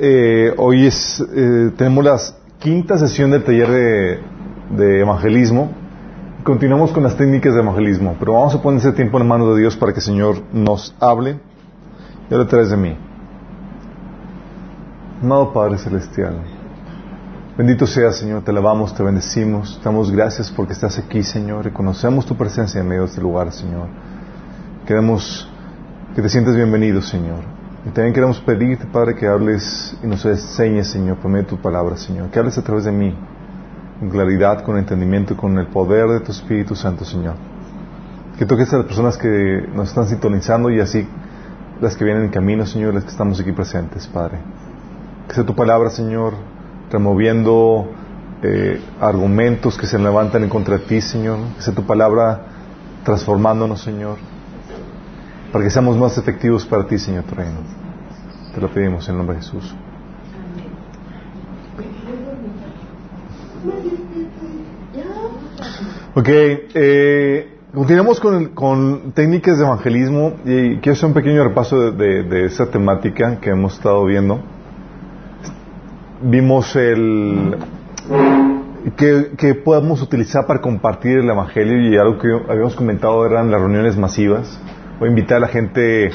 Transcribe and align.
eh, 0.00 0.54
hoy 0.56 0.86
es, 0.86 1.20
eh, 1.34 1.72
tenemos 1.76 2.04
la 2.04 2.18
quinta 2.60 2.96
sesión 2.98 3.32
del 3.32 3.42
taller 3.42 4.20
de, 4.70 5.00
evangelismo. 5.00 5.72
Continuamos 6.44 6.92
con 6.92 7.02
las 7.02 7.16
técnicas 7.16 7.54
de 7.54 7.60
evangelismo, 7.60 8.14
pero 8.18 8.34
vamos 8.34 8.54
a 8.54 8.62
poner 8.62 8.78
ese 8.78 8.92
tiempo 8.92 9.20
en 9.20 9.26
manos 9.26 9.54
de 9.54 9.60
Dios 9.60 9.76
para 9.76 9.92
que 9.92 9.98
el 9.98 10.04
Señor 10.04 10.42
nos 10.52 10.94
hable 11.00 11.40
y 12.30 12.34
ahora 12.34 12.46
traes 12.46 12.70
de 12.70 12.76
mí. 12.76 12.96
Amado 15.20 15.52
Padre 15.52 15.78
Celestial, 15.78 16.36
bendito 17.56 17.86
sea 17.86 18.12
Señor, 18.12 18.42
te 18.42 18.52
alabamos, 18.52 18.94
te 18.94 19.02
bendecimos, 19.02 19.80
damos 19.82 20.12
gracias 20.12 20.48
porque 20.50 20.74
estás 20.74 20.96
aquí 20.96 21.24
Señor, 21.24 21.64
reconocemos 21.64 22.24
tu 22.24 22.36
presencia 22.36 22.80
en 22.80 22.86
medio 22.86 23.02
de 23.02 23.08
este 23.08 23.20
lugar 23.20 23.50
Señor. 23.52 23.88
Queremos 24.86 25.50
que 26.14 26.22
te 26.22 26.28
sientes 26.28 26.54
bienvenido 26.54 27.02
Señor. 27.02 27.57
Y 27.86 27.90
también 27.90 28.12
queremos 28.12 28.40
pedirte, 28.40 28.86
Padre, 28.86 29.14
que 29.14 29.26
hables 29.26 29.96
y 30.02 30.06
nos 30.06 30.24
enseñes, 30.24 30.88
Señor, 30.88 31.18
por 31.18 31.30
medio 31.30 31.44
de 31.44 31.50
tu 31.50 31.58
palabra, 31.58 31.96
Señor. 31.96 32.28
Que 32.30 32.40
hables 32.40 32.58
a 32.58 32.62
través 32.62 32.84
de 32.84 32.92
mí, 32.92 33.14
con 34.00 34.10
claridad, 34.10 34.64
con 34.64 34.76
entendimiento, 34.76 35.36
con 35.36 35.56
el 35.58 35.68
poder 35.68 36.08
de 36.08 36.20
tu 36.20 36.32
Espíritu 36.32 36.74
Santo, 36.74 37.04
Señor. 37.04 37.34
Que 38.36 38.46
toques 38.46 38.72
a 38.72 38.78
las 38.78 38.86
personas 38.86 39.16
que 39.16 39.68
nos 39.74 39.88
están 39.88 40.06
sintonizando 40.06 40.70
y 40.70 40.80
así 40.80 41.06
las 41.80 41.96
que 41.96 42.04
vienen 42.04 42.24
en 42.24 42.30
camino, 42.30 42.66
Señor, 42.66 42.94
las 42.94 43.04
que 43.04 43.10
estamos 43.10 43.38
aquí 43.40 43.52
presentes, 43.52 44.08
Padre. 44.08 44.38
Que 45.28 45.34
sea 45.34 45.46
tu 45.46 45.54
palabra, 45.54 45.90
Señor, 45.90 46.34
removiendo 46.90 47.88
eh, 48.42 48.80
argumentos 49.00 49.78
que 49.78 49.86
se 49.86 49.98
levantan 50.00 50.42
en 50.42 50.50
contra 50.50 50.78
de 50.78 50.84
ti, 50.84 51.00
Señor. 51.00 51.38
Que 51.56 51.62
sea 51.62 51.74
tu 51.74 51.86
palabra 51.86 52.40
transformándonos, 53.04 53.80
Señor 53.80 54.27
para 55.52 55.64
que 55.64 55.70
seamos 55.70 55.96
más 55.96 56.16
efectivos 56.18 56.66
para 56.66 56.86
ti, 56.86 56.98
Señor, 56.98 57.24
tu. 57.24 57.64
Te 58.54 58.60
lo 58.60 58.68
pedimos 58.68 59.06
en 59.08 59.12
el 59.12 59.18
nombre 59.18 59.36
de 59.36 59.42
Jesús. 59.42 59.74
Ok, 66.14 66.28
eh, 66.28 67.58
continuamos 67.72 68.18
con, 68.18 68.48
con, 68.48 69.12
técnicas 69.12 69.58
de 69.58 69.64
evangelismo 69.64 70.34
y 70.44 70.78
quiero 70.78 70.92
hacer 70.92 71.06
un 71.06 71.14
pequeño 71.14 71.44
repaso 71.44 71.92
de, 71.92 72.24
de, 72.24 72.44
esa 72.46 72.70
temática 72.70 73.38
que 73.40 73.50
hemos 73.50 73.74
estado 73.74 74.04
viendo. 74.04 74.40
Vimos 76.20 76.74
el 76.74 77.56
que, 78.96 79.30
que 79.36 79.54
podemos 79.54 80.02
utilizar 80.02 80.46
para 80.46 80.60
compartir 80.60 81.18
el 81.18 81.30
evangelio 81.30 81.88
y 81.88 81.96
algo 81.96 82.18
que 82.18 82.28
habíamos 82.50 82.74
comentado 82.74 83.24
eran 83.24 83.50
las 83.50 83.60
reuniones 83.60 83.96
masivas 83.96 84.58
Voy 84.98 85.06
a 85.06 85.10
invitar 85.10 85.36
a 85.36 85.40
la 85.42 85.46
gente 85.46 86.10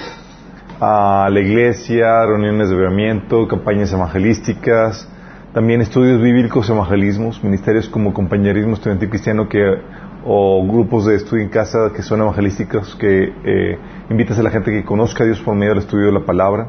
a 0.82 1.30
la 1.32 1.40
iglesia, 1.40 2.26
reuniones 2.26 2.68
de 2.68 2.76
avivamiento, 2.76 3.48
campañas 3.48 3.94
evangelísticas, 3.94 5.08
también 5.54 5.80
estudios 5.80 6.22
bíblicos, 6.22 6.70
evangelismos, 6.70 7.42
ministerios 7.46 7.88
como 7.88 8.14
compañerismo 8.14 8.74
estudiantil 8.74 9.08
cristiano 9.08 9.48
que, 9.48 9.64
o 10.26 10.68
grupos 10.68 11.06
de 11.06 11.16
estudio 11.16 11.44
en 11.44 11.50
casa 11.50 11.94
que 11.96 12.02
son 12.02 12.20
evangelísticos 12.20 12.94
que 12.98 13.32
eh, 13.46 13.78
invitas 14.10 14.38
a 14.38 14.44
la 14.44 14.50
gente 14.50 14.70
que 14.72 14.84
conozca 14.84 15.24
a 15.24 15.28
Dios 15.28 15.40
por 15.40 15.56
medio 15.56 15.76
del 15.76 15.84
estudio 15.84 16.08
de 16.08 16.12
la 16.12 16.26
palabra. 16.26 16.68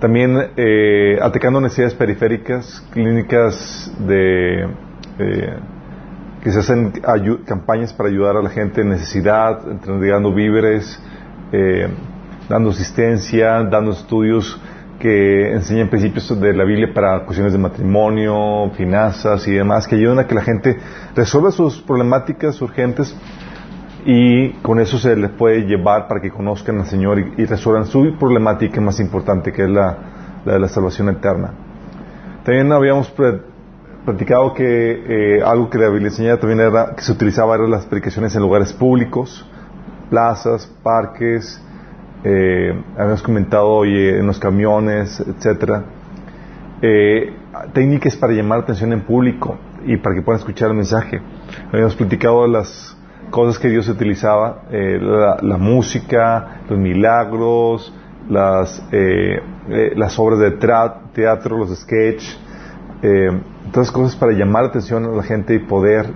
También 0.00 0.36
eh, 0.58 1.18
atacando 1.22 1.58
necesidades 1.62 1.94
periféricas, 1.94 2.86
clínicas 2.92 3.90
de 4.06 4.64
eh, 5.20 5.58
que 6.42 6.52
se 6.52 6.60
hacen 6.60 6.92
campañas 7.44 7.92
para 7.92 8.08
ayudar 8.08 8.36
a 8.36 8.42
la 8.42 8.50
gente 8.50 8.82
en 8.82 8.90
necesidad, 8.90 9.68
entregando 9.70 10.32
víveres, 10.32 11.02
eh, 11.52 11.88
dando 12.48 12.70
asistencia, 12.70 13.62
dando 13.64 13.92
estudios 13.92 14.60
que 14.98 15.52
enseñan 15.52 15.88
principios 15.88 16.40
de 16.40 16.52
la 16.52 16.64
Biblia 16.64 16.92
para 16.92 17.24
cuestiones 17.24 17.52
de 17.52 17.58
matrimonio, 17.58 18.70
finanzas 18.76 19.46
y 19.46 19.52
demás, 19.52 19.86
que 19.86 19.94
ayudan 19.94 20.18
a 20.18 20.26
que 20.26 20.34
la 20.34 20.42
gente 20.42 20.76
resuelva 21.14 21.50
sus 21.52 21.80
problemáticas 21.80 22.60
urgentes 22.60 23.16
y 24.04 24.50
con 24.62 24.80
eso 24.80 24.98
se 24.98 25.14
les 25.16 25.30
puede 25.30 25.66
llevar 25.66 26.08
para 26.08 26.20
que 26.20 26.30
conozcan 26.30 26.78
al 26.78 26.86
Señor 26.86 27.18
y, 27.36 27.44
resuelvan 27.44 27.86
su 27.86 28.16
problemática 28.18 28.80
más 28.80 28.98
importante, 29.00 29.52
que 29.52 29.64
es 29.64 29.70
la, 29.70 29.98
la 30.44 30.54
de 30.54 30.60
la 30.60 30.68
salvación 30.68 31.08
eterna. 31.10 31.52
También 32.44 32.72
habíamos 32.72 33.12
platicado 34.08 34.54
que 34.54 35.36
eh, 35.36 35.42
algo 35.44 35.68
que 35.68 35.76
la 35.76 35.90
Biblia 35.90 36.08
enseñaba 36.08 36.40
también 36.40 36.60
era 36.60 36.94
que 36.96 37.02
se 37.02 37.12
utilizaba 37.12 37.56
eran 37.56 37.70
las 37.70 37.84
predicaciones 37.84 38.34
en 38.34 38.40
lugares 38.40 38.72
públicos, 38.72 39.46
plazas, 40.08 40.66
parques, 40.82 41.62
eh, 42.24 42.72
habíamos 42.96 43.22
comentado 43.22 43.66
hoy 43.66 43.94
en 43.94 44.26
los 44.26 44.38
camiones, 44.38 45.20
etcétera. 45.20 45.84
Eh, 46.80 47.34
técnicas 47.74 48.16
para 48.16 48.32
llamar 48.32 48.60
atención 48.60 48.94
en 48.94 49.02
público 49.02 49.58
y 49.84 49.98
para 49.98 50.14
que 50.14 50.22
puedan 50.22 50.38
escuchar 50.38 50.70
el 50.70 50.76
mensaje. 50.76 51.20
Habíamos 51.70 51.94
platicado 51.94 52.46
las 52.46 52.96
cosas 53.28 53.58
que 53.58 53.68
Dios 53.68 53.90
utilizaba, 53.90 54.62
la, 54.70 55.58
música, 55.58 56.62
los 56.70 56.78
milagros, 56.78 57.94
las, 58.30 58.82
las 58.90 60.18
obras 60.18 60.38
de 60.38 60.52
teatro, 60.52 61.58
los 61.58 61.78
sketch, 61.78 62.24
eh, 63.02 63.30
todas 63.72 63.90
cosas 63.90 64.16
para 64.16 64.32
llamar 64.32 64.64
la 64.64 64.68
atención 64.70 65.04
a 65.04 65.08
la 65.08 65.22
gente 65.22 65.54
y 65.54 65.58
poder 65.60 66.06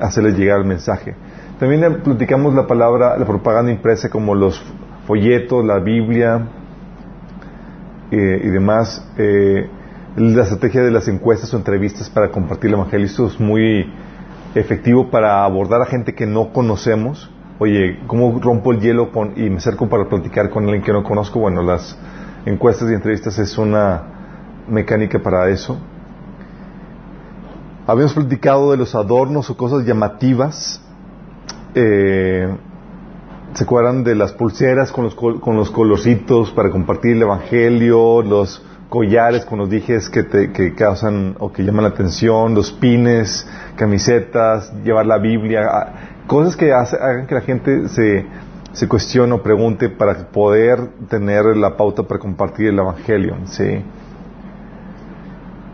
hacerles 0.00 0.36
llegar 0.36 0.60
el 0.60 0.66
mensaje. 0.66 1.14
También 1.58 2.02
platicamos 2.02 2.54
la 2.54 2.66
palabra, 2.66 3.16
la 3.16 3.26
propaganda 3.26 3.72
impresa 3.72 4.10
como 4.10 4.34
los 4.34 4.62
folletos, 5.06 5.64
la 5.64 5.78
Biblia 5.78 6.46
eh, 8.10 8.40
y 8.44 8.48
demás. 8.48 9.06
Eh, 9.16 9.68
la 10.16 10.42
estrategia 10.42 10.82
de 10.82 10.90
las 10.90 11.06
encuestas 11.06 11.52
o 11.54 11.56
entrevistas 11.56 12.10
para 12.10 12.30
compartir 12.30 12.68
el 12.68 12.74
Evangelio. 12.74 13.06
Esto 13.06 13.26
es 13.26 13.38
muy 13.38 13.92
efectivo 14.54 15.10
para 15.10 15.44
abordar 15.44 15.80
a 15.80 15.86
gente 15.86 16.14
que 16.14 16.26
no 16.26 16.52
conocemos. 16.52 17.30
Oye, 17.60 18.00
¿cómo 18.06 18.38
rompo 18.40 18.72
el 18.72 18.80
hielo 18.80 19.10
y 19.36 19.50
me 19.50 19.56
acerco 19.56 19.88
para 19.88 20.08
platicar 20.08 20.50
con 20.50 20.64
alguien 20.64 20.82
que 20.82 20.92
no 20.92 21.04
conozco? 21.04 21.40
Bueno, 21.40 21.62
las 21.62 21.98
encuestas 22.46 22.90
y 22.90 22.94
entrevistas 22.94 23.38
es 23.38 23.56
una 23.58 24.17
mecánica 24.68 25.18
para 25.18 25.48
eso. 25.50 25.78
Habíamos 27.86 28.14
platicado 28.14 28.70
de 28.70 28.76
los 28.76 28.94
adornos 28.94 29.48
o 29.50 29.56
cosas 29.56 29.86
llamativas. 29.86 30.80
Eh, 31.74 32.48
¿Se 33.54 33.64
acuerdan 33.64 34.04
de 34.04 34.14
las 34.14 34.32
pulseras 34.32 34.92
con 34.92 35.04
los, 35.04 35.14
con 35.14 35.56
los 35.56 35.70
colorcitos 35.70 36.50
para 36.52 36.70
compartir 36.70 37.12
el 37.12 37.22
Evangelio? 37.22 38.22
Los 38.22 38.62
collares 38.88 39.44
con 39.44 39.58
los 39.58 39.68
dijes 39.70 40.08
que, 40.08 40.22
te, 40.22 40.52
que 40.52 40.74
causan 40.74 41.36
o 41.38 41.52
que 41.52 41.62
llaman 41.62 41.84
la 41.84 41.90
atención, 41.90 42.54
los 42.54 42.72
pines, 42.72 43.46
camisetas, 43.76 44.72
llevar 44.82 45.06
la 45.06 45.18
Biblia, 45.18 45.66
ah, 45.70 45.92
cosas 46.26 46.56
que 46.56 46.72
hagan 46.72 47.26
que 47.26 47.34
la 47.34 47.40
gente 47.42 47.88
se, 47.88 48.26
se 48.72 48.88
cuestione 48.88 49.32
o 49.34 49.42
pregunte 49.42 49.88
para 49.88 50.14
poder 50.28 50.88
tener 51.08 51.44
la 51.56 51.76
pauta 51.76 52.02
para 52.02 52.20
compartir 52.20 52.68
el 52.68 52.78
Evangelio. 52.78 53.36
¿sí? 53.46 53.82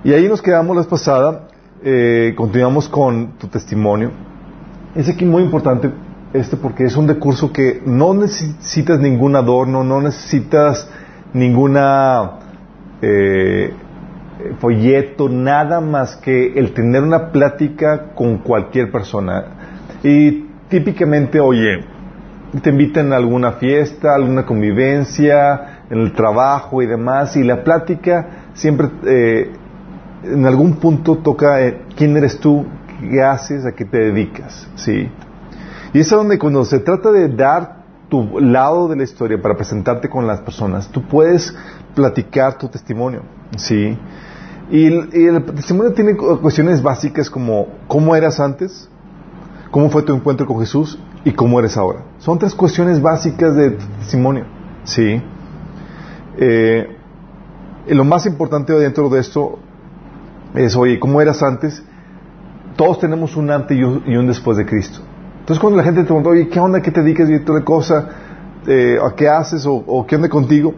Y 0.05 0.13
ahí 0.13 0.29
nos 0.29 0.43
quedamos 0.43 0.77
la 0.77 0.83
vez 0.83 0.91
pasada, 0.91 1.49
eh, 1.83 2.35
continuamos 2.37 2.91
con 2.91 3.39
tu 3.39 3.49
testimonio. 3.49 4.11
Es 4.95 5.09
aquí 5.09 5.25
muy 5.25 5.43
importante 5.43 5.91
este 6.35 6.59
porque 6.59 6.85
es 6.85 6.95
un 6.95 7.09
recurso 7.09 7.51
que 7.51 7.81
no 7.87 8.13
necesitas 8.13 9.01
ningún 9.01 9.35
adorno, 9.35 9.83
no 9.83 10.03
necesitas 10.03 10.87
ninguna 11.33 12.33
eh, 13.01 13.73
folleto, 14.61 15.31
nada 15.31 15.81
más 15.81 16.17
que 16.17 16.53
el 16.53 16.75
tener 16.75 17.03
una 17.03 17.33
plática 17.33 18.13
con 18.15 18.39
cualquier 18.39 18.93
persona. 18.93 19.45
Y 20.03 20.49
típicamente, 20.69 21.41
oye, 21.41 21.83
te 22.63 22.69
invitan 22.69 23.11
a 23.15 23.17
alguna 23.17 23.53
fiesta, 23.53 24.15
alguna 24.15 24.45
convivencia, 24.45 25.85
en 25.89 25.99
el 25.99 26.13
trabajo 26.13 26.83
y 26.83 26.87
demás, 26.87 27.39
y 27.39 27.43
la 27.43 27.65
plática 27.65 28.51
siempre 28.53 28.89
eh, 29.07 29.51
en 30.25 30.47
algún 30.47 30.75
punto 30.77 31.19
toca 31.19 31.63
eh, 31.63 31.83
quién 31.97 32.17
eres 32.17 32.39
tú, 32.39 32.65
qué 33.01 33.23
haces, 33.23 33.65
a 33.67 33.73
qué 33.73 33.85
te 33.85 33.99
dedicas, 33.99 34.67
¿sí? 34.77 35.11
Y 35.93 36.01
es 36.01 36.11
donde 36.11 36.39
cuando 36.39 36.65
se 36.65 36.81
trata 36.81 37.13
de 37.13 37.29
dar 37.29 37.85
tu 38.09 38.41
lado 38.41 38.89
de 38.89 38.97
la 38.97 39.05
historia 39.05 39.41
para 39.41 39.57
presentarte 39.57 40.09
con 40.09 40.27
las 40.27 40.41
personas, 40.41 40.89
tú 40.89 41.03
puedes 41.03 41.55
platicar 41.95 42.59
tu 42.59 42.69
testimonio, 42.69 43.23
¿sí? 43.57 43.97
Y 44.71 44.87
el, 44.87 45.45
testimonio 45.55 45.93
tiene 45.93 46.17
cuestiones 46.17 46.83
básicas 46.83 47.29
como 47.29 47.67
cómo 47.87 48.17
eras 48.17 48.41
antes, 48.41 48.89
cómo 49.71 49.91
fue 49.91 50.03
tu 50.03 50.15
encuentro 50.15 50.47
con 50.47 50.59
Jesús 50.61 50.99
y 51.25 51.33
cómo 51.33 51.59
eres 51.59 51.77
ahora. 51.77 52.01
Son 52.19 52.39
tres 52.39 52.55
cuestiones 52.55 53.01
básicas 53.01 53.55
de 53.55 53.73
testimonio, 54.01 54.47
¿sí? 54.85 55.23
Eh, 56.39 56.97
y 57.87 57.95
lo 57.95 58.05
más 58.05 58.27
importante 58.27 58.73
dentro 58.73 59.09
de 59.11 59.21
esto 59.21 59.59
es, 60.55 60.77
oye, 60.77 60.99
¿cómo 60.99 61.21
eras 61.21 61.43
antes? 61.43 61.83
Todos 62.77 62.99
tenemos 63.01 63.37
un 63.37 63.51
antes 63.51 63.77
y 63.77 63.83
un, 63.83 64.27
después 64.27 64.57
de 64.57 64.67
Cristo. 64.67 65.01
Entonces 65.41 65.61
cuando 65.61 65.77
la 65.77 65.85
gente 65.85 66.01
te 66.01 66.07
pregunta, 66.07 66.31
oye, 66.31 66.49
¿qué 66.49 66.59
onda? 66.59 66.81
¿Qué 66.81 66.91
te 66.91 67.03
dedicas? 67.03 67.29
Y 67.29 67.39
toda 67.41 67.65
cosa, 67.65 68.09
eh, 68.67 68.99
¿a 69.05 69.15
qué 69.15 69.29
haces? 69.29 69.67
O, 69.67 70.05
qué 70.07 70.17
onda 70.17 70.29
contigo? 70.29 70.75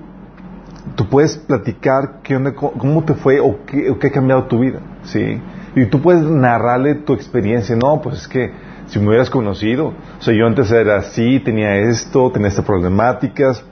tú 0.95 1.09
puedes 1.09 1.37
platicar 1.37 2.21
qué 2.23 2.37
onda, 2.37 2.55
cómo 2.55 3.03
te 3.05 3.15
fue 3.15 3.41
o 3.41 3.59
qué, 3.67 3.91
o 3.91 3.99
qué 3.99 4.07
ha 4.07 4.13
cambiado 4.13 4.45
tu 4.45 4.61
vida, 4.61 4.79
¿sí? 5.03 5.41
Y 5.75 5.87
tú 5.87 6.01
puedes 6.01 6.23
narrarle 6.23 6.95
tu 6.95 7.13
experiencia. 7.13 7.75
No, 7.75 8.01
pues 8.01 8.19
es 8.19 8.29
que 8.29 8.53
si 8.87 9.01
me 9.01 9.09
hubieras 9.09 9.29
conocido, 9.29 9.89
o 9.89 10.23
sea, 10.23 10.33
yo 10.33 10.47
antes 10.47 10.71
era 10.71 10.99
así, 10.99 11.41
tenía 11.41 11.75
esto, 11.77 12.31
tenía 12.31 12.49
estas 12.49 12.65
problemáticas, 12.65 13.65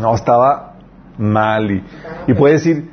no, 0.00 0.14
estaba 0.14 0.74
mal. 1.18 1.70
Y, 1.70 1.84
y 2.28 2.34
puedes 2.34 2.62
decir 2.62 2.90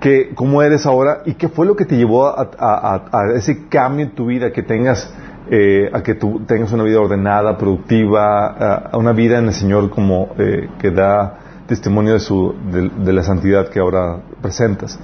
que 0.00 0.34
cómo 0.34 0.62
eres 0.62 0.86
ahora 0.86 1.22
y 1.24 1.34
qué 1.34 1.48
fue 1.48 1.66
lo 1.66 1.76
que 1.76 1.84
te 1.84 1.96
llevó 1.96 2.26
a, 2.26 3.02
ese 3.34 3.68
cambio 3.68 4.06
en 4.06 4.12
tu 4.12 4.26
vida, 4.26 4.52
que 4.52 4.62
tengas, 4.62 5.12
eh, 5.50 5.88
a 5.92 6.02
que 6.02 6.14
tú 6.14 6.40
tengas 6.46 6.72
una 6.72 6.82
vida 6.82 7.00
ordenada, 7.00 7.56
productiva, 7.56 8.46
a, 8.90 8.96
una 8.98 9.12
vida 9.12 9.38
en 9.38 9.46
el 9.46 9.54
Señor 9.54 9.90
como 9.90 10.30
eh, 10.38 10.68
que 10.78 10.90
da 10.90 11.38
testimonio 11.66 12.14
de, 12.14 12.20
su, 12.20 12.54
de, 12.70 13.12
la 13.12 13.22
santidad 13.22 13.68
que 13.68 13.78
ahora 13.78 14.20
presentas. 14.42 14.98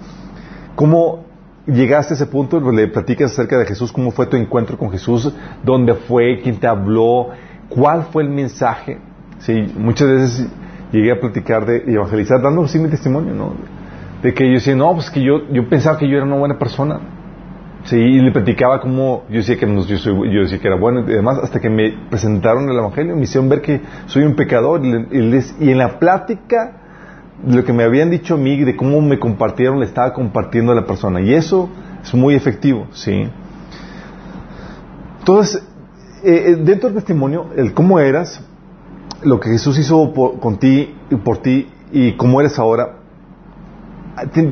¿Cómo 0.75 1.25
llegaste 1.67 2.15
a 2.15 2.17
ese 2.17 2.27
punto? 2.27 2.61
Le 2.73 2.89
platicas 2.89 3.33
acerca 3.33 3.59
de 3.59 3.67
Jesús, 3.67 3.93
cómo 3.93 4.11
fue 4.11 4.27
tu 4.27 4.37
encuentro 4.37 4.77
con 4.77 4.91
Jesús, 4.91 5.33
dónde 5.63 5.95
fue, 5.95 6.41
quién 6.43 6.59
te 6.59 6.67
habló, 6.67 7.29
cuál 7.69 8.09
fue 8.13 8.25
el 8.25 8.31
mensaje. 8.31 8.99
Sí, 9.39 9.73
muchas 9.79 10.09
veces 10.09 10.47
llegué 10.93 11.13
a 11.13 11.21
platicar 11.21 11.65
de 11.65 11.85
evangelizar, 11.87 12.43
dando 12.43 12.67
sí 12.67 12.79
mi 12.79 12.89
testimonio, 12.89 13.35
¿no? 13.35 13.80
De 14.23 14.35
que 14.35 14.47
yo 14.47 14.55
decía, 14.55 14.75
no, 14.77 14.93
pues 14.95 15.11
que 15.11 15.23
yo, 15.23 15.49
yo 15.51 15.69
pensaba 15.69 15.99
que 15.99 16.09
yo 16.09 16.17
era 16.17 16.27
una 16.27 16.37
buena 16.37 16.59
persona. 16.59 17.01
Sí, 17.85 17.97
y 17.97 18.21
le 18.21 18.31
platicaba 18.31 18.81
como 18.81 19.25
yo 19.31 19.37
decía 19.37 19.57
que 19.57 19.67
yo, 19.67 19.99
soy, 19.99 20.13
yo 20.35 20.43
decía 20.43 20.59
que 20.59 20.69
era 20.69 20.77
bueno 20.77 21.01
y 21.01 21.05
demás, 21.05 21.39
hasta 21.43 21.61
que 21.61 21.71
me 21.71 21.95
presentaron 22.11 22.69
el 22.69 22.77
Evangelio, 22.77 23.17
me 23.17 23.23
hicieron 23.23 23.49
ver 23.49 23.63
que 23.63 23.81
soy 24.07 24.25
un 24.25 24.35
pecador. 24.35 24.85
Y, 24.85 25.17
y 25.61 25.71
en 25.71 25.79
la 25.79 25.99
plática, 25.99 26.77
lo 27.47 27.65
que 27.65 27.73
me 27.73 27.85
habían 27.85 28.11
dicho 28.11 28.35
a 28.35 28.37
mí, 28.37 28.63
de 28.63 28.77
cómo 28.77 29.01
me 29.01 29.19
compartieron, 29.19 29.81
le 29.81 29.87
estaba 29.87 30.13
compartiendo 30.13 30.73
a 30.73 30.75
la 30.75 30.85
persona. 30.85 31.23
Y 31.23 31.33
eso 31.33 31.71
es 32.03 32.13
muy 32.15 32.35
efectivo, 32.35 32.87
¿sí? 32.93 33.29
Entonces, 35.21 35.63
eh, 36.23 36.45
eh, 36.49 36.57
dentro 36.57 36.89
del 36.89 36.97
testimonio, 36.97 37.47
el 37.57 37.73
cómo 37.73 37.99
eras, 37.99 38.43
lo 39.23 39.41
que 39.41 39.51
Jesús 39.51 39.79
hizo 39.79 40.13
con 40.41 40.59
ti 40.59 40.95
y 41.11 41.17
por 41.17 41.39
ti 41.39 41.69
y 41.93 42.13
cómo 42.13 42.41
eres 42.41 42.59
ahora, 42.59 43.00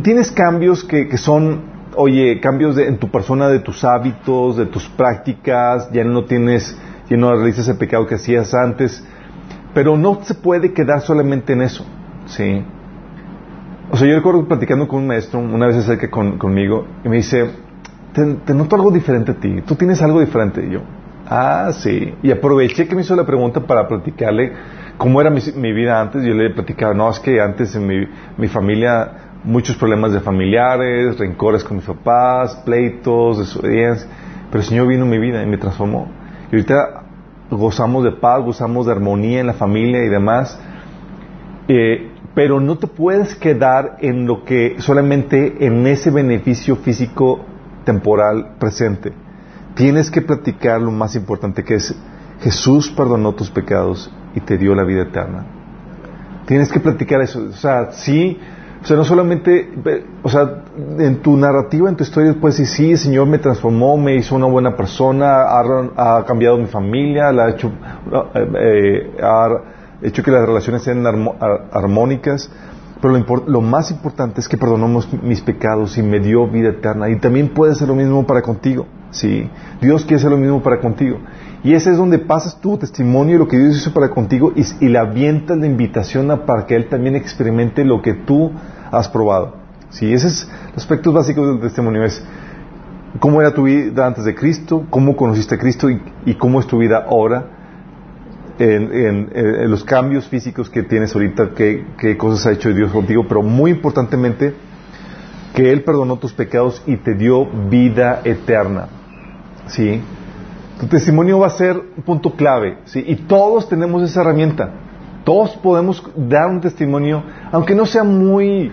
tienes 0.03 0.31
cambios 0.31 0.85
que, 0.85 1.17
son, 1.17 1.62
oye, 1.97 2.41
cambios 2.41 2.79
en 2.79 2.99
tu 2.99 3.11
persona, 3.11 3.49
de 3.49 3.61
tus 3.61 3.85
hábitos, 3.85 4.56
de 4.56 4.67
tus 4.67 4.88
prácticas, 4.88 5.91
ya 5.93 6.05
no 6.05 6.25
tienes, 6.25 6.76
ya 7.09 7.17
no 7.17 7.35
realizas 7.35 7.69
el 7.69 7.76
pecado 7.76 8.06
que 8.06 8.17
hacías 8.17 8.55
antes, 8.55 9.05
pero 9.75 9.97
no 9.97 10.20
se 10.23 10.35
puede 10.35 10.73
quedar 10.73 11.00
solamente 11.00 11.53
en 11.53 11.62
eso, 11.62 11.85
¿sí? 12.26 12.65
O 13.91 13.97
sea, 13.97 14.06
yo 14.06 14.17
recuerdo 14.17 14.47
platicando 14.47 14.87
con 14.87 15.00
un 15.00 15.06
maestro 15.06 15.41
una 15.41 15.67
vez 15.67 15.76
acerca 15.76 16.11
con, 16.11 16.37
conmigo 16.37 16.87
y 17.05 17.09
me 17.09 17.17
dice, 17.17 17.50
te, 18.12 18.55
noto 18.55 18.76
algo 18.76 18.91
diferente 18.91 19.32
a 19.32 19.35
ti, 19.35 19.62
tú 19.62 19.75
tienes 19.75 20.03
algo 20.03 20.21
diferente. 20.21 20.64
Y 20.64 20.73
yo, 20.73 20.81
ah, 21.26 21.71
sí. 21.73 22.14
Y 22.23 22.31
aproveché 22.31 22.87
que 22.87 22.94
me 22.94 23.03
hizo 23.03 23.17
la 23.17 23.25
pregunta 23.25 23.61
para 23.61 23.88
platicarle 23.88 24.53
cómo 24.99 25.21
era 25.21 25.31
mi, 25.31 25.73
vida 25.73 26.00
antes. 26.00 26.23
Yo 26.25 26.35
le 26.35 26.50
platicaba, 26.50 26.94
no, 26.94 27.09
es 27.11 27.21
que 27.21 27.41
antes 27.41 27.75
en 27.76 27.87
mi, 27.87 28.06
mi 28.37 28.49
familia 28.49 29.27
muchos 29.44 29.76
problemas 29.76 30.12
de 30.12 30.20
familiares, 30.20 31.19
rencores 31.19 31.64
con 31.64 31.79
mis 31.79 31.87
papás, 31.87 32.56
pleitos, 32.64 33.38
desobediencia. 33.38 34.08
Pero 34.50 34.61
el 34.61 34.67
Señor 34.67 34.88
vino 34.88 35.05
en 35.05 35.11
mi 35.11 35.19
vida 35.19 35.43
y 35.43 35.46
me 35.46 35.58
transformó. 35.58 36.08
Y 36.50 36.56
ahorita 36.56 37.05
gozamos 37.50 38.05
de 38.05 38.12
paz, 38.12 38.44
gozamos 38.44 38.87
de 38.87 38.93
armonía 38.93 39.40
en 39.40 39.46
la 39.46 39.55
familia 39.55 40.05
y 40.05 40.08
demás. 40.08 40.58
Eh, 41.69 42.11
pero 42.35 42.61
no 42.61 42.79
te 42.79 42.87
puedes 42.87 43.35
quedar 43.35 43.96
en 44.00 44.26
lo 44.26 44.44
que 44.44 44.76
solamente 44.79 45.67
en 45.67 45.87
ese 45.87 46.11
beneficio 46.11 46.76
físico 46.76 47.44
temporal 47.85 48.56
presente. 48.58 49.12
Tienes 49.75 50.11
que 50.11 50.23
platicar 50.23 50.81
lo 50.81 50.90
más 50.90 51.14
importante 51.14 51.64
que 51.64 51.75
es 51.75 51.94
Jesús 52.40 52.90
perdonó 52.90 53.35
tus 53.35 53.50
pecados 53.50 54.11
y 54.35 54.40
te 54.40 54.58
dio 54.58 54.75
la 54.75 54.85
vida 54.85 55.02
eterna. 55.02 55.44
Tienes 56.46 56.70
que 56.70 56.81
platicar 56.81 57.20
eso. 57.20 57.40
O 57.50 57.52
sea, 57.52 57.93
sí, 57.93 58.38
o 58.80 58.86
sea, 58.86 58.96
no 58.96 59.04
solamente, 59.04 59.70
o 60.22 60.28
sea, 60.28 60.62
en 60.98 61.20
tu 61.20 61.36
narrativa, 61.36 61.88
en 61.88 61.96
tu 61.96 62.04
historia, 62.04 62.34
puedes 62.40 62.58
decir, 62.58 62.76
sí, 62.76 62.90
el 62.92 62.98
Señor 62.98 63.26
me 63.26 63.38
transformó, 63.38 63.96
me 63.96 64.14
hizo 64.14 64.36
una 64.36 64.46
buena 64.46 64.76
persona, 64.76 65.58
ha, 65.96 66.25
cambiado 66.25 66.58
mi 66.58 66.66
familia, 66.66 67.32
la 67.32 67.46
ha 67.46 67.50
hecho, 67.50 67.72
eh, 68.34 68.50
eh, 68.60 69.16
ha 69.20 69.48
hecho 70.00 70.22
que 70.22 70.30
las 70.30 70.46
relaciones 70.46 70.82
sean 70.82 71.04
armónicas, 71.72 72.50
pero 73.00 73.16
lo, 73.46 73.60
más 73.60 73.90
importante 73.90 74.40
es 74.40 74.48
que 74.48 74.56
perdonó 74.56 75.00
mis 75.22 75.40
pecados 75.40 75.98
y 75.98 76.02
me 76.02 76.20
dio 76.20 76.48
vida 76.48 76.70
eterna. 76.70 77.08
Y 77.08 77.16
también 77.16 77.48
puede 77.48 77.75
ser 77.75 77.88
lo 77.88 77.94
mismo 77.94 78.26
para 78.26 78.42
contigo. 78.42 78.86
¿sí? 79.10 79.48
Dios 79.80 80.02
quiere 80.02 80.16
hacer 80.16 80.30
lo 80.30 80.36
mismo 80.36 80.62
para 80.62 80.80
contigo. 80.80 81.19
Y 81.64 81.75
ese 81.75 81.90
es 81.90 81.96
donde 81.96 82.19
pasas 82.19 82.60
tu 82.60 82.78
testimonio 82.78 83.37
y 83.37 83.38
lo 83.38 83.49
que 83.49 83.58
Dios 83.58 83.76
hizo 83.76 83.93
para 83.93 84.10
contigo 84.10 84.52
y, 84.55 84.62
y 84.81 84.88
le 84.88 84.99
avientas 84.99 85.58
la 85.58 85.66
invitación 85.66 86.28
para 86.46 86.66
que 86.66 86.76
Él 86.76 86.88
también 86.88 87.16
experimente 87.16 87.84
lo 87.84 88.00
que 88.00 88.14
tú 88.14 88.52
has 88.90 89.08
probado. 89.08 89.55
¿sí? 89.90 90.12
Ese 90.12 90.28
es 90.28 90.49
el 90.70 90.76
aspecto 90.76 91.12
básico 91.12 91.46
del 91.46 91.60
testimonio. 91.60 92.05
Es 92.05 92.22
cómo 93.19 93.40
era 93.40 93.52
tu 93.52 93.64
vida 93.64 94.06
antes 94.06 94.25
de 94.25 94.34
Cristo, 94.34 94.87
cómo 94.88 95.16
conociste 95.16 95.56
a 95.56 95.58
Cristo 95.58 95.88
y 95.90 96.34
cómo 96.34 96.60
es 96.60 96.66
tu 96.66 96.78
vida 96.78 97.05
ahora 97.08 97.58
en, 98.58 99.70
los 99.70 99.84
cambios 99.84 100.26
físicos 100.28 100.69
que 100.70 100.82
tienes 100.82 101.14
ahorita, 101.14 101.50
qué, 101.54 102.16
cosas 102.16 102.46
ha 102.46 102.52
hecho 102.52 102.72
Dios 102.72 102.90
contigo, 102.93 103.26
pero 103.28 103.43
muy 103.43 103.70
importantemente, 103.70 104.54
que 105.54 105.72
Él 105.72 105.82
perdonó 105.82 106.19
tus 106.19 106.32
pecados 106.32 106.82
y 106.87 106.96
te 106.96 107.14
dio 107.14 107.46
vida 107.69 108.20
eterna. 108.25 108.88
¿Sí? 109.66 110.00
Tu 110.80 110.86
testimonio 110.86 111.40
va 111.40 111.48
a 111.48 111.50
ser 111.50 111.76
un 111.76 112.02
punto 112.04 112.32
clave, 112.32 112.78
¿sí? 112.84 113.04
Y 113.06 113.16
todos 113.16 113.69
tenemos 113.69 114.02
esa 114.02 114.20
herramienta. 114.20 114.70
Todos 115.25 115.56
podemos 115.56 116.02
dar 116.16 116.48
un 116.48 116.60
testimonio, 116.60 117.22
aunque 117.52 117.75
no 117.75 117.84
sea 117.84 118.04
muy 118.04 118.70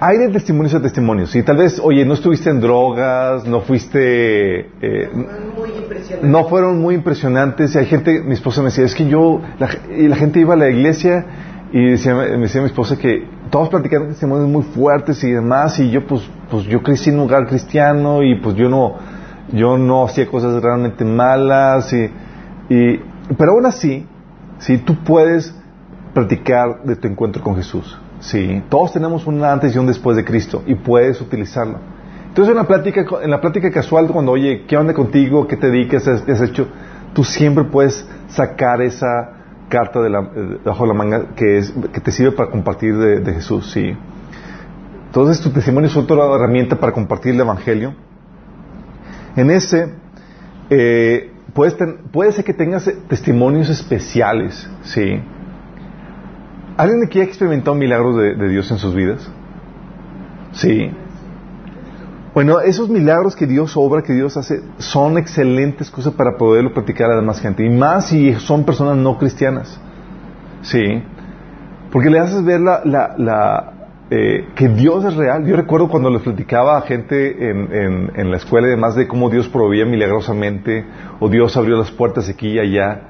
hay 0.00 0.18
de 0.18 0.28
testimonios 0.28 0.74
a 0.74 0.80
testimonios. 0.80 1.34
Y 1.34 1.42
tal 1.42 1.56
vez, 1.56 1.80
oye, 1.82 2.04
no 2.04 2.14
estuviste 2.14 2.50
en 2.50 2.60
drogas, 2.60 3.46
no 3.46 3.60
fuiste... 3.60 4.70
Eh, 4.80 5.10
no 6.22 6.48
fueron 6.48 6.80
muy 6.80 6.94
impresionantes. 6.94 7.74
Y 7.74 7.78
hay 7.78 7.86
gente, 7.86 8.22
mi 8.22 8.34
esposa 8.34 8.60
me 8.60 8.66
decía, 8.66 8.84
es 8.84 8.94
que 8.94 9.08
yo, 9.08 9.40
la, 9.58 9.68
y 9.96 10.06
la 10.06 10.16
gente 10.16 10.40
iba 10.40 10.54
a 10.54 10.56
la 10.56 10.68
iglesia 10.68 11.26
y 11.72 11.90
decía, 11.90 12.14
me 12.14 12.38
decía 12.38 12.60
mi 12.60 12.68
esposa 12.68 12.96
que 12.96 13.26
todos 13.50 13.68
platicaban 13.68 14.08
testimonios 14.08 14.48
muy 14.48 14.62
fuertes 14.62 15.22
y 15.24 15.32
demás. 15.32 15.78
Y 15.80 15.90
yo, 15.90 16.06
pues, 16.06 16.22
pues 16.50 16.64
yo 16.64 16.82
crecí 16.82 17.10
en 17.10 17.16
un 17.16 17.22
lugar 17.22 17.46
cristiano 17.48 18.22
y 18.22 18.40
pues 18.40 18.54
yo 18.54 18.68
no, 18.68 18.96
yo 19.52 19.78
no 19.78 20.04
hacía 20.04 20.26
cosas 20.26 20.62
realmente 20.62 21.04
malas. 21.04 21.92
Y, 21.92 22.10
y, 22.68 23.00
pero 23.36 23.52
aún 23.52 23.66
así, 23.66 24.06
si 24.58 24.78
tú 24.78 24.96
puedes 25.04 25.54
platicar 26.14 26.82
de 26.82 26.96
tu 26.96 27.08
encuentro 27.08 27.42
con 27.42 27.56
Jesús. 27.56 27.98
Sí, 28.20 28.62
todos 28.68 28.92
tenemos 28.92 29.26
un 29.26 29.44
antes 29.44 29.74
y 29.74 29.78
un 29.78 29.86
después 29.86 30.16
de 30.16 30.24
Cristo 30.24 30.62
y 30.66 30.74
puedes 30.74 31.20
utilizarlo. 31.20 31.78
Entonces 32.28 32.50
en 32.50 32.56
la 32.56 32.66
plática, 32.66 33.04
en 33.22 33.30
la 33.30 33.40
plática 33.40 33.70
casual, 33.70 34.08
cuando 34.08 34.32
oye, 34.32 34.64
¿qué 34.66 34.76
onda 34.76 34.92
contigo? 34.92 35.46
¿Qué 35.46 35.56
te 35.56 35.70
dedicas? 35.70 36.04
¿Qué 36.24 36.32
has 36.32 36.40
hecho? 36.40 36.68
Tú 37.14 37.24
siempre 37.24 37.64
puedes 37.64 38.06
sacar 38.28 38.82
esa 38.82 39.38
carta 39.68 40.00
de 40.00 40.10
la, 40.10 40.28
bajo 40.64 40.86
la 40.86 40.94
manga 40.94 41.34
que, 41.36 41.58
es, 41.58 41.72
que 41.92 42.00
te 42.00 42.10
sirve 42.10 42.32
para 42.32 42.50
compartir 42.50 42.96
de, 42.96 43.32
Jesús, 43.34 43.70
sí. 43.70 43.96
Entonces 45.06 45.40
tu 45.40 45.50
testimonio 45.50 45.88
es 45.88 45.96
otra 45.96 46.24
herramienta 46.34 46.76
para 46.76 46.92
compartir 46.92 47.34
el 47.34 47.40
Evangelio. 47.40 47.94
En 49.38 49.52
ese, 49.52 49.88
eh, 50.68 51.30
puede 51.54 52.32
ser 52.32 52.44
que 52.44 52.52
tengas 52.52 52.90
testimonios 53.08 53.70
especiales, 53.70 54.68
sí. 54.82 55.22
¿Alguien 56.76 57.04
aquí 57.06 57.20
ha 57.20 57.22
experimentado 57.22 57.76
milagros 57.76 58.16
de, 58.16 58.34
de 58.34 58.48
Dios 58.48 58.68
en 58.72 58.78
sus 58.78 58.96
vidas? 58.96 59.30
Sí. 60.50 60.90
Bueno, 62.34 62.58
esos 62.58 62.88
milagros 62.88 63.36
que 63.36 63.46
Dios 63.46 63.76
obra, 63.76 64.02
que 64.02 64.12
Dios 64.12 64.36
hace, 64.36 64.60
son 64.78 65.18
excelentes 65.18 65.88
cosas 65.88 66.14
para 66.14 66.36
poderlo 66.36 66.74
practicar 66.74 67.08
a 67.08 67.14
la 67.14 67.20
demás 67.20 67.40
gente. 67.40 67.64
Y 67.64 67.70
más 67.70 68.08
si 68.08 68.34
son 68.40 68.64
personas 68.64 68.96
no 68.96 69.18
cristianas. 69.18 69.80
Sí. 70.62 71.00
Porque 71.92 72.10
le 72.10 72.18
haces 72.18 72.44
ver 72.44 72.60
la 72.60 73.77
eh, 74.10 74.48
que 74.54 74.68
Dios 74.68 75.04
es 75.04 75.14
real. 75.14 75.44
Yo 75.46 75.54
recuerdo 75.56 75.88
cuando 75.88 76.08
le 76.08 76.20
platicaba 76.20 76.78
a 76.78 76.82
gente 76.82 77.50
en, 77.50 78.10
en, 78.14 78.30
la 78.30 78.38
escuela 78.38 78.66
y 78.66 78.70
demás 78.70 78.94
de 78.94 79.06
cómo 79.06 79.28
Dios 79.28 79.48
proveía 79.48 79.84
milagrosamente, 79.84 80.84
o 81.20 81.28
Dios 81.28 81.56
abrió 81.56 81.76
las 81.76 81.90
puertas 81.90 82.28
aquí 82.28 82.52
y 82.52 82.58
allá. 82.58 83.02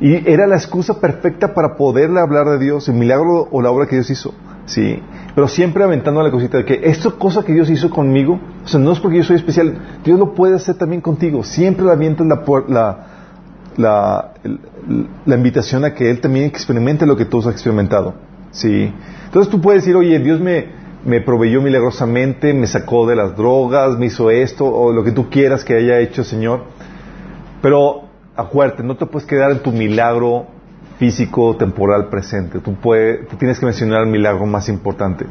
Y 0.00 0.28
era 0.30 0.46
la 0.46 0.56
excusa 0.56 1.00
perfecta 1.00 1.54
para 1.54 1.76
poderle 1.76 2.20
hablar 2.20 2.46
de 2.46 2.58
Dios, 2.58 2.88
el 2.88 2.94
milagro 2.94 3.48
o 3.50 3.62
la 3.62 3.70
obra 3.70 3.86
que 3.86 3.96
Dios 3.96 4.10
hizo. 4.10 4.34
Sí. 4.64 5.02
Pero 5.34 5.48
siempre 5.48 5.82
aventando 5.82 6.22
la 6.22 6.30
cosita 6.30 6.58
de 6.58 6.64
que 6.64 6.80
esto 6.84 7.18
cosa 7.18 7.44
que 7.44 7.52
Dios 7.52 7.70
hizo 7.70 7.90
conmigo, 7.90 8.38
o 8.64 8.68
sea, 8.68 8.78
no 8.78 8.92
es 8.92 9.00
porque 9.00 9.18
yo 9.18 9.24
soy 9.24 9.36
especial, 9.36 9.76
Dios 10.04 10.18
lo 10.18 10.34
puede 10.34 10.56
hacer 10.56 10.76
también 10.76 11.00
contigo. 11.00 11.42
Siempre 11.42 11.84
le 11.84 11.92
avientas 11.92 12.26
la, 12.26 13.06
la, 13.76 14.32
la, 15.26 15.36
invitación 15.36 15.84
a 15.84 15.94
que 15.94 16.10
Él 16.10 16.20
también 16.20 16.46
experimente 16.46 17.06
lo 17.06 17.16
que 17.16 17.24
tú 17.24 17.40
has 17.40 17.46
experimentado. 17.46 18.14
Sí. 18.52 18.92
Entonces 19.24 19.50
tú 19.50 19.60
puedes 19.60 19.82
decir, 19.82 19.96
oye, 19.96 20.18
Dios 20.18 20.40
me, 20.40 20.66
me 21.04 21.20
proveyó 21.20 21.60
milagrosamente, 21.60 22.54
me 22.54 22.66
sacó 22.66 23.06
de 23.06 23.16
las 23.16 23.36
drogas, 23.36 23.98
me 23.98 24.06
hizo 24.06 24.30
esto, 24.30 24.66
o 24.66 24.92
lo 24.92 25.02
que 25.02 25.10
tú 25.10 25.28
quieras 25.30 25.64
que 25.64 25.74
haya 25.74 25.98
hecho, 25.98 26.22
Señor. 26.22 26.64
Pero 27.60 28.04
acuérdate, 28.36 28.82
no 28.82 28.96
te 28.96 29.06
puedes 29.06 29.26
quedar 29.26 29.50
en 29.50 29.60
tu 29.60 29.72
milagro 29.72 30.46
físico, 30.98 31.56
temporal, 31.56 32.08
presente. 32.08 32.60
Tú, 32.60 32.74
puedes, 32.74 33.26
tienes 33.38 33.58
que 33.58 33.66
mencionar 33.66 34.02
el 34.02 34.08
milagro 34.08 34.46
más 34.46 34.68
importante, 34.68 35.26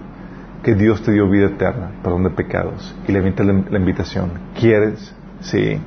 que 0.64 0.76
Dios 0.76 1.02
te 1.04 1.12
dio 1.12 1.30
vida 1.30 1.48
eterna, 1.48 1.92
perdón 2.04 2.24
de 2.24 2.32
pecados, 2.32 2.96
y 3.08 3.12
le 3.12 3.20
invita 3.20 3.44
la, 3.44 3.78
invitación. 3.78 4.32
¿Quieres? 4.60 5.14
Sí. 5.42 5.80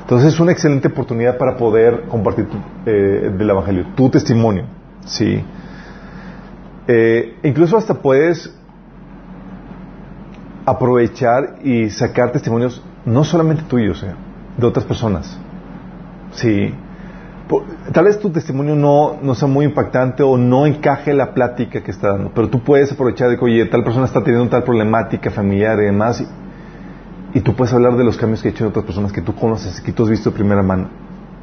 Entonces 0.00 0.34
es 0.34 0.40
una 0.40 0.52
excelente 0.52 0.88
oportunidad 0.88 1.38
para 1.38 1.56
poder 1.56 2.02
compartir 2.08 2.46
tu, 2.46 2.58
eh, 2.86 3.30
del 3.36 3.50
Evangelio, 3.50 3.86
tu 3.94 4.10
testimonio. 4.10 4.64
Sí. 5.06 5.42
Eh, 6.86 7.36
incluso 7.42 7.76
hasta 7.76 7.94
puedes 7.94 8.54
aprovechar 10.66 11.56
y 11.62 11.90
sacar 11.90 12.32
testimonios 12.32 12.82
no 13.04 13.24
solamente 13.24 13.64
tuyos, 13.64 14.02
eh, 14.02 14.14
de 14.56 14.66
otras 14.66 14.84
personas. 14.84 15.38
Sí. 16.32 16.74
Tal 17.92 18.04
vez 18.06 18.18
tu 18.18 18.30
testimonio 18.30 18.74
no, 18.74 19.18
no 19.22 19.34
sea 19.34 19.46
muy 19.46 19.66
impactante 19.66 20.22
o 20.22 20.38
no 20.38 20.66
encaje 20.66 21.12
la 21.12 21.34
plática 21.34 21.82
que 21.82 21.90
está 21.90 22.12
dando, 22.12 22.32
pero 22.34 22.48
tú 22.48 22.60
puedes 22.60 22.90
aprovechar 22.90 23.28
de 23.28 23.38
que, 23.38 23.44
oye, 23.44 23.66
tal 23.66 23.84
persona 23.84 24.06
está 24.06 24.22
teniendo 24.22 24.48
tal 24.48 24.64
problemática 24.64 25.30
familiar 25.30 25.78
y 25.80 25.84
demás, 25.84 26.24
y, 27.34 27.40
tú 27.40 27.54
puedes 27.54 27.74
hablar 27.74 27.96
de 27.96 28.04
los 28.04 28.16
cambios 28.16 28.40
que 28.40 28.48
ha 28.48 28.50
hecho 28.52 28.64
en 28.64 28.70
otras 28.70 28.86
personas 28.86 29.12
que 29.12 29.20
tú 29.20 29.34
conoces, 29.34 29.80
que 29.82 29.92
tú 29.92 30.04
has 30.04 30.08
visto 30.08 30.30
de 30.30 30.36
primera 30.36 30.62
mano. 30.62 30.88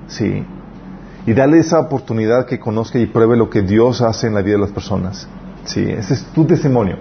Sí. 0.07 0.43
Y 1.25 1.33
dale 1.33 1.59
esa 1.59 1.79
oportunidad 1.79 2.45
que 2.45 2.59
conozca 2.59 2.97
y 2.97 3.05
pruebe 3.05 3.37
lo 3.37 3.49
que 3.49 3.61
Dios 3.61 4.01
hace 4.01 4.27
en 4.27 4.33
la 4.33 4.41
vida 4.41 4.55
de 4.55 4.61
las 4.61 4.71
personas. 4.71 5.27
Sí, 5.65 5.81
ese 5.87 6.15
es 6.15 6.25
tu 6.33 6.45
testimonio. 6.45 6.97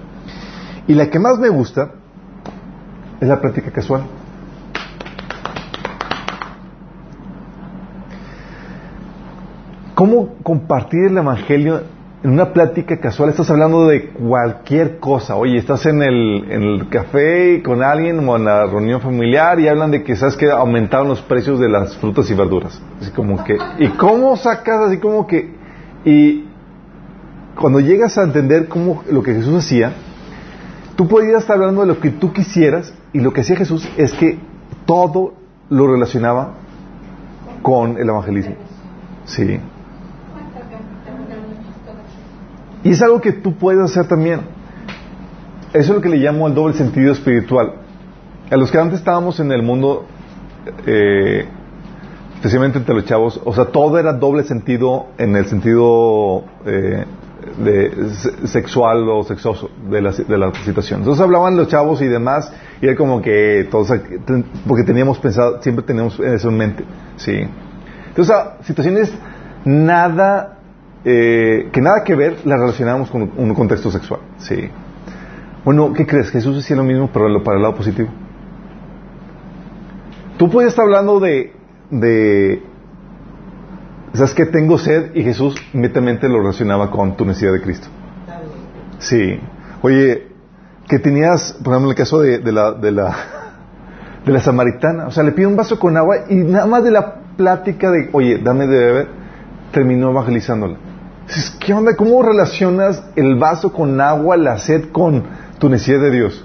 Y 0.86 0.94
la 0.94 1.08
que 1.08 1.18
más 1.18 1.38
me 1.38 1.48
gusta 1.48 1.92
es 3.20 3.28
la 3.28 3.40
práctica 3.40 3.70
casual. 3.70 4.02
¿Cómo 9.94 10.36
compartir 10.42 11.04
el 11.04 11.18
Evangelio 11.18 11.82
en 12.22 12.30
una 12.30 12.52
plática 12.52 12.98
casual? 12.98 13.30
Estás 13.30 13.50
hablando 13.50 13.86
de 13.86 14.10
cualquier 14.10 14.98
cosa. 14.98 15.36
Oye, 15.36 15.56
estás 15.56 15.86
en 15.86 16.02
el, 16.02 16.50
en 16.50 16.62
el 16.62 16.88
café 16.88 17.62
con 17.62 17.82
alguien 17.82 18.28
o 18.28 18.36
en 18.36 18.44
la 18.44 18.66
reunión 18.66 19.00
familiar 19.00 19.58
y 19.58 19.68
hablan 19.68 19.90
de 19.90 20.02
que, 20.02 20.16
¿sabes 20.16 20.36
que 20.36 20.50
Aumentaron 20.50 21.08
los 21.08 21.22
precios 21.22 21.58
de 21.58 21.68
las 21.68 21.96
frutas 21.96 22.30
y 22.30 22.34
verduras. 22.34 22.80
Así 23.00 23.10
como 23.12 23.42
que, 23.44 23.56
¿y 23.78 23.88
cómo 23.90 24.36
sacas 24.36 24.88
así 24.88 24.98
como 24.98 25.26
que, 25.26 25.54
y 26.04 26.44
cuando 27.58 27.80
llegas 27.80 28.16
a 28.18 28.24
entender 28.24 28.68
cómo, 28.68 29.02
lo 29.10 29.22
que 29.22 29.34
Jesús 29.34 29.54
hacía, 29.64 29.92
tú 30.96 31.08
podías 31.08 31.42
estar 31.42 31.56
hablando 31.56 31.82
de 31.82 31.86
lo 31.86 32.00
que 32.00 32.10
tú 32.10 32.32
quisieras 32.32 32.92
y 33.12 33.20
lo 33.20 33.32
que 33.32 33.40
hacía 33.40 33.56
Jesús 33.56 33.88
es 33.96 34.12
que 34.12 34.38
todo 34.86 35.34
lo 35.70 35.90
relacionaba 35.90 36.54
con 37.62 37.96
el 37.96 38.08
evangelismo. 38.08 38.56
Sí. 39.24 39.60
Y 42.82 42.90
es 42.90 43.02
algo 43.02 43.20
que 43.20 43.32
tú 43.32 43.54
puedes 43.56 43.82
hacer 43.82 44.06
también. 44.06 44.40
Eso 45.72 45.92
es 45.92 45.96
lo 45.96 46.00
que 46.00 46.08
le 46.08 46.16
llamo 46.16 46.48
el 46.48 46.54
doble 46.54 46.74
sentido 46.74 47.12
espiritual. 47.12 47.74
A 48.50 48.56
los 48.56 48.70
que 48.70 48.78
antes 48.78 48.98
estábamos 48.98 49.38
en 49.38 49.52
el 49.52 49.62
mundo, 49.62 50.06
eh, 50.86 51.46
especialmente 52.34 52.78
entre 52.78 52.94
los 52.94 53.04
chavos, 53.04 53.40
o 53.44 53.54
sea, 53.54 53.66
todo 53.66 53.98
era 53.98 54.12
doble 54.14 54.42
sentido 54.42 55.06
en 55.18 55.36
el 55.36 55.46
sentido 55.46 56.44
eh, 56.66 57.04
de, 57.58 58.48
sexual 58.48 59.08
o 59.08 59.22
sexoso 59.22 59.70
de 59.88 60.02
la, 60.02 60.10
de 60.10 60.38
la 60.38 60.52
situación. 60.64 61.00
Entonces 61.00 61.22
hablaban 61.22 61.56
los 61.56 61.68
chavos 61.68 62.02
y 62.02 62.06
demás, 62.06 62.52
y 62.80 62.86
era 62.86 62.96
como 62.96 63.22
que 63.22 63.68
todos, 63.70 63.92
porque 64.66 64.84
teníamos 64.84 65.18
pensado, 65.18 65.62
siempre 65.62 65.84
teníamos 65.84 66.18
eso 66.18 66.48
en 66.48 66.56
mente, 66.56 66.84
¿sí? 67.16 67.46
Entonces, 68.08 68.34
situaciones 68.64 69.12
nada 69.64 70.59
eh, 71.04 71.70
que 71.72 71.80
nada 71.80 72.04
que 72.04 72.14
ver 72.14 72.38
las 72.44 72.58
relacionamos 72.58 73.10
con 73.10 73.30
un 73.36 73.54
contexto 73.54 73.90
sexual. 73.90 74.20
Sí. 74.38 74.70
Bueno, 75.64 75.92
¿qué 75.92 76.06
crees? 76.06 76.30
Jesús 76.30 76.56
decía 76.56 76.76
lo 76.76 76.84
mismo, 76.84 77.10
pero 77.12 77.42
para 77.42 77.56
el 77.56 77.62
lado 77.62 77.74
positivo. 77.74 78.08
Tú 80.38 80.48
puedes 80.48 80.70
estar 80.70 80.84
hablando 80.84 81.20
de, 81.20 81.52
de 81.90 82.62
¿sabes 84.14 84.34
que 84.34 84.46
Tengo 84.46 84.78
sed 84.78 85.14
y 85.14 85.22
Jesús 85.22 85.54
inmediatamente 85.74 86.28
lo 86.28 86.38
relacionaba 86.38 86.90
con 86.90 87.16
tu 87.16 87.24
necesidad 87.24 87.52
de 87.52 87.60
Cristo. 87.60 87.88
Sí. 88.98 89.38
Oye, 89.82 90.28
que 90.88 90.98
tenías, 90.98 91.58
por 91.62 91.74
ejemplo, 91.74 91.90
el 91.90 91.96
caso 91.96 92.20
de, 92.20 92.38
de, 92.38 92.52
la, 92.52 92.72
de, 92.72 92.90
la, 92.90 93.16
de 94.24 94.32
la 94.32 94.40
samaritana, 94.40 95.06
o 95.06 95.10
sea, 95.10 95.22
le 95.22 95.32
pide 95.32 95.46
un 95.46 95.56
vaso 95.56 95.78
con 95.78 95.96
agua 95.96 96.24
y 96.28 96.36
nada 96.36 96.66
más 96.66 96.84
de 96.84 96.90
la 96.90 97.14
plática 97.36 97.90
de, 97.90 98.08
oye, 98.12 98.38
dame 98.38 98.66
de 98.66 98.78
beber, 98.78 99.08
terminó 99.72 100.10
evangelizándola. 100.10 100.76
¿Qué 101.60 101.72
onda? 101.72 101.96
¿Cómo 101.96 102.22
relacionas 102.22 103.02
el 103.16 103.36
vaso 103.36 103.72
con 103.72 104.00
agua, 104.00 104.36
la 104.36 104.58
sed 104.58 104.90
con 104.90 105.24
tu 105.58 105.68
necesidad 105.68 106.00
de 106.00 106.10
Dios? 106.10 106.44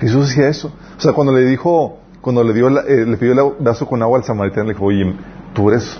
Jesús 0.00 0.28
decía 0.28 0.48
eso. 0.48 0.72
O 0.96 1.00
sea, 1.00 1.12
cuando 1.12 1.32
le 1.32 1.44
dijo, 1.44 1.98
cuando 2.20 2.42
le 2.42 2.52
dio, 2.52 2.68
eh, 2.68 3.06
le 3.06 3.16
pidió 3.16 3.32
el 3.32 3.64
vaso 3.64 3.86
con 3.86 4.02
agua 4.02 4.18
al 4.18 4.24
samaritano, 4.24 4.64
le 4.64 4.74
dijo, 4.74 4.86
oye, 4.86 5.14
tú 5.54 5.70
eres 5.70 5.96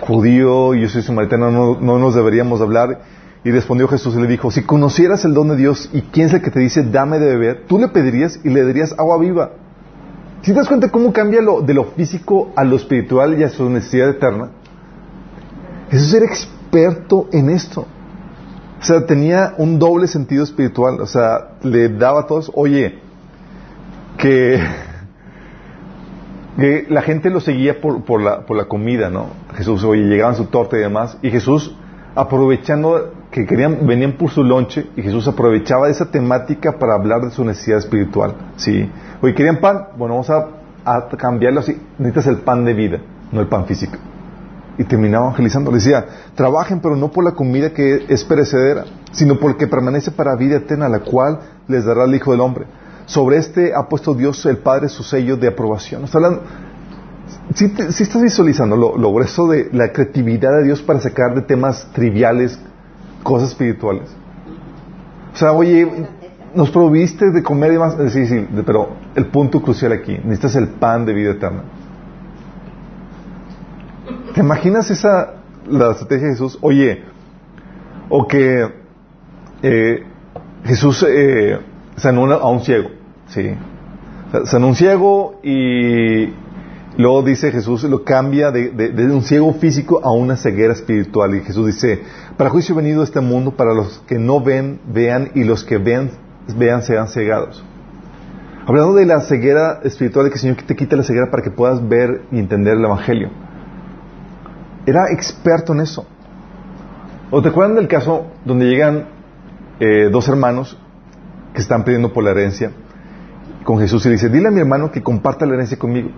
judío 0.00 0.74
y 0.74 0.82
yo 0.82 0.88
soy 0.88 1.02
samaritano, 1.02 1.50
no, 1.50 1.80
no 1.80 1.98
nos 1.98 2.14
deberíamos 2.14 2.60
hablar. 2.60 3.00
Y 3.44 3.52
respondió 3.52 3.86
Jesús 3.86 4.16
y 4.16 4.20
le 4.20 4.26
dijo, 4.26 4.50
si 4.50 4.62
conocieras 4.62 5.24
el 5.24 5.32
don 5.32 5.48
de 5.48 5.56
Dios 5.56 5.88
y 5.92 6.02
quién 6.02 6.26
es 6.26 6.32
el 6.32 6.42
que 6.42 6.50
te 6.50 6.58
dice, 6.58 6.82
dame 6.82 7.20
de 7.20 7.26
beber, 7.26 7.64
tú 7.68 7.78
le 7.78 7.88
pedirías 7.88 8.40
y 8.42 8.48
le 8.48 8.64
darías 8.64 8.92
agua 8.98 9.18
viva. 9.18 9.52
Si 10.42 10.52
te 10.52 10.58
das 10.58 10.68
cuenta 10.68 10.90
cómo 10.90 11.12
cambia 11.12 11.40
lo, 11.40 11.60
de 11.60 11.74
lo 11.74 11.84
físico 11.84 12.50
a 12.56 12.64
lo 12.64 12.76
espiritual 12.76 13.38
y 13.38 13.44
a 13.44 13.48
su 13.48 13.70
necesidad 13.70 14.08
eterna, 14.08 14.50
Jesús 15.90 16.12
era 16.12 16.26
experto 16.26 16.55
en 17.32 17.50
esto. 17.50 17.86
O 18.80 18.84
sea, 18.84 19.06
tenía 19.06 19.54
un 19.58 19.78
doble 19.78 20.06
sentido 20.06 20.44
espiritual. 20.44 21.00
O 21.00 21.06
sea, 21.06 21.52
le 21.62 21.88
daba 21.88 22.20
a 22.20 22.26
todos, 22.26 22.50
oye, 22.54 22.98
que, 24.18 24.60
que 26.58 26.86
la 26.88 27.02
gente 27.02 27.30
lo 27.30 27.40
seguía 27.40 27.80
por, 27.80 28.04
por, 28.04 28.20
la, 28.20 28.40
por 28.40 28.56
la 28.56 28.66
comida, 28.66 29.10
¿no? 29.10 29.28
Jesús, 29.54 29.84
oye, 29.84 30.02
llegaban 30.02 30.36
su 30.36 30.46
torta 30.46 30.76
y 30.76 30.80
demás. 30.80 31.16
Y 31.22 31.30
Jesús, 31.30 31.74
aprovechando 32.14 33.12
que 33.30 33.46
querían, 33.46 33.86
venían 33.86 34.12
por 34.12 34.30
su 34.30 34.44
lonche, 34.44 34.86
y 34.96 35.02
Jesús 35.02 35.26
aprovechaba 35.28 35.88
esa 35.88 36.10
temática 36.10 36.78
para 36.78 36.94
hablar 36.94 37.22
de 37.22 37.30
su 37.30 37.44
necesidad 37.44 37.78
espiritual. 37.78 38.34
Sí. 38.56 38.90
Oye, 39.20 39.34
¿querían 39.34 39.60
pan? 39.60 39.88
Bueno, 39.96 40.14
vamos 40.14 40.30
a, 40.30 40.48
a 40.84 41.08
cambiarlo 41.16 41.60
así. 41.60 41.76
Necesitas 41.98 42.26
el 42.26 42.38
pan 42.38 42.64
de 42.64 42.74
vida, 42.74 43.00
no 43.32 43.40
el 43.40 43.48
pan 43.48 43.66
físico 43.66 43.98
y 44.78 44.84
terminaba 44.84 45.26
evangelizando. 45.26 45.70
Le 45.70 45.78
decía, 45.78 46.06
trabajen 46.34 46.80
pero 46.80 46.96
no 46.96 47.10
por 47.10 47.24
la 47.24 47.32
comida 47.32 47.70
que 47.70 48.06
es 48.08 48.24
perecedera, 48.24 48.84
sino 49.12 49.38
porque 49.38 49.66
permanece 49.66 50.10
para 50.10 50.36
vida 50.36 50.56
eterna, 50.56 50.88
la 50.88 51.00
cual 51.00 51.40
les 51.68 51.84
dará 51.84 52.04
el 52.04 52.14
Hijo 52.14 52.32
del 52.32 52.40
Hombre. 52.40 52.66
Sobre 53.06 53.38
este 53.38 53.72
ha 53.74 53.88
puesto 53.88 54.14
Dios 54.14 54.44
el 54.46 54.58
Padre 54.58 54.88
su 54.88 55.02
sello 55.02 55.36
de 55.36 55.48
aprobación. 55.48 56.04
Está 56.04 56.18
hablando, 56.18 56.42
si, 57.54 57.64
estás 58.02 58.22
visualizando 58.22 58.76
lo, 58.76 59.12
grueso 59.12 59.48
de 59.48 59.68
la 59.72 59.92
creatividad 59.92 60.50
de 60.58 60.64
Dios 60.64 60.82
para 60.82 61.00
sacar 61.00 61.34
de 61.34 61.42
temas 61.42 61.88
triviales 61.92 62.58
cosas 63.22 63.50
espirituales. 63.50 64.08
O 65.32 65.36
sea, 65.36 65.52
oye, 65.52 66.08
nos 66.54 66.70
proviste 66.70 67.30
de 67.30 67.42
comer 67.42 67.74
y 67.74 67.78
más. 67.78 67.96
Sí, 68.12 68.26
sí, 68.26 68.46
pero 68.64 68.88
el 69.14 69.26
punto 69.26 69.60
crucial 69.60 69.92
aquí, 69.92 70.12
necesitas 70.12 70.56
el 70.56 70.68
pan 70.68 71.04
de 71.04 71.14
vida 71.14 71.32
eterna. 71.32 71.62
¿Te 74.36 74.42
imaginas 74.42 74.90
esa, 74.90 75.36
la 75.66 75.92
estrategia 75.92 76.26
de 76.26 76.32
Jesús? 76.34 76.58
Oye, 76.60 77.02
o 78.10 78.28
que 78.28 78.70
eh, 79.62 80.02
Jesús 80.62 81.06
eh, 81.08 81.58
sanó 81.96 82.30
a 82.30 82.50
un 82.50 82.60
ciego, 82.60 82.90
¿sí? 83.28 83.54
Sanó 84.44 84.66
a 84.66 84.68
un 84.68 84.74
ciego 84.76 85.40
y 85.42 86.34
luego 86.98 87.22
dice 87.22 87.50
Jesús, 87.50 87.84
lo 87.84 88.04
cambia 88.04 88.50
de, 88.50 89.10
un 89.10 89.22
ciego 89.22 89.54
físico 89.54 90.02
a 90.04 90.12
una 90.12 90.36
ceguera 90.36 90.74
espiritual. 90.74 91.34
Y 91.34 91.40
Jesús 91.40 91.68
dice, 91.68 92.02
para 92.36 92.50
juicio 92.50 92.74
he 92.74 92.76
venido 92.76 93.00
a 93.00 93.04
este 93.04 93.20
mundo, 93.20 93.52
para 93.52 93.72
los 93.72 94.00
que 94.00 94.18
no 94.18 94.42
ven, 94.42 94.80
vean, 94.86 95.30
y 95.34 95.44
los 95.44 95.64
que 95.64 95.78
ven, 95.78 96.10
vean, 96.58 96.82
sean 96.82 97.08
cegados. 97.08 97.64
Hablando 98.66 98.96
de 98.96 99.06
la 99.06 99.22
ceguera 99.22 99.80
espiritual, 99.82 100.26
de 100.26 100.30
que 100.30 100.34
el 100.34 100.40
Señor 100.40 100.56
te 100.58 100.76
quita 100.76 100.94
la 100.94 101.04
ceguera 101.04 101.30
para 101.30 101.42
que 101.42 101.50
puedas 101.50 101.88
ver 101.88 102.24
y 102.30 102.38
entender 102.38 102.74
el 102.74 102.84
Evangelio. 102.84 103.45
Era 104.86 105.10
experto 105.10 105.72
en 105.72 105.80
eso. 105.80 106.06
¿O 107.30 107.42
te 107.42 107.48
acuerdan 107.48 107.74
del 107.74 107.88
caso 107.88 108.28
donde 108.44 108.66
llegan 108.66 109.08
eh, 109.80 110.08
dos 110.10 110.28
hermanos 110.28 110.78
que 111.52 111.60
están 111.60 111.84
pidiendo 111.84 112.12
por 112.12 112.22
la 112.22 112.30
herencia 112.30 112.70
con 113.64 113.80
Jesús 113.80 114.06
y 114.06 114.10
dice, 114.10 114.28
dile 114.28 114.48
a 114.48 114.50
mi 114.52 114.60
hermano 114.60 114.92
que 114.92 115.02
comparta 115.02 115.44
la 115.44 115.54
herencia 115.54 115.76
conmigo? 115.76 116.10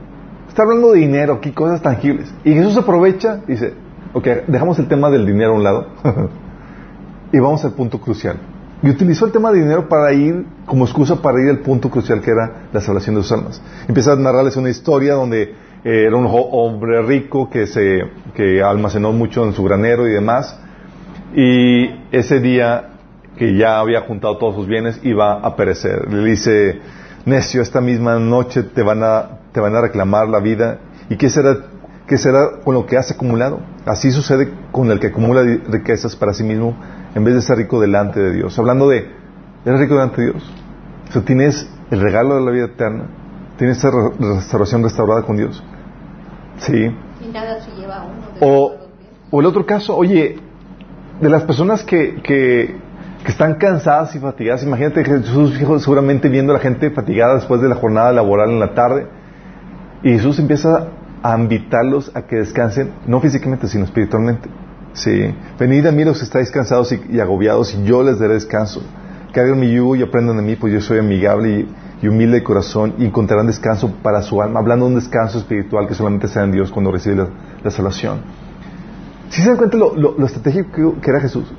Está 0.49 0.63
hablando 0.63 0.93
de 0.93 1.01
dinero 1.01 1.35
aquí, 1.35 1.53
cosas 1.53 1.81
tangibles. 1.81 2.33
Y 2.45 2.53
Jesús 2.53 2.77
aprovecha 2.77 3.41
y 3.49 3.53
dice, 3.53 3.73
ok, 4.13 4.27
dejamos 4.47 4.79
el 4.79 4.87
tema 4.87 5.09
del 5.11 5.25
dinero 5.27 5.53
a 5.53 5.55
un 5.55 5.65
lado. 5.65 5.87
Y 7.31 7.39
vamos 7.39 7.63
al 7.63 7.73
punto 7.73 8.01
crucial. 8.01 8.39
Y 8.83 8.89
utilizó 8.89 9.27
el 9.27 9.33
tema 9.33 9.53
de 9.53 9.59
dinero 9.59 9.89
para 9.89 10.13
ir, 10.13 10.47
como 10.65 10.85
excusa 10.85 11.21
para 11.21 11.43
ir 11.43 11.51
al 11.51 11.59
punto 11.59 11.91
crucial 11.91 12.23
que 12.23 12.31
era 12.31 12.69
la 12.73 12.81
salvación 12.81 13.17
de 13.17 13.23
sus 13.23 13.33
almas. 13.33 13.61
Empieza 13.87 14.13
a 14.13 14.17
narrarles 14.17 14.57
una 14.57 14.71
historia 14.71 15.15
donde 15.15 15.55
era 15.85 16.17
un 16.17 16.29
hombre 16.31 17.03
rico 17.03 17.49
que, 17.51 17.67
se, 17.67 18.03
que 18.35 18.63
almacenó 18.63 19.13
mucho 19.13 19.45
en 19.45 19.53
su 19.53 19.63
granero 19.65 20.09
y 20.09 20.13
demás. 20.13 20.59
Y 21.35 21.91
ese 22.11 22.41
día 22.41 22.91
que 23.37 23.57
ya 23.57 23.79
había 23.79 24.01
juntado 24.03 24.37
todos 24.39 24.57
sus 24.57 24.67
bienes 24.67 25.01
iba 25.05 25.35
a 25.35 25.57
perecer. 25.57 26.13
Le 26.13 26.25
dice, 26.25 26.81
necio, 27.25 27.63
esta 27.63 27.81
misma 27.81 28.19
noche 28.19 28.63
te 28.63 28.83
van 28.83 29.03
a, 29.03 29.39
te 29.53 29.61
van 29.61 29.75
a 29.77 29.81
reclamar 29.81 30.29
la 30.29 30.41
vida. 30.41 30.79
¿Y 31.09 31.17
qué 31.17 31.31
será, 31.31 31.57
qué 32.07 32.19
será 32.19 32.61
con 32.65 32.75
lo 32.75 32.87
que 32.87 32.97
has 32.97 33.11
acumulado? 33.13 33.61
Así 33.87 34.11
sucede 34.11 34.53
con 34.73 34.91
el 34.91 34.99
que 34.99 35.09
acumula 35.09 35.43
riquezas 35.69 36.17
para 36.17 36.35
sí 36.35 36.43
mismo 36.43 36.77
en 37.15 37.25
vez 37.25 37.35
de 37.35 37.43
ser 37.43 37.59
rico 37.59 37.81
delante 37.81 38.21
de 38.21 38.33
Dios. 38.33 38.59
Hablando 38.59 38.89
de, 38.89 39.09
¿eres 39.65 39.81
rico 39.81 39.95
delante 39.95 40.21
de 40.21 40.33
Dios? 40.33 40.53
O 41.15 41.21
tienes 41.23 41.69
el 41.91 42.01
regalo 42.01 42.35
de 42.35 42.43
la 42.43 42.51
vida 42.51 42.65
eterna, 42.67 43.05
tienes 43.59 43.79
esa 43.79 43.91
restauración 43.91 44.83
restaurada 44.83 45.23
con 45.23 45.37
Dios. 45.37 45.63
Sí. 46.59 46.91
o, 48.41 48.75
o 49.31 49.41
el 49.41 49.47
otro 49.47 49.67
caso, 49.67 49.97
oye, 49.97 50.37
de 51.21 51.29
las 51.29 51.43
personas 51.43 51.83
que, 51.83 52.23
que, 52.23 52.77
que, 53.25 53.31
están 53.31 53.57
cansadas 53.57 54.15
y 54.15 54.21
fatigadas, 54.21 54.63
imagínate 54.63 55.05
Jesús 55.05 55.59
seguramente 55.83 56.29
viendo 56.29 56.53
a 56.53 56.57
la 56.57 56.63
gente 56.63 56.91
fatigada 56.91 57.35
después 57.35 57.61
de 57.61 57.69
la 57.69 57.75
jornada 57.75 58.13
laboral 58.13 58.51
en 58.51 58.61
la 58.61 58.75
tarde, 58.75 59.07
y 60.03 60.13
Jesús 60.13 60.39
empieza 60.39 60.89
a 61.23 61.37
invitarlos 61.37 62.13
a 62.15 62.23
que 62.23 62.37
descansen, 62.37 62.93
no 63.07 63.21
físicamente, 63.21 63.67
sino 63.67 63.85
espiritualmente. 63.85 64.49
Sí. 64.93 65.35
Venid 65.59 65.87
a 65.87 65.93
mí 65.93 66.05
los 66.05 66.19
que 66.19 66.25
estáis 66.25 66.51
cansados 66.51 66.93
y, 66.93 67.21
agobiados, 67.21 67.75
y 67.75 67.85
yo 67.85 68.03
les 68.03 68.19
daré 68.19 68.35
descanso. 68.35 68.83
Carguen 69.33 69.59
mi 69.59 69.73
yugo 69.73 69.97
y 69.97 70.03
aprendan 70.03 70.37
de 70.37 70.43
mí, 70.43 70.57
pues 70.57 70.73
yo 70.73 70.81
soy 70.81 70.99
amigable 70.99 71.51
y, 71.51 71.69
humilde 72.07 72.37
de 72.37 72.45
corazón, 72.45 72.95
y 72.99 73.05
encontrarán 73.05 73.47
descanso 73.47 73.93
para 74.03 74.23
su 74.23 74.41
alma, 74.41 74.61
hablando 74.61 74.85
de 74.87 74.93
un 74.93 75.01
descanso 75.01 75.39
espiritual 75.39 75.89
que 75.89 75.95
solamente 75.95 76.29
se 76.29 76.39
da 76.39 76.45
en 76.45 76.53
Dios 76.53 76.71
cuando 76.71 76.93
recibe 76.93 77.27
la, 77.65 77.71
salvación. 77.71 78.21
Si 79.31 79.43
se 79.43 79.49
dan 79.49 79.57
cuenta 79.57 79.77
lo, 79.77 79.95
lo, 79.97 80.27
estratégico 80.27 81.01
que, 81.01 81.11
era 81.11 81.21
Jesús? 81.21 81.53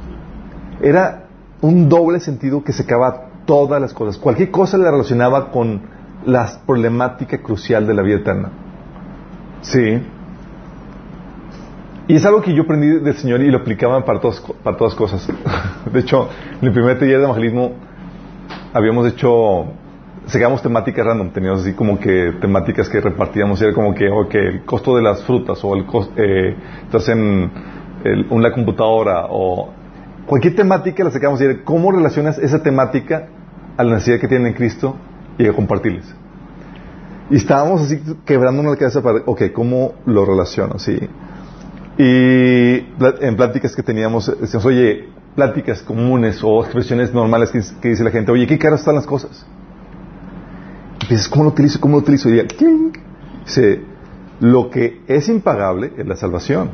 Era 0.81 1.25
un 1.61 1.89
doble 1.89 2.19
sentido 2.21 2.63
que 2.63 2.71
secaba 2.71 3.31
todas 3.45 3.81
las 3.81 3.93
cosas. 3.93 4.17
Cualquier 4.17 4.49
cosa 4.49 4.77
le 4.77 4.89
relacionaba 4.89 5.51
con 5.51 5.81
la 6.25 6.47
problemática 6.65 7.39
crucial 7.39 7.85
de 7.85 7.93
la 7.93 8.01
vida 8.01 8.17
eterna. 8.17 8.49
Sí. 9.61 10.01
Y 12.07 12.15
es 12.15 12.25
algo 12.25 12.41
que 12.41 12.53
yo 12.53 12.63
aprendí 12.63 12.87
del 12.87 13.15
Señor 13.15 13.41
y 13.41 13.51
lo 13.51 13.59
aplicaba 13.59 14.03
para 14.03 14.19
todas, 14.19 14.41
para 14.63 14.77
todas 14.77 14.95
cosas. 14.95 15.27
De 15.93 15.99
hecho, 15.99 16.29
en 16.61 16.67
el 16.67 16.73
primer 16.73 16.97
taller 16.97 17.17
de 17.17 17.23
evangelismo 17.23 17.73
habíamos 18.73 19.07
hecho, 19.07 19.65
sacábamos 20.29 20.61
temáticas 20.61 21.05
random, 21.05 21.31
teníamos 21.31 21.61
así 21.61 21.73
como 21.73 21.99
que 21.99 22.33
temáticas 22.39 22.89
que 22.89 23.01
repartíamos, 23.01 23.61
y 23.61 23.65
era 23.65 23.73
como 23.73 23.93
que, 23.93 24.09
ok, 24.09 24.35
el 24.35 24.65
costo 24.65 24.95
de 24.95 25.01
las 25.01 25.23
frutas, 25.23 25.63
o 25.63 25.75
el 25.75 25.85
costo, 25.85 26.13
eh, 26.17 26.55
en 27.07 27.51
una 28.29 28.51
computadora, 28.51 29.25
o 29.29 29.69
cualquier 30.25 30.55
temática 30.55 31.03
la 31.03 31.11
sacábamos 31.11 31.41
y 31.41 31.45
era 31.45 31.63
cómo 31.63 31.91
relacionas 31.91 32.37
esa 32.37 32.61
temática 32.61 33.27
a 33.77 33.83
la 33.83 33.95
necesidad 33.95 34.19
que 34.19 34.27
tienen 34.27 34.47
en 34.47 34.53
Cristo 34.53 34.95
y 35.37 35.47
a 35.47 35.53
compartirles. 35.53 36.13
Y 37.29 37.35
estábamos 37.35 37.81
así 37.81 38.01
quebrándonos 38.25 38.71
la 38.71 38.77
cabeza 38.77 39.01
para, 39.01 39.19
ok, 39.25 39.51
¿cómo 39.53 39.93
lo 40.05 40.25
relaciono? 40.25 40.79
Sí. 40.79 40.99
Y 41.97 42.87
en 43.21 43.35
pláticas 43.35 43.75
que 43.75 43.83
teníamos, 43.83 44.27
decíamos, 44.39 44.65
oye, 44.65 45.09
pláticas 45.35 45.81
comunes 45.81 46.39
o 46.43 46.63
expresiones 46.63 47.13
normales 47.13 47.51
que, 47.51 47.89
dice 47.89 48.03
la 48.03 48.11
gente, 48.11 48.31
oye, 48.31 48.47
¿qué 48.47 48.57
caras 48.57 48.79
están 48.79 48.95
las 48.95 49.05
cosas? 49.05 49.45
Y 51.01 51.09
dices, 51.09 51.27
¿cómo 51.27 51.45
lo 51.45 51.49
utilizo? 51.51 51.79
¿Cómo 51.79 51.97
lo 51.97 52.01
utilizo? 52.01 52.29
Y 52.29 52.45
dice, 53.45 53.81
lo 54.39 54.69
que 54.69 55.01
es 55.07 55.29
impagable 55.29 55.93
es 55.97 56.07
la 56.07 56.15
salvación. 56.15 56.71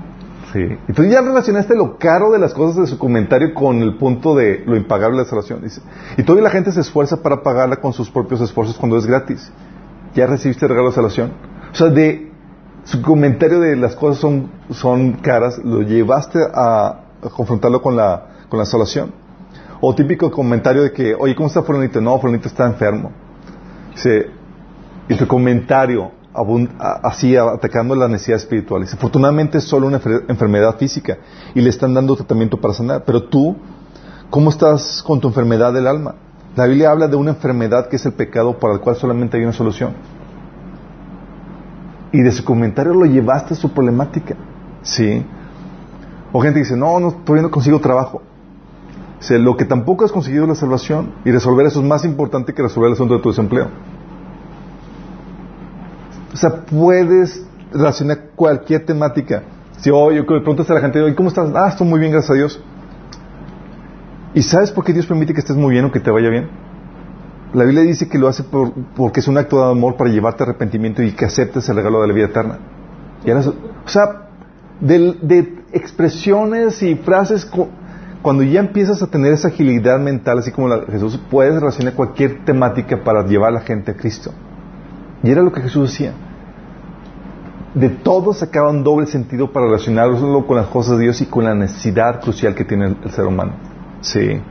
Sí. 0.54 0.60
Entonces 0.88 1.14
ya 1.14 1.22
relacionaste 1.22 1.76
lo 1.76 1.98
caro 1.98 2.32
de 2.32 2.40
las 2.40 2.54
cosas 2.54 2.82
de 2.82 2.88
su 2.88 2.98
comentario 2.98 3.54
con 3.54 3.82
el 3.82 3.98
punto 3.98 4.36
de 4.36 4.64
lo 4.66 4.76
impagable 4.76 5.18
de 5.18 5.24
la 5.24 5.30
salvación. 5.30 5.62
Dice, 5.62 5.82
y 6.18 6.24
todavía 6.24 6.44
la 6.44 6.50
gente 6.50 6.72
se 6.72 6.82
esfuerza 6.82 7.22
para 7.22 7.44
pagarla 7.44 7.78
con 7.78 7.94
sus 7.94 8.10
propios 8.10 8.42
esfuerzos 8.42 8.78
cuando 8.78 8.98
es 8.98 9.06
gratis. 9.06 9.52
Ya 10.14 10.28
recibiste 10.28 10.66
el 10.66 10.70
regalo 10.70 10.90
de 10.90 10.96
salvación. 10.96 11.34
O 11.72 11.76
sea, 11.76 11.90
de 11.90 12.32
su 12.86 13.02
comentario 13.02 13.60
de 13.60 13.76
las 13.76 13.96
cosas 13.96 14.20
son, 14.22 14.50
son 14.70 15.14
caras, 15.14 15.58
lo 15.58 15.82
llevaste 15.82 16.40
a, 16.54 17.02
confrontarlo 17.36 17.82
con 17.82 17.96
la, 17.96 18.28
con 18.48 18.60
la 18.60 18.66
salvación. 18.66 19.12
O 19.82 19.94
típico 19.94 20.32
comentario 20.32 20.84
de 20.84 20.94
que, 20.94 21.16
oye, 21.16 21.36
¿cómo 21.36 21.48
está 21.48 21.64
Fulanito? 21.64 22.00
No, 22.00 22.18
Fulanito 22.20 22.48
está 22.48 22.66
enfermo. 22.66 23.12
Dice, 23.96 24.30
y 25.10 25.16
tu 25.16 25.28
comentario 25.28 26.12
así 27.04 27.36
atacando 27.38 27.96
la 27.96 28.08
necesidad 28.08 28.38
espiritual. 28.38 28.82
Dice, 28.82 28.96
afortunadamente 28.96 29.58
es 29.58 29.64
solo 29.64 29.88
una 29.88 30.02
enfermedad 30.28 30.78
física 30.78 31.18
y 31.54 31.62
le 31.62 31.70
están 31.70 31.94
dando 31.94 32.16
tratamiento 32.16 32.60
para 32.60 32.74
sanar. 32.74 33.04
Pero 33.06 33.24
tú, 33.24 33.56
¿cómo 34.30 34.50
estás 34.50 35.02
con 35.04 35.20
tu 35.20 35.30
enfermedad 35.30 35.74
del 35.74 35.88
alma? 35.88 36.16
La 36.56 36.66
Biblia 36.66 36.92
habla 36.92 37.08
de 37.08 37.16
una 37.16 37.32
enfermedad 37.32 37.88
que 37.90 37.96
es 37.96 38.06
el 38.06 38.14
pecado 38.14 38.60
para 38.60 38.74
el 38.74 38.80
cual 38.80 38.96
solamente 38.96 39.38
hay 39.38 39.44
una 39.44 39.54
solución 39.54 39.94
y 42.16 42.22
de 42.22 42.32
su 42.32 42.46
comentario 42.46 42.94
lo 42.94 43.06
llevaste 43.06 43.54
a 43.54 43.58
su 43.58 43.72
problemática. 43.72 44.36
¿Sí? 44.84 45.26
O 46.32 46.40
gente 46.42 46.60
dice, 46.60 46.78
no, 46.78 47.00
no, 47.00 47.12
todavía 47.12 47.44
no 47.44 47.52
consigo 47.52 47.80
trabajo. 47.80 48.22
O 49.28 49.38
lo 49.38 49.58
que 49.58 49.66
tampoco 49.66 50.06
has 50.06 50.12
conseguido 50.12 50.44
es 50.44 50.50
la 50.50 50.56
salvación 50.56 51.14
y 51.24 51.32
resolver 51.32 51.66
eso 51.66 51.80
es 51.80 51.86
más 51.86 52.06
importante 52.06 52.54
que 52.54 52.62
resolver 52.62 52.90
el 52.90 52.94
asunto 52.94 53.16
de 53.16 53.22
tu 53.22 53.30
desempleo. 53.30 53.70
O 56.34 56.38
sea, 56.38 56.66
puedes 56.66 57.46
relacionar 57.72 58.30
cualquier 58.36 58.86
temática. 58.86 59.44
Si 59.78 59.90
hoy 59.90 60.20
oh, 60.20 60.26
preguntas 60.26 60.70
a 60.70 60.74
la 60.74 60.82
gente, 60.82 61.16
¿cómo 61.16 61.30
estás? 61.30 61.50
Ah, 61.56 61.70
estoy 61.70 61.88
muy 61.88 62.00
bien, 62.00 62.12
gracias 62.12 62.32
a 62.32 62.34
Dios. 62.36 62.64
¿Y 64.34 64.42
sabes 64.42 64.72
por 64.72 64.84
qué 64.84 64.94
Dios 64.94 65.06
permite 65.06 65.34
que 65.34 65.40
estés 65.40 65.56
muy 65.56 65.72
bien 65.72 65.86
o 65.86 65.92
que 65.92 66.00
te 66.00 66.12
vaya 66.12 66.30
bien? 66.30 66.50
La 67.54 67.64
Biblia 67.64 67.84
dice 67.84 68.10
que 68.10 68.18
lo 68.18 68.28
hace 68.28 68.44
porque 68.44 69.22
es 69.22 69.28
un 69.30 69.38
acto 69.38 69.64
de 69.64 69.72
amor 69.72 69.96
para 69.96 70.10
llevarte 70.10 70.44
arrepentimiento 70.44 71.02
y 71.02 71.14
que 71.14 71.26
aceptes 71.26 71.70
el 71.70 71.78
regalo 71.78 72.02
de 72.02 72.08
la 72.08 72.14
vida 72.14 72.26
eterna. 72.26 72.60
o 73.86 73.90
sea, 73.90 74.28
de, 74.82 75.64
expresiones 75.72 76.84
y 76.84 76.96
frases, 76.96 77.50
cuando 78.26 78.42
ya 78.42 78.60
empiezas 78.60 79.04
a 79.04 79.06
tener 79.06 79.34
esa 79.34 79.50
agilidad 79.50 80.00
mental, 80.00 80.40
así 80.40 80.52
como 80.52 80.68
la 80.68 80.80
de 80.80 80.88
Jesús, 80.88 81.22
puedes 81.30 81.54
relacionar 81.54 81.94
cualquier 81.94 82.44
temática 82.44 83.04
para 83.04 83.24
llevar 83.24 83.50
a 83.50 83.52
la 83.52 83.62
gente 83.62 83.92
a 83.92 83.94
Cristo. 83.96 84.32
Y 85.22 85.30
era 85.30 85.44
lo 85.44 85.52
que 85.52 85.62
Jesús 85.62 85.94
hacía. 85.94 86.12
De 87.76 87.90
todo 87.90 88.34
sacaba 88.34 88.72
un 88.72 88.84
doble 88.84 89.06
sentido 89.06 89.52
para 89.52 89.68
relacionarlo 89.68 90.48
con 90.48 90.58
las 90.58 90.66
cosas 90.70 90.98
de 90.98 91.04
Dios 91.04 91.22
y 91.22 91.28
con 91.28 91.44
la 91.44 91.54
necesidad 91.54 92.20
crucial 92.20 92.56
que 92.56 92.66
tiene 92.66 92.96
el, 93.04 93.12
ser 93.12 93.28
humano. 93.28 93.52
Sí. 94.02 94.42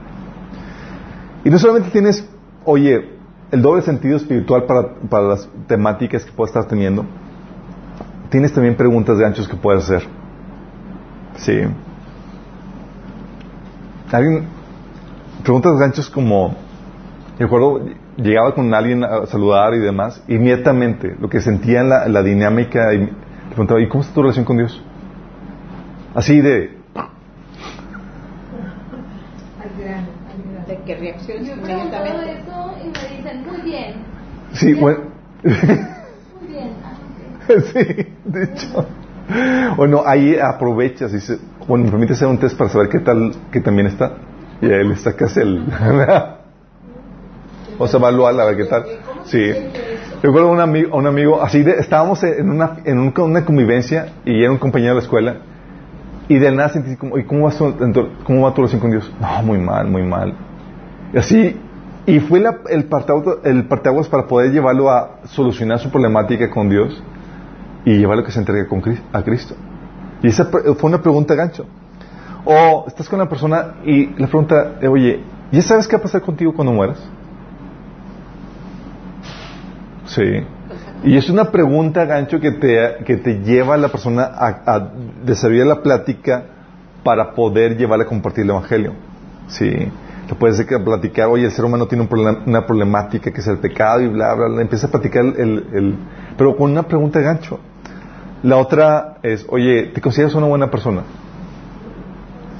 Y 1.42 1.50
no 1.50 1.58
solamente 1.58 1.90
tienes 1.90 2.24
oye, 2.64 3.08
el 3.50 3.60
doble 3.60 3.82
sentido 3.82 4.18
espiritual 4.18 4.66
para, 5.10 5.28
las 5.28 5.48
temáticas 5.66 6.24
que 6.24 6.30
puedes 6.30 6.54
estar 6.54 6.68
teniendo, 6.68 7.04
tienes 8.30 8.52
también 8.52 8.76
preguntas 8.76 9.18
de 9.18 9.26
anchos 9.26 9.48
que 9.48 9.56
puedes 9.56 9.82
hacer. 9.82 10.04
Sí. 11.38 11.60
Alguien, 14.12 14.44
preguntas 15.42 15.72
de 15.74 15.78
ganchos 15.80 16.10
como, 16.10 16.54
recuerdo, 17.38 17.86
llegaba 18.16 18.54
con 18.54 18.72
alguien 18.72 19.02
a 19.04 19.26
saludar 19.26 19.74
y 19.74 19.78
demás, 19.78 20.22
inmediatamente 20.28 21.16
lo 21.18 21.28
que 21.28 21.40
sentía 21.40 21.80
en 21.80 21.88
la, 21.88 22.22
dinámica, 22.22 22.92
y 22.94 22.98
le 22.98 23.12
preguntaba, 23.48 23.80
¿y 23.80 23.88
cómo 23.88 24.02
está 24.02 24.14
tu 24.14 24.22
relación 24.22 24.44
con 24.44 24.58
Dios? 24.58 24.82
Así 26.14 26.40
de, 26.40 26.84
que 30.84 30.94
reacciones 30.96 31.48
inmediatamente. 31.48 32.42
Sí, 34.52 34.74
bueno. 34.74 35.00
Muy 35.42 36.48
bien. 36.48 36.74
sí, 37.72 38.06
de 38.24 38.44
hecho. 38.44 38.86
Bueno, 39.76 40.02
ahí 40.06 40.36
aprovechas 40.36 41.10
y 41.12 41.16
dice, 41.16 41.38
bueno, 41.66 41.84
me 41.84 41.90
permite 41.90 42.12
hacer 42.12 42.28
un 42.28 42.38
test 42.38 42.56
para 42.56 42.70
saber 42.70 42.88
qué 42.88 43.00
tal, 43.00 43.32
que 43.50 43.60
también 43.60 43.88
está. 43.88 44.12
Y 44.60 44.66
ahí 44.66 44.86
le 44.86 44.96
sacas 44.96 45.36
el. 45.36 45.66
o 47.78 47.88
sea, 47.88 47.98
evaluar 47.98 48.38
a 48.38 48.44
ver 48.44 48.56
qué 48.56 48.66
tal. 48.66 48.84
Sí. 49.24 49.50
Recuerdo 50.22 50.48
a 50.48 50.52
un 50.52 50.60
amigo, 50.60 50.96
un 50.96 51.06
amigo 51.06 51.42
así 51.42 51.62
de, 51.62 51.72
estábamos 51.72 52.22
en 52.22 52.48
una, 52.48 52.76
en 52.84 52.98
una 52.98 53.44
convivencia 53.44 54.12
y 54.24 54.42
era 54.42 54.52
un 54.52 54.58
compañero 54.58 54.94
de 54.94 55.00
la 55.00 55.02
escuela 55.02 55.36
y 56.28 56.38
de 56.38 56.50
nada 56.50 56.70
sentí 56.70 56.96
como, 56.96 57.18
¿y 57.18 57.24
cómo 57.24 57.46
va, 57.46 57.52
cómo 58.24 58.42
va 58.42 58.54
tu 58.54 58.62
relación 58.62 58.80
con 58.80 58.90
Dios? 58.90 59.12
No, 59.20 59.42
muy 59.42 59.58
mal, 59.58 59.88
muy 59.88 60.02
mal. 60.02 60.34
Y 61.12 61.18
así, 61.18 61.56
y 62.06 62.20
fue 62.20 62.42
el, 62.70 62.84
parteaguas, 62.84 64.08
para 64.08 64.26
poder 64.26 64.52
llevarlo 64.52 64.90
a 64.90 65.20
solucionar 65.24 65.78
su 65.78 65.90
problemática 65.90 66.50
con 66.50 66.68
Dios 66.68 67.02
y 67.84 67.98
llevarlo 67.98 68.22
a 68.22 68.26
que 68.26 68.32
se 68.32 68.38
entregue 68.38 68.66
con, 68.66 68.82
a 69.12 69.22
Cristo. 69.22 69.54
Y 70.22 70.28
esa 70.28 70.46
fue 70.46 70.62
una 70.82 71.02
pregunta 71.02 71.34
gancho. 71.34 71.66
O 72.44 72.84
estás 72.86 73.08
con 73.08 73.18
la 73.18 73.28
persona 73.28 73.76
y 73.84 74.06
la 74.18 74.26
pregunta, 74.26 74.76
eh, 74.80 74.88
oye, 74.88 75.20
¿ya 75.50 75.62
sabes 75.62 75.88
qué 75.88 75.96
va 75.96 76.00
a 76.00 76.02
pasar 76.02 76.22
contigo 76.22 76.52
cuando 76.52 76.72
mueras? 76.72 76.98
Sí. 80.06 80.22
Y 81.04 81.16
es 81.16 81.28
una 81.28 81.50
pregunta, 81.50 82.04
gancho, 82.04 82.40
que 82.40 82.52
te, 82.52 83.04
que 83.04 83.16
te 83.16 83.40
lleva 83.40 83.74
a 83.74 83.78
la 83.78 83.88
persona 83.88 84.24
a, 84.24 84.62
a 84.66 84.90
desarrollar 85.24 85.66
la 85.66 85.82
plática 85.82 86.44
para 87.02 87.34
poder 87.34 87.76
llevarle 87.76 88.04
a 88.04 88.08
compartir 88.08 88.44
el 88.44 88.50
Evangelio. 88.50 88.92
Sí. 89.48 89.70
Te 90.28 90.34
puedes 90.34 90.64
platicar, 90.64 91.28
oye, 91.28 91.44
el 91.44 91.50
ser 91.50 91.66
humano 91.66 91.86
tiene 91.86 92.08
una 92.46 92.66
problemática 92.66 93.30
que 93.30 93.40
es 93.40 93.46
el 93.46 93.58
pecado 93.58 94.00
y 94.00 94.08
bla, 94.08 94.32
bla, 94.34 94.48
bla. 94.48 94.62
Empieza 94.62 94.86
a 94.86 94.90
platicar 94.90 95.22
el, 95.22 95.66
el, 95.72 95.94
pero 96.38 96.56
con 96.56 96.70
una 96.70 96.84
pregunta 96.84 97.20
gancho. 97.20 97.60
La 98.44 98.58
otra 98.58 99.16
es, 99.22 99.46
oye, 99.48 99.84
¿te 99.94 100.02
consideras 100.02 100.34
una 100.34 100.46
buena 100.46 100.70
persona? 100.70 101.00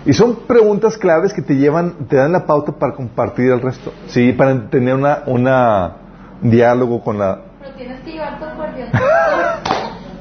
Y 0.07 0.14
son 0.14 0.37
preguntas 0.47 0.97
claves 0.97 1.35
que 1.35 1.42
te 1.42 1.57
llevan, 1.57 2.09
te 2.09 2.16
dan 2.16 2.33
la 2.33 2.47
pauta 2.47 2.73
para 2.73 2.94
compartir 2.94 3.53
el 3.53 3.61
resto. 3.61 3.92
Sí, 4.07 4.33
para 4.33 4.70
tener 4.70 4.94
una, 4.94 5.25
una 5.27 5.97
diálogo 6.40 7.05
con 7.05 7.18
la... 7.18 7.38
Pero 7.61 7.75
tienes 7.75 8.01
que 8.01 8.12
llevar 8.12 8.38
tu 8.38 8.47
acordeón 8.47 8.88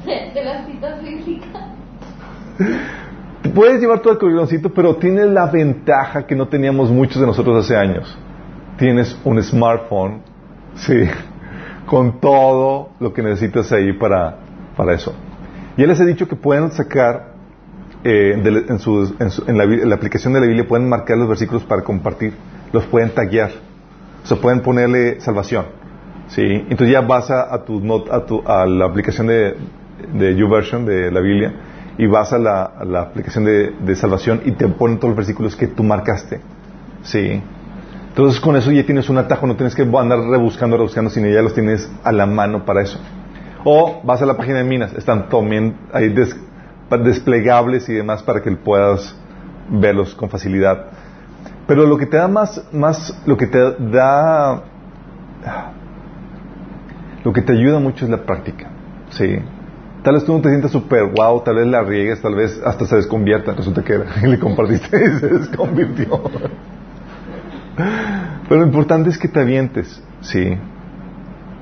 de, 0.06 0.32
de 0.34 0.43
las 0.43 0.67
citas 0.67 1.02
bíblicas. 1.02 1.63
Puedes 3.56 3.80
llevar 3.80 3.99
tu 3.99 4.10
acordeoncito, 4.10 4.69
pero 4.69 4.97
tienes 4.97 5.28
la 5.28 5.45
ventaja 5.45 6.28
que 6.28 6.36
no 6.36 6.49
teníamos 6.49 6.91
muchos 6.91 7.21
de 7.21 7.26
nosotros 7.28 7.63
hace 7.63 7.78
años. 7.78 8.17
Tienes 8.78 9.17
un 9.23 9.41
smartphone, 9.41 10.23
sí, 10.76 11.08
con 11.86 12.19
todo 12.19 12.89
lo 12.99 13.13
que 13.13 13.21
necesitas 13.21 13.71
ahí 13.71 13.93
para, 13.93 14.36
para 14.76 14.93
eso. 14.93 15.15
Ya 15.77 15.88
les 15.88 15.99
he 15.99 16.05
dicho 16.05 16.27
que 16.27 16.36
pueden 16.36 16.71
sacar 16.71 17.33
eh, 18.03 18.33
en, 18.69 18.79
su- 18.79 19.15
en 19.19 19.31
su- 19.31 19.43
en 19.47 19.57
la, 19.89 19.95
aplicación 19.95 20.33
de 20.33 20.41
la 20.41 20.45
Biblia, 20.45 20.67
pueden 20.67 20.88
marcar 20.89 21.17
los 21.17 21.27
versículos 21.29 21.63
para 21.63 21.83
compartir, 21.83 22.33
los 22.73 22.86
pueden 22.86 23.09
taguear, 23.12 23.51
o 24.23 24.27
sea, 24.27 24.38
pueden 24.38 24.62
ponerle 24.62 25.19
salvación. 25.21 25.65
¿sí? 26.27 26.41
Entonces 26.41 26.89
ya 26.91 27.01
vas 27.01 27.31
a, 27.31 27.63
tu, 27.63 27.79
not- 27.79 28.12
a, 28.12 28.25
tu- 28.25 28.43
a 28.45 28.65
la 28.65 28.86
aplicación 28.86 29.27
de, 29.27 29.55
de 30.13 30.36
YouVersion 30.36 30.86
de 30.86 31.12
la 31.12 31.21
Biblia 31.21 31.53
y 31.97 32.05
vas 32.07 32.33
a 32.33 32.39
la, 32.39 32.73
la 32.86 33.01
aplicación 33.01 33.45
de, 33.45 33.71
de 33.71 33.95
salvación 33.95 34.41
y 34.45 34.51
te 34.51 34.67
ponen 34.67 34.97
todos 34.97 35.09
los 35.12 35.17
versículos 35.17 35.55
que 35.55 35.67
tú 35.67 35.83
marcaste. 35.83 36.41
¿sí? 37.03 37.41
Entonces 38.09 38.39
con 38.41 38.55
eso 38.55 38.71
ya 38.71 38.86
tienes 38.86 39.09
un 39.09 39.17
atajo, 39.17 39.47
no 39.47 39.55
tienes 39.55 39.73
que 39.75 39.81
andar 39.83 40.19
rebuscando, 40.19 40.77
rebuscando, 40.77 41.09
sino 41.09 41.27
ya 41.29 41.41
los 41.41 41.53
tienes 41.53 41.89
a 42.03 42.12
la 42.12 42.25
mano 42.25 42.63
para 42.65 42.81
eso. 42.83 42.99
O 43.63 44.02
vas 44.04 44.21
a 44.21 44.26
la 44.26 44.36
página 44.36 44.58
de 44.58 44.63
Minas, 44.63 44.93
están 44.93 45.30
también 45.30 45.78
ahí 45.93 46.13
desplegables 47.04 47.88
y 47.89 47.93
demás 47.93 48.21
para 48.23 48.41
que 48.41 48.52
puedas 48.52 49.15
verlos 49.69 50.13
con 50.15 50.30
facilidad. 50.30 50.88
Pero 51.67 51.86
lo 51.86 51.97
que 51.97 52.06
te 52.06 52.17
da 52.17 52.28
más, 52.28 52.62
más, 52.73 53.21
lo 53.26 53.38
que 53.38 53.47
te 53.47 53.60
da, 53.60 54.63
lo 57.23 57.34
que 57.34 57.41
te 57.41 57.54
ayuda 57.54 57.80
mucho 57.80 58.06
es 58.06 58.12
la 58.12 58.26
práctica. 58.26 58.69
Sí. 59.10 59.38
Tal 60.04 60.15
vez 60.15 60.26
tú 60.26 60.34
no 60.34 60.41
te 60.41 60.49
sientas 60.49 60.71
súper 60.71 61.06
wow, 61.15 61.41
tal 61.43 61.56
vez 61.56 61.67
la 61.67 61.82
riegues, 61.82 62.21
tal 62.21 62.36
vez 62.36 62.62
hasta 62.65 62.86
se 62.86 62.97
desconvierta. 62.97 63.54
Resulta 63.54 63.82
que 63.82 63.97
le 64.28 64.38
compartiste 64.38 64.97
y 64.97 65.19
se 65.19 65.28
desconvirtió. 65.28 66.21
Pero 68.49 68.62
lo 68.62 68.67
importante 68.67 69.10
es 69.10 69.17
que 69.17 69.30
te 69.30 69.39
avientes, 69.39 70.04
sí. 70.19 70.58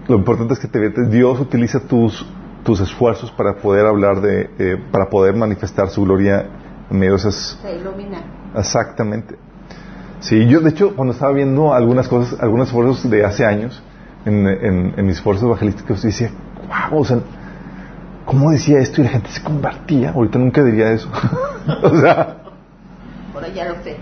Lo 0.07 0.15
importante 0.15 0.53
es 0.53 0.59
que 0.59 0.67
te. 0.67 1.05
Dios 1.07 1.39
utiliza 1.39 1.79
tus, 1.79 2.25
tus 2.63 2.79
esfuerzos 2.79 3.31
para 3.31 3.55
poder 3.55 3.85
hablar 3.85 4.21
de, 4.21 4.49
eh, 4.59 4.77
para 4.91 5.09
poder 5.09 5.35
manifestar 5.35 5.89
su 5.89 6.03
gloria 6.03 6.45
en 6.89 6.97
medio 6.99 7.13
de 7.13 7.17
esas. 7.19 7.59
Se 7.61 7.75
ilumina. 7.77 8.19
Exactamente. 8.55 9.35
Sí, 10.19 10.45
yo 10.47 10.59
de 10.61 10.69
hecho 10.69 10.95
cuando 10.95 11.13
estaba 11.13 11.31
viendo 11.33 11.73
algunas 11.73 12.07
cosas, 12.07 12.39
algunos 12.41 12.67
esfuerzos 12.67 13.09
de 13.09 13.25
hace 13.25 13.45
años 13.45 13.81
en, 14.25 14.47
en- 14.47 14.93
en 14.97 15.05
mis 15.05 15.15
esfuerzos 15.17 15.45
evangelísticos, 15.45 16.01
decía, 16.03 16.29
wow, 16.91 16.99
o 17.01 17.05
sea, 17.05 17.19
¿cómo 18.25 18.51
decía 18.51 18.79
esto 18.79 19.01
y 19.01 19.05
la 19.05 19.09
gente 19.11 19.29
se 19.31 19.41
convertía? 19.41 20.11
Ahorita 20.11 20.37
nunca 20.37 20.63
diría 20.63 20.91
eso. 20.91 21.09
o 21.83 21.95
sea, 21.97 22.37
Ahora 23.33 23.47
ya 23.47 23.65
lo 23.69 23.75
sé. 23.83 23.95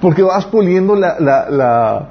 porque 0.00 0.22
vas 0.22 0.44
puliendo 0.46 0.94
la, 0.96 1.18
la, 1.20 1.48
la, 1.48 2.08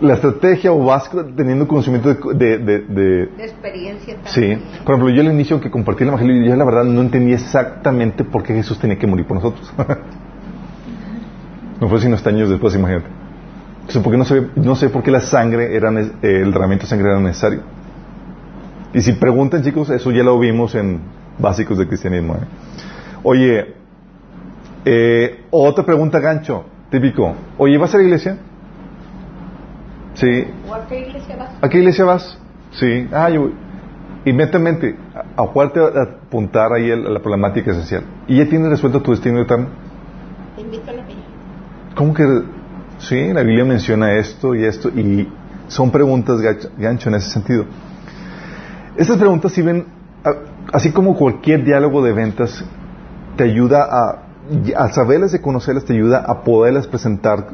la 0.00 0.14
estrategia 0.14 0.72
o 0.72 0.84
vas 0.84 1.10
teniendo 1.36 1.68
conocimiento 1.68 2.14
de... 2.14 2.34
de, 2.34 2.58
de- 2.58 2.78
de- 2.80 3.26
De 3.26 3.44
experiencia 3.44 4.16
Sí, 4.24 4.56
por 4.84 4.94
ejemplo, 4.94 5.14
yo 5.14 5.20
al 5.22 5.32
inicio 5.32 5.60
que 5.60 5.70
compartí 5.70 6.02
el 6.04 6.08
Evangelio, 6.08 6.46
yo 6.48 6.56
la 6.56 6.64
verdad 6.64 6.84
no 6.84 7.00
entendía 7.02 7.34
exactamente 7.36 8.24
por 8.24 8.42
qué 8.42 8.54
Jesús 8.54 8.78
tenía 8.78 8.98
que 8.98 9.06
morir 9.06 9.26
por 9.26 9.36
nosotros. 9.36 9.72
no 11.80 11.88
fue 11.88 12.00
sino 12.00 12.14
hasta 12.14 12.30
años 12.30 12.48
después, 12.48 12.74
imagínate. 12.74 13.06
O 13.88 13.92
sea, 13.92 14.02
porque 14.02 14.18
no 14.18 14.24
sé, 14.24 14.46
no 14.56 14.76
sé 14.76 14.88
por 14.88 15.02
qué 15.02 15.10
la 15.10 15.20
sangre 15.20 15.74
era, 15.74 15.90
eh, 15.90 16.10
el 16.22 16.52
derramamiento 16.52 16.84
de 16.84 16.88
sangre 16.90 17.10
era 17.10 17.20
necesario. 17.20 17.60
Y 18.92 19.00
si 19.02 19.12
preguntan, 19.12 19.62
chicos, 19.62 19.90
eso 19.90 20.10
ya 20.10 20.22
lo 20.22 20.38
vimos 20.38 20.74
en 20.74 21.00
básicos 21.38 21.78
del 21.78 21.88
cristianismo. 21.88 22.34
¿eh? 22.34 22.38
Oye, 23.22 23.74
eh, 24.84 25.44
otra 25.50 25.84
pregunta 25.84 26.20
gancho, 26.20 26.64
típico. 26.90 27.34
Oye, 27.58 27.78
¿vas 27.78 27.94
a 27.94 27.98
la 27.98 28.04
iglesia? 28.04 28.38
Sí. 30.14 30.44
¿O 30.68 30.74
a 30.74 30.86
qué 30.86 31.00
iglesia 31.08 31.36
vas? 31.36 31.50
¿A 31.62 31.68
qué 31.68 31.78
iglesia 31.78 32.04
vas? 32.04 32.38
Sí. 32.72 33.08
Ah, 33.12 33.30
yo 33.30 33.42
voy. 33.42 33.54
Inmediatamente, 34.24 34.96
¿a 35.14 35.42
a 35.42 35.46
cuál 35.46 35.72
te 35.72 35.80
va 35.80 35.88
a 35.88 36.02
apuntar 36.02 36.72
ahí 36.72 36.90
el- 36.90 37.12
la 37.12 37.20
problemática 37.20 37.70
esencial? 37.70 38.04
¿Y 38.28 38.36
ya 38.38 38.48
tienes 38.48 38.68
resuelto 38.68 39.00
tu 39.00 39.12
destino 39.12 39.40
eterno? 39.40 39.68
Te 40.56 40.62
invito 40.62 40.90
a 40.90 40.94
la 40.94 41.02
mía. 41.04 41.16
¿Cómo 41.94 42.12
que? 42.12 42.24
Sí, 42.98 43.32
la 43.32 43.42
Biblia 43.42 43.64
menciona 43.64 44.12
esto 44.12 44.54
y 44.54 44.64
esto, 44.64 44.90
y 44.90 45.26
son 45.68 45.90
preguntas 45.90 46.38
gancho 46.76 47.08
en 47.08 47.14
ese 47.14 47.30
sentido. 47.30 47.64
Estas 48.96 49.16
preguntas 49.16 49.52
sirven, 49.52 49.86
así 50.72 50.92
como 50.92 51.16
cualquier 51.16 51.64
diálogo 51.64 52.02
de 52.02 52.12
ventas, 52.12 52.62
te 53.36 53.44
ayuda 53.44 53.84
a, 53.90 54.18
al 54.76 54.92
saberlas 54.92 55.32
y 55.32 55.38
conocerlas, 55.38 55.86
te 55.86 55.94
ayuda 55.94 56.18
a 56.26 56.42
poderlas 56.42 56.86
presentar 56.86 57.46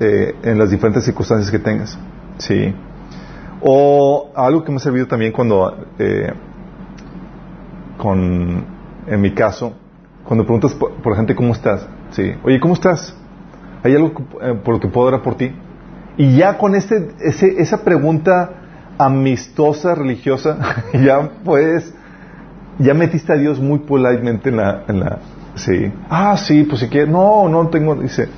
eh, 0.00 0.34
en 0.42 0.58
las 0.58 0.70
diferentes 0.70 1.04
circunstancias 1.04 1.50
que 1.50 1.58
tengas. 1.58 1.98
Sí. 2.38 2.74
O 3.62 4.30
algo 4.34 4.64
que 4.64 4.70
me 4.70 4.76
ha 4.76 4.80
servido 4.80 5.06
también 5.06 5.32
cuando, 5.32 5.86
eh, 5.98 6.32
con, 7.96 8.64
en 9.06 9.20
mi 9.20 9.32
caso, 9.32 9.74
cuando 10.24 10.44
preguntas 10.44 10.74
por, 10.74 10.92
por 11.02 11.16
gente 11.16 11.34
cómo 11.34 11.52
estás, 11.52 11.86
sí, 12.10 12.34
oye, 12.44 12.60
¿cómo 12.60 12.74
estás? 12.74 13.16
¿Hay 13.82 13.94
algo 13.94 14.12
eh, 14.42 14.54
por 14.62 14.74
lo 14.74 14.80
que 14.80 14.88
puedo 14.88 15.08
orar 15.08 15.22
por 15.22 15.36
ti? 15.36 15.52
Y 16.18 16.36
ya 16.36 16.58
con 16.58 16.74
este, 16.74 17.12
ese, 17.20 17.60
esa 17.60 17.82
pregunta 17.82 18.50
amistosa, 18.98 19.94
religiosa, 19.94 20.58
ya 20.92 21.30
puedes, 21.44 21.94
ya 22.78 22.94
metiste 22.94 23.32
a 23.32 23.36
Dios 23.36 23.60
muy 23.60 23.80
politemente 23.80 24.50
en 24.50 24.56
la, 24.56 24.84
en 24.88 25.00
la, 25.00 25.18
sí, 25.54 25.92
ah, 26.10 26.36
sí, 26.36 26.64
pues 26.64 26.80
si 26.80 26.88
quieres, 26.88 27.08
no, 27.08 27.48
no 27.48 27.68
tengo, 27.68 27.94
dice, 27.94 28.28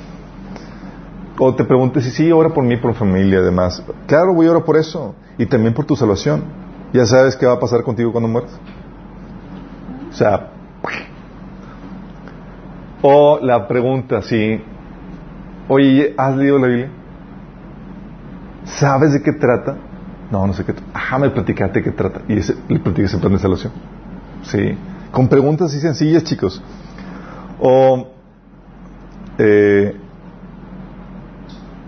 o 1.38 1.54
te 1.54 1.64
preguntes 1.64 2.04
si 2.04 2.10
sí, 2.10 2.32
ora 2.32 2.50
por 2.50 2.64
mí, 2.64 2.76
por 2.76 2.90
mi 2.90 2.96
familia, 2.96 3.38
además. 3.38 3.82
Claro, 4.06 4.34
voy 4.34 4.46
a 4.46 4.50
orar 4.50 4.64
por 4.64 4.76
eso. 4.76 5.14
Y 5.38 5.46
también 5.46 5.72
por 5.72 5.84
tu 5.84 5.94
salvación. 5.94 6.42
Ya 6.92 7.06
sabes 7.06 7.36
qué 7.36 7.46
va 7.46 7.54
a 7.54 7.60
pasar 7.60 7.82
contigo 7.82 8.10
cuando 8.10 8.28
mueras. 8.28 8.58
O 10.10 10.14
sea, 10.14 10.50
o 13.02 13.38
la 13.40 13.68
pregunta, 13.68 14.22
sí, 14.22 14.60
oye, 15.68 16.14
¿has 16.16 16.36
leído 16.36 16.58
la 16.58 16.66
Biblia? 16.66 16.90
¿Sabes 18.64 19.12
de 19.12 19.22
qué 19.22 19.32
trata? 19.32 19.76
No, 20.30 20.46
no 20.46 20.52
sé 20.52 20.64
qué. 20.64 20.72
trata. 20.72 20.90
Ajá, 20.92 21.18
me 21.18 21.30
platicaste 21.30 21.78
de 21.78 21.84
qué 21.84 21.90
trata. 21.92 22.22
Y 22.28 22.34
le 22.34 22.80
platicas 22.80 23.14
el 23.14 23.20
plan 23.20 23.32
de 23.32 23.38
salvación. 23.38 23.72
Sí. 24.42 24.76
Con 25.12 25.28
preguntas 25.28 25.70
así 25.70 25.80
sencillas, 25.80 26.24
chicos. 26.24 26.62
O, 27.60 28.08
eh, 29.38 29.96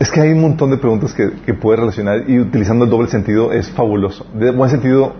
es 0.00 0.10
que 0.10 0.20
hay 0.22 0.30
un 0.30 0.40
montón 0.40 0.70
de 0.70 0.78
preguntas 0.78 1.14
que, 1.14 1.54
puedes 1.54 1.78
relacionar 1.78 2.24
y 2.26 2.40
utilizando 2.40 2.86
el 2.86 2.90
doble 2.90 3.08
sentido 3.08 3.52
es 3.52 3.70
fabuloso. 3.70 4.26
De 4.32 4.50
buen 4.50 4.70
sentido 4.70 5.12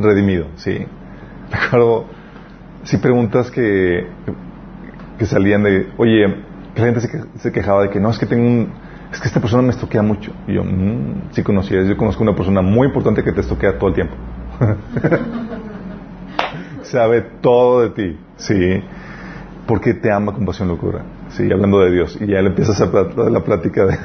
redimido, 0.00 0.46
sí. 0.56 0.76
Recuerdo, 1.52 2.06
sí 2.82 2.96
preguntas 2.96 3.52
que, 3.52 4.08
salían 5.20 5.62
de, 5.62 5.86
oye, 5.96 6.34
que 6.74 6.80
la 6.80 6.86
gente 6.88 7.00
se, 7.00 7.08
se 7.38 7.52
quejaba 7.52 7.84
de 7.84 7.90
que 7.90 8.00
no, 8.00 8.10
es 8.10 8.18
que 8.18 8.26
tengo 8.26 8.44
un, 8.44 8.70
es 9.12 9.20
que 9.20 9.28
esta 9.28 9.40
persona 9.40 9.62
me 9.62 9.70
estoquea 9.70 10.02
mucho. 10.02 10.32
Y 10.48 10.54
yo, 10.54 10.64
"Mm, 10.64 11.30
sí 11.30 11.44
conocías, 11.44 11.86
yo 11.86 11.96
conozco 11.96 12.24
una 12.24 12.34
persona 12.34 12.60
muy 12.60 12.88
importante 12.88 13.22
que 13.22 13.30
te 13.30 13.40
estoquea 13.40 13.78
todo 13.78 13.90
el 13.90 13.94
tiempo. 13.94 14.16
Sabe 16.82 17.22
todo 17.40 17.82
de 17.82 17.90
ti, 17.90 18.18
sí. 18.36 18.82
Porque 19.68 19.94
te 19.94 20.10
ama 20.10 20.32
con 20.32 20.44
pasión 20.44 20.66
locura. 20.66 21.02
Sí, 21.28 21.44
hablando 21.52 21.78
de 21.78 21.92
Dios. 21.92 22.18
Y 22.20 22.26
ya 22.26 22.42
le 22.42 22.48
empiezas 22.48 22.80
a 22.80 22.86
la 23.30 23.44
plática 23.44 23.86
de... 23.86 23.96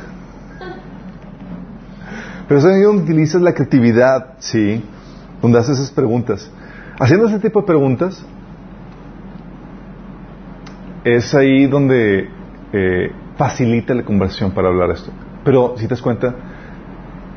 Pero 2.50 2.62
es 2.62 2.66
ahí 2.66 2.82
donde 2.82 3.04
utilizas 3.04 3.44
la 3.44 3.54
creatividad, 3.54 4.34
sí, 4.40 4.84
donde 5.40 5.60
haces 5.60 5.78
esas 5.78 5.92
preguntas. 5.92 6.52
Haciendo 7.00 7.28
ese 7.28 7.38
tipo 7.38 7.62
de 7.62 7.68
preguntas, 7.68 8.26
es 11.04 11.36
ahí 11.36 11.68
donde 11.68 12.28
eh, 12.74 13.12
facilita 13.38 13.94
la 13.94 14.04
conversación 14.04 14.50
para 14.50 14.70
hablar 14.70 14.90
esto. 14.90 15.12
Pero 15.46 15.76
si 15.78 15.84
te 15.84 15.90
das 15.90 16.02
cuenta, 16.02 16.34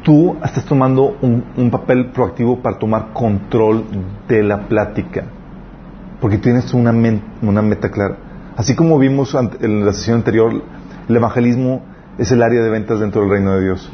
tú 0.02 0.38
estás 0.42 0.64
tomando 0.64 1.18
un, 1.20 1.70
papel 1.70 2.06
proactivo 2.06 2.62
para 2.62 2.78
tomar 2.78 3.12
control 3.12 3.84
de 4.26 4.42
la 4.42 4.66
plática, 4.66 5.24
porque 6.22 6.38
tienes 6.38 6.72
una, 6.72 6.90
una 7.42 7.60
meta 7.60 7.90
clara. 7.90 8.16
Así 8.56 8.74
como 8.74 8.98
vimos 8.98 9.36
en 9.60 9.84
la 9.84 9.92
sesión 9.92 10.16
anterior, 10.16 10.54
el 11.06 11.14
evangelismo 11.14 11.82
es 12.16 12.32
el 12.32 12.42
área 12.42 12.62
de 12.62 12.70
ventas 12.70 12.98
dentro 12.98 13.20
del 13.20 13.30
reino 13.30 13.52
de 13.56 13.60
Dios. 13.60 13.92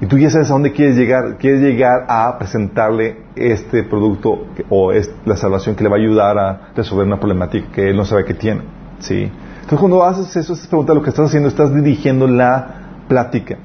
Y 0.00 0.06
tú 0.06 0.18
ya 0.18 0.28
sabes 0.28 0.50
a 0.50 0.52
dónde 0.52 0.72
quieres 0.72 0.96
llegar. 0.96 1.36
Quieres 1.38 1.62
llegar 1.62 2.04
a 2.08 2.36
presentarle 2.38 3.18
este 3.34 3.82
producto 3.82 4.46
o 4.68 4.92
es 4.92 5.10
la 5.24 5.36
salvación 5.36 5.74
que 5.74 5.84
le 5.84 5.88
va 5.88 5.96
a 5.96 5.98
ayudar 5.98 6.38
a 6.38 6.60
resolver 6.74 7.06
una 7.06 7.18
problemática 7.18 7.68
que 7.72 7.90
él 7.90 7.96
no 7.96 8.04
sabe 8.04 8.24
que 8.24 8.34
tiene. 8.34 8.62
¿sí? 8.98 9.30
Entonces 9.54 9.78
cuando 9.78 10.04
haces 10.04 10.36
eso, 10.36 10.52
estás 10.52 10.68
preguntando 10.68 11.00
lo 11.00 11.04
que 11.04 11.10
estás 11.10 11.28
haciendo, 11.28 11.48
estás 11.48 11.74
dirigiendo 11.74 12.26
la 12.26 12.66
plática. 13.08 13.56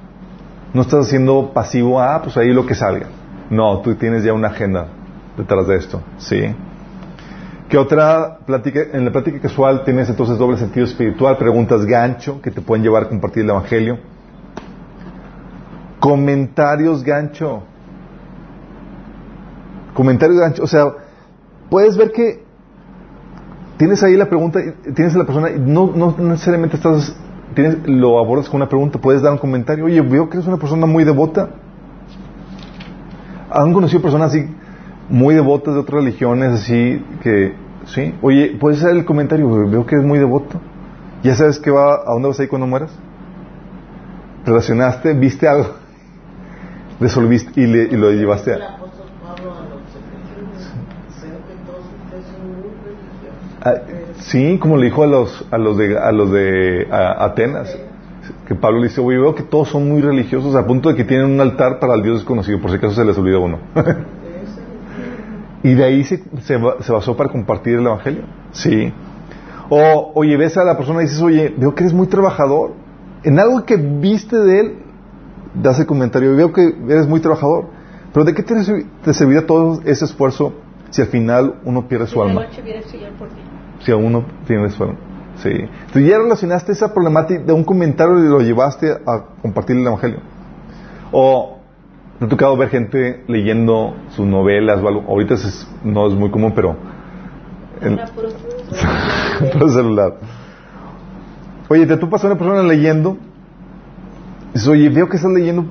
No 0.74 0.82
estás 0.82 1.08
haciendo 1.08 1.52
pasivo, 1.54 2.00
ah, 2.00 2.22
pues 2.24 2.38
ahí 2.38 2.54
lo 2.54 2.65
que 2.65 2.76
salga. 2.76 3.08
No, 3.50 3.80
tú 3.82 3.94
tienes 3.96 4.24
ya 4.24 4.32
una 4.32 4.48
agenda 4.48 4.88
detrás 5.38 5.67
de 5.67 5.76
esto. 5.76 6.02
¿sí? 6.17 6.56
¿Qué 7.67 7.78
otra 7.78 8.38
plática? 8.46 8.82
En 8.94 9.06
la 9.06 9.12
plática 9.12 9.39
casual 9.39 9.84
tienes 9.84 10.10
entonces 10.10 10.38
doble 10.38 10.58
sentido 10.58 10.86
espiritual, 10.86 11.38
preguntas 11.38 11.86
gancho 11.86 12.41
que 12.41 12.52
te 12.52 12.62
pueden 12.62 12.84
llevar 12.84 13.04
a 13.04 13.10
compartir 13.10 13.44
el 13.44 13.50
Evangelio. 13.50 13.98
Comentarios 16.02 17.04
gancho. 17.04 17.62
Comentarios 19.94 20.40
gancho. 20.40 20.64
O 20.64 20.68
sea, 20.68 20.94
puedes 21.70 21.96
ver 21.96 22.12
que 22.12 22.44
tienes 23.78 24.02
ahí 24.02 24.18
la 24.18 24.26
pregunta, 24.26 24.60
tienes 24.96 25.14
a 25.14 25.20
la 25.20 25.26
persona, 25.26 25.50
no, 25.60 25.92
no 25.96 26.16
necesariamente 26.18 26.76
estás, 26.76 27.16
tienes, 27.54 27.78
lo 27.86 28.18
abordas 28.18 28.50
con 28.50 28.58
una 28.58 28.68
pregunta, 28.68 29.00
puedes 29.00 29.22
dar 29.22 29.32
un 29.32 29.38
comentario. 29.38 29.86
Oye, 29.86 30.02
veo 30.02 30.28
que 30.28 30.38
eres 30.38 30.48
una 30.48 30.58
persona 30.58 30.88
muy 30.88 31.04
devota. 31.04 31.50
¿Han 33.52 33.72
conocido 33.72 34.02
personas 34.02 34.32
así 34.32 34.44
muy 35.08 35.36
devotas 35.36 35.76
de 35.76 35.82
otras 35.82 36.04
religiones, 36.04 36.52
así 36.52 37.06
que, 37.22 37.54
sí? 37.86 38.16
Oye, 38.24 38.58
puedes 38.60 38.80
hacer 38.80 38.98
el 38.98 39.06
comentario, 39.06 39.48
veo 39.70 39.86
que 39.86 39.94
eres 39.94 40.08
muy 40.08 40.18
devoto. 40.18 40.60
¿Ya 41.22 41.36
sabes 41.36 41.60
que 41.60 41.70
va, 41.70 41.94
a 41.94 42.14
dónde 42.14 42.30
vas 42.30 42.40
a 42.40 42.44
ir 42.44 42.50
cuando 42.50 42.66
mueras? 42.66 42.92
¿Relacionaste? 44.48 45.14
¿Viste 45.14 45.48
algo? 45.48 45.81
Resolviste 47.02 47.60
y, 47.60 47.66
le, 47.66 47.84
y 47.84 47.98
lo 47.98 48.12
llevaste 48.12 48.54
a... 48.54 48.78
Ah, 53.64 53.76
sí, 54.20 54.58
como 54.60 54.78
le 54.78 54.86
dijo 54.86 55.04
a 55.04 55.08
los, 55.08 55.46
a 55.52 55.58
los 55.58 55.78
de, 55.78 55.98
a 55.98 56.12
los 56.12 56.32
de 56.32 56.88
Atenas, 56.90 57.78
que 58.48 58.56
Pablo 58.56 58.80
le 58.80 58.88
dice, 58.88 59.02
oye, 59.02 59.20
veo 59.20 59.36
que 59.36 59.44
todos 59.44 59.70
son 59.70 59.88
muy 59.88 60.02
religiosos 60.02 60.56
a 60.56 60.66
punto 60.66 60.90
de 60.90 60.96
que 60.96 61.04
tienen 61.04 61.28
un 61.28 61.40
altar 61.40 61.80
para 61.80 61.94
el 61.94 62.02
Dios 62.02 62.20
desconocido, 62.20 62.60
por 62.60 62.72
si 62.72 62.78
acaso 62.78 62.96
se 62.96 63.06
les 63.06 63.18
olvida 63.18 63.38
uno. 63.38 63.60
y 65.64 65.74
de 65.76 65.84
ahí 65.84 66.04
se, 66.04 66.24
se, 66.42 66.58
basó 66.58 67.16
para 67.16 67.30
compartir 67.30 67.76
el 67.76 67.86
Evangelio. 67.86 68.24
Sí. 68.52 68.92
O, 69.70 70.12
oye, 70.16 70.36
ves 70.38 70.58
a 70.58 70.64
la 70.64 70.76
persona 70.76 71.02
y 71.02 71.06
dices, 71.06 71.22
oye, 71.22 71.54
veo 71.56 71.76
que 71.76 71.84
eres 71.84 71.94
muy 71.94 72.08
trabajador. 72.08 72.74
En 73.24 73.40
algo 73.40 73.64
que 73.64 73.76
viste 73.78 74.38
de 74.38 74.60
él, 74.60 74.78
das 75.54 75.80
el 75.80 75.86
comentario, 75.86 76.36
veo 76.36 76.54
que 76.54 76.76
eres 76.88 77.08
muy 77.08 77.20
trabajador, 77.20 77.66
pero 78.14 78.26
¿de 78.26 78.34
qué 78.34 78.44
te, 78.44 79.14
servirá 79.14 79.46
todo 79.46 79.82
ese 79.86 80.06
esfuerzo 80.06 80.54
si 80.90 81.02
al 81.02 81.08
final 81.08 81.56
uno 81.64 81.88
pierde 81.88 82.08
su 82.08 82.22
alma? 82.22 82.46
Si 83.80 83.92
a 83.92 83.96
uno 83.96 84.26
tiene 84.46 84.70
su 84.70 84.84
alma. 84.84 84.98
Sí. 85.38 85.50
Entonces 85.50 86.06
ya 86.06 86.18
relacionaste 86.18 86.72
esa 86.74 86.94
problemática 86.94 87.42
de 87.42 87.54
un 87.54 87.64
comentario 87.64 88.20
y 88.20 88.28
lo 88.28 88.40
llevaste 88.42 88.92
a 88.92 89.26
compartir 89.42 89.78
el 89.78 89.88
Evangelio. 89.88 90.20
O 91.12 91.60
me 92.20 92.28
ha 92.28 92.30
tocado 92.30 92.56
ver 92.58 92.70
gente 92.70 93.24
leyendo 93.28 93.96
sus 94.10 94.26
novelas 94.26 94.82
o 94.84 94.88
algo. 94.88 95.02
Ahorita 95.08 95.36
no 95.84 96.08
es 96.08 96.14
muy 96.14 96.30
común, 96.30 96.54
pero... 96.54 96.76
En, 97.82 98.00
por 99.58 99.72
celular. 99.72 100.18
Oye, 101.70 101.88
¿te 101.88 101.98
tú 101.98 102.10
pasas 102.10 102.26
una 102.26 102.38
persona 102.38 102.62
leyendo 102.62 103.18
Dices, 104.54 104.68
oye, 104.68 104.90
veo 104.90 105.08
que 105.08 105.18
estás 105.18 105.32
leyendo. 105.32 105.66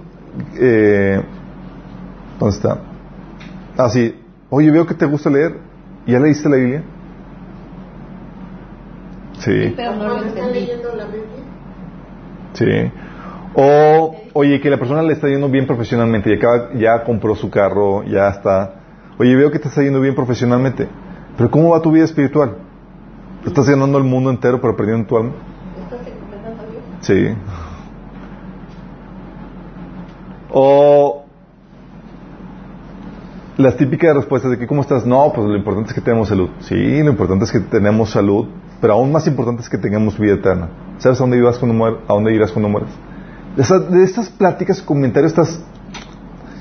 Eh, 0.58 1.22
¿Dónde 2.38 2.56
está? 2.56 2.78
Ah, 3.76 3.88
sí. 3.90 4.14
Oye, 4.48 4.70
veo 4.70 4.86
que 4.86 4.94
te 4.94 5.06
gusta 5.06 5.30
leer. 5.30 5.58
¿Ya 6.06 6.18
leíste 6.18 6.48
la 6.48 6.56
Biblia? 6.56 6.82
Sí. 9.38 9.74
Pero 9.76 9.94
no 9.96 10.08
lo 10.08 10.52
leyendo 10.52 10.94
la 10.96 11.04
Biblia? 11.04 11.40
Sí. 12.54 12.92
O, 13.54 14.16
oye, 14.32 14.60
que 14.60 14.70
la 14.70 14.78
persona 14.78 15.02
le 15.02 15.12
está 15.12 15.28
yendo 15.28 15.48
bien 15.48 15.66
profesionalmente, 15.66 16.38
ya, 16.38 16.78
ya 16.78 17.04
compró 17.04 17.34
su 17.34 17.50
carro, 17.50 18.04
ya 18.04 18.28
está. 18.28 18.74
Oye, 19.18 19.34
veo 19.34 19.50
que 19.50 19.58
te 19.58 19.68
está 19.68 19.82
yendo 19.82 20.00
bien 20.00 20.14
profesionalmente, 20.14 20.88
pero 21.36 21.50
¿cómo 21.50 21.70
va 21.70 21.82
tu 21.82 21.90
vida 21.90 22.04
espiritual? 22.04 22.56
¿Estás 23.44 23.68
ganando 23.68 23.98
el 23.98 24.04
mundo 24.04 24.30
entero 24.30 24.60
pero 24.60 24.76
perdiendo 24.76 25.06
tu 25.06 25.16
alma? 25.16 25.32
¿Estás 25.82 26.00
Sí. 27.00 27.34
O 30.52 31.24
las 33.56 33.76
típicas 33.76 34.14
respuestas 34.14 34.50
de 34.50 34.58
que, 34.58 34.66
¿cómo 34.66 34.80
estás? 34.80 35.04
No, 35.04 35.32
pues 35.34 35.46
lo 35.46 35.56
importante 35.56 35.90
es 35.90 35.94
que 35.94 36.00
tenemos 36.00 36.28
salud. 36.28 36.48
Sí, 36.60 37.02
lo 37.02 37.10
importante 37.10 37.44
es 37.44 37.52
que 37.52 37.60
tenemos 37.60 38.10
salud, 38.10 38.46
pero 38.80 38.94
aún 38.94 39.12
más 39.12 39.26
importante 39.26 39.62
es 39.62 39.68
que 39.68 39.78
tengamos 39.78 40.18
vida 40.18 40.34
eterna. 40.34 40.68
¿Sabes 40.98 41.18
a 41.20 41.24
dónde 41.24 41.38
irás 41.38 41.58
cuando 41.58 41.76
mueras? 41.76 42.00
¿A 42.08 42.14
dónde 42.14 42.34
irás 42.34 42.52
cuando 42.52 42.68
mueras? 42.68 42.90
De, 43.56 44.04
estas 44.04 44.30
pláticas, 44.30 44.80
comentarios, 44.80 45.32
estás 45.32 45.60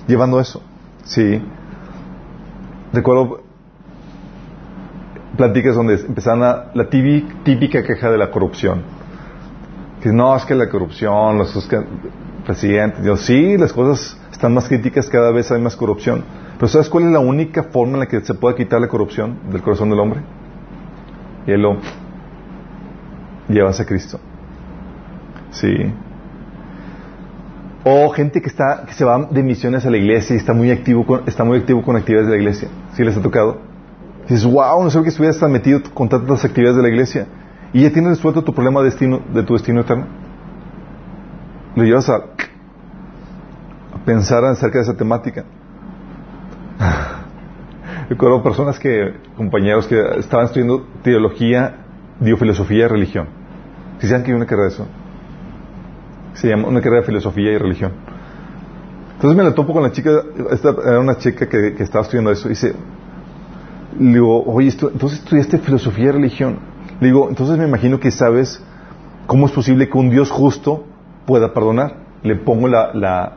llevando 0.08 0.40
eso. 0.40 0.62
Sí. 1.06 1.42
Recuerdo 2.92 3.42
pláticas 5.38 5.76
donde 5.76 5.94
empezaban 5.94 6.72
la 6.74 6.90
típica 6.90 7.84
queja 7.84 8.12
de 8.12 8.18
la 8.18 8.30
corrupción. 8.30 8.82
Que 10.02 10.12
no, 10.12 10.36
es 10.36 10.46
que 10.46 10.56
la 10.56 10.70
corrupción, 10.70 11.38
los, 11.38 11.70
presidente. 12.50 13.04
Dios, 13.04 13.22
sí, 13.22 13.58
las 13.60 13.72
cosas 13.72 14.18
están 14.32 14.56
más 14.56 14.68
críticas, 14.68 15.08
cada 15.08 15.32
vez 15.32 15.52
hay 15.52 15.62
más 15.62 15.76
corrupción. 15.76 16.24
Pero 16.58 16.68
¿sabes 16.68 16.90
cuál 16.90 17.04
es 17.04 17.12
la 17.12 17.20
única 17.20 17.62
forma 17.64 17.94
en 17.94 18.00
la 18.00 18.06
que 18.08 18.22
se 18.22 18.34
puede 18.34 18.56
quitar 18.56 18.82
la 18.82 18.88
corrupción 18.88 19.38
del 19.52 19.62
corazón 19.62 19.92
del 19.92 20.00
hombre? 20.00 20.22
Y 21.46 21.52
él 21.52 21.62
lo 21.62 21.78
llevas 23.48 23.80
a 23.80 23.86
Cristo. 23.86 24.20
Sí. 25.52 25.94
O 27.84 28.10
gente 28.10 28.42
que 28.42 28.48
está 28.48 28.84
que 28.88 28.94
se 28.94 29.06
va 29.06 29.28
de 29.30 29.44
misiones 29.44 29.86
a 29.86 29.92
la 29.92 29.98
iglesia 29.98 30.34
y 30.34 30.38
está 30.38 30.54
muy 30.54 30.72
activo 30.72 31.06
con, 31.06 31.22
está 31.28 31.44
muy 31.44 31.60
activo 31.60 31.84
con 31.84 31.98
actividades 31.98 32.30
de 32.30 32.36
la 32.36 32.42
iglesia. 32.42 32.68
¿Sí 32.94 33.04
les 33.04 33.16
ha 33.16 33.22
tocado? 33.22 33.60
dices, 34.28 34.46
wow, 34.46 34.84
no 34.84 34.90
sé 34.90 35.02
que 35.04 35.10
estuvieras 35.10 35.40
metido 35.50 35.82
con 35.94 36.10
tantas 36.10 36.44
actividades 36.46 36.78
de 36.78 36.82
la 36.82 36.90
iglesia. 36.90 37.28
Y 37.74 37.84
ya 37.84 37.92
tienes 37.92 38.18
resuelto 38.18 38.44
tu 38.44 38.54
problema 38.54 38.80
de, 38.80 38.86
destino, 38.86 39.22
de 39.34 39.44
tu 39.44 39.54
destino 39.54 39.82
eterno. 39.82 40.29
Lo 41.80 41.86
llevas 41.86 42.10
a 42.10 42.26
pensar 44.06 44.44
acerca 44.44 44.80
de 44.80 44.84
esa 44.84 44.98
temática. 44.98 45.46
Recuerdo 48.10 48.44
personas 48.44 48.78
que, 48.78 49.14
compañeros 49.38 49.88
que 49.88 49.98
estaban 50.18 50.48
estudiando 50.48 50.86
teología, 51.04 51.78
filosofía 52.20 52.84
y 52.84 52.88
religión. 52.90 53.30
Si 54.00 54.08
saben 54.08 54.24
que 54.24 54.32
hay 54.32 54.36
una 54.36 54.46
carrera 54.46 54.68
de 54.68 54.74
eso. 54.74 54.88
Se 56.34 56.50
llama 56.50 56.68
una 56.68 56.82
carrera 56.82 57.00
de 57.00 57.06
filosofía 57.06 57.54
y 57.54 57.58
religión. 57.58 57.94
Entonces 59.14 59.38
me 59.38 59.44
la 59.44 59.56
topo 59.56 59.72
con 59.72 59.82
la 59.82 59.94
chica, 59.94 60.22
esta 60.52 60.76
era 60.86 61.00
una 61.00 61.18
chica 61.18 61.48
que, 61.48 61.76
estaba 61.80 62.04
estudiando 62.04 62.30
eso, 62.32 62.50
y 62.50 62.50
dice, 62.50 62.76
le 63.98 64.14
digo, 64.16 64.44
oye, 64.44 64.68
entonces 64.68 65.20
estudiaste 65.20 65.60
filosofía 65.60 66.08
y 66.08 66.12
religión. 66.12 66.60
Le 67.00 67.08
digo, 67.08 67.30
entonces 67.30 67.58
me 67.58 67.66
imagino 67.66 68.02
que 68.02 68.12
sabes 68.12 68.62
cómo 69.28 69.46
es 69.46 69.54
posible 69.54 69.88
que 69.88 69.98
un 69.98 70.10
Dios 70.10 70.30
justo 70.30 70.89
pueda 71.30 71.54
perdonar. 71.54 71.94
Le 72.24 72.36
pongo 72.38 72.68
la, 72.68 72.92
la 72.94 73.34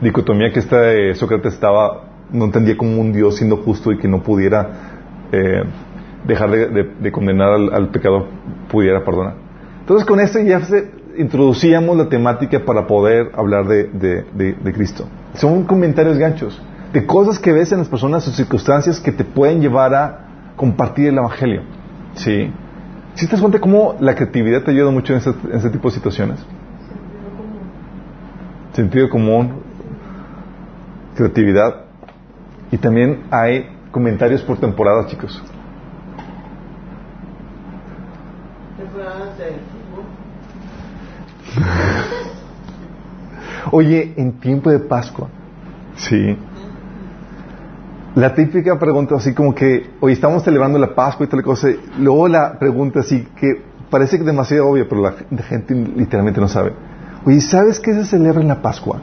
dicotomía 0.00 0.52
que 0.52 0.58
esta 0.58 0.80
de 0.80 1.14
Sócrates 1.14 1.54
estaba, 1.54 2.02
no 2.32 2.46
entendía 2.46 2.76
como 2.76 3.00
un 3.00 3.12
Dios 3.12 3.36
siendo 3.36 3.58
justo 3.58 3.92
y 3.92 3.98
que 3.98 4.08
no 4.08 4.20
pudiera 4.20 4.68
eh, 5.30 5.62
dejar 6.26 6.50
de, 6.50 7.12
condenar 7.12 7.50
al, 7.72 7.88
pecador, 7.90 8.26
pudiera 8.68 9.04
perdonar. 9.04 9.34
Entonces 9.80 10.04
con 10.04 10.18
esto 10.18 10.40
ya 10.40 10.60
introducíamos 11.16 11.96
la 11.96 12.08
temática 12.08 12.64
para 12.64 12.88
poder 12.88 13.30
hablar 13.36 13.68
de, 13.68 14.24
de, 14.32 14.72
Cristo. 14.72 15.06
Son 15.34 15.62
comentarios 15.64 16.18
ganchos 16.18 16.60
de 16.92 17.06
cosas 17.06 17.38
que 17.38 17.52
ves 17.52 17.70
en 17.70 17.78
las 17.78 17.88
personas 17.88 18.26
o 18.26 18.32
circunstancias 18.32 18.98
que 18.98 19.12
te 19.12 19.24
pueden 19.24 19.60
llevar 19.60 19.94
a 19.94 20.18
compartir 20.56 21.08
el 21.08 21.18
Evangelio. 21.18 21.62
¿Sí? 22.14 22.50
¿Sí 23.14 23.26
te 23.26 23.32
das 23.32 23.40
cuenta 23.40 23.60
cómo 23.60 23.96
la 24.00 24.14
creatividad 24.14 24.62
te 24.62 24.70
ayuda 24.70 24.90
mucho 24.90 25.12
en 25.12 25.20
ese 25.20 25.70
tipo 25.70 25.88
de 25.88 25.94
situaciones? 25.94 26.40
sentido 28.74 29.08
común, 29.08 29.62
creatividad. 31.14 31.84
Y 32.70 32.78
también 32.78 33.24
hay 33.30 33.68
comentarios 33.90 34.42
por 34.42 34.58
temporada, 34.58 35.06
chicos. 35.06 35.42
Oye, 43.70 44.14
en 44.16 44.40
tiempo 44.40 44.70
de 44.70 44.80
Pascua, 44.80 45.28
sí. 45.96 46.36
La 48.14 48.32
típica 48.34 48.78
pregunta 48.78 49.16
así 49.16 49.34
como 49.34 49.54
que, 49.54 49.90
oye, 50.00 50.14
estamos 50.14 50.44
celebrando 50.44 50.78
la 50.78 50.94
Pascua 50.94 51.26
y 51.26 51.28
tal 51.28 51.42
cosa. 51.42 51.68
Luego 51.98 52.28
la 52.28 52.58
pregunta 52.58 53.00
así 53.00 53.26
que 53.36 53.60
parece 53.90 54.18
que 54.18 54.24
demasiado 54.24 54.68
obvia, 54.68 54.86
pero 54.88 55.02
la 55.02 55.42
gente 55.42 55.74
literalmente 55.74 56.40
no 56.40 56.46
sabe. 56.46 56.72
Oye, 57.26 57.40
¿sabes 57.40 57.80
qué 57.80 57.92
se 57.94 58.04
celebra 58.04 58.40
en 58.40 58.48
la 58.48 58.62
Pascua? 58.62 59.00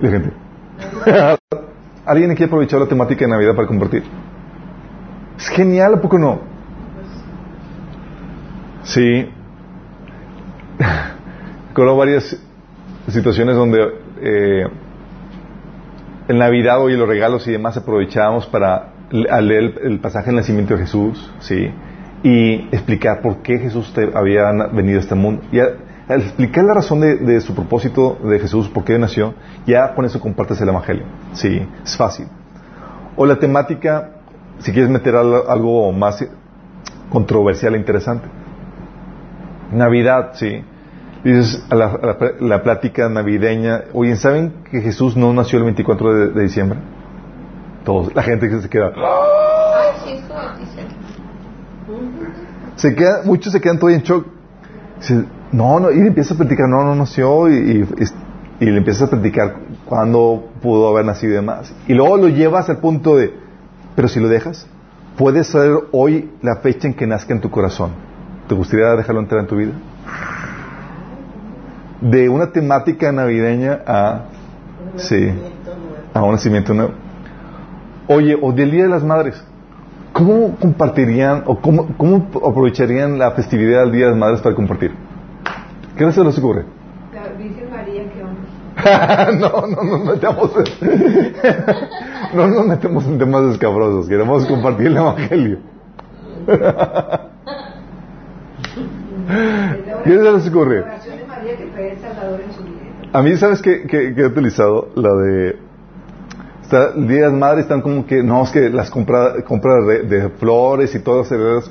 La 0.00 0.10
gente. 0.10 0.32
¿Alguien 2.06 2.30
aquí 2.30 2.44
aprovechó 2.44 2.78
la 2.78 2.86
temática 2.86 3.24
de 3.26 3.30
Navidad 3.30 3.54
para 3.54 3.68
compartir? 3.68 4.04
Es 5.36 5.48
genial, 5.48 5.94
¿a 5.94 6.00
poco 6.00 6.18
no? 6.18 6.40
Sí. 8.84 9.28
Conozco 11.74 11.96
varias 11.98 12.36
situaciones 13.08 13.54
donde 13.54 13.78
eh, 14.22 14.66
en 16.30 16.38
Navidad, 16.38 16.80
hoy 16.80 16.96
los 16.96 17.08
regalos 17.08 17.46
y 17.48 17.52
demás 17.52 17.76
aprovechábamos 17.76 18.46
para 18.46 18.92
leer 19.10 19.80
el, 19.82 19.98
pasaje 19.98 20.26
del 20.26 20.36
nacimiento 20.36 20.74
de 20.74 20.80
Jesús, 20.82 21.28
¿sí? 21.40 21.72
Y 22.22 22.68
explicar 22.72 23.20
por 23.20 23.42
qué 23.42 23.58
Jesús 23.58 23.92
había 24.14 24.52
venido 24.72 24.98
a 24.98 25.02
este 25.02 25.16
mundo. 25.16 25.42
Y 25.50 25.58
al 25.58 26.20
explicar 26.20 26.64
la 26.64 26.74
razón 26.74 27.00
de, 27.00 27.40
su 27.40 27.52
propósito 27.52 28.16
de 28.22 28.38
Jesús, 28.38 28.68
por 28.68 28.84
qué 28.84 28.96
nació, 28.96 29.34
ya 29.66 29.92
con 29.94 30.04
eso 30.04 30.20
compartes 30.20 30.60
el 30.60 30.68
Evangelio. 30.68 31.04
Sí, 31.32 31.66
es 31.84 31.96
fácil. 31.96 32.26
O 33.16 33.26
la 33.26 33.40
temática, 33.40 34.10
si 34.60 34.70
quieres 34.70 34.88
meter 34.90 35.16
algo 35.16 35.90
más 35.90 36.24
controversial 37.10 37.74
e 37.74 37.78
interesante. 37.78 38.28
Navidad, 39.72 40.30
sí. 40.34 40.62
Dices 41.24 41.62
a 41.68 41.74
la, 41.74 42.62
plática 42.62 43.08
navideña, 43.10 43.82
oye, 43.92 44.16
¿saben 44.16 44.54
que 44.70 44.80
Jesús 44.80 45.16
no 45.18 45.34
nació 45.34 45.58
el 45.58 45.64
24 45.64 46.28
de, 46.30 46.42
diciembre? 46.42 46.78
Todos, 47.84 48.14
la 48.14 48.22
gente 48.22 48.48
que 48.48 48.60
se 48.62 48.68
queda. 48.70 48.92
Se 52.76 52.94
queda, 52.94 53.20
muchos 53.24 53.52
se 53.52 53.60
quedan 53.60 53.78
todavía 53.78 53.98
en 53.98 54.04
shock. 54.04 54.26
no, 55.52 55.80
no, 55.80 55.90
y 55.90 55.96
le 55.96 56.06
empieza 56.08 56.32
a 56.32 56.36
platicar, 56.38 56.66
no, 56.68 56.84
no 56.84 56.94
nació, 56.94 57.50
y, 57.50 57.86
y, 58.60 58.64
le 58.64 58.78
empiezas 58.78 59.02
a 59.02 59.10
platicar 59.10 59.56
cuándo 59.84 60.48
pudo 60.62 60.88
haber 60.88 61.04
nacido 61.04 61.32
y 61.32 61.36
demás. 61.36 61.70
Y 61.86 61.92
luego 61.92 62.16
lo 62.16 62.28
llevas 62.28 62.70
al 62.70 62.78
punto 62.78 63.16
de, 63.16 63.34
pero 63.94 64.08
si 64.08 64.20
lo 64.20 64.28
dejas, 64.28 64.66
puede 65.18 65.44
ser 65.44 65.70
hoy 65.92 66.30
la 66.40 66.56
fecha 66.56 66.88
en 66.88 66.94
que 66.94 67.06
nazca 67.06 67.34
en 67.34 67.42
tu 67.42 67.50
corazón. 67.50 67.90
¿Te 68.48 68.54
gustaría 68.54 68.86
dejarlo 68.96 69.20
entrar 69.20 69.42
en 69.42 69.46
tu 69.46 69.56
vida? 69.56 69.72
De 72.00 72.28
una 72.28 72.50
temática 72.52 73.12
navideña 73.12 73.80
a, 73.86 74.22
sí, 74.96 75.32
a 76.14 76.22
un 76.22 76.32
nacimiento 76.32 76.74
nuevo. 76.74 76.92
Oye, 78.08 78.36
o 78.40 78.52
del 78.52 78.70
Día 78.70 78.84
de 78.84 78.88
las 78.88 79.04
Madres, 79.04 79.42
¿cómo 80.12 80.56
compartirían 80.56 81.44
o 81.46 81.60
cómo, 81.60 81.88
cómo 81.96 82.28
aprovecharían 82.46 83.18
la 83.18 83.32
festividad 83.32 83.82
del 83.82 83.92
Día 83.92 84.06
de 84.06 84.10
las 84.12 84.18
Madres 84.18 84.40
para 84.40 84.54
compartir? 84.54 84.92
¿Qué 85.96 86.10
se 86.12 86.24
les 86.24 86.38
ocurre? 86.38 86.64
María 87.70 88.04
no, 89.38 89.66
no 89.66 89.82
nos 89.82 90.04
metemos 90.04 90.50
en, 90.56 90.64
no 92.36 92.48
nos 92.48 92.66
metemos 92.66 93.04
en 93.06 93.18
temas 93.18 93.42
escabrosos, 93.52 94.08
queremos 94.08 94.46
compartir 94.46 94.86
el 94.86 94.96
Evangelio. 94.96 95.58
¿Qué 100.04 100.10
se 100.10 100.32
les 100.32 100.48
ocurre? 100.48 100.84
A 103.12 103.22
mí, 103.22 103.36
¿sabes 103.36 103.62
qué, 103.62 104.14
he 104.16 104.26
utilizado? 104.26 104.90
La 104.94 105.14
de... 105.14 105.58
Está, 106.62 106.92
Días 106.92 107.32
Madres 107.32 107.64
están 107.64 107.82
como 107.82 108.06
que, 108.06 108.22
no, 108.22 108.44
es 108.44 108.50
que 108.50 108.70
las 108.70 108.90
compras 108.90 109.42
compra 109.44 109.74
de, 109.84 110.28
flores 110.38 110.94
y 110.94 111.00
todo 111.00 111.24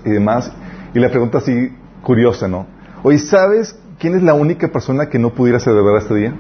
y 0.06 0.10
demás. 0.10 0.52
Y 0.94 1.00
la 1.00 1.10
pregunta 1.10 1.38
así 1.38 1.74
curiosa, 2.04 2.48
¿no? 2.48 2.66
Oye, 3.04 3.20
¿sabes 3.20 3.80
quién 3.98 4.16
es 4.16 4.24
la 4.24 4.34
única 4.34 4.68
persona 4.68 5.08
que 5.08 5.18
no 5.18 5.30
pudiera 5.30 5.60
celebrar 5.60 6.02
este 6.02 6.16
día? 6.16 6.34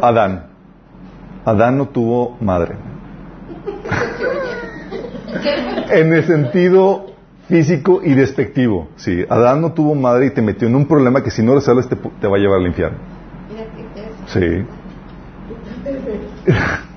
Adán. 0.00 0.46
Adán 1.44 1.78
no 1.78 1.88
tuvo 1.88 2.36
madre. 2.40 2.74
en 5.90 6.12
el 6.12 6.24
sentido 6.24 7.06
físico 7.48 8.00
y 8.04 8.14
despectivo. 8.14 8.88
Sí, 8.96 9.24
Adán 9.28 9.60
no 9.62 9.72
tuvo 9.72 9.94
madre 9.94 10.26
y 10.26 10.30
te 10.30 10.42
metió 10.42 10.68
en 10.68 10.76
un 10.76 10.86
problema 10.86 11.22
que 11.22 11.30
si 11.30 11.42
no 11.42 11.54
resuelves 11.54 11.88
te, 11.88 11.96
te 11.96 12.28
va 12.28 12.36
a 12.36 12.40
llevar 12.40 12.60
al 12.60 12.66
infierno. 12.66 12.98
Sí. 14.26 14.64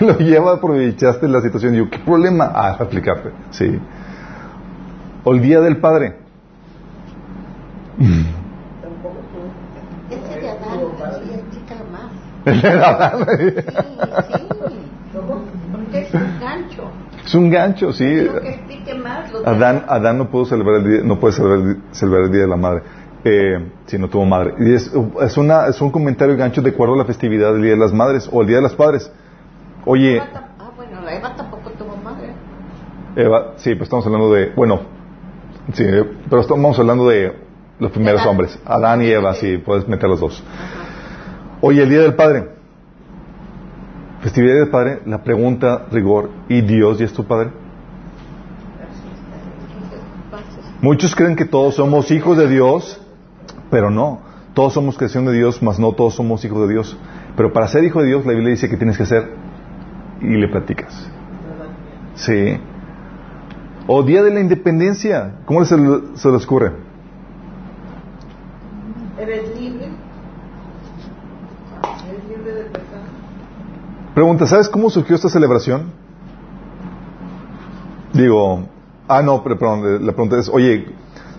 lo 0.00 0.18
lleva, 0.18 0.54
aprovechaste 0.54 1.28
la 1.28 1.40
situación 1.40 1.74
y 1.74 1.78
digo, 1.78 1.90
¿qué 1.90 1.98
problema? 1.98 2.50
Ah, 2.54 2.76
explicarte. 2.78 3.30
Sí. 3.50 3.78
O 5.24 5.34
el 5.34 5.42
día 5.42 5.60
del 5.60 5.78
padre. 5.78 6.16
Este 10.10 10.40
de 10.40 10.50
Adán 10.50 10.80
más. 11.90 12.10
El 12.46 12.60
de 12.60 12.68
Adán. 12.68 13.26
Sí, 13.26 13.50
sí. 14.68 14.76
Porque 15.72 15.98
es 16.00 16.14
un 16.14 16.40
gancho. 16.40 16.90
Es 17.34 17.38
un 17.38 17.50
gancho, 17.50 17.92
sí. 17.92 18.28
Adán, 19.44 19.86
Adán 19.88 20.18
no 20.18 20.30
pudo 20.30 20.44
celebrar 20.44 20.76
el 20.76 20.88
día, 20.88 21.00
no 21.02 21.18
puede 21.18 21.32
celebrar, 21.34 22.26
el 22.26 22.30
día 22.30 22.42
de 22.42 22.46
la 22.46 22.56
madre. 22.56 22.82
Eh, 23.24 23.72
si 23.86 23.98
no 23.98 24.08
tuvo 24.08 24.24
madre. 24.24 24.54
Y 24.60 24.72
es, 24.72 24.88
es, 25.20 25.36
una, 25.36 25.66
es 25.66 25.80
un 25.80 25.90
comentario 25.90 26.36
gancho 26.36 26.62
de 26.62 26.70
acuerdo 26.70 26.94
a 26.94 26.98
la 26.98 27.04
festividad 27.04 27.52
del 27.52 27.62
Día 27.62 27.72
de 27.72 27.78
las 27.78 27.92
Madres 27.92 28.30
o 28.30 28.40
el 28.40 28.46
Día 28.46 28.58
de 28.58 28.62
los 28.62 28.76
Padres. 28.76 29.10
Oye. 29.84 30.20
Ah, 30.20 30.70
bueno, 30.76 31.08
Eva 31.08 31.34
tampoco 31.34 31.70
tuvo 31.70 31.96
madre. 31.96 32.34
Eva, 33.16 33.54
sí, 33.56 33.70
pero 33.70 33.82
estamos 33.82 34.06
hablando 34.06 34.32
de, 34.32 34.52
bueno, 34.54 34.82
sí, 35.72 35.84
pero 36.30 36.40
estamos 36.40 36.78
hablando 36.78 37.08
de 37.08 37.34
los 37.80 37.90
primeros 37.90 38.24
hombres, 38.26 38.56
Adán 38.64 39.02
y 39.02 39.10
Eva, 39.10 39.34
sí, 39.34 39.56
puedes 39.56 39.88
meter 39.88 40.08
los 40.08 40.20
dos. 40.20 40.40
Oye, 41.62 41.82
el 41.82 41.88
Día 41.88 42.02
del 42.02 42.14
Padre. 42.14 42.53
Festividad 44.24 44.54
del 44.54 44.70
Padre, 44.70 45.00
la 45.04 45.22
pregunta, 45.22 45.84
rigor, 45.92 46.30
¿y 46.48 46.62
Dios 46.62 46.98
y 46.98 47.04
es 47.04 47.12
tu 47.12 47.24
Padre? 47.24 47.50
Muchos 50.80 51.14
creen 51.14 51.36
que 51.36 51.44
todos 51.44 51.74
somos 51.74 52.10
hijos 52.10 52.38
de 52.38 52.48
Dios, 52.48 53.02
pero 53.70 53.90
no. 53.90 54.20
Todos 54.54 54.72
somos 54.72 54.96
creación 54.96 55.26
de 55.26 55.34
Dios, 55.34 55.62
mas 55.62 55.78
no 55.78 55.92
todos 55.92 56.14
somos 56.14 56.42
hijos 56.42 56.66
de 56.66 56.72
Dios. 56.72 56.96
Pero 57.36 57.52
para 57.52 57.68
ser 57.68 57.84
hijo 57.84 58.00
de 58.00 58.06
Dios, 58.06 58.24
la 58.24 58.32
Biblia 58.32 58.52
dice 58.52 58.70
que 58.70 58.78
tienes 58.78 58.96
que 58.96 59.04
ser 59.04 59.30
y 60.22 60.38
le 60.38 60.48
platicas. 60.48 61.06
Sí. 62.14 62.58
O 63.86 64.02
Día 64.04 64.22
de 64.22 64.30
la 64.30 64.40
Independencia. 64.40 65.34
¿Cómo 65.44 65.62
se, 65.66 65.76
se 66.14 66.30
les 66.30 66.44
ocurre? 66.46 66.72
Eres. 69.20 69.54
Pregunta, 74.14 74.46
¿sabes 74.46 74.68
cómo 74.68 74.90
surgió 74.90 75.16
esta 75.16 75.28
celebración? 75.28 75.90
Digo, 78.12 78.68
ah, 79.08 79.22
no, 79.22 79.42
perdón, 79.42 80.06
la 80.06 80.12
pregunta 80.12 80.38
es, 80.38 80.48
oye, 80.48 80.86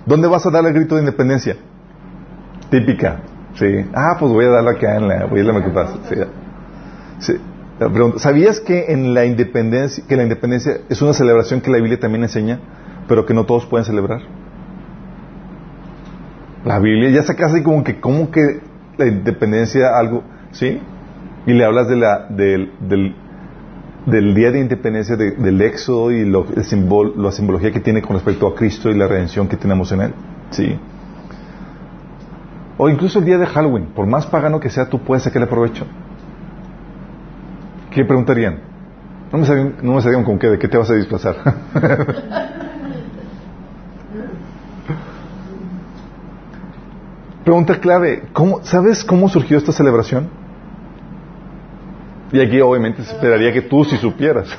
¿dónde 0.05 0.27
vas 0.27 0.45
a 0.45 0.51
dar 0.51 0.65
el 0.65 0.73
grito 0.73 0.95
de 0.95 1.01
independencia? 1.01 1.55
Típica, 2.69 3.21
sí. 3.53 3.85
Ah, 3.93 4.17
pues 4.19 4.29
voy 4.33 4.43
a 4.43 4.49
darla 4.49 4.71
acá 4.71 4.97
en 4.97 5.07
la, 5.07 5.25
voy 5.25 5.39
a 5.39 5.43
la 5.43 5.87
sí. 6.09 6.15
sí. 7.19 7.33
Pregunta, 7.79 8.19
¿sabías 8.19 8.59
que 8.59 8.91
en 8.91 9.13
la 9.13 9.25
independencia, 9.25 10.03
que 10.05 10.17
la 10.17 10.23
independencia 10.23 10.79
es 10.89 11.01
una 11.01 11.13
celebración 11.13 11.61
que 11.61 11.71
la 11.71 11.77
Biblia 11.77 11.97
también 11.97 12.23
enseña, 12.23 12.59
pero 13.07 13.25
que 13.25 13.33
no 13.33 13.45
todos 13.45 13.65
pueden 13.65 13.85
celebrar? 13.85 14.19
La 16.65 16.79
Biblia 16.79 17.09
ya 17.09 17.23
saca 17.23 17.45
así 17.45 17.63
como 17.63 17.85
que, 17.85 18.01
como 18.01 18.31
que 18.31 18.59
la 18.97 19.07
independencia 19.07 19.97
algo, 19.97 20.23
¿sí? 20.51 20.81
Y 21.45 21.53
le 21.53 21.63
hablas 21.63 21.87
de 21.87 21.95
la, 21.95 22.27
del, 22.29 22.71
del, 24.05 24.35
día 24.35 24.51
de 24.51 24.59
independencia 24.59 25.15
del 25.15 25.61
éxodo 25.61 26.11
y 26.11 26.25
lo, 26.25 26.45
el 26.47 27.13
la 27.17 27.31
simbología 27.31 27.71
que 27.71 27.79
tiene 27.79 28.01
con 28.01 28.15
respecto 28.15 28.47
a 28.47 28.55
Cristo 28.55 28.89
y 28.89 28.95
la 28.95 29.07
redención 29.07 29.47
que 29.47 29.57
tenemos 29.57 29.91
en 29.91 30.01
Él. 30.01 30.13
¿sí? 30.49 30.77
O 32.77 32.89
incluso 32.89 33.19
el 33.19 33.25
día 33.25 33.37
de 33.37 33.45
Halloween, 33.45 33.85
por 33.95 34.05
más 34.05 34.25
pagano 34.25 34.59
que 34.59 34.69
sea, 34.69 34.89
tú 34.89 34.99
puedes 34.99 35.23
sacarle 35.23 35.47
provecho. 35.47 35.85
¿Qué 37.91 38.03
preguntarían? 38.03 38.59
No 39.31 39.37
me 39.39 39.45
sabían, 39.45 39.75
no 39.81 39.93
me 39.93 40.01
sabían 40.01 40.23
con 40.23 40.37
qué, 40.37 40.47
de 40.47 40.59
qué 40.59 40.67
te 40.67 40.77
vas 40.77 40.89
a 40.89 40.95
disfrazar. 40.95 41.35
Pregunta 47.45 47.79
clave, 47.79 48.23
¿cómo, 48.33 48.61
¿sabes 48.63 49.03
cómo 49.03 49.29
surgió 49.29 49.59
esta 49.59 49.71
celebración? 49.71 50.44
Y 52.35 52.41
aquí 52.41 52.59
obviamente 52.59 53.01
se 53.01 53.13
esperaría 53.13 53.53
que 53.53 53.61
tú 53.61 53.85
si 53.85 53.95
supieras. 53.95 54.49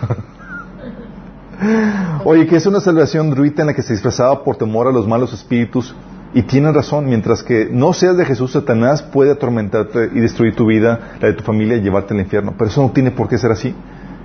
Oye, 2.25 2.47
que 2.47 2.57
es 2.57 2.65
una 2.65 2.81
salvación 2.81 3.29
druita 3.29 3.61
en 3.61 3.67
la 3.67 3.75
que 3.75 3.83
se 3.83 3.93
disfrazaba 3.93 4.43
por 4.43 4.57
temor 4.57 4.89
a 4.89 4.93
los 4.93 5.07
malos 5.07 5.35
espíritus. 5.35 5.95
Y 6.33 6.43
tienen 6.45 6.73
razón, 6.73 7.05
mientras 7.05 7.43
que 7.43 7.69
no 7.71 7.93
seas 7.93 8.17
de 8.17 8.25
Jesús, 8.25 8.53
Satanás 8.53 9.03
puede 9.03 9.33
atormentarte 9.33 10.09
y 10.15 10.21
destruir 10.21 10.55
tu 10.55 10.65
vida, 10.65 11.19
la 11.21 11.29
de 11.29 11.35
tu 11.35 11.45
familia 11.45 11.77
y 11.77 11.83
llevarte 11.83 12.15
al 12.15 12.21
infierno. 12.21 12.55
Pero 12.57 12.71
eso 12.71 12.81
no 12.81 12.93
tiene 12.93 13.11
por 13.11 13.29
qué 13.29 13.37
ser 13.37 13.53
así. 13.53 13.75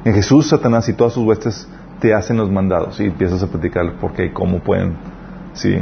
En 0.05 0.13
Jesús, 0.13 0.47
Satanás 0.47 0.87
y 0.87 0.93
todas 0.93 1.11
sus 1.11 1.25
huestes 1.25 1.67
te 1.99 2.13
hacen 2.13 2.37
los 2.37 2.49
mandados 2.49 3.01
y 3.01 3.07
empiezas 3.07 3.43
a 3.43 3.47
platicar 3.47 3.95
por 3.99 4.13
qué 4.13 4.27
y 4.27 4.29
cómo 4.29 4.59
pueden. 4.59 4.95
Sí. 5.51 5.77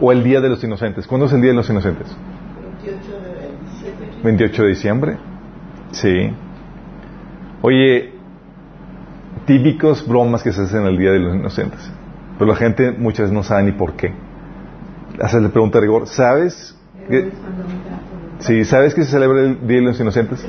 O 0.00 0.12
el 0.12 0.24
Día 0.24 0.40
de 0.40 0.48
los 0.48 0.64
Inocentes. 0.64 1.06
¿Cuándo 1.06 1.26
es 1.26 1.32
el 1.34 1.42
Día 1.42 1.50
de 1.50 1.56
los 1.56 1.68
Inocentes? 1.68 2.16
28 2.82 3.12
de 3.20 3.50
diciembre. 3.70 4.22
28 4.24 4.62
de 4.62 4.68
diciembre. 4.68 5.16
Sí. 5.92 6.32
Oye, 7.66 8.10
típicos 9.46 10.06
bromas 10.06 10.42
que 10.42 10.52
se 10.52 10.60
hacen 10.60 10.84
el 10.84 10.98
Día 10.98 11.12
de 11.12 11.18
los 11.18 11.34
Inocentes. 11.34 11.80
Pero 12.38 12.50
la 12.50 12.56
gente 12.56 12.92
muchas 12.92 13.20
veces 13.20 13.32
no 13.32 13.42
sabe 13.42 13.62
ni 13.62 13.72
por 13.72 13.94
qué. 13.94 14.12
Hacerle 15.18 15.48
pregunta 15.48 15.78
de 15.78 15.86
rigor. 15.86 16.06
¿Sabes? 16.06 16.76
Que, 17.08 17.30
sí, 18.40 18.66
¿sabes 18.66 18.94
que 18.94 19.04
se 19.04 19.12
celebra 19.12 19.40
el 19.40 19.66
Día 19.66 19.78
de 19.78 19.82
los 19.82 19.98
Inocentes? 19.98 20.46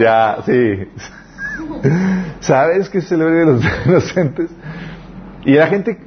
Ya, 0.00 0.36
sí. 0.46 0.88
¿Sabes 2.38 2.88
que 2.88 3.00
se 3.00 3.08
celebra 3.08 3.42
el 3.42 3.58
Día 3.58 3.70
de 3.70 3.74
los 3.74 3.86
Inocentes? 3.86 4.50
Y 5.44 5.54
la 5.54 5.66
gente 5.66 5.98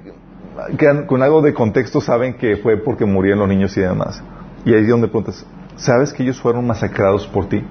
que 0.78 1.06
con 1.08 1.22
algo 1.22 1.42
de 1.42 1.54
contexto 1.54 2.00
saben 2.00 2.36
que 2.36 2.56
fue 2.56 2.78
porque 2.78 3.04
murieron 3.04 3.40
los 3.40 3.50
niños 3.50 3.76
y 3.76 3.82
demás. 3.82 4.24
Y 4.64 4.74
ahí 4.74 4.84
es 4.84 4.88
donde 4.88 5.10
preguntas, 5.10 5.46
¿sabes 5.76 6.14
que 6.14 6.24
ellos 6.24 6.40
fueron 6.40 6.66
masacrados 6.66 7.28
por 7.28 7.50
ti? 7.50 7.66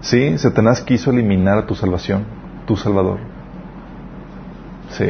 Sí, 0.00 0.36
Satanás 0.38 0.82
quiso 0.82 1.10
eliminar 1.10 1.58
a 1.58 1.66
tu 1.66 1.74
salvación, 1.74 2.24
tu 2.66 2.76
salvador. 2.76 3.18
Sí, 4.90 5.06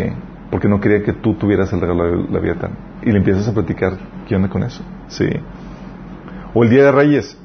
porque 0.51 0.69
no 0.69 0.81
quería 0.81 1.03
que 1.03 1.13
tú 1.13 1.35
tuvieras 1.35 1.73
el 1.73 1.81
regalo 1.81 2.23
de 2.23 2.33
la 2.33 2.39
vida 2.39 2.53
eterna. 2.53 2.77
Y 3.03 3.11
le 3.11 3.19
empiezas 3.19 3.49
a 3.49 3.53
platicar, 3.53 3.99
¿qué 4.29 4.37
onda 4.37 4.49
con 4.49 4.63
eso? 4.63 4.83
Sí. 5.09 5.29
O 6.55 6.63
el 6.63 6.71
Día 6.71 6.85
de 6.85 6.93
Reyes. 6.93 7.37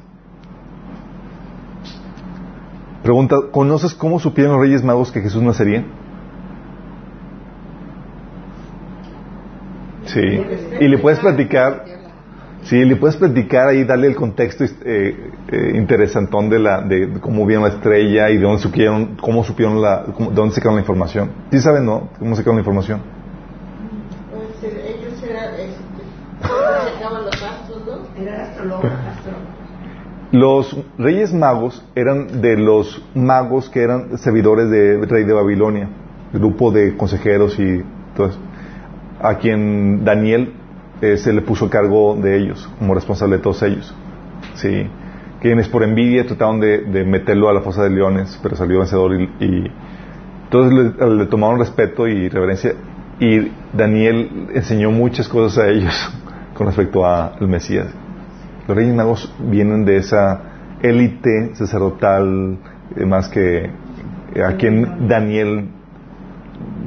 Pregunta, 3.02 3.36
¿conoces 3.50 3.94
cómo 3.94 4.20
supieron 4.20 4.52
los 4.52 4.62
Reyes 4.62 4.84
Magos 4.84 5.10
que 5.10 5.20
Jesús 5.20 5.42
nacería? 5.42 5.84
Sí. 10.04 10.42
Y 10.80 10.88
le 10.88 10.98
puedes 10.98 11.18
platicar, 11.18 11.84
sí, 12.70 12.84
le 12.84 12.94
puedes 12.96 13.16
platicar 13.16 13.68
ahí, 13.68 13.82
darle 13.84 14.06
el 14.06 14.14
contexto 14.14 14.64
eh, 14.64 14.70
eh, 15.48 15.72
interesantón 15.74 16.48
de 16.48 16.58
la, 16.60 16.80
de 16.82 17.18
cómo 17.20 17.44
vieron 17.44 17.64
la 17.64 17.70
estrella 17.70 18.30
y 18.30 18.36
de 18.36 18.42
dónde 18.44 18.62
supieron, 18.62 19.16
cómo 19.20 19.42
supieron 19.42 19.82
la, 19.82 20.04
cómo- 20.14 20.30
de 20.30 20.36
dónde 20.36 20.54
sacaron 20.54 20.76
la 20.76 20.80
información. 20.82 21.30
¿Sí 21.50 21.58
saben, 21.60 21.84
no? 21.84 22.08
¿Cómo 22.20 22.36
sacaron 22.36 22.56
la 22.56 22.60
información? 22.60 23.00
Pues, 24.30 24.72
eh, 24.72 24.96
ellos 25.00 25.20
eran, 25.28 25.54
este, 25.54 26.94
sacaban 26.94 27.24
los. 27.24 27.40
Los 30.32 30.76
reyes 30.96 31.34
magos 31.34 31.84
eran 31.96 32.40
de 32.40 32.56
los 32.56 33.02
magos 33.16 33.68
que 33.68 33.82
eran 33.82 34.16
servidores 34.18 34.70
del 34.70 35.08
rey 35.08 35.24
de 35.24 35.32
Babilonia, 35.32 35.88
grupo 36.32 36.70
de 36.70 36.96
consejeros 36.96 37.58
y 37.58 37.82
todo 38.16 38.28
eso, 38.28 38.38
a 39.20 39.38
quien 39.38 40.04
Daniel 40.04 40.52
eh, 41.00 41.16
se 41.16 41.32
le 41.32 41.42
puso 41.42 41.68
cargo 41.70 42.16
de 42.16 42.36
ellos, 42.36 42.68
como 42.78 42.94
responsable 42.94 43.36
de 43.36 43.42
todos 43.42 43.62
ellos. 43.62 43.94
Sí. 44.54 44.86
Quienes 45.40 45.68
por 45.68 45.82
envidia 45.82 46.26
trataron 46.26 46.60
de, 46.60 47.04
meterlo 47.06 47.48
a 47.48 47.54
la 47.54 47.62
fosa 47.62 47.82
de 47.82 47.90
leones, 47.90 48.38
pero 48.42 48.56
salió 48.56 48.78
vencedor 48.78 49.18
y, 49.18 49.24
y 49.40 49.70
entonces 50.44 50.94
le, 50.98 51.16
le 51.16 51.26
tomaron 51.26 51.58
respeto 51.58 52.06
y 52.06 52.28
reverencia 52.28 52.74
y 53.20 53.52
Daniel 53.74 54.48
enseñó 54.54 54.90
muchas 54.90 55.28
cosas 55.28 55.64
a 55.64 55.68
ellos 55.68 55.94
con 56.54 56.66
respecto 56.66 57.06
al 57.06 57.46
Mesías. 57.46 57.88
Los 58.66 58.76
reyes 58.76 58.94
magos 58.94 59.32
vienen 59.38 59.84
de 59.84 59.98
esa 59.98 60.40
élite 60.82 61.54
sacerdotal, 61.54 62.58
eh, 62.96 63.04
más 63.04 63.28
que 63.28 63.70
eh, 64.34 64.42
a 64.42 64.56
quien 64.56 65.06
Daniel 65.06 65.68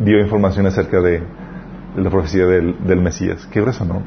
dio 0.03 0.19
información 0.19 0.65
acerca 0.65 0.99
de 1.01 1.21
la 1.95 2.09
profecía 2.09 2.45
del, 2.45 2.75
del 2.85 3.01
Mesías. 3.01 3.47
Qué 3.51 3.61
grueso, 3.61 3.85
¿no? 3.85 4.01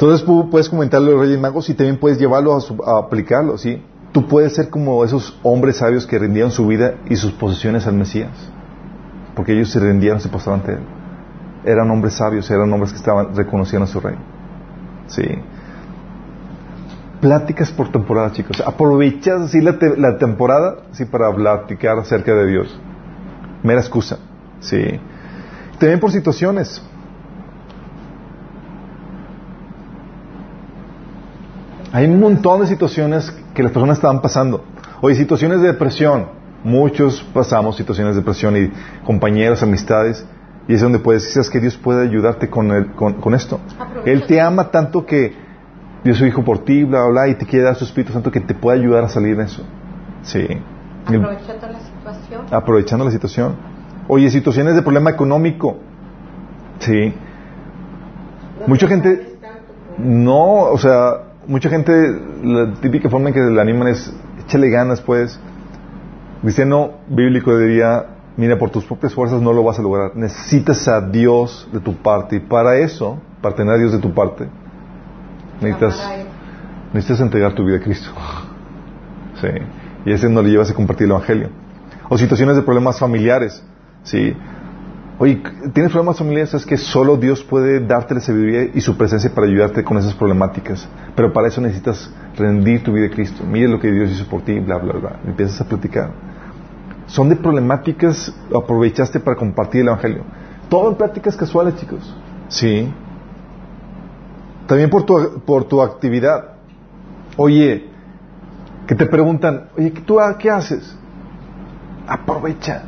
Entonces 0.00 0.26
puedes 0.50 0.70
comentarle 0.70 1.08
a 1.08 1.12
los 1.12 1.20
reyes 1.20 1.38
magos 1.38 1.68
y 1.68 1.74
también 1.74 1.98
puedes 1.98 2.18
llevarlo 2.18 2.56
a, 2.56 2.98
aplicarlo, 2.98 3.58
¿sí? 3.58 3.82
Tú 4.12 4.26
puedes 4.26 4.54
ser 4.54 4.70
como 4.70 5.04
esos 5.04 5.38
hombres 5.42 5.76
sabios 5.76 6.06
que 6.06 6.18
rendieron 6.18 6.50
su 6.50 6.66
vida 6.66 6.94
y 7.10 7.16
sus 7.16 7.32
posesiones 7.32 7.86
al 7.86 7.96
Mesías, 7.96 8.30
porque 9.36 9.52
ellos 9.52 9.70
se 9.70 9.78
rendieron, 9.78 10.18
se 10.18 10.30
postraron 10.30 10.60
ante 10.60 10.72
él. 10.72 10.80
Eran 11.66 11.90
hombres 11.90 12.14
sabios, 12.14 12.50
eran 12.50 12.72
hombres 12.72 12.92
que 12.92 12.96
estaban 12.96 13.36
reconociendo 13.36 13.84
a 13.84 13.88
su 13.88 14.00
rey. 14.00 14.16
Sí. 15.06 15.26
Pláticas 17.20 17.70
por 17.70 17.92
temporada, 17.92 18.32
chicos. 18.32 18.62
Aprovechas 18.64 19.42
así 19.42 19.60
la, 19.60 19.76
la 19.98 20.16
temporada 20.16 20.78
sí, 20.92 21.04
para 21.04 21.30
platicar 21.34 21.98
acerca 21.98 22.34
de 22.34 22.46
Dios. 22.46 22.80
Mera 23.62 23.80
excusa. 23.80 24.18
Sí. 24.60 25.00
También 25.78 25.98
por 26.00 26.10
situaciones. 26.12 26.82
Hay 31.92 32.06
un 32.06 32.20
montón 32.20 32.60
de 32.60 32.66
situaciones 32.66 33.30
que 33.54 33.62
las 33.62 33.72
personas 33.72 33.98
estaban 33.98 34.20
pasando. 34.22 34.64
Oye, 35.00 35.16
situaciones 35.16 35.60
de 35.60 35.68
depresión. 35.68 36.26
Muchos 36.62 37.22
pasamos 37.34 37.76
situaciones 37.76 38.14
de 38.14 38.20
depresión 38.20 38.56
y 38.56 38.70
compañeros, 39.04 39.62
amistades. 39.62 40.24
Y 40.68 40.74
es 40.74 40.82
donde 40.82 40.98
puedes 41.00 41.22
decir, 41.22 41.34
"¿Sabes 41.42 41.50
que 41.50 41.58
Dios 41.58 41.76
puede 41.76 42.06
ayudarte 42.06 42.48
con, 42.48 42.70
el- 42.70 42.92
con, 42.92 43.14
con 43.14 43.34
esto. 43.34 43.58
Aprovecha. 43.78 44.10
Él 44.10 44.24
te 44.26 44.40
ama 44.40 44.70
tanto 44.70 45.04
que 45.04 45.34
Dios 46.04 46.18
su 46.18 46.26
Hijo 46.26 46.44
por 46.44 46.58
ti, 46.64 46.84
bla, 46.84 47.00
bla, 47.04 47.10
bla, 47.24 47.28
y 47.28 47.34
te 47.34 47.46
quiere 47.46 47.64
dar 47.64 47.74
su 47.76 47.84
Espíritu 47.84 48.12
Santo 48.12 48.30
que 48.30 48.40
te 48.40 48.54
puede 48.54 48.78
ayudar 48.78 49.02
a 49.04 49.08
salir 49.08 49.36
de 49.36 49.44
eso. 49.44 49.64
Sí. 50.22 50.46
Aprovechando 51.06 51.66
la 51.66 51.80
situación. 51.80 52.42
aprovechando 52.52 53.04
la 53.06 53.10
situación. 53.10 53.56
Oye, 54.12 54.28
situaciones 54.28 54.74
de 54.74 54.82
problema 54.82 55.10
económico. 55.10 55.76
Sí. 56.80 57.14
No 58.60 58.66
Mucha 58.66 58.88
te 58.88 58.92
gente- 58.94 59.16
tanto 59.40 59.72
No, 59.98 60.62
o 60.64 60.78
sea, 60.78 61.12
mucha 61.46 61.68
gente, 61.70 61.92
la 62.42 62.74
típica 62.80 63.08
forma 63.08 63.28
en 63.28 63.34
que 63.34 63.40
le 63.40 63.60
animan 63.60 63.86
es, 63.86 64.12
échale 64.44 64.68
ganas, 64.68 65.00
pues. 65.00 65.38
Cristiano 66.42 66.90
bíblico 67.06 67.56
diría, 67.56 68.04
mira, 68.36 68.58
por 68.58 68.70
tus 68.70 68.84
propias 68.84 69.14
fuerzas 69.14 69.40
no 69.40 69.52
lo 69.52 69.62
vas 69.62 69.78
a 69.78 69.82
lograr. 69.82 70.16
Necesitas 70.16 70.88
a 70.88 71.00
Dios 71.00 71.68
de 71.72 71.78
tu 71.78 71.94
parte. 71.94 72.36
Y 72.36 72.40
para 72.40 72.78
eso, 72.78 73.18
para 73.40 73.54
tener 73.54 73.74
a 73.74 73.78
Dios 73.78 73.92
de 73.92 73.98
tu 73.98 74.12
parte, 74.12 74.48
necesitas, 75.60 76.12
necesitas 76.92 77.20
entregar 77.20 77.52
tu 77.54 77.64
vida 77.64 77.76
a 77.76 77.80
Cristo. 77.80 78.10
Sí. 79.40 79.48
Y 80.04 80.12
ese 80.12 80.28
no 80.28 80.42
le 80.42 80.50
llevas 80.50 80.68
a 80.68 80.74
compartir 80.74 81.04
el 81.04 81.12
Evangelio. 81.12 81.50
O 82.08 82.18
situaciones 82.18 82.56
de 82.56 82.62
problemas 82.62 82.98
familiares. 82.98 83.62
Sí. 84.02 84.34
Oye, 85.18 85.42
¿tienes 85.74 85.92
problemas 85.92 86.16
familiares? 86.16 86.54
Es 86.54 86.64
que 86.64 86.78
solo 86.78 87.18
Dios 87.18 87.44
puede 87.44 87.80
darte 87.80 88.14
la 88.14 88.20
sabiduría 88.20 88.70
y 88.72 88.80
su 88.80 88.96
presencia 88.96 89.30
para 89.34 89.46
ayudarte 89.46 89.84
con 89.84 89.98
esas 89.98 90.14
problemáticas. 90.14 90.88
Pero 91.14 91.30
para 91.32 91.48
eso 91.48 91.60
necesitas 91.60 92.10
rendir 92.36 92.82
tu 92.82 92.92
vida 92.92 93.06
a 93.06 93.10
Cristo. 93.10 93.44
Mire 93.44 93.68
lo 93.68 93.78
que 93.78 93.92
Dios 93.92 94.10
hizo 94.10 94.26
por 94.26 94.42
ti, 94.42 94.58
bla, 94.60 94.78
bla, 94.78 94.94
bla. 94.94 95.20
Empiezas 95.26 95.60
a 95.60 95.64
platicar. 95.66 96.10
Son 97.06 97.28
de 97.28 97.36
problemáticas, 97.36 98.34
aprovechaste 98.54 99.20
para 99.20 99.36
compartir 99.36 99.82
el 99.82 99.88
Evangelio. 99.88 100.22
Todo 100.70 100.88
en 100.88 100.96
pláticas 100.96 101.36
casuales, 101.36 101.76
chicos. 101.76 102.16
Sí. 102.48 102.90
También 104.66 104.88
por 104.88 105.02
tu, 105.02 105.42
por 105.44 105.64
tu 105.64 105.82
actividad. 105.82 106.52
Oye, 107.36 107.90
que 108.86 108.94
te 108.94 109.04
preguntan, 109.04 109.68
oye, 109.76 109.90
¿tú 109.90 110.18
ah, 110.18 110.38
qué 110.38 110.48
haces? 110.48 110.96
Aprovecha. 112.06 112.84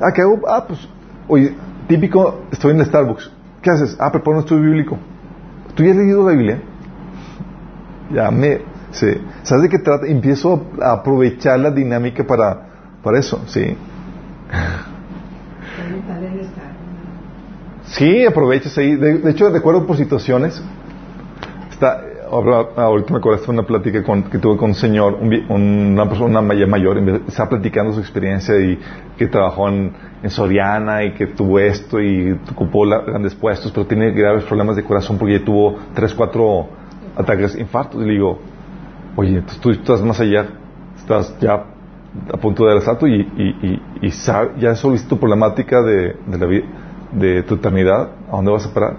Ah, 0.00 0.12
¿qué 0.14 0.22
hago? 0.22 0.40
Ah, 0.48 0.64
pues, 0.66 0.88
oye, 1.26 1.54
típico, 1.88 2.42
estoy 2.52 2.72
en 2.72 2.80
el 2.80 2.86
Starbucks. 2.86 3.30
¿Qué 3.62 3.70
haces? 3.70 3.96
Ah, 3.98 4.10
preparo 4.12 4.36
un 4.36 4.38
estudio 4.40 4.62
bíblico. 4.62 4.98
¿Tú 5.74 5.82
ya 5.82 5.90
has 5.90 5.96
leído 5.96 6.24
la 6.28 6.32
Biblia? 6.34 6.62
Ya 8.12 8.30
me, 8.30 8.60
sí. 8.92 9.06
¿Sabes 9.42 9.64
de 9.64 9.68
qué 9.68 9.78
trata? 9.78 10.06
Empiezo 10.06 10.66
a 10.80 10.92
aprovechar 10.92 11.58
la 11.58 11.70
dinámica 11.70 12.24
para, 12.24 12.68
para 13.02 13.18
eso, 13.18 13.42
sí. 13.46 13.76
Sí, 17.84 18.24
aprovechas 18.26 18.76
ahí. 18.78 18.96
De, 18.96 19.18
de 19.18 19.30
hecho, 19.30 19.50
recuerdo 19.50 19.86
por 19.86 19.96
situaciones. 19.96 20.62
Está, 21.70 22.02
ahora- 22.30 22.68
ahorita 22.76 23.12
me 23.12 23.18
acuerdo 23.18 23.42
de 23.44 23.50
una 23.50 23.62
plática 23.64 24.02
con- 24.02 24.24
que 24.24 24.38
tuve 24.38 24.56
con 24.56 24.70
un 24.70 24.74
señor, 24.74 25.18
un 25.20 25.32
una 25.50 26.08
persona 26.08 26.40
mayor, 26.42 26.98
estaba 27.26 27.48
platicando 27.50 27.92
su 27.92 28.00
experiencia 28.00 28.56
y 28.58 28.78
que 29.16 29.26
trabajó 29.26 29.68
en, 29.68 29.92
en 30.22 30.30
Soriana 30.30 31.04
y 31.04 31.12
que 31.12 31.26
tuvo 31.28 31.58
esto 31.58 32.00
y 32.00 32.38
ocupó 32.52 32.84
la- 32.84 33.00
grandes 33.02 33.34
puestos, 33.34 33.72
pero 33.72 33.86
tiene 33.86 34.10
graves 34.12 34.44
problemas 34.44 34.76
de 34.76 34.84
corazón 34.84 35.18
porque 35.18 35.40
tuvo 35.40 35.76
tres, 35.94 36.14
cuatro 36.14 36.68
ataques, 37.16 37.56
infartos. 37.58 38.02
Y 38.02 38.06
le 38.06 38.12
digo, 38.12 38.38
oye, 39.16 39.36
entonces 39.38 39.60
tú 39.60 39.70
estás 39.70 40.02
más 40.02 40.20
allá. 40.20 40.46
estás 40.98 41.38
ya 41.40 41.64
a 42.32 42.36
punto 42.38 42.64
de 42.64 42.68
dar 42.70 42.76
el 42.78 42.82
salto 42.82 43.06
y, 43.06 43.14
y, 43.20 43.66
y, 43.66 43.82
y 44.06 44.08
sab- 44.10 44.56
ya 44.58 44.70
resolviste 44.70 45.08
tu 45.08 45.18
problemática 45.18 45.80
de, 45.82 46.16
de, 46.26 46.38
la 46.38 46.46
vi- 46.46 46.64
de 47.12 47.42
tu 47.44 47.54
eternidad, 47.54 48.10
¿a 48.30 48.36
dónde 48.36 48.50
vas 48.50 48.66
a 48.66 48.74
parar? 48.74 48.96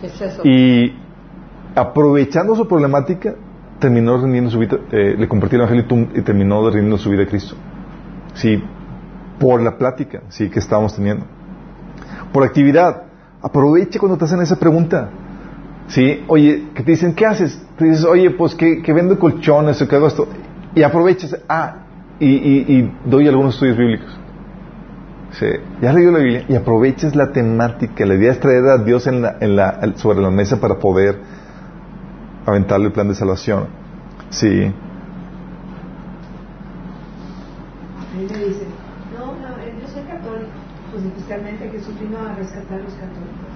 ¿Qué 0.00 0.06
es 0.06 0.20
eso? 0.20 0.42
Y 0.44 0.96
aprovechando 1.78 2.54
su 2.54 2.66
problemática, 2.66 3.34
terminó 3.78 4.18
rindiendo 4.18 4.50
su 4.50 4.58
vida, 4.58 4.78
eh, 4.90 5.14
le 5.18 5.28
compartió 5.28 5.56
el 5.56 5.68
Evangelio 5.68 6.08
y 6.14 6.22
terminó 6.22 6.62
rindiendo 6.68 6.98
su 6.98 7.10
vida 7.10 7.22
a 7.22 7.26
Cristo. 7.26 7.54
Sí, 8.34 8.62
por 9.38 9.62
la 9.62 9.76
plática, 9.78 10.22
sí, 10.28 10.48
que 10.50 10.58
estábamos 10.58 10.94
teniendo. 10.94 11.24
Por 12.32 12.42
actividad, 12.44 13.04
aproveche 13.40 13.98
cuando 13.98 14.18
te 14.18 14.24
hacen 14.24 14.40
esa 14.40 14.56
pregunta. 14.56 15.08
Sí, 15.88 16.22
oye, 16.26 16.64
que 16.74 16.82
te 16.82 16.90
dicen, 16.90 17.14
¿qué 17.14 17.24
haces? 17.24 17.62
Te 17.78 17.86
dices, 17.86 18.04
oye, 18.04 18.30
pues 18.30 18.54
que, 18.54 18.82
vendo 18.92 19.18
colchones 19.18 19.80
o 19.80 19.88
que 19.88 19.96
hago 19.96 20.08
esto. 20.08 20.28
Y 20.74 20.82
aprovechas, 20.82 21.36
ah, 21.48 21.76
y, 22.20 22.26
y- 22.28 22.64
y 22.78 22.92
doy 23.06 23.26
algunos 23.28 23.54
estudios 23.54 23.78
bíblicos. 23.78 24.18
Sí, 25.30 25.46
ya 25.80 25.92
leído 25.92 26.12
la 26.12 26.18
Biblia 26.18 26.44
y 26.48 26.54
aproveches 26.56 27.14
la 27.14 27.32
temática. 27.32 28.04
La 28.04 28.14
idea 28.14 28.32
es 28.32 28.40
traer 28.40 28.64
a 28.66 28.78
Dios 28.78 29.06
en 29.06 29.22
la, 29.22 29.92
sobre 29.96 30.20
la 30.20 30.30
mesa 30.30 30.60
para 30.60 30.78
poder 30.78 31.18
aventarle 32.48 32.86
el 32.86 32.92
plan 32.92 33.08
de 33.08 33.14
salvación. 33.14 33.66
Sí, 34.30 34.72
Ahí 38.18 38.26
me 38.30 38.38
dicen, 38.46 38.68
no, 39.16 39.26
no, 39.26 39.56
eh, 39.62 39.74
yo 39.80 39.86
soy 39.88 40.02
católico. 40.02 40.50
Pues 40.90 41.04
especialmente 41.04 41.68
Jesús 41.70 41.94
vino 42.00 42.18
a 42.18 42.34
rescatar 42.34 42.80
a 42.80 42.82
los 42.82 42.94
católicos. 42.94 43.48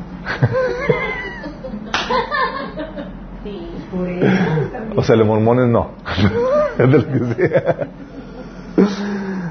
Sí. 3.43 3.69
Por 3.91 4.09
eso 4.09 4.25
también. 4.71 4.97
o 4.97 5.03
sea, 5.03 5.17
los 5.17 5.27
mormones 5.27 5.67
no. 5.67 5.91
Es 6.79 6.91
de 6.91 6.99
lo 6.99 7.07
que 7.09 7.19
sea. 7.35 7.89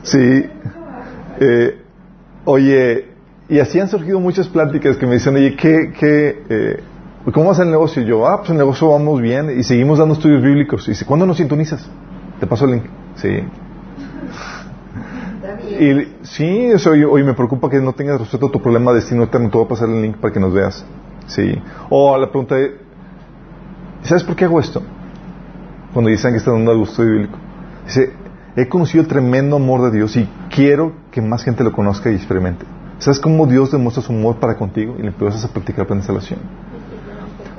Sí. 0.04 0.50
Eh, 1.42 1.82
oye, 2.46 3.10
y 3.50 3.60
así 3.60 3.82
han 3.82 3.90
surgido 3.90 4.22
muchas 4.22 4.48
pláticas 4.48 4.96
que 4.96 5.06
me 5.06 5.16
dicen, 5.16 5.36
oye, 5.36 5.58
¿qué, 5.58 5.92
qué, 6.00 6.44
eh, 6.50 6.84
¿cómo 7.32 7.50
vas 7.50 7.60
el 7.60 7.70
negocio? 7.70 8.02
Y 8.02 8.06
yo, 8.06 8.28
ah, 8.28 8.38
pues 8.38 8.50
el 8.50 8.58
negocio 8.58 8.90
vamos 8.90 9.22
bien 9.22 9.58
y 9.58 9.64
seguimos 9.64 10.00
dando 10.00 10.16
estudios 10.16 10.42
bíblicos. 10.42 10.88
Y 10.88 10.92
dice, 10.92 11.06
¿cuándo 11.06 11.26
nos 11.26 11.38
sintonizas? 11.38 11.88
Te 12.40 12.48
paso 12.48 12.66
el 12.66 12.72
link. 12.72 12.84
Sí. 13.16 13.30
Y 15.80 16.16
sí, 16.24 16.72
o 16.74 16.80
sea, 16.80 16.92
oye, 16.92 17.06
oye, 17.06 17.24
me 17.24 17.34
preocupa 17.34 17.70
que 17.70 17.80
no 17.80 17.94
tengas 17.94 18.20
resuelto 18.20 18.50
tu 18.50 18.62
problema 18.62 18.92
de 18.92 19.00
destino 19.00 19.24
eterno. 19.24 19.50
Te 19.50 19.58
voy 19.58 19.66
a 19.66 19.70
pasar 19.70 19.90
el 19.90 20.02
link 20.02 20.18
para 20.18 20.34
que 20.34 20.40
nos 20.40 20.54
veas. 20.54 20.86
Sí. 21.28 21.62
O 21.90 22.18
la 22.18 22.30
pregunta 22.30 22.56
de, 22.56 22.78
¿sabes 24.04 24.24
por 24.24 24.36
qué 24.36 24.46
hago 24.46 24.60
esto? 24.60 24.82
Cuando 25.94 26.10
dicen 26.10 26.32
que 26.32 26.38
están 26.38 26.56
dando 26.56 26.72
algo 26.72 26.84
estudio 26.84 27.12
bíblico. 27.12 27.38
Dice, 27.86 28.14
he 28.56 28.68
conocido 28.68 29.04
el 29.04 29.08
tremendo 29.08 29.56
amor 29.56 29.82
de 29.84 29.98
Dios 29.98 30.16
y 30.18 30.28
quiero 30.50 30.94
que 31.12 31.22
más 31.22 31.44
gente 31.44 31.64
lo 31.64 31.72
conozca 31.72 32.12
y 32.12 32.16
experimente. 32.16 32.66
¿Sabes 33.00 33.20
cómo 33.20 33.48
Dios 33.48 33.72
demuestra 33.72 34.04
su 34.04 34.12
amor 34.12 34.38
para 34.38 34.58
contigo? 34.58 34.96
Y 34.98 35.02
le 35.02 35.08
empiezas 35.08 35.44
a 35.46 35.48
practicar 35.48 35.88
plan 35.88 36.00
de 36.00 36.06
salvación. 36.06 36.40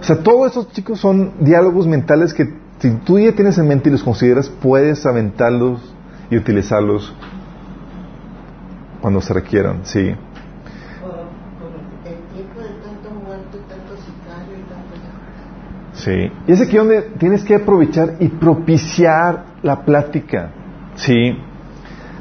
O 0.02 0.04
sea, 0.04 0.16
todos 0.16 0.48
estos 0.48 0.72
chicos 0.72 0.98
son 0.98 1.34
diálogos 1.38 1.86
mentales 1.86 2.34
que 2.34 2.52
si 2.80 2.90
tú 3.04 3.20
ya 3.20 3.30
tienes 3.36 3.56
en 3.58 3.68
mente 3.68 3.88
y 3.88 3.92
los 3.92 4.02
consideras, 4.02 4.48
puedes 4.48 5.06
aventarlos 5.06 5.80
y 6.28 6.36
utilizarlos 6.36 7.14
cuando 9.00 9.20
se 9.20 9.32
requieran, 9.32 9.82
sí. 9.84 10.12
Sí. 15.94 16.32
Y 16.48 16.52
es 16.52 16.60
aquí 16.60 16.76
donde 16.78 17.02
tienes 17.20 17.44
que 17.44 17.54
aprovechar 17.54 18.16
y 18.18 18.26
propiciar 18.26 19.44
la 19.62 19.84
plática. 19.84 20.50
Sí. 20.96 21.38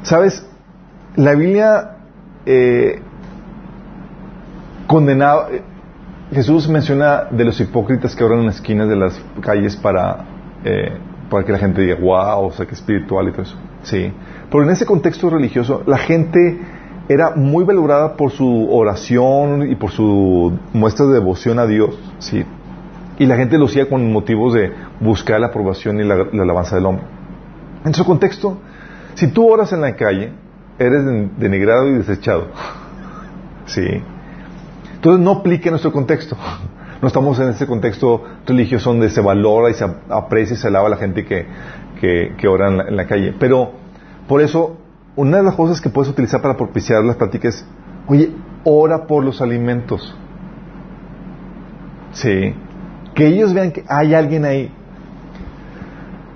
Sabes, 0.04 0.46
la 1.16 1.34
Biblia 1.34 1.96
eh, 2.46 3.02
condenaba. 4.86 5.48
eh, 5.50 5.71
Jesús 6.32 6.68
menciona 6.68 7.24
de 7.30 7.44
los 7.44 7.60
hipócritas 7.60 8.14
que 8.16 8.24
oran 8.24 8.40
en 8.40 8.46
las 8.46 8.56
esquinas 8.56 8.88
de 8.88 8.96
las 8.96 9.20
calles 9.40 9.76
para, 9.76 10.24
eh, 10.64 10.92
para 11.28 11.44
que 11.44 11.52
la 11.52 11.58
gente 11.58 11.82
diga, 11.82 11.96
wow, 12.00 12.46
o 12.46 12.52
sea, 12.52 12.66
que 12.66 12.74
espiritual 12.74 13.28
y 13.28 13.32
todo 13.32 13.42
eso. 13.42 13.56
Sí. 13.82 14.12
Pero 14.50 14.64
en 14.64 14.70
ese 14.70 14.86
contexto 14.86 15.28
religioso, 15.30 15.82
la 15.86 15.98
gente 15.98 16.58
era 17.08 17.32
muy 17.36 17.64
valorada 17.64 18.16
por 18.16 18.30
su 18.30 18.68
oración 18.72 19.70
y 19.70 19.74
por 19.74 19.90
su 19.90 20.58
muestra 20.72 21.06
de 21.06 21.14
devoción 21.14 21.58
a 21.58 21.66
Dios. 21.66 21.98
Sí. 22.18 22.44
Y 23.18 23.26
la 23.26 23.36
gente 23.36 23.58
lo 23.58 23.66
hacía 23.66 23.88
con 23.88 24.10
motivos 24.12 24.54
de 24.54 24.72
buscar 25.00 25.38
la 25.40 25.48
aprobación 25.48 26.00
y 26.00 26.04
la, 26.04 26.16
la 26.32 26.42
alabanza 26.44 26.76
del 26.76 26.86
hombre. 26.86 27.04
En 27.84 27.92
su 27.92 28.04
contexto, 28.04 28.56
si 29.14 29.26
tú 29.28 29.46
oras 29.50 29.72
en 29.72 29.80
la 29.82 29.94
calle, 29.96 30.32
eres 30.78 31.04
den- 31.04 31.32
denigrado 31.38 31.88
y 31.88 31.92
desechado. 31.94 32.46
Sí. 33.64 34.02
Entonces 35.02 35.24
no 35.24 35.32
aplica 35.32 35.64
en 35.68 35.72
nuestro 35.72 35.92
contexto. 35.92 36.36
No 37.02 37.08
estamos 37.08 37.36
en 37.40 37.48
ese 37.48 37.66
contexto 37.66 38.22
religioso 38.46 38.90
donde 38.90 39.10
se 39.10 39.20
valora 39.20 39.70
y 39.70 39.74
se 39.74 39.84
aprecia 40.08 40.54
y 40.54 40.56
se 40.56 40.68
alaba 40.68 40.86
a 40.86 40.90
la 40.90 40.96
gente 40.98 41.24
que, 41.24 41.46
que, 42.00 42.46
ora 42.46 42.68
en 42.68 42.76
la, 42.78 42.84
en 42.84 42.96
la 42.96 43.08
calle. 43.08 43.34
Pero 43.40 43.72
por 44.28 44.40
eso, 44.40 44.76
una 45.16 45.38
de 45.38 45.42
las 45.42 45.56
cosas 45.56 45.80
que 45.80 45.88
puedes 45.90 46.08
utilizar 46.08 46.40
para 46.40 46.56
propiciar 46.56 47.02
las 47.02 47.16
pláticas 47.16 47.56
es, 47.56 47.66
oye, 48.06 48.30
ora 48.62 49.08
por 49.08 49.24
los 49.24 49.42
alimentos. 49.42 50.16
Sí. 52.12 52.54
Que 53.16 53.26
ellos 53.26 53.52
vean 53.52 53.72
que 53.72 53.82
hay 53.88 54.14
alguien 54.14 54.44
ahí. 54.44 54.70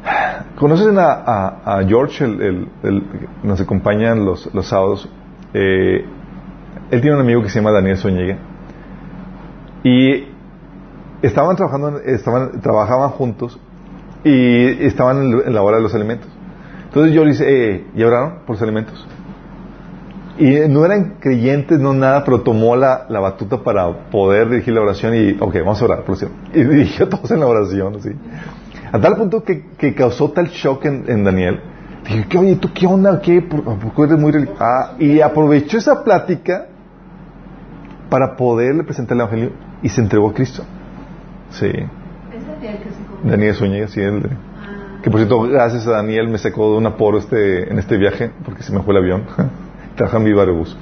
¿Conocen 0.57 0.97
a, 0.99 1.81
George, 1.87 2.25
el, 2.25 2.69
el- 2.83 3.03
nos 3.45 3.61
acompaña 3.61 4.17
los, 4.17 4.53
los 4.53 4.67
sábados? 4.67 5.09
Eh, 5.55 6.05
él 6.91 7.01
tiene 7.01 7.14
un 7.14 7.23
amigo 7.23 7.41
que 7.41 7.51
se 7.51 7.61
llama 7.61 7.71
Daniel 7.71 7.99
Zúñiga. 7.99 8.37
Y 9.83 10.27
estaban 11.22 11.57
trabajando, 11.57 11.99
estaban, 12.01 12.61
trabajaban 12.61 13.11
juntos 13.11 13.59
y 14.24 14.85
estaban 14.85 15.18
en, 15.47 15.55
la 15.55 15.62
hora 15.62 15.77
de 15.77 15.83
los 15.83 15.95
alimentos. 15.95 16.29
Entonces 16.85 17.12
yo 17.12 17.24
le 17.24 17.33
dije, 17.33 17.45
eh, 17.47 17.87
¿ya 17.95 18.07
oraron 18.07 18.39
por 18.47 18.57
los 18.57 18.62
alimentos? 18.62 19.07
Y 20.39 20.68
no 20.68 20.85
eran 20.85 21.16
creyentes, 21.18 21.79
no 21.79 21.95
nada, 21.95 22.24
pero 22.24 22.43
tomó 22.43 22.77
la, 22.77 23.07
la 23.09 23.20
batuta 23.20 23.62
para 23.62 24.11
poder 24.11 24.51
dirigir 24.51 24.74
la 24.74 24.83
oración 24.83 25.14
y, 25.14 25.37
ok, 25.41 25.55
vamos 25.61 25.81
a 25.81 25.85
orar 25.85 26.05
por 26.05 26.16
alimentos. 26.16 26.51
Y 26.55 26.64
dirigió 26.64 27.07
a 27.07 27.09
todos 27.09 27.31
en 27.31 27.41
la 27.41 27.47
oración, 27.47 27.97
así. 27.97 28.11
A 28.93 29.01
tal 29.01 29.16
punto 29.16 29.43
que, 29.43 29.66
que 29.79 29.95
causó 29.95 30.31
tal 30.31 30.49
shock 30.49 30.85
en, 30.85 31.05
en 31.09 31.24
Daniel. 31.24 31.61
Dije, 32.05 32.27
¿qué, 32.29 32.39
oye, 32.39 32.57
¿tú 32.57 32.70
qué 32.72 32.87
onda? 32.87 33.20
¿Qué? 33.20 33.43
¿Por, 33.43 33.62
por 33.62 33.95
qué 33.95 34.03
eres 34.03 34.18
muy 34.18 34.33
relig-?" 34.33 34.55
Ah, 34.61 34.93
y 34.99 35.20
aprovechó 35.20 35.79
esa 35.79 36.05
plática 36.05 36.66
para 38.09 38.37
poderle 38.37 38.85
presentar 38.85 39.16
el 39.16 39.22
Evangelio 39.22 39.66
y 39.83 39.89
se 39.89 40.01
entregó 40.01 40.31
a 40.31 40.35
Cristo. 40.35 40.64
Sí. 41.51 41.66
Es 41.66 42.47
Daniel 42.47 42.79
que 42.79 42.91
se. 42.91 43.29
Daniel 43.29 43.55
Zúñiga, 43.55 43.89
sí, 43.89 44.01
el 44.01 44.22
de- 44.22 44.29
Ah, 44.31 45.01
que 45.03 45.11
por 45.11 45.20
cierto, 45.20 45.41
gracias 45.43 45.87
a 45.87 45.93
Daniel 45.93 46.29
me 46.29 46.39
sacó 46.39 46.72
de 46.72 46.79
un 46.79 46.87
apuro 46.87 47.18
este, 47.18 47.70
en 47.70 47.79
este 47.79 47.97
viaje, 47.97 48.31
porque 48.45 48.62
se 48.62 48.72
me 48.72 48.83
fue 48.83 48.93
el 48.95 48.99
avión. 48.99 49.24
Trabaja 49.97 50.18
en 50.18 50.24
Viva 50.24 50.43
Aerobús. 50.43 50.77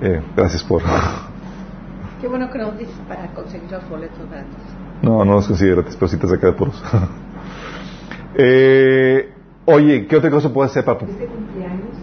Eh, 0.00 0.20
gracias 0.36 0.62
por... 0.64 0.82
Qué 2.20 2.28
bueno 2.28 2.50
que 2.50 2.58
nos 2.58 2.78
dices 2.78 2.94
para 3.08 3.26
conseguir 3.34 3.70
los 3.70 3.86
boletos 3.88 4.28
gratis. 4.30 4.54
No, 5.02 5.24
no 5.24 5.34
los 5.34 5.46
considero 5.46 5.76
gratis, 5.76 5.96
pero 5.96 6.08
sí 6.08 6.16
te 6.16 6.26
saca 6.26 6.46
de 6.46 6.52
puros. 6.54 6.82
eh, 8.36 9.32
oye, 9.66 10.06
¿qué 10.06 10.16
otra 10.16 10.30
cosa 10.30 10.52
puedes 10.52 10.70
hacer 10.72 10.84
para... 10.84 11.00
este 11.00 11.26
cumpleaños. 11.26 11.96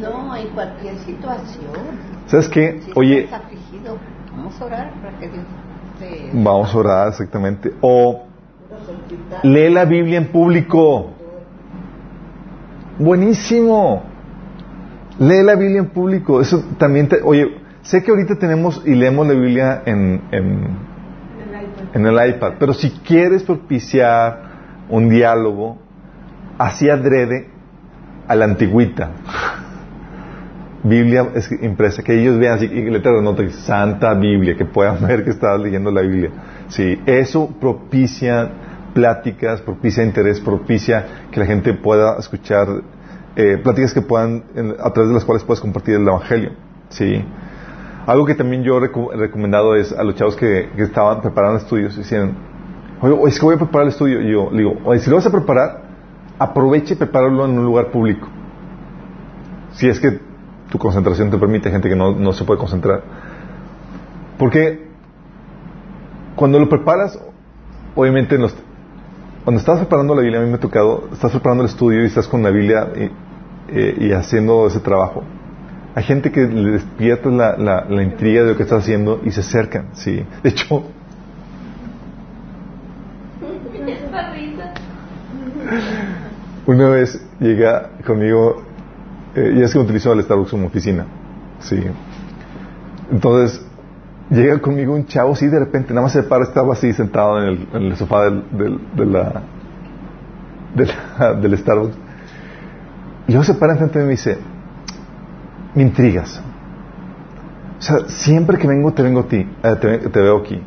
No, 0.00 0.34
en 0.36 0.48
cualquier 0.48 0.96
situación. 0.98 1.72
¿Sabes 2.26 2.48
qué? 2.48 2.80
Si 2.84 2.90
Oye, 2.94 3.24
estás 3.24 3.42
afligido, 3.42 3.98
vamos 4.36 4.60
a 4.60 4.64
orar 4.64 4.90
para 5.02 5.18
que 5.18 5.28
Dios 5.28 5.44
te... 5.98 6.30
vamos 6.32 6.74
a 6.74 6.78
orar 6.78 7.08
exactamente. 7.08 7.72
O 7.80 8.24
lee 9.42 9.70
la 9.70 9.84
Biblia 9.84 10.18
en 10.18 10.28
público. 10.28 11.10
Buenísimo. 12.98 14.02
Lee 15.18 15.42
la 15.42 15.54
Biblia 15.56 15.80
en 15.80 15.88
público. 15.90 16.40
Eso 16.40 16.62
también 16.78 17.08
te... 17.08 17.20
Oye, 17.22 17.58
sé 17.82 18.02
que 18.02 18.10
ahorita 18.10 18.36
tenemos 18.38 18.82
y 18.84 18.94
leemos 18.94 19.26
la 19.26 19.34
Biblia 19.34 19.82
en, 19.86 20.22
en, 20.30 20.76
En 21.42 21.54
el 21.54 21.62
iPad. 21.64 21.84
en 21.94 22.06
el 22.06 22.28
iPad, 22.30 22.52
pero 22.58 22.72
si 22.74 22.90
quieres 22.90 23.42
propiciar 23.42 24.54
un 24.88 25.08
diálogo, 25.08 25.78
así 26.58 26.88
adrede 26.90 27.48
a 28.26 28.34
la 28.34 28.44
antigüita. 28.46 29.10
Biblia 30.84 31.30
es 31.34 31.50
impresa, 31.50 32.02
que 32.02 32.20
ellos 32.20 32.38
vean 32.38 32.54
así, 32.56 32.66
y 32.66 32.90
letra 32.90 33.20
nota, 33.22 33.42
Santa 33.50 34.14
Biblia, 34.14 34.54
que 34.56 34.66
puedan 34.66 35.04
ver 35.06 35.24
que 35.24 35.30
estás 35.30 35.58
leyendo 35.58 35.90
la 35.90 36.02
Biblia. 36.02 36.30
Sí, 36.68 37.00
eso 37.06 37.48
propicia 37.60 38.50
pláticas, 38.92 39.60
propicia 39.62 40.04
interés, 40.04 40.40
propicia 40.40 41.06
que 41.32 41.40
la 41.40 41.46
gente 41.46 41.72
pueda 41.74 42.16
escuchar 42.18 42.68
eh, 43.34 43.58
pláticas 43.62 43.92
que 43.94 44.02
puedan, 44.02 44.44
a 44.78 44.92
través 44.92 45.08
de 45.08 45.14
las 45.14 45.24
cuales 45.24 45.42
puedas 45.42 45.60
compartir 45.60 45.94
el 45.96 46.02
Evangelio. 46.02 46.52
Sí. 46.90 47.24
Algo 48.06 48.26
que 48.26 48.34
también 48.34 48.62
yo 48.62 48.76
he 48.78 48.90
reco- 48.90 49.10
recomendado 49.14 49.74
es 49.76 49.90
a 49.90 50.04
los 50.04 50.14
chavos 50.14 50.36
que, 50.36 50.68
que 50.76 50.82
estaban 50.82 51.22
preparando 51.22 51.58
estudios, 51.58 51.96
decían, 51.96 52.34
oye, 53.00 53.16
es 53.28 53.38
que 53.40 53.44
voy 53.46 53.54
a 53.54 53.58
preparar 53.58 53.86
el 53.86 53.92
estudio. 53.92 54.20
Y 54.20 54.30
yo 54.30 54.50
le 54.52 54.58
digo, 54.58 54.74
oye, 54.84 55.00
si 55.00 55.08
lo 55.08 55.16
vas 55.16 55.26
a 55.26 55.30
preparar, 55.32 55.82
aproveche 56.38 56.92
y 56.92 56.96
prepáralo 56.98 57.46
en 57.46 57.58
un 57.58 57.64
lugar 57.64 57.90
público. 57.90 58.28
Si 59.72 59.88
es 59.88 59.98
que 59.98 60.20
tu 60.74 60.78
concentración 60.80 61.30
te 61.30 61.38
permite, 61.38 61.70
gente 61.70 61.88
que 61.88 61.94
no, 61.94 62.16
no 62.16 62.32
se 62.32 62.42
puede 62.42 62.58
concentrar. 62.58 63.00
Porque 64.36 64.88
cuando 66.34 66.58
lo 66.58 66.68
preparas, 66.68 67.16
obviamente 67.94 68.36
los, 68.36 68.56
cuando 69.44 69.60
estás 69.60 69.78
preparando 69.78 70.16
la 70.16 70.22
Biblia, 70.22 70.40
a 70.40 70.42
mí 70.42 70.48
me 70.48 70.56
ha 70.56 70.58
tocado, 70.58 71.04
estás 71.12 71.30
preparando 71.30 71.62
el 71.62 71.70
estudio 71.70 72.02
y 72.02 72.06
estás 72.06 72.26
con 72.26 72.42
la 72.42 72.50
Biblia 72.50 72.88
y, 73.72 74.06
y 74.06 74.10
haciendo 74.10 74.66
ese 74.66 74.80
trabajo. 74.80 75.22
Hay 75.94 76.02
gente 76.02 76.32
que 76.32 76.40
le 76.40 76.72
despierta 76.72 77.28
la, 77.28 77.56
la, 77.56 77.84
la, 77.88 78.02
intriga 78.02 78.42
de 78.42 78.50
lo 78.50 78.56
que 78.56 78.64
estás 78.64 78.82
haciendo 78.82 79.20
y 79.24 79.30
se 79.30 79.42
acercan, 79.42 79.90
sí. 79.92 80.26
De 80.42 80.50
hecho... 80.50 80.82
Una 86.66 86.88
vez 86.88 87.24
llega 87.38 87.90
conmigo, 88.04 88.64
eh, 89.34 89.54
ya 89.56 89.64
es 89.64 89.72
que 89.72 89.78
utilizo 89.78 90.12
el 90.12 90.22
Starbucks 90.22 90.50
como 90.50 90.66
oficina, 90.66 91.06
sí. 91.60 91.82
Entonces, 93.10 93.64
llega 94.30 94.58
conmigo 94.60 94.94
un 94.94 95.06
chavo, 95.06 95.34
sí, 95.34 95.48
de 95.48 95.58
repente, 95.58 95.92
nada 95.92 96.02
más 96.02 96.12
se 96.12 96.22
para, 96.22 96.44
estaba 96.44 96.72
así 96.72 96.92
sentado 96.92 97.42
en 97.42 97.66
el, 97.72 97.96
sofá 97.96 98.24
del, 98.24 98.44
del, 98.52 98.80
de 98.96 99.06
la, 99.06 99.42
del 101.40 101.58
Starbucks. 101.58 101.96
Y 103.26 103.32
luego 103.32 103.44
se 103.44 103.54
para 103.54 103.72
enfrente 103.72 103.98
de 103.98 104.04
mí 104.04 104.06
y 104.06 104.08
me 104.08 104.12
dice, 104.12 104.38
me 105.74 105.82
intrigas. 105.82 106.42
O 107.78 107.82
sea, 107.82 108.08
siempre 108.08 108.58
que 108.58 108.66
vengo 108.66 108.92
te 108.92 109.02
vengo 109.02 109.20
a 109.20 109.28
ti, 109.28 109.46
eh, 109.62 109.76
te, 109.80 109.98
te, 109.98 110.20
veo 110.20 110.38
aquí. 110.38 110.62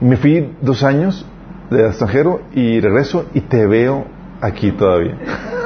Me 0.00 0.16
fui 0.16 0.56
dos 0.62 0.82
años 0.82 1.26
de 1.70 1.86
extranjero 1.86 2.42
y 2.52 2.80
regreso 2.80 3.26
y 3.34 3.42
te 3.42 3.66
veo 3.66 4.06
aquí 4.40 4.72
todavía. 4.72 5.16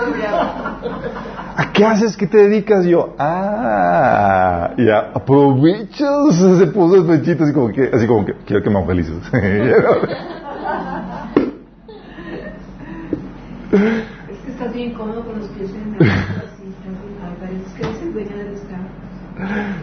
¿A 1.57 1.73
qué 1.73 1.85
haces? 1.85 2.17
¿Qué 2.17 2.27
te 2.27 2.39
dedicas? 2.39 2.85
yo, 2.85 3.15
ah, 3.19 4.73
ya, 4.77 5.11
aprovechas. 5.15 6.35
Se 6.59 6.67
puso 6.67 6.97
el 6.97 7.05
pechito 7.07 7.45
así 7.45 7.53
como 7.53 7.69
que, 7.69 7.91
así 7.93 8.07
como 8.07 8.25
que, 8.25 8.35
quiero 8.45 8.63
que 8.63 8.71
me 8.71 8.77
evangelices. 8.77 9.17
es 14.29 14.39
que 14.39 14.51
estás 14.51 14.73
bien 14.75 14.95
cómodo 14.95 15.25
con 15.25 15.39
los 15.39 15.49
pies 15.49 15.71
en 15.71 15.95
el 15.95 16.11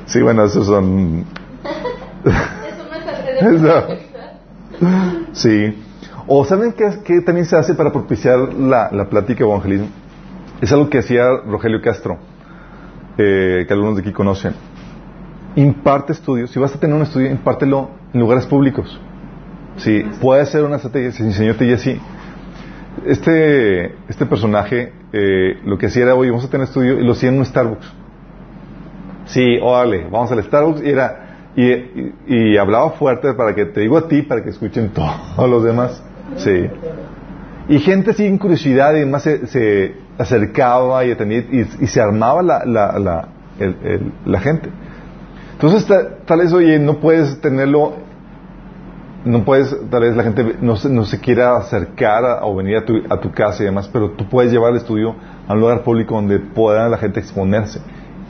Sí, 0.05 0.21
bueno, 0.21 0.43
esos 0.45 0.65
son... 0.65 1.25
Eso 2.25 2.85
no 2.89 2.95
es 3.49 3.63
Eso. 3.63 3.87
Sí. 5.33 5.83
O 6.27 6.45
¿saben 6.45 6.73
qué, 6.73 6.89
qué, 7.03 7.21
también 7.21 7.45
se 7.45 7.55
hace 7.55 7.73
para 7.73 7.91
propiciar 7.91 8.53
la, 8.53 8.89
la 8.91 9.09
plática 9.09 9.43
evangelismo? 9.43 9.87
Es 10.61 10.71
algo 10.71 10.89
que 10.89 10.99
hacía 10.99 11.23
Rogelio 11.45 11.81
Castro, 11.81 12.19
eh, 13.17 13.65
que 13.67 13.73
algunos 13.73 13.95
de 13.95 14.01
aquí 14.01 14.11
conocen. 14.11 14.53
Imparte 15.55 16.13
estudios. 16.13 16.51
Si 16.51 16.59
vas 16.59 16.75
a 16.75 16.79
tener 16.79 16.95
un 16.95 17.01
estudio, 17.01 17.29
impártelo 17.29 17.89
en 18.13 18.19
lugares 18.19 18.45
públicos. 18.45 18.99
Sí, 19.77 20.03
puede 20.21 20.45
ser 20.45 20.63
una 20.63 20.75
estrategia. 20.75 21.11
Si 21.11 21.23
enseñó 21.23 21.55
así. 21.73 21.99
Este, 23.05 23.95
este 24.07 24.25
personaje 24.25 24.93
eh, 25.13 25.59
lo 25.65 25.77
que 25.77 25.87
hacía 25.87 26.03
era, 26.03 26.15
oye, 26.15 26.29
vamos 26.29 26.45
a 26.45 26.49
tener 26.49 26.67
estudio, 26.67 26.99
y 26.99 27.03
lo 27.03 27.13
hacía 27.13 27.29
en 27.29 27.39
un 27.39 27.45
Starbucks. 27.45 27.91
Sí, 29.25 29.57
órale, 29.61 30.07
vamos 30.09 30.31
al 30.31 30.43
Starbucks 30.43 30.81
y 30.83 30.89
era 30.89 31.27
y, 31.55 31.69
y, 31.69 32.13
y, 32.27 32.57
hablaba 32.57 32.91
fuerte 32.91 33.33
para 33.33 33.53
que 33.53 33.65
te 33.65 33.81
digo 33.81 33.97
a 33.97 34.07
ti 34.07 34.21
para 34.21 34.41
que 34.41 34.49
escuchen 34.49 34.89
todos 34.93 35.49
los 35.49 35.63
demás. 35.63 36.01
Sí. 36.37 36.69
Y 37.69 37.79
gente 37.79 38.13
sin 38.13 38.37
curiosidad 38.37 38.95
y 38.95 39.01
demás 39.01 39.23
se, 39.23 39.47
se 39.47 39.95
acercaba 40.17 41.05
y 41.05 41.11
atendía 41.11 41.39
y, 41.39 41.87
se 41.87 42.01
armaba 42.01 42.41
la, 42.41 42.65
la, 42.65 42.99
la, 42.99 43.27
el, 43.59 44.11
la 44.25 44.39
gente. 44.39 44.69
Entonces, 45.53 45.85
tal 46.25 46.39
vez, 46.39 46.51
oye, 46.53 46.79
no 46.79 46.99
puedes 46.99 47.39
tenerlo, 47.39 47.93
no 49.25 49.45
puedes, 49.45 49.75
tal 49.91 50.01
vez 50.01 50.15
la 50.15 50.23
gente 50.23 50.55
no 50.59 50.75
se, 50.75 50.89
no 50.89 51.05
se 51.05 51.19
quiera 51.19 51.55
acercar 51.57 52.39
o 52.41 52.55
venir 52.55 52.77
a 52.77 52.85
tu, 52.85 53.01
a 53.09 53.19
tu 53.19 53.31
casa 53.31 53.61
y 53.61 53.67
demás, 53.67 53.87
pero 53.87 54.11
tú 54.11 54.27
puedes 54.27 54.51
llevar 54.51 54.71
el 54.71 54.77
estudio 54.77 55.15
a 55.47 55.53
un 55.53 55.59
lugar 55.59 55.83
público 55.83 56.15
donde 56.15 56.39
pueda 56.39 56.89
la 56.89 56.97
gente 56.97 57.19
exponerse 57.19 57.79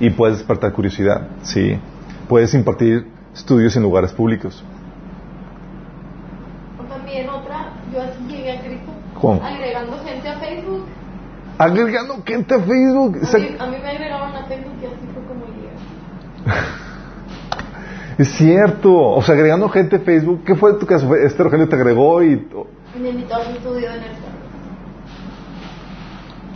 y 0.01 0.09
puedes 0.09 0.39
despertar 0.39 0.73
curiosidad, 0.73 1.27
sí. 1.43 1.79
Puedes 2.27 2.53
impartir 2.53 3.07
estudios 3.33 3.75
en 3.77 3.83
lugares 3.83 4.11
públicos. 4.11 4.63
O 6.79 6.83
también 6.83 7.29
otra, 7.29 7.69
yo 7.93 8.01
así 8.01 8.27
llegué 8.27 8.59
Agregando 9.29 9.97
gente 10.03 10.27
a 10.27 10.39
Facebook. 10.39 10.85
Agregando 11.57 12.23
gente 12.25 12.55
a 12.55 12.59
Facebook. 12.59 13.17
A 13.17 13.37
mí, 13.37 13.55
a 13.59 13.65
mí 13.67 13.77
me 13.81 13.89
agregaron 13.89 14.35
a 14.35 14.45
Facebook 14.45 14.73
y 14.81 14.85
así 14.85 15.07
fue 15.13 15.23
como 15.25 15.45
llegué. 15.45 15.69
es 18.17 18.27
cierto. 18.29 18.97
O 18.97 19.21
sea, 19.21 19.35
agregando 19.35 19.69
gente 19.69 19.97
a 19.97 19.99
Facebook. 19.99 20.43
¿Qué 20.43 20.55
fue 20.55 20.73
tu 20.79 20.85
caso? 20.85 21.15
Este 21.15 21.43
Rogelio 21.43 21.69
te 21.69 21.75
agregó 21.75 22.23
y... 22.23 22.47
Me 22.99 23.09
invitó 23.09 23.35
a 23.35 23.45
su 23.45 23.51
estudio 23.51 23.89
en 23.89 24.03
el 24.03 24.11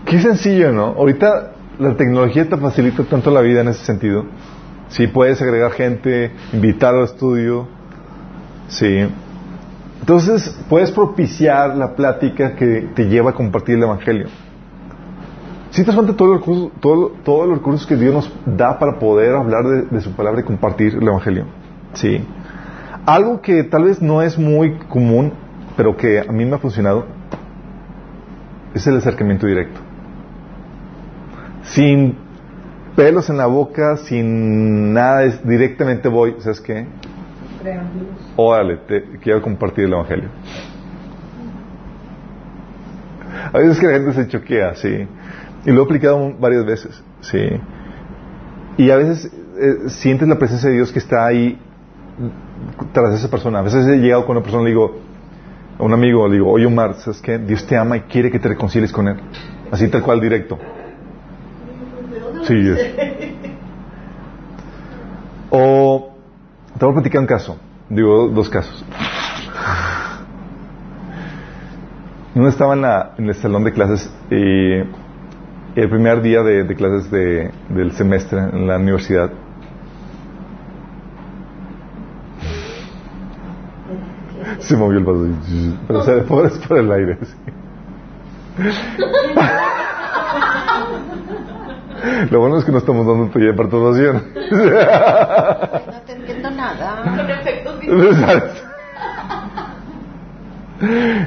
Qué 0.06 0.20
sencillo, 0.20 0.72
¿no? 0.72 0.88
Ahorita 0.98 1.54
la 1.80 1.96
tecnología 1.96 2.48
te 2.48 2.58
facilita 2.58 3.04
tanto 3.04 3.32
la 3.32 3.42
vida 3.42 3.62
en 3.62 3.70
ese 3.70 3.84
sentido. 3.86 4.26
Sí, 4.90 5.08
puedes 5.08 5.42
agregar 5.42 5.72
gente, 5.72 6.32
invitar 6.54 6.96
al 6.96 7.06
estudio. 7.06 7.68
Sí. 8.68 9.08
Entonces, 10.06 10.56
puedes 10.70 10.92
propiciar 10.92 11.76
la 11.76 11.96
plática 11.96 12.56
que 12.56 12.90
te 12.94 13.06
lleva 13.06 13.32
a 13.32 13.34
compartir 13.34 13.76
el 13.76 13.84
Evangelio. 13.84 14.28
Si 15.72 15.84
te 15.84 15.92
todos 15.92 16.06
los 16.06 16.40
recursos, 16.40 16.72
todo, 17.24 17.54
recursos 17.54 17.88
que 17.88 17.96
Dios 17.96 18.14
nos 18.14 18.58
da 18.58 18.78
para 18.78 19.00
poder 19.00 19.36
hablar 19.36 19.66
de, 19.66 19.82
de, 19.84 20.02
su 20.02 20.12
palabra 20.12 20.42
y 20.42 20.44
compartir 20.44 20.96
el 20.96 21.08
Evangelio. 21.08 21.46
Sí. 21.94 22.24
Algo 23.06 23.42
que 23.42 23.64
tal 23.64 23.86
vez 23.86 24.02
no 24.02 24.22
es 24.22 24.38
muy 24.38 24.78
común, 24.90 25.34
pero 25.76 25.98
que 25.98 26.20
a 26.20 26.32
mí 26.32 26.46
me 26.46 26.56
ha 26.56 26.60
funcionado, 26.60 27.06
es 28.74 28.86
el 28.88 28.98
acercamiento 28.98 29.48
directo 29.48 29.82
sin 31.66 32.16
pelos 32.96 33.30
en 33.30 33.38
la 33.38 33.46
boca, 33.48 33.98
sin 33.98 34.94
nada, 34.94 35.24
es, 35.24 35.46
directamente 35.46 36.08
voy, 36.08 36.36
¿sabes 36.40 36.62
qué? 36.62 36.86
Órale, 38.36 38.78
te 38.88 39.04
quiero 39.22 39.42
compartir 39.42 39.86
el 39.86 39.94
Evangelio. 39.94 40.30
A 43.54 43.60
veces 43.60 43.80
que 43.80 43.88
la 43.88 43.94
gente 43.94 44.14
se 44.14 44.28
choquea, 44.28 44.76
sí. 44.76 45.08
Y 45.66 45.72
lo 45.72 45.82
he 45.82 45.86
aplicado 45.86 46.34
varias 46.40 46.66
veces, 46.66 47.04
sí. 47.22 47.40
Y 48.78 48.90
a 48.90 48.98
veces 48.98 49.32
eh, 49.60 49.90
sientes 49.90 50.28
la 50.28 50.38
presencia 50.38 50.70
de 50.70 50.76
Dios 50.76 50.92
que 50.92 51.00
está 51.00 51.26
ahí 51.26 51.58
tras 52.94 53.14
esa 53.14 53.30
persona. 53.30 53.60
A 53.60 53.62
veces 53.62 53.88
he 53.88 53.98
llegado 53.98 54.26
con 54.26 54.36
una 54.36 54.44
persona 54.44 54.64
y 54.64 54.66
le 54.66 54.72
digo, 54.72 54.98
a 55.78 55.84
un 55.84 55.94
amigo, 55.94 56.28
le 56.28 56.36
digo, 56.36 56.52
oye 56.52 56.66
Omar, 56.66 56.96
¿sabes 56.96 57.22
qué? 57.22 57.38
Dios 57.38 57.66
te 57.66 57.78
ama 57.78 57.98
y 57.98 58.02
quiere 58.02 58.32
que 58.32 58.40
te 58.40 58.50
reconcilies 58.50 58.92
con 58.92 59.08
Él. 59.08 59.18
Así 59.72 59.88
tal 59.90 60.02
cual, 60.02 60.22
directo. 60.22 60.58
Sí, 62.44 62.54
es. 62.54 62.96
O 65.50 66.15
te 66.78 66.86
voy 66.86 66.92
a 66.92 66.96
platicar 66.96 67.22
un 67.22 67.28
caso. 67.28 67.58
Digo, 67.90 68.28
dos 68.30 68.50
casos. 68.50 68.84
Uno 72.34 72.50
estaba 72.50 72.74
en, 72.74 72.82
la, 72.82 73.14
en, 73.18 73.30
el 73.30 73.36
salón 73.36 73.64
de 73.64 73.72
clases 73.72 74.12
y 74.30 74.80
el 75.80 75.90
primer 75.90 76.22
día 76.22 76.42
de, 76.44 76.64
de 76.64 76.76
clases 76.76 77.10
de, 77.10 77.52
del 77.70 77.94
semestre 77.94 78.40
en 78.40 78.68
la 78.68 78.78
universidad. 78.78 79.32
Se 84.60 84.76
movió 84.76 85.00
el 85.00 85.06
vaso, 85.06 85.28
pero 85.88 86.04
se 86.04 86.68
por 86.68 86.78
el 86.78 86.92
aire. 86.92 87.18
Sí. 87.22 87.36
Lo 92.30 92.40
bueno 92.40 92.58
es 92.58 92.66
que 92.66 92.72
no 92.72 92.80
estamos 92.80 93.06
dando 93.08 93.28
tuya 93.32 93.48
de 93.48 93.54
participación. 93.54 94.24
No 94.52 96.02
te 96.06 96.14
entiendo 96.14 96.52
nada. 96.52 97.04
Con 97.04 97.30
efectos 97.30 97.80
visuales. 97.82 98.64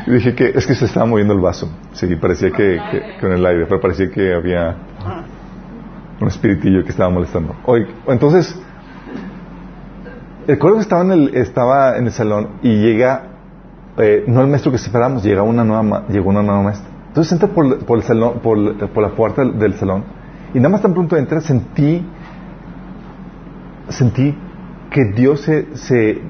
Y 0.06 0.10
dije 0.10 0.34
que 0.34 0.52
es 0.54 0.66
que 0.66 0.74
se 0.74 0.84
estaba 0.84 1.06
moviendo 1.06 1.32
el 1.34 1.40
vaso. 1.40 1.70
Sí, 1.92 2.14
parecía 2.16 2.50
que, 2.50 2.78
que 2.90 3.18
con 3.20 3.32
el 3.32 3.44
aire, 3.44 3.64
pero 3.66 3.80
parecía 3.80 4.10
que 4.10 4.34
había 4.34 4.76
un 6.20 6.28
espiritillo 6.28 6.84
que 6.84 6.90
estaba 6.90 7.08
molestando. 7.08 7.56
Oye, 7.64 7.86
entonces, 8.06 8.54
recuerdo 10.46 10.76
que 10.76 10.82
estaba 10.82 11.02
en 11.02 11.12
el, 11.12 11.34
estaba 11.34 11.96
en 11.96 12.06
el 12.06 12.12
salón 12.12 12.48
y 12.62 12.76
llega, 12.76 13.22
eh, 13.96 14.24
no 14.26 14.42
el 14.42 14.48
maestro 14.48 14.70
que 14.70 14.76
esperábamos, 14.76 15.22
llega 15.24 15.42
una 15.42 15.64
nueva, 15.64 16.06
llegó 16.08 16.28
una 16.28 16.42
nueva 16.42 16.62
maestra. 16.62 16.88
Entonces 17.08 17.32
entra 17.32 17.48
por, 17.48 17.84
por 17.86 17.98
el 17.98 18.04
salón, 18.04 18.40
por, 18.40 18.90
por 18.90 19.02
la 19.02 19.10
puerta 19.10 19.42
del, 19.42 19.58
del 19.58 19.74
salón 19.74 20.17
y 20.54 20.58
nada 20.58 20.70
más 20.70 20.82
tan 20.82 20.94
pronto 20.94 21.16
entré, 21.16 21.40
sentí, 21.40 22.04
sentí 23.88 24.36
que 24.90 25.04
Dios 25.14 25.42
se, 25.42 25.76
se, 25.76 26.22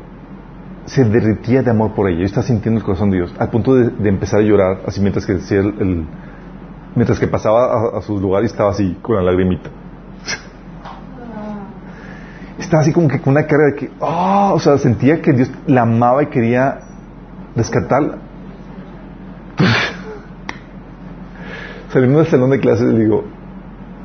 se, 0.87 1.05
derritía 1.05 1.63
de 1.63 1.71
amor 1.71 1.95
por 1.95 2.09
ella. 2.09 2.21
Yo 2.21 2.27
estaba 2.27 2.47
sintiendo 2.47 2.81
el 2.81 2.85
corazón 2.85 3.11
de 3.11 3.19
Dios, 3.19 3.35
al 3.39 3.51
punto 3.51 3.75
de, 3.75 3.91
de 3.91 4.09
empezar 4.09 4.41
a 4.41 4.43
llorar, 4.43 4.81
así 4.87 5.01
mientras 5.01 5.27
que 5.27 5.35
decía 5.35 5.61
el, 5.61 5.75
el, 5.81 6.07
Mientras 6.95 7.21
que 7.21 7.29
pasaba 7.29 7.67
a, 7.67 7.99
a 7.99 8.03
sus 8.03 8.21
lugares 8.21 8.51
estaba 8.51 8.71
así, 8.71 8.97
con 9.03 9.15
la 9.15 9.23
lagrimita. 9.23 9.71
Estaba 12.59 12.83
así 12.83 12.93
como 12.93 13.07
que 13.07 13.21
con 13.21 13.35
una 13.35 13.47
cara 13.47 13.67
de 13.67 13.75
que, 13.77 13.91
oh, 14.01 14.55
o 14.55 14.59
sea, 14.59 14.79
sentía 14.79 15.23
que 15.23 15.33
Dios 15.33 15.49
la 15.67 15.83
amaba 15.83 16.25
y 16.25 16.27
quería 16.27 16.81
rescatarla. 17.55 18.19
Salimos 21.93 22.17
del 22.17 22.27
salón 22.27 22.51
de 22.51 22.59
clases 22.59 22.89
le 22.89 23.05
digo, 23.05 23.25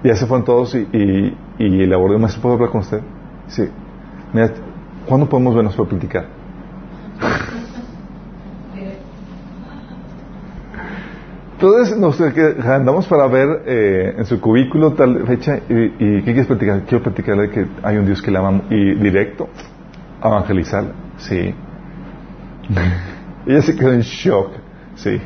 ya 0.04 0.16
se 0.16 0.26
fueron 0.26 0.46
todos 0.46 0.76
y, 0.76 0.88
y, 0.92 1.38
y 1.60 1.84
el 1.84 1.94
abordé, 1.94 2.18
maestro, 2.18 2.42
¿puedo 2.42 2.56
hablar 2.56 2.70
con 2.70 2.82
usted? 2.82 3.02
Sí. 3.48 3.64
Mira, 4.34 4.52
¿cuándo 5.08 5.30
podemos 5.30 5.56
vernos 5.56 5.76
para 5.76 5.90
platicar? 5.90 6.26
Entonces 11.54 11.98
nos 11.98 12.20
andamos 12.66 13.08
para 13.08 13.26
ver 13.28 13.64
eh, 13.66 14.16
en 14.18 14.26
su 14.26 14.42
cubículo 14.42 14.94
tal 14.94 15.26
fecha 15.26 15.60
y, 15.70 15.74
y, 15.74 16.18
¿qué 16.18 16.24
quieres 16.24 16.48
platicar? 16.48 16.82
Quiero 16.82 17.02
platicarle 17.02 17.50
que 17.52 17.66
hay 17.84 17.96
un 17.96 18.06
Dios 18.06 18.22
que 18.22 18.32
la 18.32 18.40
ama 18.40 18.64
y 18.70 18.96
directo, 18.96 19.48
evangelizarla, 20.22 20.92
sí. 21.20 21.56
Ella 23.46 23.62
se 23.62 23.76
quedó 23.78 23.94
en 23.94 24.02
shock, 24.02 24.52
sí. 24.96 25.22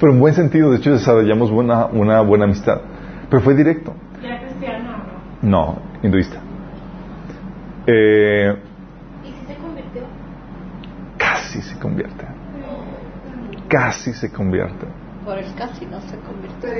Pero 0.00 0.12
en 0.12 0.20
buen 0.20 0.32
sentido, 0.32 0.70
de 0.70 0.78
hecho 0.78 0.92
desarrollamos 0.92 1.50
una, 1.50 1.84
una 1.86 2.22
buena 2.22 2.44
amistad. 2.44 2.80
Pero 3.28 3.42
fue 3.42 3.54
directo. 3.54 3.94
¿Era 4.22 4.40
cristiano 4.40 4.90
o 5.42 5.46
no? 5.46 5.50
No, 5.50 5.78
hinduista. 6.02 6.38
Eh, 7.86 8.56
¿Y 9.22 9.26
si 9.28 9.46
se 9.46 9.54
convirtió? 9.56 10.02
casi 11.18 11.60
se 11.60 11.78
convierte. 11.78 12.24
Casi 13.68 14.12
se 14.12 14.30
convierte. 14.30 14.86
Por 15.24 15.38
el 15.38 15.54
casi 15.54 15.86
no 15.86 16.00
se 16.00 16.16
convirtió. 16.18 16.70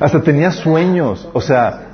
Hasta 0.00 0.22
tenía 0.22 0.50
sueños, 0.50 1.28
o 1.32 1.40
sea, 1.40 1.88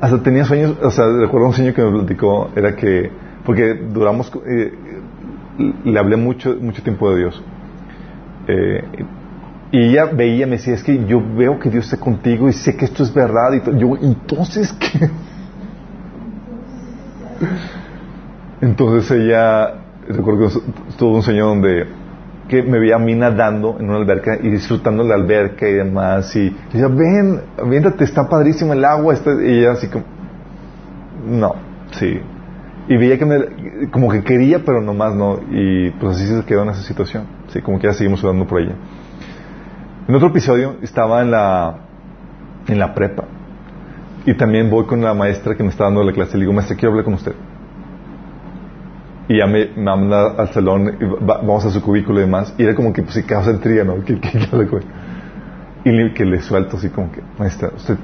hasta 0.00 0.22
tenía 0.22 0.44
sueños, 0.44 0.76
o 0.82 0.90
sea, 0.90 1.06
recuerdo 1.06 1.48
un 1.48 1.52
sueño 1.52 1.74
que 1.74 1.82
me 1.82 1.90
platicó, 1.90 2.50
era 2.56 2.74
que, 2.76 3.10
porque 3.44 3.74
duramos, 3.74 4.30
eh, 4.46 4.72
le 5.84 5.98
hablé 5.98 6.16
mucho, 6.16 6.56
mucho 6.60 6.82
tiempo 6.82 7.10
de 7.10 7.18
Dios. 7.18 7.42
Eh, 8.48 8.82
y 9.72 9.90
ella 9.90 10.06
veía, 10.06 10.46
me 10.46 10.56
decía, 10.56 10.74
es 10.74 10.82
que 10.82 11.04
yo 11.04 11.22
veo 11.36 11.58
que 11.60 11.70
Dios 11.70 11.84
está 11.84 11.96
contigo 11.96 12.48
y 12.48 12.52
sé 12.52 12.76
que 12.76 12.86
esto 12.86 13.02
es 13.02 13.14
verdad. 13.14 13.52
Y 13.52 13.78
yo, 13.78 13.96
entonces, 14.00 14.72
¿qué? 14.72 15.08
Entonces 18.60 19.10
ella, 19.12 19.74
recuerdo 20.08 20.48
que 20.48 20.60
tuvo 20.98 21.16
un 21.16 21.22
sueño 21.22 21.46
donde 21.46 21.86
que 22.48 22.64
me 22.64 22.80
veía 22.80 22.96
a 22.96 22.98
mí 22.98 23.14
nadando 23.14 23.76
en 23.78 23.88
una 23.88 23.98
alberca 23.98 24.36
y 24.42 24.50
disfrutando 24.50 25.04
la 25.04 25.14
alberca 25.14 25.68
y 25.68 25.74
demás. 25.74 26.34
Y, 26.34 26.50
decía, 26.72 26.88
ven, 26.88 27.40
viéntate, 27.68 28.02
está 28.02 28.28
padrísimo 28.28 28.72
el 28.72 28.84
agua. 28.84 29.14
Está, 29.14 29.30
y 29.40 29.60
ella 29.60 29.72
así 29.72 29.86
como, 29.86 30.04
no, 31.28 31.54
sí. 31.92 32.20
Y 32.88 32.96
veía 32.96 33.18
que 33.18 33.24
me, 33.24 33.88
como 33.92 34.10
que 34.10 34.24
quería, 34.24 34.64
pero 34.64 34.80
nomás 34.80 35.14
no. 35.14 35.38
Y 35.48 35.90
pues 35.90 36.16
así 36.16 36.26
se 36.26 36.44
quedó 36.44 36.64
en 36.64 36.70
esa 36.70 36.82
situación. 36.82 37.24
Sí, 37.48 37.60
como 37.62 37.78
que 37.78 37.86
ya 37.86 37.92
seguimos 37.92 38.18
sudando 38.18 38.44
por 38.48 38.60
ella. 38.60 38.74
En 40.08 40.14
otro 40.14 40.28
episodio 40.28 40.76
estaba 40.82 41.22
en 41.22 41.30
la, 41.30 41.76
en 42.66 42.78
la 42.78 42.94
prepa. 42.94 43.24
Y 44.26 44.34
también 44.34 44.68
voy 44.70 44.84
con 44.86 45.00
la 45.00 45.14
maestra 45.14 45.54
que 45.56 45.62
me 45.62 45.70
está 45.70 45.84
dando 45.84 46.02
la 46.02 46.12
clase. 46.12 46.36
Le 46.36 46.42
digo, 46.42 46.52
maestra, 46.52 46.76
quiero 46.76 46.90
hablar 46.90 47.04
con 47.04 47.14
usted. 47.14 47.34
Y 49.28 49.38
ya 49.38 49.46
me, 49.46 49.66
me 49.76 49.84
manda 49.84 50.32
al 50.36 50.48
salón, 50.52 50.96
y 51.00 51.04
va- 51.24 51.38
vamos 51.38 51.64
a 51.64 51.70
su 51.70 51.80
cubículo 51.80 52.18
y 52.18 52.22
demás. 52.22 52.52
Y 52.58 52.64
era 52.64 52.74
como 52.74 52.92
que 52.92 53.02
pues 53.02 53.14
se 53.14 53.24
causa 53.24 53.50
intriga, 53.52 53.84
¿no? 53.84 54.04
Que, 54.04 54.18
que, 54.20 54.30
que 54.30 54.48
habla 54.52 54.66
con 54.68 54.80
él. 54.82 54.86
Y 55.84 55.90
le- 55.92 56.12
que 56.12 56.24
le 56.24 56.40
suelto 56.42 56.76
así 56.76 56.88
como 56.90 57.12
que, 57.12 57.22
maestra, 57.38 57.70
usted, 57.74 57.96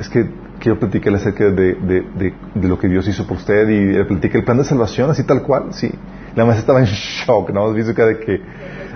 es 0.00 0.08
que 0.08 0.28
quiero 0.58 0.78
platicarle 0.78 1.18
acerca 1.18 1.44
de, 1.44 1.74
de, 1.74 2.34
de, 2.54 2.68
lo 2.68 2.78
que 2.78 2.88
Dios 2.88 3.06
hizo 3.06 3.26
por 3.26 3.36
usted 3.36 3.68
y 3.68 3.92
le 3.92 4.04
platica 4.06 4.38
el 4.38 4.44
plan 4.44 4.56
de 4.56 4.64
salvación, 4.64 5.10
así 5.10 5.24
tal 5.24 5.42
cual, 5.42 5.66
sí. 5.72 5.90
La 6.34 6.44
maestra 6.44 6.60
estaba 6.60 6.80
en 6.80 6.86
shock, 6.86 7.50
¿no? 7.50 7.72
Su 7.84 7.94
cara 7.94 8.08
de 8.08 8.18
que, 8.20 8.40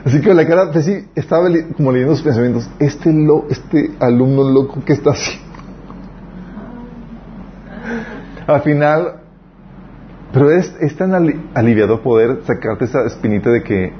así 0.09 0.21
que 0.21 0.35
la 0.35 0.47
cara, 0.47 0.71
pues 0.73 0.85
sí, 0.85 1.07
estaba 1.15 1.49
li- 1.49 1.65
como 1.77 1.93
leyendo 1.93 2.15
sus 2.15 2.25
pensamientos, 2.25 2.69
este, 2.79 3.13
lo, 3.13 3.47
este 3.49 3.91
alumno 4.01 4.49
loco 4.51 4.83
que 4.85 4.93
está 4.93 5.11
así. 5.11 5.39
Al 8.47 8.63
final, 8.63 9.15
pero 10.33 10.51
es, 10.51 10.75
es 10.81 10.97
tan 10.97 11.15
ali- 11.15 11.41
aliviador 11.55 12.01
poder 12.01 12.41
sacarte 12.45 12.87
esa 12.87 13.05
espinita 13.05 13.51
de 13.51 13.63
que 13.63 13.93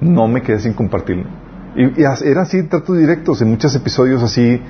no 0.00 0.28
me 0.28 0.42
quedé 0.42 0.58
sin 0.60 0.74
compartirlo. 0.74 1.24
Y, 1.74 2.00
y 2.00 2.04
as- 2.04 2.22
era 2.22 2.42
así, 2.42 2.62
tratos 2.64 2.96
directos, 2.98 3.42
en 3.42 3.50
muchos 3.50 3.74
episodios 3.74 4.22
así, 4.22 4.60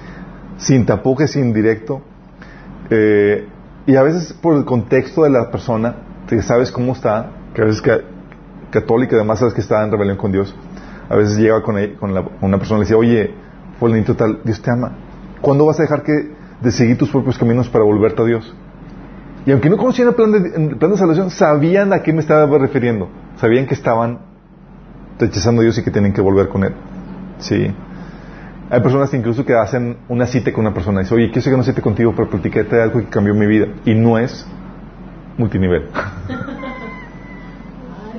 sin 0.58 0.86
tapuje, 0.86 1.28
sin 1.28 1.52
directo. 1.52 2.00
Eh, 2.90 3.46
y 3.86 3.96
a 3.96 4.02
veces 4.02 4.32
por 4.32 4.56
el 4.56 4.64
contexto 4.64 5.22
de 5.24 5.30
la 5.30 5.50
persona, 5.50 5.96
que 6.28 6.40
sabes 6.42 6.72
cómo 6.72 6.92
está, 6.92 7.30
que 7.54 7.62
a 7.62 7.64
veces 7.66 7.82
que, 7.82 8.00
católica, 8.70 9.16
además 9.16 9.38
sabes 9.38 9.54
que 9.54 9.60
está 9.60 9.84
en 9.84 9.90
rebelión 9.92 10.16
con 10.16 10.32
Dios. 10.32 10.54
A 11.08 11.16
veces 11.16 11.38
llega 11.38 11.62
con, 11.62 11.76
con, 11.98 12.14
la- 12.14 12.24
una 12.40 12.58
persona 12.58 12.78
y 12.78 12.80
le 12.80 12.84
dice, 12.86 12.94
oye, 12.94 13.34
fulanito 13.78 14.14
tal, 14.16 14.40
Dios 14.44 14.60
te 14.60 14.70
ama. 14.70 14.92
¿Cuándo 15.40 15.66
vas 15.66 15.78
a 15.78 15.82
dejar 15.82 16.02
que, 16.02 16.32
de 16.60 16.72
seguir 16.72 16.96
tus 16.98 17.10
propios 17.10 17.38
caminos 17.38 17.68
para 17.68 17.84
volverte 17.84 18.22
a 18.22 18.24
Dios? 18.24 18.54
Y 19.44 19.52
aunque 19.52 19.70
no 19.70 19.76
conocían 19.76 20.08
el 20.08 20.14
plan 20.14 20.32
de, 20.32 20.38
el 20.38 20.76
plan 20.76 20.90
de 20.90 20.96
salvación, 20.96 21.30
sabían 21.30 21.92
a 21.92 22.02
qué 22.02 22.12
me 22.12 22.20
estaba 22.20 22.58
refiriendo. 22.58 23.08
Sabían 23.36 23.66
que 23.66 23.74
estaban 23.74 24.18
rechazando 25.18 25.60
a 25.60 25.64
Dios 25.64 25.78
y 25.78 25.84
que 25.84 25.90
tienen 25.90 26.12
que 26.12 26.20
volver 26.20 26.48
con 26.48 26.64
Él. 26.64 26.72
Sí. 27.38 27.70
Hay 28.68 28.80
personas 28.80 29.14
incluso 29.14 29.44
que 29.44 29.54
hacen 29.54 29.98
una 30.08 30.26
cita 30.26 30.52
con 30.52 30.66
una 30.66 30.74
persona 30.74 31.00
y 31.00 31.04
dicen, 31.04 31.18
oye, 31.18 31.26
quiero 31.26 31.40
hacer 31.40 31.54
una 31.54 31.62
cita 31.62 31.80
contigo 31.80 32.12
para 32.16 32.28
platicarte 32.28 32.82
algo 32.82 32.98
que 32.98 33.06
cambió 33.06 33.32
mi 33.34 33.46
vida. 33.46 33.68
Y 33.84 33.94
no 33.94 34.18
es 34.18 34.44
multinivel. 35.38 35.88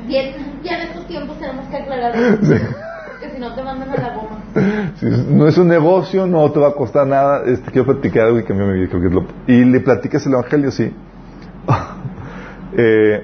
Bien, 0.08 0.34
tiempos 1.08 1.38
tenemos 1.40 1.66
que 1.68 1.78
aclarar 1.78 2.16
eso. 2.16 2.38
Porque 3.20 3.34
si 3.34 3.40
no 3.40 3.54
te 3.56 3.64
mandan 3.64 3.90
a 3.90 3.96
la 3.98 4.14
goma. 4.16 4.38
Sí, 5.00 5.06
no 5.30 5.48
es 5.48 5.58
un 5.58 5.68
negocio, 5.68 6.28
no 6.28 6.52
te 6.52 6.60
va 6.60 6.68
a 6.70 6.74
costar 6.74 7.08
nada. 7.08 7.44
Este, 7.46 7.72
quiero 7.72 7.86
platicar 7.88 8.26
algo 8.28 8.38
que 8.38 8.44
cambió 8.44 8.68
mi 8.68 8.74
vida. 8.74 8.90
Creo 8.90 9.02
que 9.02 9.08
es 9.08 9.14
lo- 9.14 9.26
y 9.48 9.66
le 9.66 9.80
platicas 9.80 10.26
el 10.26 10.34
evangelio, 10.34 10.72
sí. 10.72 10.94
Eh, 12.80 13.24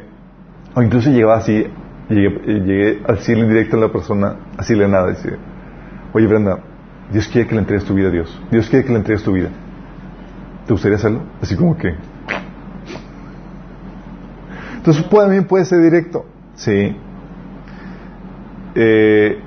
o 0.73 0.81
incluso 0.81 1.11
llegaba 1.11 1.36
así, 1.36 1.67
llegué, 2.09 2.27
eh, 2.27 2.59
llegué 2.65 3.01
a 3.07 3.11
decirle 3.13 3.47
directo 3.47 3.77
a 3.77 3.81
la 3.81 3.91
persona, 3.91 4.36
así 4.57 4.73
le 4.73 4.88
nada, 4.88 5.09
dice, 5.09 5.36
oye 6.13 6.25
Brenda, 6.25 6.59
Dios 7.11 7.27
quiere 7.27 7.47
que 7.47 7.53
le 7.53 7.59
entregues 7.61 7.84
tu 7.86 7.93
vida 7.93 8.07
a 8.07 8.11
Dios. 8.11 8.41
Dios 8.49 8.67
quiere 8.69 8.86
que 8.86 8.91
le 8.93 8.99
entregues 8.99 9.21
tu 9.23 9.34
vida. 9.34 9.49
¿Te 10.65 10.73
gustaría 10.73 10.95
hacerlo? 10.97 11.19
Así 11.41 11.55
como 11.55 11.77
que... 11.77 11.93
Entonces 14.77 15.07
también 15.09 15.43
puede 15.45 15.65
ser 15.65 15.81
directo. 15.81 16.25
Sí. 16.55 16.95
Eh, 18.76 19.39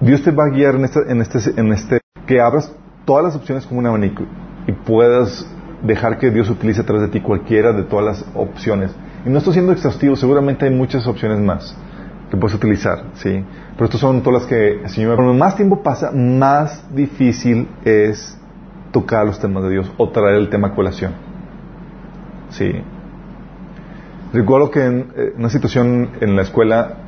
Dios 0.00 0.22
te 0.22 0.30
va 0.30 0.44
a 0.46 0.50
guiar 0.50 0.76
este, 0.76 1.00
en 1.56 1.72
este, 1.72 2.00
que 2.26 2.40
abras 2.40 2.74
todas 3.04 3.24
las 3.24 3.36
opciones 3.36 3.66
como 3.66 3.80
un 3.80 3.86
abanico 3.86 4.24
y 4.66 4.72
puedas 4.72 5.46
dejar 5.82 6.18
que 6.18 6.30
Dios 6.30 6.48
utilice 6.50 6.80
a 6.80 6.84
través 6.84 7.02
de 7.02 7.08
ti 7.08 7.20
cualquiera 7.20 7.72
de 7.72 7.84
todas 7.84 8.04
las 8.04 8.24
opciones. 8.34 8.94
Y 9.24 9.30
no 9.30 9.38
estoy 9.38 9.54
siendo 9.54 9.72
exhaustivo, 9.72 10.16
seguramente 10.16 10.64
hay 10.64 10.74
muchas 10.74 11.06
opciones 11.06 11.38
más 11.38 11.76
que 12.30 12.36
puedes 12.36 12.56
utilizar, 12.56 13.04
¿sí? 13.14 13.44
Pero 13.74 13.84
estas 13.84 14.00
son 14.00 14.22
todas 14.22 14.42
las 14.42 14.48
que 14.48 14.82
el 14.82 14.88
Señor... 14.88 15.16
Cuando 15.16 15.34
más 15.34 15.54
tiempo 15.54 15.82
pasa, 15.82 16.10
más 16.12 16.82
difícil 16.94 17.68
es 17.84 18.38
tocar 18.90 19.26
los 19.26 19.38
temas 19.38 19.64
de 19.64 19.70
Dios 19.70 19.92
o 19.98 20.08
traer 20.08 20.36
el 20.36 20.48
tema 20.48 20.68
a 20.68 20.74
colación. 20.74 21.12
Sí. 22.50 22.72
Recuerdo 24.32 24.70
que 24.70 24.84
en 24.84 25.12
eh, 25.14 25.32
una 25.36 25.50
situación 25.50 26.10
en 26.20 26.34
la 26.34 26.42
escuela 26.42 27.01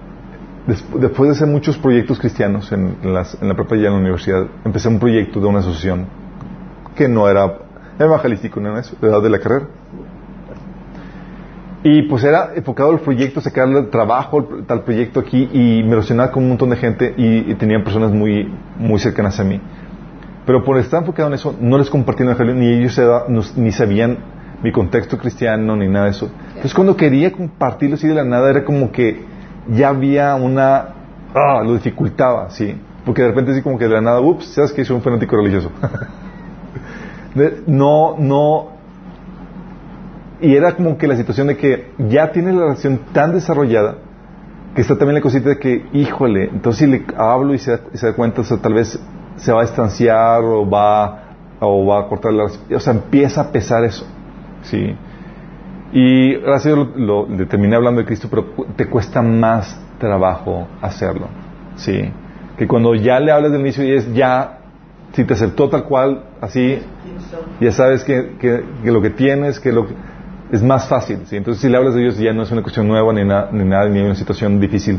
después 0.66 1.28
de 1.28 1.36
hacer 1.36 1.46
muchos 1.48 1.76
proyectos 1.78 2.18
cristianos 2.18 2.72
en, 2.72 2.96
las- 3.02 3.36
en 3.40 3.48
la 3.48 3.54
prepa 3.54 3.76
y 3.76 3.80
en 3.84 3.92
la 3.92 3.98
universidad, 3.98 4.46
empecé 4.64 4.88
un 4.88 4.98
proyecto 4.98 5.40
de 5.40 5.46
una 5.46 5.58
asociación 5.58 6.06
que 6.96 7.08
no 7.08 7.28
era 7.28 7.58
evangelístico, 7.98 8.60
no 8.60 8.70
era 8.70 8.80
eso, 8.80 8.96
era 9.02 9.20
de 9.20 9.30
la 9.30 9.38
carrera. 9.38 9.66
Y 11.82 12.02
pues 12.02 12.24
era 12.24 12.52
enfocado 12.54 12.92
el 12.92 13.00
proyecto, 13.00 13.42
sacarle 13.42 13.82
trabajo 13.84 14.38
al- 14.38 14.64
tal 14.66 14.84
proyecto 14.84 15.20
aquí 15.20 15.50
y 15.52 15.82
me 15.82 15.90
relacionaba 15.90 16.30
con 16.32 16.42
un 16.44 16.48
montón 16.50 16.70
de 16.70 16.76
gente 16.76 17.12
y, 17.16 17.50
y 17.50 17.54
tenían 17.56 17.84
personas 17.84 18.10
muy, 18.10 18.50
muy 18.78 18.98
cercanas 18.98 19.38
a 19.38 19.44
mí. 19.44 19.60
Pero 20.46 20.64
por 20.64 20.78
estar 20.78 21.00
enfocado 21.00 21.28
en 21.28 21.34
eso, 21.34 21.54
no 21.60 21.76
les 21.76 21.90
compartí 21.90 22.22
el 22.22 22.30
evangelio, 22.30 22.54
ni 22.54 22.68
ellos 22.68 22.94
se 22.94 23.04
da- 23.04 23.24
no- 23.28 23.42
ni 23.56 23.70
sabían 23.70 24.16
mi 24.62 24.72
contexto 24.72 25.18
cristiano, 25.18 25.76
ni 25.76 25.86
nada 25.88 26.06
de 26.06 26.12
eso. 26.12 26.30
Entonces 26.48 26.72
cuando 26.72 26.96
quería 26.96 27.30
compartirlo 27.32 27.96
así 27.96 28.08
de 28.08 28.14
la 28.14 28.24
nada, 28.24 28.48
era 28.48 28.64
como 28.64 28.90
que 28.90 29.22
ya 29.68 29.88
había 29.88 30.34
una... 30.34 30.88
Ah, 31.34 31.62
lo 31.64 31.74
dificultaba, 31.74 32.50
sí. 32.50 32.80
Porque 33.04 33.22
de 33.22 33.28
repente 33.28 33.52
así 33.52 33.62
como 33.62 33.78
que 33.78 33.84
de 33.84 33.94
la 33.94 34.00
nada, 34.00 34.20
ups, 34.20 34.46
sabes 34.46 34.72
que 34.72 34.84
soy 34.84 34.96
un 34.96 35.02
fanático 35.02 35.36
religioso. 35.36 35.70
No, 37.66 38.14
no... 38.16 38.68
Y 40.40 40.54
era 40.54 40.76
como 40.76 40.96
que 40.96 41.08
la 41.08 41.16
situación 41.16 41.48
de 41.48 41.56
que 41.56 41.90
ya 41.98 42.30
tiene 42.30 42.52
la 42.52 42.60
relación 42.62 43.00
tan 43.12 43.32
desarrollada 43.32 43.96
que 44.74 44.82
está 44.82 44.96
también 44.96 45.16
la 45.16 45.20
cosita 45.20 45.48
de 45.48 45.58
que, 45.58 45.86
híjole, 45.92 46.44
entonces 46.44 46.78
si 46.78 46.86
le 46.86 47.04
hablo 47.16 47.54
y 47.54 47.58
se 47.58 47.76
se 47.94 48.06
da 48.06 48.12
cuenta, 48.12 48.42
o 48.42 48.44
sea, 48.44 48.58
tal 48.58 48.74
vez 48.74 49.00
se 49.36 49.52
va 49.52 49.62
a 49.62 49.64
distanciar 49.64 50.42
o 50.42 50.68
va, 50.68 51.22
o 51.58 51.86
va 51.86 52.02
a 52.02 52.08
cortar 52.08 52.32
la... 52.32 52.44
O 52.44 52.80
sea, 52.80 52.92
empieza 52.92 53.40
a 53.40 53.50
pesar 53.50 53.84
eso. 53.84 54.06
¿sí? 54.62 54.96
Y 55.94 56.34
gracias 56.38 56.76
lo, 56.76 57.28
lo, 57.28 57.46
terminé 57.46 57.76
hablando 57.76 58.00
de 58.00 58.06
Cristo, 58.06 58.26
pero 58.28 58.46
te 58.74 58.86
cuesta 58.86 59.22
más 59.22 59.80
trabajo 60.00 60.66
hacerlo. 60.82 61.28
¿sí? 61.76 62.10
Que 62.58 62.66
cuando 62.66 62.96
ya 62.96 63.20
le 63.20 63.30
hablas 63.30 63.52
del 63.52 63.60
inicio 63.60 63.84
y 63.84 63.92
es 63.92 64.12
ya, 64.12 64.58
si 65.12 65.22
te 65.22 65.34
aceptó 65.34 65.68
tal 65.68 65.84
cual, 65.84 66.24
así, 66.40 66.80
ya 67.60 67.70
sabes 67.70 68.02
que, 68.02 68.36
que, 68.40 68.90
lo 68.90 69.00
que 69.00 69.10
tienes, 69.10 69.60
que 69.60 69.70
lo 69.70 69.86
es 70.50 70.64
más 70.64 70.88
fácil. 70.88 71.20
¿sí? 71.26 71.36
Entonces, 71.36 71.62
si 71.62 71.68
le 71.68 71.76
hablas 71.76 71.94
de 71.94 72.00
Dios, 72.00 72.18
ya 72.18 72.32
no 72.32 72.42
es 72.42 72.50
una 72.50 72.62
cuestión 72.62 72.88
nueva 72.88 73.12
ni, 73.12 73.20
ni 73.20 73.64
nada, 73.64 73.88
ni 73.88 74.00
una 74.00 74.16
situación 74.16 74.58
difícil, 74.58 74.98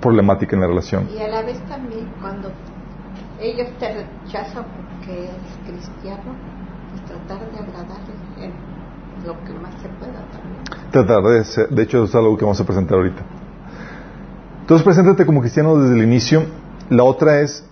problemática 0.00 0.54
en 0.54 0.62
la 0.62 0.68
relación. 0.68 1.08
Y 1.12 1.20
a 1.20 1.26
la 1.26 1.42
vez 1.42 1.58
también, 1.66 2.06
cuando 2.20 2.52
ellos 3.40 3.66
te 3.80 3.88
rechazan 3.88 4.64
porque 4.64 5.24
eres 5.24 5.58
cristiano, 5.66 6.36
pues 6.90 7.04
tratar 7.06 7.50
de 7.50 7.58
agradarles 7.58 8.11
lo 9.26 9.44
que 9.44 9.52
más 9.54 9.74
se 9.80 9.88
pueda. 9.88 10.22
Tratar 10.90 11.22
de 11.22 11.44
ser, 11.44 11.68
de 11.68 11.82
hecho, 11.82 12.04
es 12.04 12.14
algo 12.14 12.36
que 12.36 12.44
vamos 12.44 12.60
a 12.60 12.64
presentar 12.64 12.98
ahorita. 12.98 13.22
Entonces, 14.60 14.84
preséntate 14.84 15.26
como 15.26 15.40
cristiano 15.40 15.76
desde 15.76 15.96
el 15.96 16.04
inicio. 16.04 16.44
La 16.88 17.04
otra 17.04 17.40
es 17.40 17.64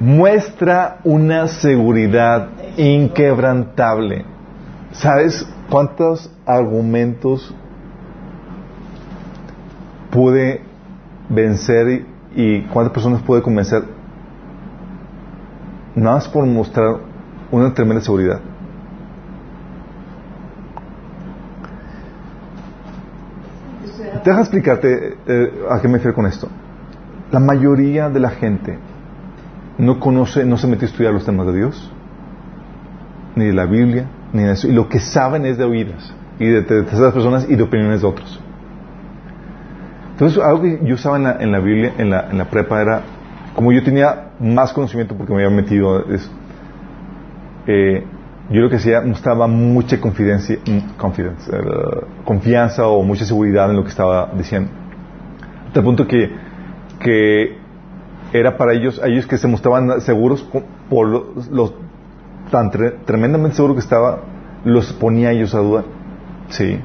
muestra 0.00 0.98
una 1.04 1.48
seguridad 1.48 2.48
inquebrantable. 2.76 4.24
¿Sabes 4.92 5.46
cuántos 5.68 6.30
argumentos 6.46 7.54
puede 10.10 10.62
vencer 11.28 12.06
y, 12.34 12.62
cuántas 12.62 12.92
personas 12.92 13.22
puede 13.22 13.42
convencer? 13.42 13.82
Nada 15.94 16.16
más 16.16 16.28
por 16.28 16.46
mostrar 16.46 16.98
una 17.50 17.74
tremenda 17.74 18.02
seguridad. 18.02 18.40
Deja 24.28 24.40
explicarte 24.40 25.16
eh, 25.26 25.52
a 25.70 25.80
qué 25.80 25.88
me 25.88 25.94
refiero 25.94 26.14
con 26.14 26.26
esto. 26.26 26.50
La 27.32 27.40
mayoría 27.40 28.10
de 28.10 28.20
la 28.20 28.28
gente 28.28 28.78
no 29.78 29.98
conoce, 29.98 30.44
no 30.44 30.58
se 30.58 30.66
metió 30.66 30.86
a 30.86 30.90
estudiar 30.90 31.14
los 31.14 31.24
temas 31.24 31.46
de 31.46 31.54
Dios, 31.54 31.90
ni 33.36 33.46
de 33.46 33.54
la 33.54 33.64
Biblia, 33.64 34.06
ni 34.34 34.42
de 34.42 34.52
eso. 34.52 34.68
Y 34.68 34.72
lo 34.72 34.86
que 34.86 35.00
saben 35.00 35.46
es 35.46 35.56
de 35.56 35.64
oídas, 35.64 36.14
y 36.38 36.46
de 36.46 36.60
terceras 36.60 37.14
personas 37.14 37.46
y 37.48 37.56
de 37.56 37.62
opiniones 37.62 38.02
de 38.02 38.06
otros. 38.06 38.38
Entonces, 40.10 40.42
algo 40.44 40.60
que 40.60 40.78
yo 40.82 40.96
usaba 40.96 41.16
en 41.16 41.22
la, 41.22 41.36
en 41.40 41.50
la 41.50 41.60
Biblia, 41.60 41.94
en 41.96 42.10
la, 42.10 42.28
en 42.30 42.36
la, 42.36 42.50
prepa, 42.50 42.82
era, 42.82 43.00
como 43.54 43.72
yo 43.72 43.82
tenía 43.82 44.32
más 44.40 44.74
conocimiento 44.74 45.16
porque 45.16 45.32
me 45.32 45.42
había 45.42 45.56
metido, 45.56 46.04
es, 46.12 46.30
eh, 47.66 48.04
yo 48.50 48.62
lo 48.62 48.70
que 48.70 48.76
hacía 48.76 49.02
mostraba 49.02 49.46
mucha 49.46 50.00
confidencia, 50.00 50.58
uh, 50.58 52.24
confianza 52.24 52.86
o 52.86 53.02
mucha 53.02 53.24
seguridad 53.24 53.70
en 53.70 53.76
lo 53.76 53.82
que 53.82 53.90
estaba 53.90 54.30
diciendo. 54.36 54.70
Hasta 55.66 55.80
el 55.80 55.84
punto 55.84 56.06
que, 56.06 56.30
que 56.98 57.58
era 58.32 58.56
para 58.56 58.72
ellos, 58.72 59.00
ellos 59.04 59.26
que 59.26 59.36
se 59.36 59.46
mostraban 59.48 60.00
seguros 60.00 60.46
por 60.88 61.06
los, 61.06 61.74
tan 62.50 62.70
tremendamente 63.04 63.56
seguros 63.56 63.76
que 63.76 63.82
estaba, 63.82 64.20
los 64.64 64.92
ponía 64.94 65.32
ellos 65.32 65.54
a 65.54 65.58
dudar. 65.58 65.84
Sí. 66.48 66.80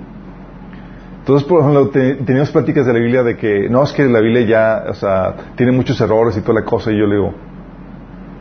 Entonces, 1.20 1.48
por 1.48 1.62
ejemplo, 1.62 1.90
teníamos 1.90 2.52
pláticas 2.52 2.86
de 2.86 2.94
la 2.94 3.00
Biblia 3.00 3.24
de 3.24 3.38
que, 3.38 3.70
no, 3.70 3.82
es 3.84 3.94
que 3.94 4.04
la 4.04 4.20
Biblia 4.20 4.42
ya, 4.46 4.84
o 4.90 4.94
sea, 4.94 5.36
tiene 5.56 5.72
muchos 5.72 6.00
errores 6.02 6.36
y 6.36 6.42
toda 6.42 6.56
la 6.60 6.66
cosa, 6.66 6.92
y 6.92 7.00
yo 7.00 7.06
le 7.06 7.16
digo, 7.16 7.34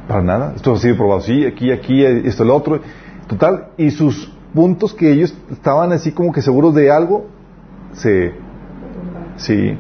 para 0.09 0.23
nada, 0.23 0.53
esto 0.57 0.73
ha 0.73 0.79
sido 0.79 0.97
probado, 0.97 1.21
sí, 1.21 1.45
aquí, 1.47 1.71
aquí, 1.71 2.05
esto, 2.05 2.45
lo 2.45 2.57
otro, 2.57 2.81
total, 3.33 3.69
y 3.77 3.91
sus 3.91 4.33
puntos 4.55 4.95
que 4.95 5.11
ellos 5.11 5.35
estaban 5.51 5.93
así 5.93 6.13
como 6.13 6.33
que 6.33 6.43
seguros 6.43 6.75
de 6.75 6.91
algo, 6.91 7.27
se, 7.93 8.33
sí, 9.37 9.77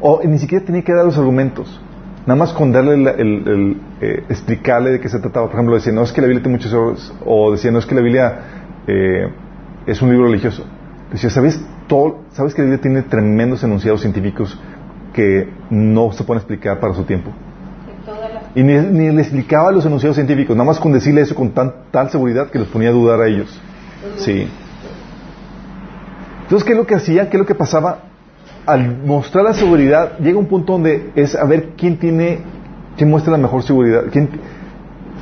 o 0.00 0.20
ni 0.24 0.38
siquiera 0.38 0.64
tenía 0.64 0.82
que 0.82 0.92
dar 0.92 1.04
los 1.04 1.18
argumentos. 1.18 1.80
Nada 2.26 2.38
más 2.38 2.52
con 2.52 2.70
darle 2.70 2.94
el, 2.94 3.80
eh, 4.00 4.24
explicarle 4.28 4.90
de 4.92 5.00
qué 5.00 5.08
se 5.08 5.18
trataba. 5.18 5.46
Por 5.46 5.54
ejemplo, 5.54 5.74
decía, 5.74 5.92
no 5.92 6.02
es 6.02 6.12
que 6.12 6.20
la 6.20 6.26
Biblia 6.26 6.42
tiene 6.42 6.58
muchos 6.58 6.72
errores. 6.72 7.12
O 7.24 7.52
decía, 7.52 7.70
no 7.70 7.78
es 7.78 7.86
que 7.86 7.94
la 7.94 8.02
Biblia 8.02 8.38
eh, 8.86 9.28
es 9.86 10.02
un 10.02 10.10
libro 10.10 10.26
religioso. 10.26 10.64
Decía, 11.10 11.30
¿sabes, 11.30 11.60
todo, 11.88 12.20
¿sabes 12.32 12.54
que 12.54 12.62
la 12.62 12.66
Biblia 12.66 12.82
tiene 12.82 13.02
tremendos 13.02 13.64
enunciados 13.64 14.02
científicos 14.02 14.58
que 15.14 15.48
no 15.70 16.12
se 16.12 16.22
pueden 16.24 16.40
explicar 16.40 16.78
para 16.78 16.94
su 16.94 17.04
tiempo? 17.04 17.30
Y 18.54 18.62
ni, 18.62 19.10
le 19.12 19.20
explicaba 19.20 19.70
los 19.70 19.86
enunciados 19.86 20.16
científicos, 20.16 20.56
nada 20.56 20.66
más 20.66 20.80
con 20.80 20.92
decirle 20.92 21.20
eso 21.20 21.34
con 21.34 21.50
tan, 21.50 21.72
tal 21.90 22.10
seguridad 22.10 22.50
que 22.50 22.58
los 22.58 22.68
ponía 22.68 22.88
a 22.88 22.92
dudar 22.92 23.20
a 23.20 23.28
ellos. 23.28 23.60
Sí. 24.16 24.48
Entonces, 26.42 26.64
¿qué 26.64 26.72
es 26.72 26.78
lo 26.78 26.86
que 26.86 26.96
hacía? 26.96 27.30
¿Qué 27.30 27.36
es 27.36 27.40
lo 27.40 27.46
que 27.46 27.54
pasaba? 27.54 28.10
al 28.66 28.98
mostrar 29.04 29.44
la 29.44 29.54
seguridad, 29.54 30.18
llega 30.18 30.38
un 30.38 30.46
punto 30.46 30.74
donde 30.74 31.10
es 31.14 31.34
a 31.34 31.44
ver 31.44 31.70
quién 31.76 31.98
tiene, 31.98 32.40
quién 32.96 33.10
muestra 33.10 33.32
la 33.32 33.38
mejor 33.38 33.62
seguridad, 33.62 34.04
quién, 34.12 34.28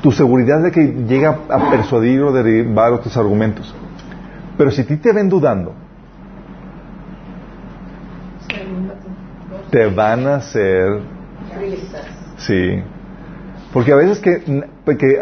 tu 0.03 0.13
seguridad 0.13 0.63
de 0.63 0.71
que 0.71 0.87
llega 1.09 1.39
a 1.49 1.71
persuadir 1.71 2.23
o 2.23 2.33
derivar 2.33 2.93
otros 2.93 3.17
argumentos. 3.17 3.75
Pero 4.57 4.71
si 4.71 4.83
a 4.83 4.87
ti 4.87 4.97
te 4.97 5.13
ven 5.13 5.29
dudando, 5.29 5.73
te 9.71 9.87
van 9.87 10.27
a 10.27 10.37
hacer... 10.37 11.01
Sí. 12.39 12.83
Porque 13.73 13.93
a 13.93 13.97
veces 13.97 14.21
que, 14.21 14.43
que 14.97 15.21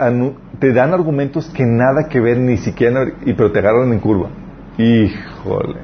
te 0.61 0.73
dan 0.73 0.95
argumentos 0.95 1.51
que 1.51 1.65
nada 1.65 2.09
que 2.09 2.21
ver 2.21 2.39
ni 2.39 2.57
siquiera, 2.59 3.05
y, 3.25 3.33
pero 3.35 3.51
te 3.53 3.59
agarran 3.59 3.93
en 3.93 3.99
curva. 3.99 4.29
Híjole. 4.79 5.81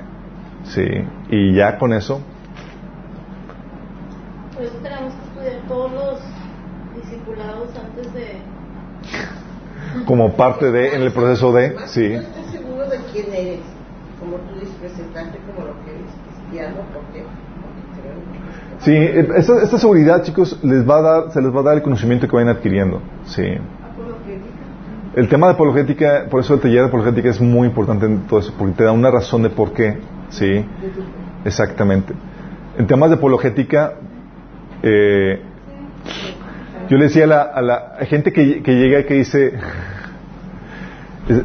Sí. 0.65 0.87
Y 1.29 1.55
ya 1.57 1.79
con 1.79 1.93
eso 1.93 2.23
todos 5.69 5.93
los 5.93 6.21
discipulados 6.97 7.71
antes 7.77 8.13
de... 8.15 8.37
Como 10.07 10.35
parte 10.37 10.71
de, 10.71 10.95
en 10.95 11.03
el 11.03 11.13
proceso 11.13 11.53
de, 11.53 11.77
sí. 11.87 12.09
No 12.11 12.21
estoy 12.21 12.45
seguro 12.53 12.89
de 12.89 12.99
quién 13.13 13.35
eres, 13.35 13.61
como 14.21 14.37
tú 14.37 14.55
dices, 14.61 14.75
presentarte 14.81 15.39
como 15.39 15.67
lo 15.67 15.85
que 15.85 15.91
eres 15.91 16.11
cristiano, 16.27 16.77
porque... 16.93 17.25
Sí, 18.85 18.97
esta, 18.97 19.63
esta, 19.63 19.79
seguridad, 19.79 20.23
chicos, 20.25 20.59
les 20.63 20.89
va 20.89 20.99
a 20.99 21.03
dar, 21.03 21.31
se 21.33 21.41
les 21.41 21.55
va 21.55 21.61
a 21.61 21.63
dar 21.63 21.75
el 21.77 21.83
conocimiento 21.83 22.27
que 22.27 22.35
vayan 22.35 22.49
adquiriendo. 22.49 23.01
Sí. 23.27 23.45
El 25.15 25.29
tema 25.29 25.47
de 25.47 25.53
apologética, 25.53 26.27
por 26.29 26.41
eso 26.41 26.55
el 26.55 26.61
taller 26.61 26.81
de 26.81 26.87
apologética 26.89 27.29
es 27.29 27.41
muy 27.41 27.69
importante 27.69 28.07
en 28.07 28.23
todo 28.27 28.41
eso, 28.41 28.53
porque 28.59 28.75
te 28.75 28.85
da 28.85 28.93
una 28.93 29.11
razón 29.11 29.43
de 29.43 29.51
por 29.51 29.73
qué. 29.73 29.99
Sí. 30.31 30.65
Exactamente. 31.45 32.13
En 32.77 32.87
temas 32.87 33.11
de 33.11 33.17
apologética, 33.17 33.95
eh, 34.83 35.41
yo 36.89 36.97
le 36.97 37.05
decía 37.05 37.25
a 37.25 37.27
la, 37.29 37.43
a 37.43 37.63
la 37.63 37.97
gente 38.07 38.33
que, 38.33 38.63
que, 38.63 38.73
llega 38.73 39.01
y 39.01 39.05
que 39.05 39.15
dice, 39.15 39.53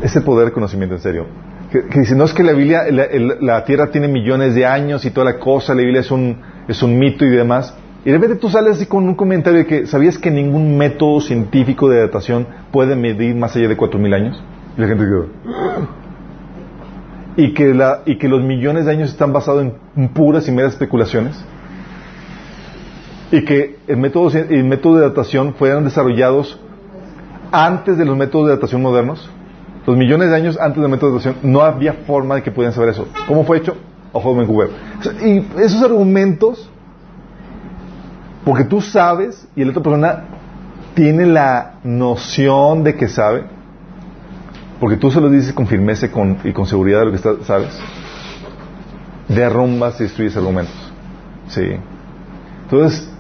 ese 0.02 0.22
poder 0.22 0.48
de 0.48 0.52
conocimiento, 0.54 0.96
en 0.96 1.02
serio, 1.02 1.28
que, 1.72 2.00
dice, 2.00 2.16
no 2.16 2.24
es 2.24 2.34
que 2.34 2.44
la 2.44 2.54
Biblia, 2.54 2.84
la, 2.90 3.64
Tierra 3.66 3.92
tiene 3.92 4.08
millones 4.08 4.56
de 4.56 4.66
años 4.66 5.06
y 5.06 5.12
toda 5.12 5.34
la 5.34 5.40
cosa, 5.40 5.76
la 5.76 5.82
Biblia 5.82 6.02
es 6.02 6.10
un, 6.10 6.38
es 6.68 6.82
un 6.84 6.98
mito 6.98 7.26
y 7.26 7.30
demás. 7.30 7.76
Y 8.06 8.12
de 8.12 8.18
repente 8.18 8.38
tú 8.38 8.50
sales 8.50 8.78
así 8.78 8.86
con 8.86 9.04
un 9.06 9.16
comentario 9.16 9.60
de 9.60 9.66
que, 9.66 9.88
¿sabías 9.88 10.18
que 10.18 10.32
ningún 10.32 10.78
método 10.78 11.20
científico 11.22 11.90
de 11.90 12.00
datación 12.00 12.48
puede 12.72 12.96
medir 12.96 13.36
más 13.36 13.56
allá 13.56 13.68
de 13.68 13.78
4.000 13.78 14.16
años? 14.16 14.44
Y 14.78 14.82
la 14.82 14.88
gente 14.88 15.04
quedó. 15.04 15.26
Y 17.36 17.54
que, 17.54 17.74
la, 17.74 18.02
y 18.06 18.18
que 18.18 18.28
los 18.28 18.42
millones 18.42 18.86
de 18.86 18.92
años 18.92 19.10
están 19.12 19.34
basados 19.34 19.66
en 19.96 20.10
puras 20.10 20.48
y 20.48 20.52
meras 20.52 20.74
especulaciones 20.74 21.44
y 23.32 23.44
que 23.44 23.78
el 23.88 23.98
método, 23.98 24.30
el 24.38 24.64
método 24.64 24.96
de 24.98 25.02
datación 25.02 25.54
fueran 25.56 25.84
desarrollados 25.84 26.60
antes 27.52 27.98
de 27.98 28.06
los 28.06 28.18
métodos 28.18 28.48
de 28.48 28.56
datación 28.56 28.82
modernos, 28.82 29.30
los 29.86 29.98
millones 29.98 30.30
de 30.30 30.36
años 30.36 30.58
antes 30.60 30.82
del 30.82 30.92
método 30.92 31.12
de 31.12 31.18
datación, 31.18 31.36
no 31.44 31.62
había 31.62 31.94
forma 31.94 32.36
de 32.36 32.44
que 32.44 32.52
pudieran 32.52 32.74
saber 32.74 32.90
eso. 32.90 33.08
¿Cómo 33.28 33.44
fue 33.44 33.58
hecho? 33.58 33.78
Y 35.24 35.46
esos 35.62 35.82
argumentos, 35.84 36.70
porque 38.46 38.64
tú 38.64 38.82
sabes 38.82 39.48
y 39.56 39.64
la 39.64 39.72
otra 39.72 39.84
persona 39.84 40.24
tiene 40.94 41.26
la 41.26 41.76
noción 41.84 42.84
de 42.84 42.96
que 42.96 43.08
sabe, 43.08 43.44
porque 44.80 44.98
tú 44.98 45.12
se 45.12 45.22
lo 45.22 45.30
dices 45.30 45.54
con 45.54 45.68
firmeza 45.68 46.10
con, 46.12 46.38
y 46.44 46.54
con 46.54 46.66
seguridad 46.66 47.00
de 47.00 47.06
lo 47.06 47.12
que 47.12 47.44
sabes, 47.44 47.80
derrumbas 49.28 50.00
y 50.00 50.04
destruyes 50.04 50.36
argumentos. 50.38 50.74
Sí. 51.48 51.68
Entonces, 52.64 53.12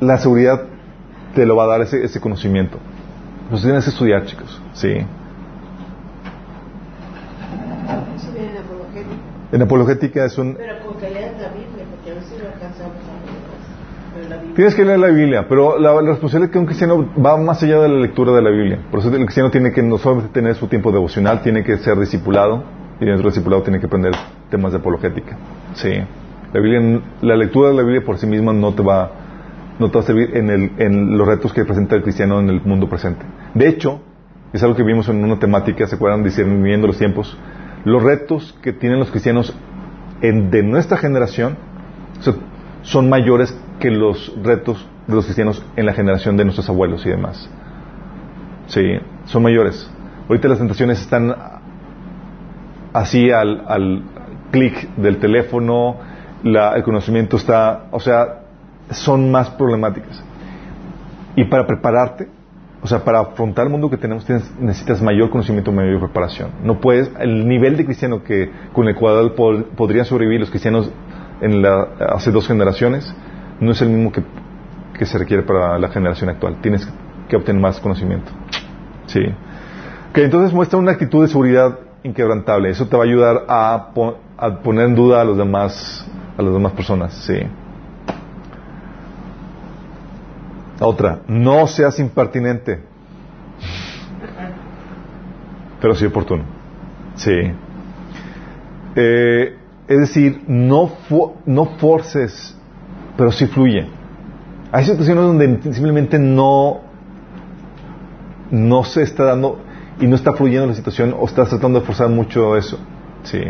la 0.00 0.18
seguridad 0.18 0.62
te 1.34 1.46
lo 1.46 1.56
va 1.56 1.64
a 1.64 1.68
dar 1.68 1.80
ese, 1.82 2.04
ese 2.04 2.20
conocimiento. 2.20 2.78
Pues 3.48 3.62
tienes 3.62 3.84
que 3.84 3.90
estudiar, 3.90 4.26
chicos. 4.26 4.60
Sí. 4.74 4.88
Eso 4.88 5.06
viene 8.32 8.50
en 8.50 8.56
apologética. 8.58 9.16
En 9.52 9.62
apologética 9.62 10.24
es 10.24 10.38
un... 10.38 10.54
Pero 10.54 10.86
con 10.86 10.96
que 10.98 11.10
leas 11.10 11.40
la 11.40 11.48
Biblia, 11.48 11.84
porque 11.90 12.10
a 12.10 12.14
veces 12.14 12.42
no 12.42 12.48
alcanzamos 12.48 12.96
Tienes 14.54 14.74
que 14.74 14.84
leer 14.84 14.98
la 14.98 15.08
Biblia, 15.08 15.46
pero 15.48 15.78
la, 15.78 15.94
la 15.94 16.10
responsabilidad 16.10 16.52
de 16.52 16.58
un 16.58 16.66
cristiano 16.66 17.10
va 17.24 17.36
más 17.38 17.62
allá 17.62 17.80
de 17.80 17.88
la 17.88 17.98
lectura 18.00 18.32
de 18.32 18.42
la 18.42 18.50
Biblia. 18.50 18.78
Por 18.90 19.00
eso 19.00 19.08
el 19.08 19.24
cristiano 19.24 19.50
tiene 19.50 19.72
que 19.72 19.82
no 19.82 19.96
solamente 19.96 20.32
tener 20.32 20.54
su 20.54 20.66
tiempo 20.66 20.92
devocional, 20.92 21.40
tiene 21.42 21.64
que 21.64 21.78
ser 21.78 21.98
discipulado, 21.98 22.62
y 23.00 23.06
dentro 23.06 23.24
del 23.24 23.32
discipulado 23.32 23.62
tiene 23.62 23.80
que 23.80 23.86
aprender 23.86 24.12
temas 24.50 24.72
de 24.72 24.78
apologética. 24.78 25.36
Sí. 25.74 25.92
La, 26.52 26.60
Biblia, 26.60 27.00
la 27.22 27.36
lectura 27.36 27.70
de 27.70 27.74
la 27.74 27.82
Biblia 27.82 28.02
por 28.04 28.18
sí 28.18 28.26
misma 28.26 28.52
no 28.52 28.74
te 28.74 28.82
va, 28.82 29.10
no 29.78 29.88
te 29.90 29.94
va 29.94 30.00
a 30.00 30.06
servir 30.06 30.36
en, 30.36 30.50
el, 30.50 30.72
en 30.78 31.16
los 31.16 31.26
retos 31.26 31.52
que 31.52 31.64
presenta 31.64 31.96
el 31.96 32.02
cristiano 32.02 32.38
en 32.40 32.50
el 32.50 32.60
mundo 32.62 32.88
presente. 32.88 33.24
De 33.54 33.66
hecho, 33.68 34.02
es 34.52 34.62
algo 34.62 34.76
que 34.76 34.82
vimos 34.82 35.08
en 35.08 35.24
una 35.24 35.38
temática, 35.38 35.86
¿se 35.86 35.96
acuerdan? 35.96 36.22
Discerniendo 36.22 36.86
los 36.86 36.98
tiempos. 36.98 37.36
Los 37.84 38.02
retos 38.02 38.56
que 38.62 38.72
tienen 38.72 38.98
los 38.98 39.10
cristianos 39.10 39.54
en, 40.20 40.50
de 40.50 40.62
nuestra 40.62 40.96
generación 40.96 41.56
son 42.82 43.08
mayores 43.08 43.56
que 43.80 43.90
los 43.90 44.32
retos 44.42 44.86
de 45.06 45.14
los 45.14 45.24
cristianos 45.24 45.64
en 45.76 45.86
la 45.86 45.92
generación 45.92 46.36
de 46.36 46.44
nuestros 46.44 46.68
abuelos 46.68 47.04
y 47.06 47.10
demás. 47.10 47.48
Sí, 48.66 48.98
son 49.24 49.42
mayores. 49.42 49.90
Ahorita 50.28 50.48
las 50.48 50.58
tentaciones 50.58 51.00
están 51.00 51.34
así 52.92 53.30
al, 53.30 53.64
al 53.66 54.02
clic 54.50 54.94
del 54.96 55.18
teléfono, 55.18 55.96
la, 56.44 56.74
el 56.74 56.82
conocimiento 56.82 57.36
está, 57.36 57.86
o 57.90 58.00
sea, 58.00 58.42
son 58.90 59.30
más 59.30 59.50
problemáticas. 59.50 60.22
Y 61.36 61.44
para 61.44 61.66
prepararte, 61.66 62.28
o 62.82 62.86
sea, 62.88 63.04
para 63.04 63.20
afrontar 63.20 63.66
el 63.66 63.70
mundo 63.70 63.88
que 63.88 63.96
tenemos 63.96 64.26
necesitas 64.58 65.00
mayor 65.00 65.30
conocimiento, 65.30 65.70
mayor 65.70 66.00
preparación. 66.00 66.50
No 66.64 66.80
puedes, 66.80 67.12
el 67.20 67.46
nivel 67.46 67.76
de 67.76 67.84
cristiano 67.84 68.24
que 68.24 68.50
con 68.72 68.88
el 68.88 68.96
cual 68.96 69.34
podrían 69.76 70.04
sobrevivir 70.04 70.40
los 70.40 70.50
cristianos 70.50 70.90
en 71.40 71.62
la, 71.62 71.82
hace 72.08 72.32
dos 72.32 72.46
generaciones 72.48 73.14
no 73.60 73.70
es 73.70 73.80
el 73.82 73.88
mismo 73.88 74.10
que, 74.10 74.24
que, 74.98 75.06
se 75.06 75.16
requiere 75.16 75.44
para 75.44 75.78
la 75.78 75.88
generación 75.88 76.28
actual. 76.30 76.60
Tienes 76.60 76.88
que 77.28 77.36
obtener 77.36 77.62
más 77.62 77.78
conocimiento. 77.78 78.32
Sí. 79.06 79.22
Que 80.12 80.24
entonces 80.24 80.52
muestra 80.52 80.76
una 80.76 80.90
actitud 80.90 81.22
de 81.22 81.28
seguridad 81.28 81.78
inquebrantable. 82.02 82.70
Eso 82.70 82.88
te 82.88 82.96
va 82.96 83.04
a 83.04 83.06
ayudar 83.06 83.44
a, 83.48 83.92
a 84.36 84.58
poner 84.58 84.86
en 84.86 84.96
duda 84.96 85.20
a 85.20 85.24
los 85.24 85.36
demás, 85.36 86.04
a 86.36 86.42
las 86.42 86.52
demás 86.52 86.72
personas. 86.72 87.14
Sí. 87.14 87.38
Otra, 90.82 91.20
no 91.28 91.66
seas 91.66 91.98
impertinente, 91.98 92.80
pero 95.80 95.94
sí 95.94 96.06
oportuno. 96.06 96.44
Sí. 97.14 97.52
Eh, 98.96 99.56
es 99.88 99.98
decir, 99.98 100.42
no, 100.46 100.92
no 101.46 101.66
forces, 101.78 102.56
pero 103.16 103.30
sí 103.32 103.46
fluye. 103.46 103.86
Hay 104.70 104.84
situaciones 104.84 105.24
donde 105.24 105.72
simplemente 105.72 106.18
no, 106.18 106.80
no 108.50 108.84
se 108.84 109.02
está 109.02 109.24
dando 109.24 109.60
y 110.00 110.06
no 110.06 110.16
está 110.16 110.32
fluyendo 110.32 110.66
la 110.66 110.74
situación 110.74 111.14
o 111.18 111.26
estás 111.26 111.50
tratando 111.50 111.80
de 111.80 111.86
forzar 111.86 112.08
mucho 112.08 112.56
eso. 112.56 112.78
Sí. 113.24 113.42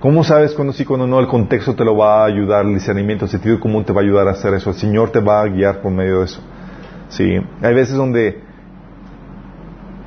¿Cómo 0.00 0.24
sabes 0.24 0.52
cuándo 0.52 0.72
sí, 0.72 0.84
cuándo 0.84 1.06
no? 1.06 1.18
El 1.18 1.26
contexto 1.26 1.74
te 1.74 1.84
lo 1.84 1.96
va 1.96 2.22
a 2.22 2.26
ayudar, 2.26 2.66
el 2.66 2.74
discernimiento, 2.74 3.24
el 3.24 3.30
sentido 3.30 3.58
común 3.58 3.84
te 3.84 3.92
va 3.92 4.02
a 4.02 4.04
ayudar 4.04 4.28
a 4.28 4.32
hacer 4.32 4.52
eso. 4.54 4.70
El 4.70 4.76
Señor 4.76 5.10
te 5.10 5.20
va 5.20 5.40
a 5.40 5.46
guiar 5.46 5.80
por 5.80 5.90
medio 5.90 6.18
de 6.18 6.26
eso. 6.26 6.40
Sí. 7.08 7.40
Hay 7.62 7.74
veces 7.74 7.96
donde, 7.96 8.42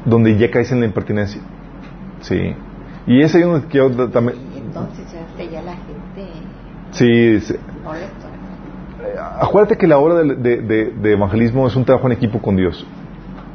donde 0.05 0.37
ya 0.37 0.51
caes 0.51 0.71
en 0.71 0.81
la 0.81 0.85
impertinencia. 0.85 1.41
Sí. 2.21 2.55
Y 3.07 3.21
ese 3.21 3.39
es 3.39 3.45
donde 3.45 3.67
quiero 3.67 4.09
también. 4.09 4.37
Entonces 4.55 5.05
ya 5.51 5.61
la 5.61 5.73
gente. 5.73 6.33
Sí. 6.91 7.39
sí. 7.39 7.55
Acuérdate 9.39 9.77
que 9.77 9.87
la 9.87 9.97
obra 9.97 10.15
de, 10.15 10.35
de, 10.35 10.91
de, 10.91 11.11
evangelismo 11.13 11.65
es 11.65 11.75
un 11.75 11.85
trabajo 11.85 12.07
en 12.07 12.13
equipo 12.13 12.39
con 12.39 12.55
Dios. 12.55 12.85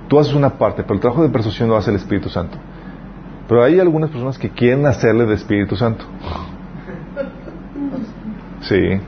Tú 0.08 0.18
haces 0.18 0.34
una 0.34 0.50
parte, 0.50 0.82
pero 0.82 0.94
el 0.94 1.00
trabajo 1.00 1.22
de 1.22 1.28
persuasión 1.28 1.68
lo 1.68 1.76
hace 1.76 1.90
el 1.90 1.96
Espíritu 1.96 2.28
Santo. 2.28 2.58
Pero 3.48 3.62
hay 3.62 3.78
algunas 3.80 4.10
personas 4.10 4.38
que 4.38 4.50
quieren 4.50 4.86
hacerle 4.86 5.26
de 5.26 5.34
Espíritu 5.34 5.76
Santo. 5.76 6.04
Sí. 8.62 9.00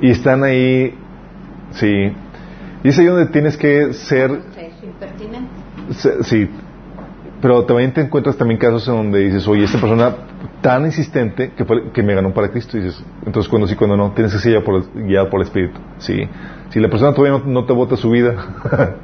Y 0.00 0.10
están 0.10 0.42
ahí, 0.42 0.94
sí. 1.72 2.12
Y 2.82 2.88
es 2.88 2.98
ahí 2.98 3.06
donde 3.06 3.26
tienes 3.26 3.56
que 3.56 3.92
ser... 3.92 4.30
impertinente. 4.82 5.50
Sí. 6.22 6.48
Pero 7.40 7.64
también 7.64 7.92
te 7.92 8.00
encuentras 8.00 8.36
también 8.36 8.58
casos 8.58 8.88
en 8.88 8.94
donde 8.94 9.20
dices, 9.20 9.46
oye, 9.46 9.64
esta 9.64 9.78
persona 9.78 10.14
tan 10.62 10.86
insistente 10.86 11.52
que, 11.52 11.64
que 11.92 12.02
me 12.02 12.14
ganó 12.14 12.32
para 12.32 12.48
Cristo. 12.48 12.78
Y 12.78 12.82
dices, 12.82 13.04
entonces 13.24 13.48
cuando 13.48 13.68
sí, 13.68 13.76
cuando 13.76 13.96
no, 13.96 14.12
tienes 14.12 14.32
que 14.32 14.38
ser 14.38 14.62
guiado 14.94 15.28
por 15.28 15.40
el, 15.40 15.46
Espíritu. 15.46 15.78
Sí. 15.98 16.28
Si 16.70 16.80
la 16.80 16.88
persona 16.88 17.12
todavía 17.12 17.42
no, 17.44 17.64
te 17.64 17.72
vota 17.72 17.96
su 17.96 18.10
vida, 18.10 18.34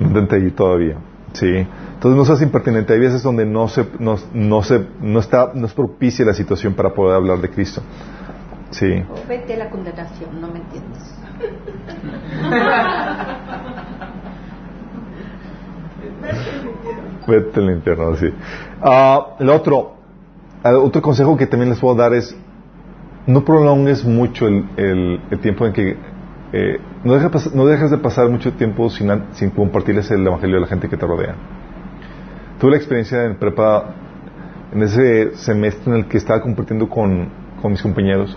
Intenta 0.00 0.36
ahí 0.36 0.50
todavía. 0.50 0.96
Sí. 1.32 1.66
Entonces 2.04 2.18
no 2.18 2.24
seas 2.26 2.42
impertinente. 2.42 2.92
Hay 2.92 3.00
veces 3.00 3.22
donde 3.22 3.46
no 3.46 3.66
se, 3.66 3.86
no, 3.98 4.16
no 4.34 4.62
se, 4.62 4.86
no 5.00 5.20
está, 5.20 5.52
no 5.54 5.64
es 5.64 5.72
propicia 5.72 6.22
la 6.22 6.34
situación 6.34 6.74
para 6.74 6.92
poder 6.92 7.16
hablar 7.16 7.38
de 7.38 7.48
Cristo. 7.48 7.80
Sí. 8.68 9.02
O 9.08 9.26
vete 9.26 9.54
a 9.54 9.56
la 9.56 9.70
condenación, 9.70 10.38
no 10.38 10.48
me 10.48 10.58
entiendes. 10.58 11.02
vete 17.26 17.60
al 17.60 17.70
infierno, 17.70 18.14
sí. 18.16 18.26
Uh, 18.26 19.42
el 19.42 19.48
otro, 19.48 19.94
otro 20.62 21.00
consejo 21.00 21.38
que 21.38 21.46
también 21.46 21.70
les 21.70 21.80
puedo 21.80 21.94
dar 21.94 22.12
es 22.12 22.36
no 23.26 23.46
prolongues 23.46 24.04
mucho 24.04 24.46
el, 24.46 24.68
el, 24.76 25.22
el 25.30 25.40
tiempo 25.40 25.64
en 25.64 25.72
que 25.72 25.96
eh, 26.52 26.80
no, 27.02 27.14
dejes, 27.14 27.54
no 27.54 27.64
dejes 27.64 27.90
de 27.90 27.96
pasar 27.96 28.28
mucho 28.28 28.52
tiempo 28.52 28.90
sin, 28.90 29.10
sin 29.32 29.48
compartirles 29.48 30.10
el 30.10 30.26
evangelio 30.26 30.58
a 30.58 30.60
la 30.60 30.66
gente 30.66 30.90
que 30.90 30.98
te 30.98 31.06
rodea. 31.06 31.63
Tuve 32.64 32.70
la 32.70 32.78
experiencia 32.78 33.26
en 33.26 33.36
prepa, 33.36 33.94
en 34.72 34.82
ese 34.82 35.36
semestre 35.36 35.92
en 35.92 35.98
el 35.98 36.06
que 36.06 36.16
estaba 36.16 36.40
compartiendo 36.40 36.88
con, 36.88 37.28
con 37.60 37.72
mis 37.72 37.82
compañeros, 37.82 38.34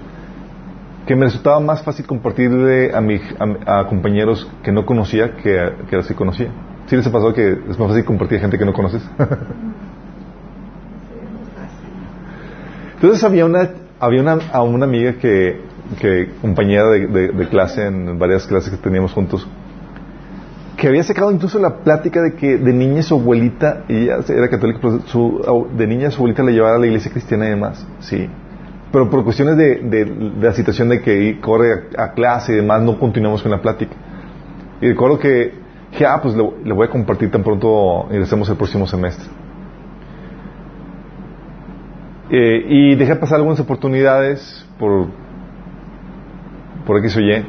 que 1.05 1.15
me 1.15 1.27
resultaba 1.27 1.61
más 1.61 1.81
fácil 1.81 2.05
compartirle 2.05 2.93
a, 2.93 2.99
mi, 2.99 3.21
a, 3.65 3.85
compañeros 3.87 4.45
que 4.65 4.73
no 4.73 4.85
conocía 4.85 5.37
que 5.37 5.57
a, 5.57 5.77
que 5.89 6.01
que 6.01 6.13
conocía. 6.13 6.49
¿Sí 6.87 6.97
les 6.97 7.07
ha 7.07 7.11
pasado 7.13 7.33
que 7.33 7.53
es 7.69 7.79
más 7.79 7.87
fácil 7.87 8.03
compartir 8.03 8.39
a 8.39 8.41
gente 8.41 8.57
que 8.57 8.65
no 8.65 8.73
conoces? 8.73 9.01
Entonces 12.95 13.23
había 13.23 13.45
una, 13.45 13.69
había 13.97 14.23
una, 14.23 14.39
a 14.51 14.61
una 14.61 14.83
amiga 14.83 15.13
que, 15.13 15.61
que 16.01 16.33
compañera 16.41 16.89
de, 16.89 17.31
de, 17.31 17.47
clase 17.47 17.87
en 17.87 18.19
varias 18.19 18.45
clases 18.45 18.71
que 18.71 18.77
teníamos 18.77 19.13
juntos, 19.13 19.47
que 20.77 20.87
había 20.87 21.03
sacado 21.03 21.31
incluso 21.31 21.57
la 21.57 21.77
plática 21.79 22.21
de 22.21 22.35
que 22.35 22.57
de 22.57 22.71
niña 22.71 23.01
su 23.01 23.15
abuelita, 23.15 23.83
ella 23.89 24.19
era 24.29 24.47
católica, 24.47 24.79
su, 25.07 25.67
de 25.75 25.87
niña 25.87 26.11
su 26.11 26.17
abuelita 26.17 26.43
la 26.43 26.51
llevara 26.51 26.75
a 26.75 26.79
la 26.79 26.85
iglesia 26.85 27.11
cristiana 27.11 27.47
y 27.47 27.49
demás, 27.49 27.85
sí. 27.99 28.29
Pero 28.91 29.09
por 29.09 29.23
cuestiones 29.23 29.57
de, 29.57 29.79
de, 29.81 30.05
la 30.39 30.53
situación 30.53 30.87
de 30.89 31.01
que 31.01 31.39
corre 31.41 31.89
a, 31.97 32.11
clase 32.13 32.53
y 32.53 32.57
demás, 32.57 32.83
no 32.83 32.99
continuamos 32.99 33.41
con 33.41 33.51
la 33.51 33.59
plática. 33.59 33.93
Y 34.79 34.87
recuerdo 34.89 35.17
que, 35.17 35.55
que 35.97 36.05
ah, 36.05 36.19
pues 36.21 36.35
le, 36.35 36.73
voy 36.73 36.87
a 36.87 36.89
compartir 36.89 37.31
tan 37.31 37.43
pronto 37.43 38.07
hacemos 38.09 38.47
el 38.47 38.55
próximo 38.55 38.85
semestre. 38.85 39.27
Eh, 42.29 42.65
y 42.67 42.95
dejé 42.95 43.15
pasar 43.15 43.37
algunas 43.37 43.59
oportunidades 43.59 44.65
por, 44.77 45.07
por 46.85 46.97
X 46.99 47.17
o 47.17 47.19
Y. 47.19 47.45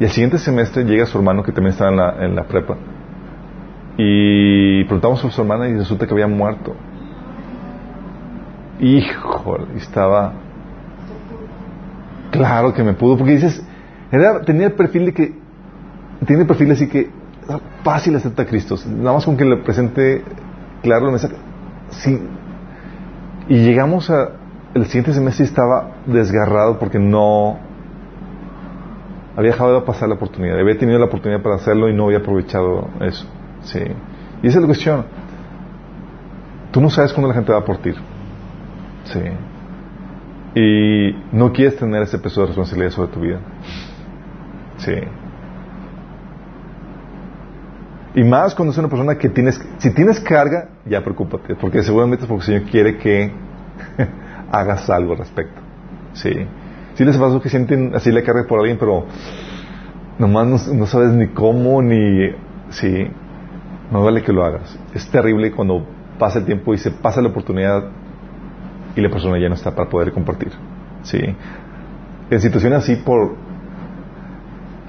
Y 0.00 0.04
el 0.04 0.10
siguiente 0.10 0.38
semestre 0.38 0.84
llega 0.84 1.06
su 1.06 1.18
hermano 1.18 1.42
que 1.42 1.52
también 1.52 1.72
estaba 1.72 1.90
en 1.90 1.96
la, 1.96 2.24
en 2.24 2.34
la 2.34 2.44
prepa. 2.44 2.76
Y 3.96 4.84
preguntamos 4.84 5.24
a 5.24 5.30
su 5.30 5.40
hermana 5.40 5.68
y 5.68 5.74
resulta 5.74 6.06
que 6.06 6.12
había 6.12 6.26
muerto. 6.26 6.74
Hijo, 8.80 9.58
estaba. 9.76 10.32
Claro 12.32 12.74
que 12.74 12.82
me 12.82 12.94
pudo, 12.94 13.16
porque 13.16 13.32
dices, 13.32 13.64
tenía 14.44 14.66
el 14.66 14.72
perfil 14.72 15.06
de 15.06 15.12
que, 15.12 15.34
tiene 16.26 16.42
el 16.42 16.48
perfil 16.48 16.72
así 16.72 16.88
que 16.88 17.10
fácil 17.84 18.16
aceptar 18.16 18.46
a 18.46 18.48
Cristo, 18.48 18.76
nada 18.88 19.12
más 19.12 19.24
con 19.24 19.36
que 19.36 19.44
le 19.44 19.58
presente 19.58 20.24
claro 20.82 21.06
el 21.06 21.12
mensaje. 21.12 21.36
Sí. 21.90 22.20
Y 23.48 23.58
llegamos 23.58 24.10
a, 24.10 24.30
el 24.74 24.86
siguiente 24.86 25.12
semestre 25.12 25.44
estaba 25.44 25.92
desgarrado 26.06 26.78
porque 26.78 26.98
no, 26.98 27.58
había 29.36 29.52
dejado 29.52 29.80
de 29.80 29.86
pasar 29.86 30.08
la 30.08 30.14
oportunidad, 30.14 30.58
había 30.58 30.78
tenido 30.78 30.98
la 30.98 31.06
oportunidad 31.06 31.42
para 31.42 31.56
hacerlo 31.56 31.88
y 31.88 31.94
no 31.94 32.06
había 32.06 32.18
aprovechado 32.18 32.88
eso. 33.00 33.26
Sí. 33.62 33.80
Y 34.42 34.46
esa 34.46 34.58
es 34.58 34.62
la 34.62 34.66
cuestión. 34.66 35.04
Tú 36.70 36.80
no 36.80 36.90
sabes 36.90 37.12
cuándo 37.12 37.28
la 37.28 37.34
gente 37.34 37.52
va 37.52 37.58
a 37.58 37.64
partir. 37.64 37.96
Sí. 39.04 39.20
Y 40.56 41.36
no 41.36 41.52
quieres 41.52 41.76
tener 41.76 42.02
ese 42.02 42.18
peso 42.18 42.42
de 42.42 42.48
responsabilidad 42.48 42.90
sobre 42.90 43.12
tu 43.12 43.20
vida. 43.20 43.40
Sí. 44.78 44.94
Y 48.14 48.22
más 48.22 48.54
cuando 48.54 48.70
es 48.70 48.78
una 48.78 48.88
persona 48.88 49.16
que 49.16 49.28
tienes, 49.28 49.60
si 49.78 49.92
tienes 49.92 50.20
carga, 50.20 50.68
ya 50.86 51.02
preocúpate, 51.02 51.56
porque 51.56 51.82
seguramente 51.82 52.24
es 52.24 52.28
porque 52.28 52.42
el 52.42 52.46
Señor 52.46 52.70
quiere 52.70 52.98
que 52.98 53.32
hagas 54.52 54.88
algo 54.88 55.12
al 55.12 55.18
respecto. 55.18 55.60
Sí. 56.12 56.46
Sí 56.94 57.04
les 57.04 57.16
pasó 57.16 57.40
que 57.40 57.48
sienten 57.48 57.94
así 57.94 58.12
la 58.12 58.22
carga 58.22 58.46
por 58.46 58.60
alguien, 58.60 58.78
pero 58.78 59.06
nomás 60.18 60.46
no, 60.46 60.74
no 60.74 60.86
sabes 60.86 61.10
ni 61.10 61.28
cómo, 61.28 61.82
ni... 61.82 62.30
Sí, 62.70 63.06
no 63.90 64.02
vale 64.02 64.22
que 64.22 64.32
lo 64.32 64.44
hagas. 64.44 64.78
Es 64.94 65.08
terrible 65.10 65.52
cuando 65.52 65.86
pasa 66.18 66.38
el 66.38 66.46
tiempo 66.46 66.74
y 66.74 66.78
se 66.78 66.90
pasa 66.90 67.20
la 67.20 67.28
oportunidad 67.28 67.84
y 68.96 69.00
la 69.00 69.10
persona 69.10 69.38
ya 69.38 69.48
no 69.48 69.54
está 69.54 69.74
para 69.74 69.88
poder 69.88 70.12
compartir. 70.12 70.52
Sí. 71.02 71.20
En 72.30 72.40
situaciones 72.40 72.78
así, 72.80 72.96
por 72.96 73.34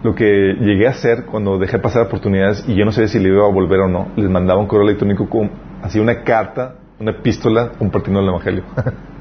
lo 0.03 0.14
que 0.14 0.56
llegué 0.60 0.88
a 0.88 0.91
hacer 0.91 1.26
cuando 1.26 1.58
dejé 1.58 1.80
pasar 1.80 2.03
oportunidades 2.03 2.64
y 2.68 2.76
yo 2.76 2.86
no 2.86 2.91
sabía 2.91 3.08
si 3.08 3.20
le 3.20 3.30
iba 3.30 3.45
a 3.45 3.51
volver 3.51 3.80
o 3.82 3.88
no, 3.88 4.10
les 4.16 4.30
mandaba 4.30 4.60
un 4.60 4.68
correo 4.68 4.88
electrónico 4.88 5.28
con 5.28 5.49
así 5.82 5.99
una 5.99 6.24
carta, 6.24 6.76
una 6.99 7.12
epístola 7.12 7.72
compartiendo 7.78 8.20
el 8.22 8.28
evangelio. 8.28 8.64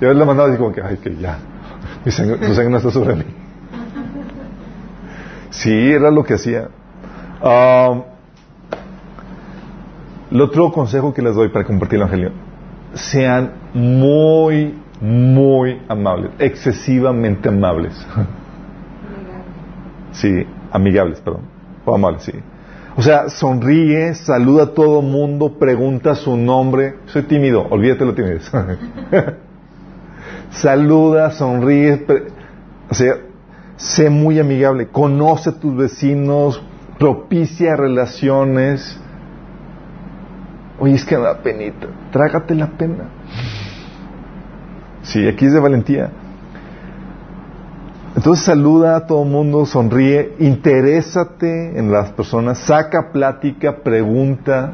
y 0.00 0.04
a 0.04 0.08
veces 0.08 0.18
la 0.18 0.24
mandaba 0.24 0.48
así 0.48 0.58
como 0.58 0.72
que, 0.72 0.82
ay, 0.82 0.96
que 0.98 1.16
ya, 1.16 1.38
mi 2.04 2.12
sangre, 2.12 2.36
tu 2.38 2.54
sangre 2.54 2.70
no 2.70 2.76
está 2.78 2.90
sobre 2.90 3.16
mí. 3.16 3.24
Sí, 5.50 5.90
era 5.92 6.10
lo 6.10 6.24
que 6.24 6.34
hacía. 6.34 6.68
El 10.30 10.40
otro 10.40 10.70
consejo 10.70 11.12
que 11.12 11.22
les 11.22 11.34
doy 11.34 11.48
para 11.48 11.64
compartir 11.64 11.96
el 11.96 12.02
Evangelio, 12.02 12.32
sean 12.94 13.52
muy, 13.74 14.78
muy 15.00 15.82
amables, 15.88 16.30
excesivamente 16.38 17.48
amables. 17.48 17.94
Sí, 20.12 20.46
amigables, 20.70 21.20
perdón. 21.20 21.42
O 21.84 21.94
amables, 21.94 22.22
sí. 22.22 22.32
O 22.96 23.02
sea, 23.02 23.28
sonríe, 23.28 24.14
saluda 24.14 24.64
a 24.64 24.66
todo 24.74 25.02
mundo, 25.02 25.58
pregunta 25.58 26.14
su 26.14 26.36
nombre. 26.36 26.96
Soy 27.06 27.22
tímido, 27.22 27.66
olvídate 27.70 28.04
lo 28.04 28.14
timidez. 28.14 28.50
saluda, 30.50 31.30
sonríe, 31.30 32.04
o 32.90 32.94
sea, 32.94 33.14
sé 33.76 34.10
muy 34.10 34.38
amigable, 34.38 34.88
conoce 34.88 35.50
a 35.50 35.52
tus 35.60 35.76
vecinos, 35.76 36.62
propicia 36.98 37.76
relaciones. 37.76 39.00
Oye, 40.80 40.94
es 40.94 41.04
que 41.04 41.16
da 41.16 41.38
penita. 41.42 41.86
Trágate 42.12 42.54
la 42.54 42.66
pena. 42.68 43.04
Sí, 45.02 45.26
aquí 45.26 45.46
es 45.46 45.52
de 45.52 45.60
valentía. 45.60 46.10
Entonces 48.16 48.44
saluda 48.44 48.96
a 48.96 49.06
todo 49.06 49.22
el 49.22 49.30
mundo, 49.30 49.64
sonríe, 49.64 50.34
interésate 50.40 51.78
en 51.78 51.92
las 51.92 52.10
personas, 52.10 52.58
saca 52.58 53.12
plática, 53.12 53.76
pregunta, 53.84 54.72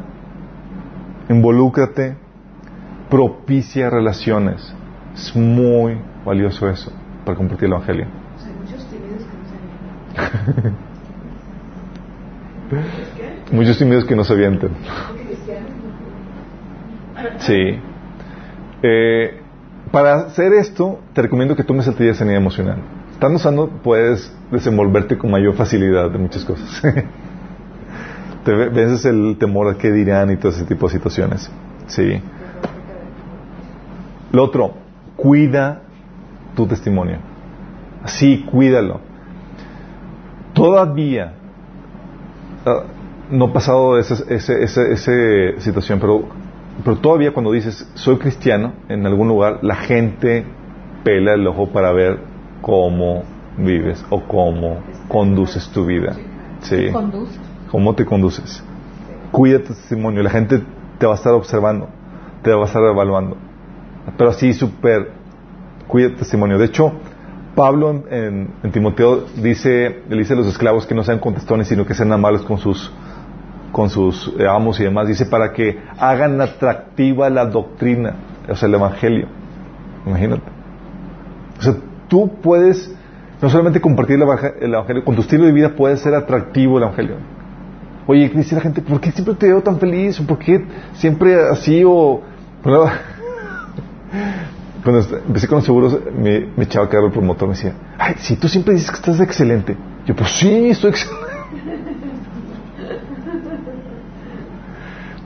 involúcrate, 1.29 2.17
propicia 3.11 3.91
relaciones. 3.91 4.75
Es 5.15 5.35
muy 5.37 5.99
valioso 6.25 6.69
eso 6.69 6.93
para 7.25 7.37
compartir 7.37 7.67
el 7.67 7.73
Evangelio. 7.73 8.07
Hay 8.07 8.53
muchos 8.61 8.85
tímidos 8.87 9.23
que 9.23 9.37
no 9.37 9.45
se 9.49 9.55
avientan. 10.35 10.75
¿Qué? 13.17 13.35
Muchos 13.55 13.79
tímidos 13.79 14.05
que 14.05 14.17
no 14.17 14.25
se 14.25 14.33
avientan. 14.33 14.71
Cristianos. 15.27 15.71
Sí. 17.39 17.79
Eh, 18.83 19.41
para 19.93 20.15
hacer 20.27 20.53
esto, 20.55 21.01
te 21.13 21.23
recomiendo 21.23 21.55
que 21.55 21.63
tomes 21.63 21.87
el 21.87 21.95
taller 21.95 22.13
de 22.13 22.19
sanidad 22.19 22.39
emocional. 22.39 22.79
Estando 23.13 23.39
sano, 23.39 23.69
puedes 23.69 24.35
desenvolverte 24.51 25.17
con 25.17 25.31
mayor 25.31 25.55
facilidad 25.55 26.11
de 26.11 26.19
muchas 26.19 26.45
cosas. 26.45 26.83
te 28.45 28.55
ve- 28.55 28.69
vences 28.71 29.05
el 29.05 29.37
temor 29.39 29.69
a 29.73 29.79
qué 29.79 29.93
dirán 29.93 30.31
y 30.33 30.37
todo 30.37 30.51
ese 30.51 30.65
tipo 30.65 30.89
de 30.89 30.95
situaciones. 30.95 31.51
Sí. 31.87 32.21
Lo 34.33 34.43
otro, 34.45 34.75
cuida 35.25 35.81
tu 36.55 36.67
testimonio. 36.67 37.17
Sí, 38.05 38.45
cuídalo. 38.51 39.01
Todavía 40.53 41.33
ah, 42.67 42.83
no 43.31 43.47
he 43.47 43.49
pasado 43.49 43.99
esa, 43.99 44.23
esa, 44.29 44.53
esa, 44.53 44.83
esa 44.83 45.61
situación, 45.61 45.99
pero, 45.99 46.25
pero 46.85 46.99
todavía 46.99 47.33
cuando 47.33 47.53
dices 47.53 47.91
soy 47.95 48.19
cristiano 48.19 48.75
en 48.91 49.07
algún 49.07 49.29
lugar, 49.29 49.61
la 49.63 49.77
gente 49.77 50.45
pela 51.05 51.33
el 51.33 51.47
ojo 51.47 51.71
para 51.71 51.91
ver 51.93 52.19
cómo 52.61 53.23
vives 53.57 54.05
o 54.11 54.25
cómo 54.25 54.81
conduces 55.09 55.71
tu 55.71 55.87
vida. 55.87 56.15
Sí. 56.61 56.89
¿Cómo 57.71 57.95
te 57.95 58.05
conduces? 58.05 58.63
Cuida 59.33 59.59
tu 59.61 59.73
testimonio. 59.73 60.23
La 60.23 60.31
gente 60.31 60.63
te 60.99 61.07
va 61.07 61.13
a 61.13 61.17
estar 61.17 61.33
observando, 61.33 61.89
te 62.43 62.53
va 62.53 62.65
a 62.65 62.67
estar 62.67 62.83
evaluando. 62.83 63.39
Pero 64.17 64.31
así 64.31 64.53
súper, 64.53 65.11
cuida 65.89 66.15
testimonio. 66.15 66.59
De 66.59 66.67
hecho, 66.67 66.93
Pablo 67.55 68.05
en, 68.11 68.51
Timoteo 68.73 69.25
dice, 69.37 70.03
le 70.09 70.17
dice 70.19 70.35
a 70.35 70.37
los 70.37 70.47
esclavos 70.47 70.87
que 70.87 70.95
no 70.95 71.03
sean 71.05 71.19
contestones, 71.19 71.69
sino 71.69 71.87
que 71.87 71.95
sean 71.95 72.13
amables 72.13 72.43
con 72.43 72.59
sus, 72.59 72.93
con 73.73 73.91
sus 73.91 74.35
eh, 74.39 74.47
amos 74.47 74.79
y 74.81 74.85
demás. 74.85 75.09
Dice 75.09 75.27
para 75.27 75.53
que 75.53 75.79
hagan 75.99 76.41
atractiva 76.41 77.31
la 77.31 77.47
doctrina, 77.47 78.15
o 78.49 78.55
sea, 78.57 78.69
el 78.69 78.75
evangelio. 78.75 79.27
Imagínate. 80.07 80.43
O 81.59 81.63
sea, 81.63 81.75
tú 82.09 82.31
puedes 82.43 82.95
no 83.41 83.49
solamente 83.49 83.81
compartir 83.81 84.17
el 84.17 84.23
evang- 84.23 84.55
el 84.61 84.75
evangelio, 84.75 85.05
con 85.05 85.15
tu 85.15 85.23
estilo 85.23 85.45
de 85.45 85.53
vida 85.53 85.71
puede 85.75 85.97
ser 85.97 86.15
atractivo 86.15 86.79
el 86.79 86.85
evangelio. 86.85 87.17
Oye, 88.07 88.29
dice 88.29 88.55
la 88.55 88.61
gente, 88.61 88.83
¿por 88.83 89.01
qué 89.01 89.13
siempre 89.13 89.35
te 89.35 89.47
veo 89.47 89.63
tan 89.63 89.79
feliz? 89.79 90.21
¿O 90.21 90.27
por 90.27 90.39
qué 90.39 90.65
siempre 90.95 91.37
así? 91.51 91.83
O... 91.87 92.21
Cuando 94.83 95.01
empecé 95.27 95.49
con 95.49 95.57
los 95.57 95.65
seguros, 95.65 95.99
me, 96.17 96.47
me 96.57 96.65
echaba 96.65 96.87
a 96.87 96.91
quedar 96.91 97.05
el 97.05 97.11
promotor, 97.11 97.49
me 97.49 97.55
decía, 97.55 97.75
ay, 97.99 98.15
si 98.19 98.37
tú 98.37 98.49
siempre 98.49 98.75
dices 98.75 98.91
que 98.91 98.97
estás 98.97 99.19
excelente. 99.21 99.77
Yo, 100.05 100.15
pues 100.15 100.31
sí, 100.31 100.69
estoy 100.69 100.91
excelente. 100.91 101.25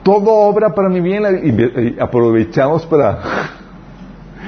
Todo 0.03 0.31
obra 0.31 0.73
para 0.73 0.87
mi 0.87 1.01
bien 1.01 1.23
y, 1.43 1.49
y 1.81 1.99
aprovechamos 1.99 2.85
para... 2.85 3.19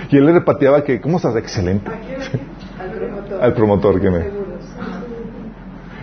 Y 0.10 0.18
él 0.18 0.26
le 0.26 0.32
repateaba 0.34 0.84
que, 0.84 1.02
¿cómo 1.02 1.18
estás? 1.18 1.36
Excelente. 1.36 1.92
Al 2.80 2.92
promotor. 2.92 3.44
Al 3.44 3.54
promotor 3.54 4.02
que 4.02 4.10
me... 4.10 4.26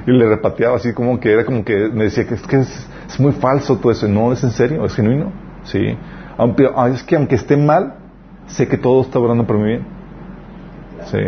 Y 0.06 0.10
le 0.10 0.26
repateaba 0.26 0.76
así 0.76 0.94
como 0.94 1.20
que 1.20 1.32
era 1.32 1.44
como 1.44 1.64
que 1.64 1.88
me 1.88 2.04
decía 2.04 2.26
que 2.26 2.34
es 2.34 2.42
que 2.42 2.56
es, 2.56 2.88
es 3.08 3.20
muy 3.20 3.32
falso 3.32 3.76
todo 3.76 3.92
eso. 3.92 4.08
No, 4.08 4.32
es 4.32 4.42
en 4.42 4.50
serio, 4.50 4.84
es 4.84 4.94
genuino. 4.94 5.32
Sí. 5.64 5.96
Aunque, 6.38 6.70
es 6.94 7.02
que 7.02 7.16
aunque 7.16 7.34
esté 7.34 7.58
mal, 7.58 7.96
sé 8.48 8.68
que 8.68 8.76
todo 8.76 9.02
está 9.02 9.18
obrando 9.18 9.46
por 9.46 9.58
mi 9.58 9.64
bien. 9.64 9.86
Sí. 11.06 11.18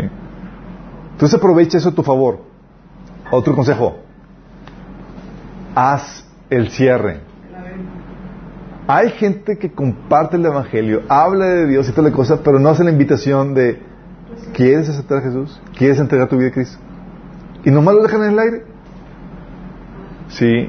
Entonces 1.13 1.39
aprovecha 1.39 1.79
eso 1.79 1.91
a 1.91 1.95
tu 1.95 2.03
favor. 2.03 2.41
Otro 3.31 3.55
consejo. 3.55 3.99
Haz 5.75 6.27
el 6.49 6.71
cierre. 6.71 7.21
Hay 8.87 9.11
gente 9.11 9.57
que 9.57 9.71
comparte 9.71 10.37
el 10.37 10.45
Evangelio, 10.45 11.03
habla 11.09 11.47
de 11.47 11.67
Dios 11.69 11.89
y 11.89 11.93
toda 11.93 12.09
la 12.09 12.15
cosa, 12.15 12.43
pero 12.43 12.59
no 12.59 12.71
hace 12.71 12.83
la 12.83 12.91
invitación 12.91 13.55
de 13.55 13.79
¿quieres 14.53 14.89
aceptar 14.89 15.19
a 15.19 15.21
Jesús? 15.21 15.61
¿Quieres 15.77 16.01
entregar 16.01 16.29
tu 16.29 16.37
vida 16.37 16.49
a 16.49 16.53
Cristo? 16.53 16.79
Y 17.65 17.71
nomás 17.71 17.95
lo 17.95 18.03
dejan 18.03 18.25
en 18.25 18.31
el 18.31 18.39
aire. 18.41 18.65
Sí. 20.29 20.69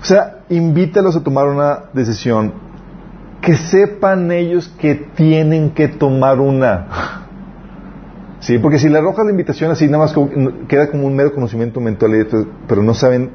O 0.00 0.04
sea, 0.04 0.44
invítalos 0.48 1.16
a 1.16 1.24
tomar 1.24 1.48
una 1.48 1.86
decisión. 1.92 2.52
Que 3.46 3.54
sepan 3.54 4.32
ellos 4.32 4.68
que 4.80 4.96
tienen 4.96 5.70
que 5.70 5.86
tomar 5.86 6.40
una. 6.40 6.86
Sí, 8.40 8.58
porque 8.58 8.80
si 8.80 8.88
le 8.88 8.98
arrojas 8.98 9.24
la 9.24 9.30
invitación 9.30 9.70
así, 9.70 9.86
nada 9.86 9.98
más 9.98 10.14
queda 10.66 10.90
como 10.90 11.06
un 11.06 11.14
mero 11.14 11.32
conocimiento 11.32 11.80
mental, 11.80 12.10
pero 12.66 12.82
no 12.82 12.92
saben 12.92 13.30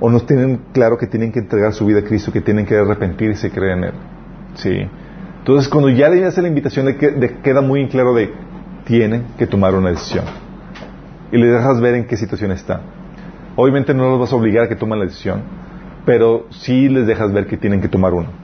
o 0.00 0.10
no 0.10 0.18
tienen 0.20 0.62
claro 0.72 0.98
que 0.98 1.06
tienen 1.06 1.30
que 1.30 1.38
entregar 1.38 1.72
su 1.74 1.86
vida 1.86 2.00
a 2.00 2.02
Cristo, 2.02 2.32
que 2.32 2.40
tienen 2.40 2.66
que 2.66 2.76
arrepentirse 2.76 3.46
y 3.46 3.50
creer 3.50 3.78
en 3.78 3.84
Él. 3.84 3.92
Sí. 4.54 4.88
Entonces, 5.38 5.68
cuando 5.68 5.88
ya 5.90 6.08
le 6.08 6.24
hace 6.24 6.42
la 6.42 6.48
invitación, 6.48 6.86
le, 6.86 6.96
que- 6.96 7.12
le 7.12 7.38
queda 7.38 7.60
muy 7.60 7.86
claro 7.86 8.14
de 8.14 8.32
tienen 8.84 9.26
que 9.38 9.46
tomar 9.46 9.76
una 9.76 9.90
decisión. 9.90 10.24
Y 11.30 11.36
le 11.38 11.46
dejas 11.46 11.80
ver 11.80 11.94
en 11.94 12.06
qué 12.08 12.16
situación 12.16 12.50
está. 12.50 12.80
Obviamente 13.54 13.94
no 13.94 14.10
los 14.10 14.18
vas 14.18 14.32
a 14.32 14.36
obligar 14.36 14.64
a 14.64 14.68
que 14.68 14.74
tomen 14.74 14.98
la 14.98 15.04
decisión, 15.04 15.42
pero 16.04 16.46
sí 16.50 16.88
les 16.88 17.06
dejas 17.06 17.32
ver 17.32 17.46
que 17.46 17.56
tienen 17.56 17.80
que 17.80 17.88
tomar 17.88 18.12
una. 18.12 18.41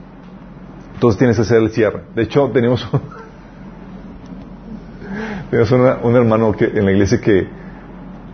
Entonces 0.98 1.16
tienes 1.16 1.36
que 1.36 1.42
hacer 1.42 1.58
el 1.58 1.70
cierre. 1.70 2.02
De 2.12 2.24
hecho, 2.24 2.50
tenemos 2.52 2.84
un, 6.02 6.16
hermano 6.16 6.50
que, 6.50 6.64
en 6.64 6.86
la 6.86 6.90
iglesia 6.90 7.20
que 7.20 7.46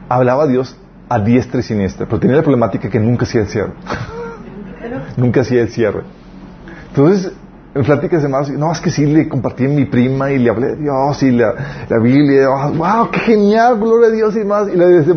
hablaba 0.08 0.44
a 0.44 0.46
Dios 0.46 0.74
a 1.10 1.20
diestra 1.20 1.60
y 1.60 1.62
siniestra, 1.62 2.06
pero 2.06 2.18
tenía 2.18 2.36
la 2.36 2.42
problemática 2.42 2.88
que 2.88 2.98
nunca 2.98 3.26
hacía 3.26 3.42
el 3.42 3.48
cierre. 3.48 3.74
nunca 5.18 5.42
hacía 5.42 5.60
el 5.60 5.68
cierre. 5.68 6.04
Entonces, 6.88 7.34
en 7.74 7.84
pláticas 7.84 8.22
de 8.22 8.30
más, 8.30 8.48
no, 8.48 8.72
es 8.72 8.80
que 8.80 8.90
sí 8.90 9.04
le 9.04 9.28
compartí 9.28 9.66
a 9.66 9.68
mi 9.68 9.84
prima 9.84 10.32
y 10.32 10.38
le 10.38 10.48
hablé 10.48 10.68
de 10.68 10.76
Dios 10.76 11.22
y 11.22 11.32
la, 11.32 11.52
la 11.86 11.98
Biblia, 11.98 12.48
oh, 12.48 12.72
wow, 12.72 13.10
qué 13.10 13.20
genial, 13.20 13.78
gloria 13.78 14.08
a 14.08 14.12
Dios 14.12 14.34
y 14.36 14.44
más. 14.46 14.68
Y 14.68 14.76
decía, 14.78 15.14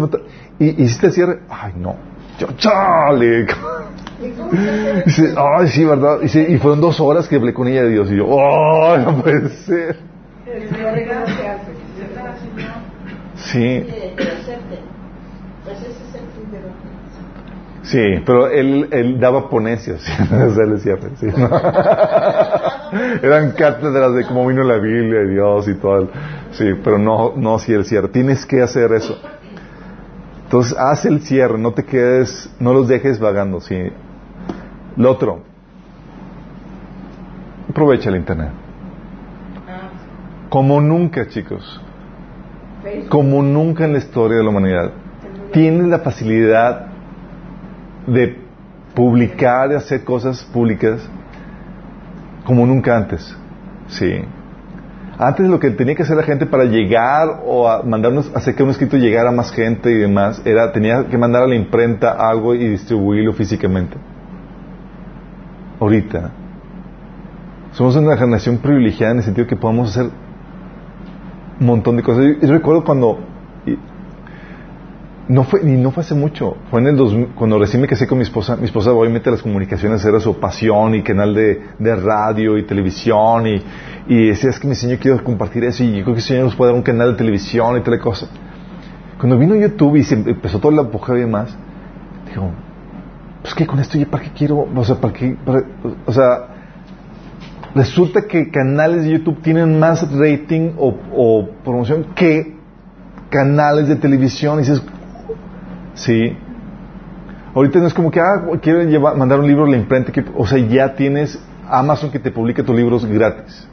y 0.60 0.84
hiciste 0.84 1.08
el 1.08 1.14
cierre, 1.14 1.40
ay, 1.50 1.72
no, 1.78 1.96
yo, 2.40 2.48
chale. 2.58 3.48
Dice, 5.06 5.36
ay, 5.38 5.68
sí, 5.68 5.86
¿verdad? 5.86 6.22
Y 6.24 6.58
fueron 6.58 6.82
dos 6.82 7.00
horas 7.00 7.28
que 7.28 7.36
hablé 7.36 7.54
con 7.54 7.68
ella 7.68 7.84
de 7.84 7.90
Dios. 7.90 8.12
Y 8.12 8.18
yo, 8.18 8.26
oh, 8.28 8.98
no 8.98 9.22
puede 9.22 9.50
ser. 9.50 9.98
Sí, 13.36 13.86
sí, 17.84 18.24
pero 18.26 18.50
él, 18.50 18.88
él 18.92 19.20
daba 19.20 19.50
ponencias. 19.50 20.04
decía, 20.30 20.98
pues, 21.00 21.14
sí, 21.20 21.28
¿no? 21.38 21.48
Eran 23.22 23.52
cátedras 23.52 24.16
de 24.16 24.26
cómo 24.26 24.48
vino 24.48 24.64
la 24.64 24.78
Biblia 24.78 25.22
y 25.24 25.30
Dios 25.30 25.68
y 25.68 25.76
todo. 25.76 26.10
Sí, 26.52 26.66
pero 26.84 26.98
no, 26.98 27.34
no 27.36 27.60
si 27.60 27.74
el 27.74 27.86
cierre. 27.86 28.08
Tienes 28.08 28.46
que 28.46 28.62
hacer 28.62 28.92
eso. 28.94 29.18
Entonces, 30.46 30.78
haz 30.78 31.06
el 31.06 31.22
cierre, 31.22 31.58
no 31.58 31.74
te 31.74 31.84
quedes, 31.84 32.50
no 32.60 32.74
los 32.74 32.88
dejes 32.88 33.20
vagando, 33.20 33.60
sí. 33.60 33.92
Lo 34.98 35.12
otro, 35.12 35.44
aprovecha 37.70 38.10
el 38.10 38.16
internet. 38.16 38.50
Como 40.50 40.82
nunca, 40.82 41.28
chicos. 41.28 41.82
Como 43.10 43.44
nunca 43.44 43.86
en 43.86 43.94
la 43.94 44.00
historia 44.00 44.38
de 44.38 44.44
la 44.44 44.50
humanidad. 44.50 44.92
Tienes 45.52 45.88
la 45.88 46.00
facilidad 46.00 46.88
de 48.08 48.40
publicar, 48.96 49.70
de 49.70 49.76
hacer 49.76 50.04
cosas 50.04 50.44
públicas 50.44 51.08
como 52.46 52.66
nunca 52.66 52.98
antes. 52.98 53.38
Sí. 53.90 54.22
Antes 55.20 55.48
lo 55.48 55.60
que 55.60 55.70
tenía 55.72 55.96
que 55.96 56.04
hacer 56.04 56.18
la 56.18 56.24
gente 56.24 56.46
para 56.46 56.64
llegar 56.64 57.42
o 57.46 57.70
a 57.70 57.84
mandarnos, 57.84 58.32
hacer 58.34 58.56
que 58.56 58.64
un 58.64 58.70
escrito 58.70 58.98
llegara 58.98 59.30
a 59.30 59.32
más 59.32 59.52
gente 59.52 59.92
y 59.92 59.96
demás, 59.96 60.42
era 60.46 60.72
tenía 60.72 61.06
que 61.08 61.18
mandar 61.18 61.44
a 61.44 61.48
la 61.48 61.56
imprenta 61.56 62.12
algo 62.14 62.56
y 62.56 62.68
distribuirlo 62.70 63.34
físicamente. 63.34 63.98
Ahorita 65.80 66.32
somos 67.74 67.96
una 67.96 68.18
generación 68.18 68.58
privilegiada 68.58 69.12
en 69.12 69.18
el 69.20 69.24
sentido 69.24 69.46
que 69.46 69.56
podemos 69.56 69.92
hacer 69.92 70.10
un 71.60 71.66
montón 71.66 71.98
de 71.98 72.04
cosas. 72.04 72.24
Yo, 72.42 72.52
recuerdo 72.52 72.84
cuando 72.84 73.20
no 75.28 75.44
fue 75.44 75.62
ni 75.62 75.80
no 75.80 75.92
fue 75.92 76.02
hace 76.02 76.16
mucho, 76.16 76.56
fue 76.72 76.80
en 76.80 76.88
el 76.88 76.96
2000, 76.96 77.28
cuando 77.36 77.60
recién 77.60 77.82
me 77.82 77.88
casé 77.88 78.08
con 78.08 78.18
mi 78.18 78.24
esposa. 78.24 78.56
Mi 78.56 78.66
esposa 78.66 78.92
obviamente 78.92 79.30
las 79.30 79.44
comunicaciones 79.44 80.04
era 80.06 80.20
su 80.20 80.40
pasión 80.40 80.96
y 80.96 81.04
canal 81.04 81.36
de, 81.36 81.62
de 81.78 81.96
radio 81.96 82.58
y 82.58 82.64
televisión 82.64 83.46
y, 83.46 83.62
y 84.08 84.28
decía 84.30 84.50
es 84.50 84.60
que 84.60 84.68
mi 84.68 84.76
señor 84.76 84.98
quiero 84.98 85.24
compartir 85.24 85.64
eso 85.66 85.84
y 85.84 85.98
yo 85.98 86.04
creo 86.04 86.16
que 86.16 86.22
el 86.22 86.26
señor 86.26 86.46
nos 86.46 86.56
puede 86.56 86.72
dar 86.72 86.78
un 86.78 86.84
canal 86.84 87.12
de 87.12 87.18
televisión 87.18 87.78
y 87.78 87.82
tal 87.82 88.00
cosa. 88.00 88.28
Cuando 89.20 89.38
vino 89.38 89.56
YouTube 89.56 89.98
y 89.98 90.04
se 90.04 90.16
empezó 90.16 90.60
todo 90.60 90.72
el 90.72 90.80
apogeo 90.80 91.18
y 91.18 91.22
demás, 91.22 91.56
digo, 92.28 92.52
pues 93.48 93.56
que 93.56 93.66
con 93.66 93.80
esto 93.80 93.98
ya 93.98 94.06
para 94.08 94.26
qué 94.26 94.32
quiero, 94.32 94.68
o 94.76 94.84
sea, 94.84 94.98
para 94.98 95.14
qué, 95.14 95.38
o 96.06 96.12
sea, 96.12 96.48
resulta 97.74 98.24
que 98.28 98.52
canales 98.52 99.06
de 99.06 99.12
YouTube 99.12 99.42
tienen 99.42 99.80
más 99.80 100.06
rating 100.12 100.72
o, 100.78 100.94
o 101.16 101.50
promoción 101.64 102.08
que 102.14 102.58
canales 103.30 103.88
de 103.88 103.96
televisión. 103.96 104.58
Y 104.58 104.64
dices, 104.64 104.84
sí. 105.94 106.36
Ahorita 107.56 107.80
no 107.80 107.88
es 107.88 107.94
como 107.94 108.12
que, 108.12 108.20
ah, 108.20 108.44
quiero 108.62 108.84
llevar, 108.84 109.16
mandar 109.16 109.40
un 109.40 109.48
libro 109.48 109.64
a 109.64 109.70
la 109.70 109.78
imprenta. 109.78 110.12
que- 110.12 110.26
o 110.36 110.46
sea, 110.46 110.58
ya 110.60 110.94
tienes 110.96 111.42
Amazon 111.70 112.12
que 112.12 112.20
te 112.20 112.32
publica 112.32 112.64
tus 112.64 112.76
libros 112.76 113.06
gratis. 113.06 113.66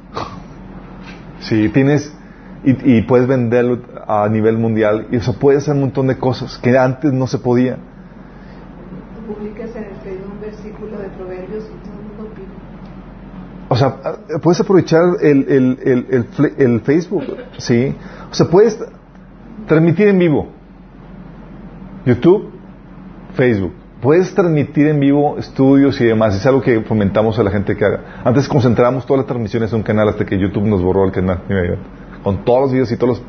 Sí, 1.41 1.69
tienes, 1.71 2.17
y, 2.63 2.99
y 2.99 3.03
puedes 3.03 3.27
venderlo 3.27 3.81
a 4.07 4.29
nivel 4.29 4.57
mundial. 4.57 5.09
Y, 5.11 5.17
o 5.17 5.21
sea, 5.21 5.35
puedes 5.35 5.65
hacer 5.65 5.75
un 5.75 5.81
montón 5.81 6.07
de 6.07 6.17
cosas 6.17 6.59
que 6.59 6.79
antes 6.79 7.13
no 7.13 7.27
se 7.27 7.39
podía. 7.39 7.77
Publicas 9.27 9.75
en 9.75 9.85
el 9.85 9.95
Facebook 10.05 10.33
un 10.35 10.41
versículo 10.43 10.99
de 10.99 11.09
Proverbios 11.09 11.65
y 11.65 11.89
todo 11.89 11.99
el 11.99 12.07
mundo 12.09 12.31
opina. 12.31 12.53
O 13.75 13.77
sea, 13.77 13.97
puedes 14.41 14.61
aprovechar 14.61 15.03
el, 15.21 15.49
el, 15.49 16.07
el, 16.09 16.55
el 16.59 16.81
Facebook, 16.83 17.25
¿sí? 17.59 17.93
O 18.31 18.33
sea, 18.33 18.47
puedes 18.47 18.79
transmitir 19.67 20.07
en 20.07 20.17
vivo. 20.21 20.47
YouTube, 22.07 22.53
Facebook. 23.35 23.73
Puedes 24.01 24.33
transmitir 24.33 24.87
en 24.87 25.01
vivo 25.01 25.39
estudios 25.39 26.01
y 26.01 26.05
demás. 26.05 26.37
Es 26.37 26.47
algo 26.47 26.63
que 26.63 26.83
fomentamos 26.83 27.37
a 27.41 27.43
la 27.43 27.51
gente 27.51 27.75
que 27.77 27.85
haga. 27.85 28.23
Antes 28.23 28.47
concentrábamos 28.47 29.07
todas 29.07 29.23
las 29.23 29.27
transmisiones 29.27 29.73
en 29.73 29.79
un 29.79 29.83
canal 29.83 30.09
hasta 30.09 30.25
que 30.25 30.39
YouTube 30.39 30.67
nos 30.67 30.81
borró 30.81 31.05
el 31.07 31.11
canal. 31.11 31.41
Con 32.23 32.45
todos 32.45 32.61
los 32.61 32.73
videos 32.73 32.93
y 32.93 32.97
todos 32.97 33.19
los... 33.19 33.23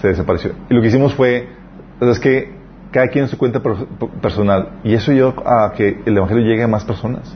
Se 0.00 0.08
desapareció. 0.08 0.50
Y 0.68 0.74
lo 0.74 0.82
que 0.82 0.88
hicimos 0.88 1.14
fue, 1.14 1.50
es 2.00 2.18
que 2.18 2.52
cada 2.90 3.06
quien 3.06 3.26
en 3.26 3.30
su 3.30 3.38
cuenta 3.38 3.60
per- 3.62 3.86
personal. 4.20 4.80
Y 4.82 4.94
eso 4.94 5.12
llevó 5.12 5.34
a 5.46 5.72
que 5.72 6.00
el 6.04 6.16
Evangelio 6.16 6.42
llegue 6.44 6.64
a 6.64 6.68
más 6.68 6.84
personas. 6.84 7.32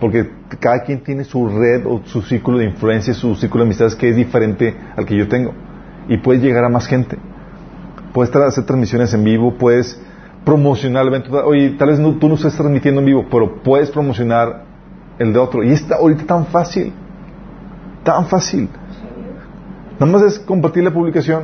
Porque 0.00 0.30
cada 0.58 0.82
quien 0.82 1.02
tiene 1.02 1.24
su 1.24 1.46
red 1.48 1.84
o 1.86 2.00
su 2.04 2.22
círculo 2.22 2.58
de 2.58 2.64
influencia, 2.64 3.12
su 3.12 3.34
círculo 3.34 3.64
de 3.64 3.68
amistades 3.68 3.94
que 3.94 4.08
es 4.08 4.16
diferente 4.16 4.74
al 4.96 5.04
que 5.04 5.16
yo 5.16 5.28
tengo. 5.28 5.52
Y 6.08 6.16
puedes 6.18 6.42
llegar 6.42 6.64
a 6.64 6.68
más 6.70 6.86
gente. 6.86 7.18
Puedes 8.14 8.34
hacer 8.34 8.64
transmisiones 8.64 9.12
en 9.14 9.22
vivo, 9.24 9.54
puedes 9.54 10.00
promocionar 10.44 11.02
el 11.02 11.08
evento. 11.08 11.44
Oye, 11.44 11.70
tal 11.78 11.88
vez 11.90 11.98
no- 12.00 12.14
tú 12.14 12.28
no 12.28 12.34
estás 12.34 12.56
transmitiendo 12.56 13.00
en 13.00 13.06
vivo, 13.06 13.26
pero 13.30 13.62
puedes 13.62 13.90
promocionar 13.90 14.64
el 15.18 15.32
de 15.34 15.38
otro. 15.38 15.62
Y 15.62 15.70
está 15.72 15.96
ahorita 15.96 16.24
tan 16.24 16.46
fácil. 16.46 16.92
Tan 18.02 18.24
fácil. 18.26 18.68
Nada 19.98 20.10
más 20.10 20.22
es 20.22 20.38
compartir 20.38 20.82
la 20.82 20.90
publicación. 20.92 21.42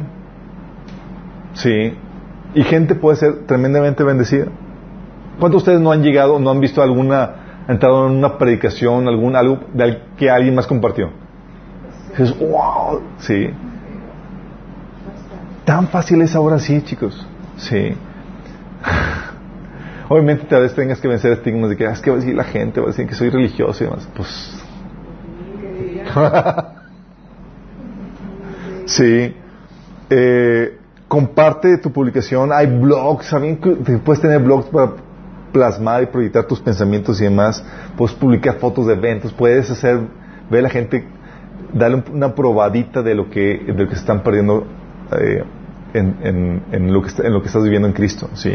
Sí. 1.52 1.92
Y 2.54 2.62
gente 2.62 2.94
puede 2.94 3.16
ser 3.18 3.46
tremendamente 3.46 4.02
bendecida. 4.02 4.46
¿Cuántos 5.38 5.62
de 5.62 5.64
ustedes 5.72 5.80
no 5.80 5.92
han 5.92 6.02
llegado, 6.02 6.38
no 6.38 6.50
han 6.50 6.60
visto 6.60 6.82
alguna, 6.82 7.34
entrado 7.68 8.06
en 8.06 8.16
una 8.16 8.38
predicación, 8.38 9.08
algún 9.08 9.36
algo 9.36 9.60
de 9.72 10.02
que 10.16 10.30
alguien 10.30 10.54
más 10.54 10.66
compartió? 10.66 11.10
Dices, 12.10 12.36
wow, 12.38 13.00
sí. 13.18 13.50
Tan 15.64 15.88
fácil 15.88 16.22
es 16.22 16.34
ahora 16.34 16.58
sí, 16.58 16.80
chicos. 16.82 17.26
Sí. 17.56 17.92
Obviamente 20.08 20.44
tal 20.44 20.62
vez 20.62 20.74
tengas 20.74 21.00
que 21.00 21.08
vencer 21.08 21.32
estigmas 21.32 21.70
de 21.70 21.76
que, 21.76 21.86
"Ah, 21.86 21.92
es 21.92 22.00
que 22.00 22.10
va 22.10 22.16
a 22.16 22.20
decir 22.20 22.36
la 22.36 22.44
gente, 22.44 22.80
va 22.80 22.86
a 22.86 22.90
decir 22.90 23.06
que 23.06 23.14
soy 23.14 23.30
religioso 23.30 23.82
y 23.82 23.86
demás. 23.88 24.08
Pues, 24.14 24.62
sí. 28.86 29.34
Eh, 30.08 30.78
comparte 31.08 31.78
tu 31.78 31.90
publicación. 31.90 32.52
Hay 32.52 32.66
blogs, 32.66 33.34
te 33.84 33.98
Puedes 33.98 34.22
tener 34.22 34.40
blogs 34.40 34.66
para 34.66 34.92
plasmar 35.56 36.02
y 36.02 36.06
proyectar 36.06 36.44
tus 36.46 36.60
pensamientos 36.60 37.18
y 37.20 37.24
demás. 37.24 37.64
Puedes 37.96 38.14
publicar 38.14 38.56
fotos 38.56 38.86
de 38.86 38.92
eventos. 38.92 39.32
Puedes 39.32 39.70
hacer, 39.70 40.00
ver 40.50 40.60
a 40.60 40.62
la 40.64 40.68
gente, 40.68 41.06
darle 41.72 41.96
un- 41.96 42.04
una 42.16 42.34
probadita 42.34 43.02
de 43.02 43.14
lo 43.14 43.30
que, 43.30 43.62
de 43.66 43.72
lo 43.72 43.88
que 43.88 43.94
se 43.94 44.00
están 44.02 44.22
perdiendo 44.22 44.66
eh, 45.18 45.42
en, 45.94 46.62
en- 46.72 46.92
lo 46.92 47.00
que, 47.02 47.10
en 47.26 47.32
lo 47.32 47.40
que 47.40 47.46
estás 47.46 47.62
viviendo 47.64 47.88
en 47.88 47.94
Cristo. 47.94 48.28
¿sí? 48.34 48.52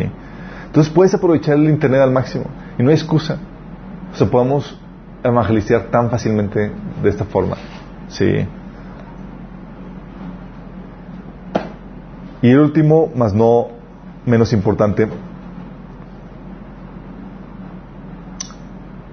Entonces 0.67 0.93
puedes 0.93 1.13
aprovechar 1.15 1.55
el 1.57 1.65
Internet 1.69 2.01
al 2.01 2.11
máximo. 2.11 2.45
Y 2.77 2.83
no 2.83 2.89
hay 2.89 2.95
excusa. 2.95 3.39
O 4.13 4.15
sea, 4.15 4.27
podemos 4.27 4.77
evangelizar 5.23 5.85
tan 5.91 6.09
fácilmente 6.11 6.71
de 7.01 7.09
esta 7.09 7.25
forma. 7.25 7.55
Sí. 8.09 8.45
Y 12.43 12.49
el 12.51 12.59
último, 12.59 13.11
más 13.15 13.33
no 13.33 13.67
menos 14.25 14.53
importante, 14.53 15.07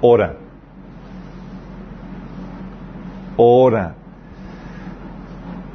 ora. 0.00 0.36
Ora. 3.36 3.94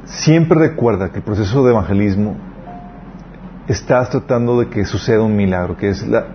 Siempre 0.04 0.58
recuerda 0.58 1.10
que 1.10 1.18
el 1.18 1.24
proceso 1.24 1.64
de 1.64 1.72
evangelismo 1.72 2.36
estás 3.68 4.10
tratando 4.10 4.60
de 4.60 4.68
que 4.68 4.84
suceda 4.84 5.22
un 5.22 5.34
milagro, 5.34 5.76
que 5.76 5.88
es 5.88 6.06
la 6.06 6.26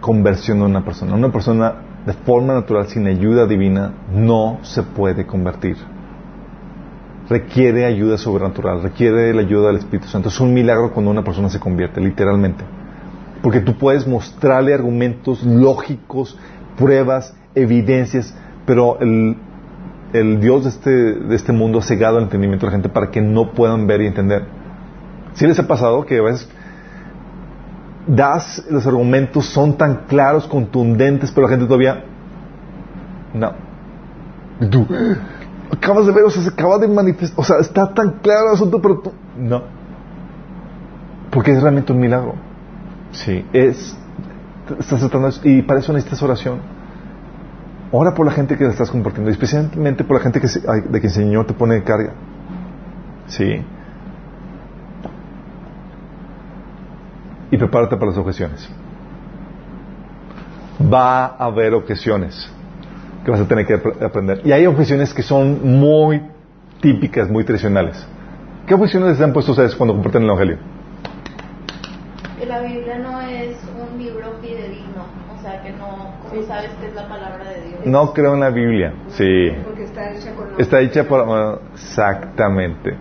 conversión 0.00 0.58
de 0.58 0.64
una 0.64 0.84
persona. 0.84 1.14
Una 1.14 1.30
persona 1.30 1.74
de 2.06 2.12
forma 2.14 2.54
natural, 2.54 2.86
sin 2.88 3.06
ayuda 3.06 3.46
divina, 3.46 3.92
no 4.12 4.58
se 4.62 4.82
puede 4.82 5.26
convertir. 5.26 5.76
Requiere 7.28 7.84
ayuda 7.84 8.18
sobrenatural, 8.18 8.82
requiere 8.82 9.32
la 9.34 9.42
ayuda 9.42 9.68
del 9.68 9.76
Espíritu 9.76 10.08
Santo. 10.08 10.30
Es 10.30 10.40
un 10.40 10.52
milagro 10.52 10.92
cuando 10.92 11.10
una 11.10 11.22
persona 11.22 11.48
se 11.50 11.60
convierte, 11.60 12.00
literalmente. 12.00 12.64
Porque 13.42 13.60
tú 13.60 13.74
puedes 13.74 14.06
mostrarle 14.06 14.74
argumentos 14.74 15.42
lógicos, 15.44 16.36
pruebas, 16.80 17.34
evidencias, 17.54 18.34
pero 18.64 18.98
el, 19.00 19.36
el 20.14 20.40
Dios 20.40 20.64
de 20.64 20.70
este, 20.70 20.90
de 20.90 21.36
este 21.36 21.52
mundo 21.52 21.78
ha 21.78 21.82
cegado 21.82 22.16
el 22.16 22.24
entendimiento 22.24 22.66
de 22.66 22.70
la 22.70 22.76
gente 22.76 22.88
para 22.88 23.10
que 23.10 23.20
no 23.20 23.52
puedan 23.52 23.86
ver 23.86 24.00
y 24.00 24.06
entender. 24.06 24.44
¿Sí 25.34 25.46
les 25.46 25.58
ha 25.58 25.68
pasado 25.68 26.06
que 26.06 26.18
a 26.18 26.22
veces 26.22 26.48
das, 28.06 28.64
los 28.70 28.86
argumentos 28.86 29.46
son 29.46 29.76
tan 29.76 30.06
claros, 30.08 30.46
contundentes, 30.46 31.30
pero 31.30 31.46
la 31.46 31.50
gente 31.50 31.66
todavía 31.66 32.02
no. 33.34 33.52
Tú, 34.70 34.86
acabas 35.70 36.06
de 36.06 36.12
ver, 36.12 36.24
o 36.24 36.30
sea, 36.30 36.42
se 36.42 36.48
acaba 36.48 36.78
de 36.78 36.88
manifestar, 36.88 37.38
o 37.38 37.44
sea, 37.44 37.58
está 37.58 37.92
tan 37.94 38.18
claro 38.22 38.48
el 38.48 38.54
asunto, 38.54 38.80
pero 38.80 39.00
tú 39.00 39.12
no. 39.38 39.62
Porque 41.30 41.52
es 41.52 41.62
realmente 41.62 41.92
un 41.92 42.00
milagro. 42.00 42.34
Sí, 43.12 43.44
es 43.52 43.96
estás 44.78 45.00
tratando 45.00 45.30
y 45.44 45.62
para 45.62 45.80
eso 45.80 45.92
necesitas 45.92 46.22
oración. 46.22 46.58
Ora 47.92 48.14
por 48.14 48.24
la 48.24 48.32
gente 48.32 48.56
que 48.56 48.66
estás 48.66 48.90
compartiendo, 48.90 49.30
especialmente 49.30 50.04
por 50.04 50.16
la 50.18 50.22
gente 50.22 50.40
que 50.40 50.46
de 50.46 51.00
que 51.00 51.06
el 51.08 51.12
Señor 51.12 51.46
te 51.46 51.54
pone 51.54 51.74
de 51.74 51.82
carga. 51.82 52.12
Sí. 53.26 53.62
Y 57.50 57.56
prepárate 57.56 57.96
para 57.96 58.10
las 58.10 58.18
objeciones. 58.18 58.68
Va 60.92 61.26
a 61.26 61.44
haber 61.46 61.74
objeciones 61.74 62.48
que 63.24 63.30
vas 63.30 63.40
a 63.40 63.48
tener 63.48 63.66
que 63.66 63.74
ap- 63.74 64.02
aprender. 64.02 64.40
Y 64.44 64.52
hay 64.52 64.66
objeciones 64.66 65.12
que 65.12 65.22
son 65.22 65.78
muy 65.80 66.22
típicas, 66.80 67.28
muy 67.28 67.44
tradicionales. 67.44 68.06
¿Qué 68.66 68.74
objeciones 68.74 69.10
les 69.10 69.20
han 69.20 69.32
puesto 69.32 69.50
ustedes 69.52 69.74
cuando 69.74 69.94
comparten 69.94 70.22
el 70.22 70.28
Evangelio? 70.28 70.58
Que 72.40 72.46
la 72.46 72.60
Biblia 72.60 72.98
no 72.98 73.20
es 73.20 73.58
un 73.78 73.98
libro 73.98 74.32
fidedigno, 74.40 75.04
o 75.36 75.42
sea 75.42 75.62
que 75.62 75.72
no, 75.72 76.14
como 76.26 76.42
sabes 76.44 76.70
que 76.80 76.86
es 76.86 76.94
la 76.94 77.06
palabra 77.06 77.44
de 77.50 77.68
Dios. 77.68 77.80
No 77.84 78.14
creo 78.14 78.32
en 78.32 78.40
la 78.40 78.48
Biblia. 78.48 78.94
Sí. 79.08 79.50
Porque 79.62 79.84
está 79.84 80.10
hecha 80.10 80.34
con 80.34 80.58
Está 80.58 80.80
hecha 80.80 81.04
por... 81.04 81.60
exactamente. 81.74 82.96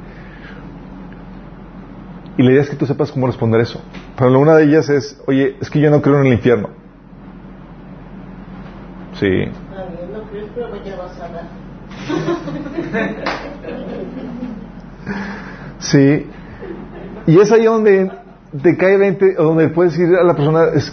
Y 2.37 2.43
la 2.43 2.51
idea 2.51 2.61
es 2.63 2.69
que 2.69 2.75
tú 2.75 2.85
sepas 2.85 3.13
cómo 3.13 3.27
responder 3.27 3.61
eso. 3.61 3.81
Pero 4.17 4.37
una 4.37 4.57
de 4.57 4.65
ellas 4.65 4.89
es, 4.89 5.21
oye, 5.25 5.55
es 5.61 5.69
que 5.69 5.79
yo 5.79 5.89
no 5.89 6.01
creo 6.01 6.19
en 6.19 6.27
el 6.27 6.33
infierno. 6.33 6.71
Sí. 9.13 9.45
no 9.45 10.23
creo, 10.31 10.47
pero 10.53 10.67
a. 10.67 11.09
Sí. 15.79 16.29
Y 17.25 17.39
es 17.39 17.51
ahí 17.51 17.63
donde 17.63 18.11
te 18.61 18.77
cae 18.77 18.97
20, 18.97 19.35
o 19.37 19.43
donde 19.43 19.69
puedes 19.69 19.97
decir 19.97 20.15
a 20.15 20.23
la 20.23 20.33
persona, 20.35 20.65
es, 20.73 20.91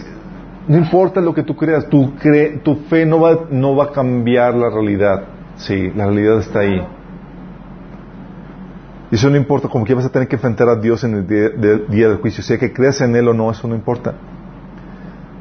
no 0.67 0.77
importa 0.77 1.21
lo 1.21 1.33
que 1.33 1.43
tú 1.43 1.55
creas, 1.55 1.87
tu, 1.89 2.13
cre- 2.15 2.61
tu 2.61 2.75
fe 2.89 3.05
no 3.05 3.19
va, 3.19 3.45
no 3.49 3.75
va 3.75 3.85
a 3.85 3.91
cambiar 3.91 4.53
la 4.55 4.69
realidad. 4.69 5.23
Sí, 5.57 5.91
la 5.95 6.05
realidad 6.05 6.39
está 6.39 6.59
ahí. 6.59 6.79
Y 9.09 9.15
eso 9.15 9.29
no 9.29 9.37
importa, 9.37 9.69
como 9.69 9.85
que 9.85 9.93
vas 9.93 10.05
a 10.05 10.09
tener 10.09 10.27
que 10.27 10.35
enfrentar 10.35 10.67
a 10.69 10.75
Dios 10.75 11.03
en 11.03 11.13
el 11.15 11.27
día, 11.27 11.49
del 11.49 11.87
día 11.87 12.09
del 12.09 12.17
juicio. 12.17 12.43
Sea 12.43 12.57
que 12.57 12.73
creas 12.73 12.99
en 13.01 13.15
Él 13.15 13.27
o 13.29 13.33
no, 13.33 13.49
eso 13.49 13.67
no 13.67 13.73
importa. 13.73 14.13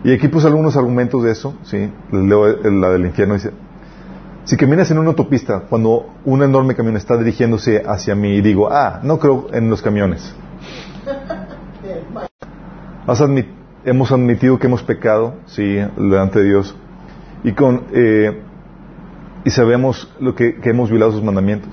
Y 0.05 0.13
aquí 0.13 0.29
puse 0.29 0.47
algunos 0.47 0.77
argumentos 0.77 1.23
de 1.25 1.33
eso, 1.33 1.55
sí. 1.65 1.91
Leo 2.13 2.47
la 2.63 2.91
del 2.91 3.07
infierno. 3.07 3.35
Dice, 3.35 3.51
si 4.45 4.57
caminas 4.57 4.89
en 4.93 4.99
una 4.99 5.09
autopista 5.09 5.65
cuando 5.69 6.07
un 6.25 6.43
enorme 6.45 6.77
camión 6.77 6.97
está 6.97 7.17
dirigiéndose 7.17 7.83
hacia 7.85 8.15
mí 8.15 8.37
y 8.37 8.41
digo, 8.41 8.69
ah, 8.71 9.01
no 9.03 9.19
creo 9.19 9.49
en 9.53 9.69
los 9.69 9.83
camiones. 9.83 10.33
Hemos 13.85 14.11
admitido 14.11 14.59
que 14.59 14.67
hemos 14.67 14.83
pecado, 14.83 15.35
sí, 15.47 15.77
delante 15.97 16.41
de 16.41 16.45
Dios. 16.47 16.77
Y 17.45 17.55
eh, 17.93 18.43
sabemos 19.47 20.13
lo 20.19 20.35
que, 20.35 20.59
hemos 20.65 20.91
violado 20.91 21.13
sus 21.13 21.23
mandamientos. 21.23 21.71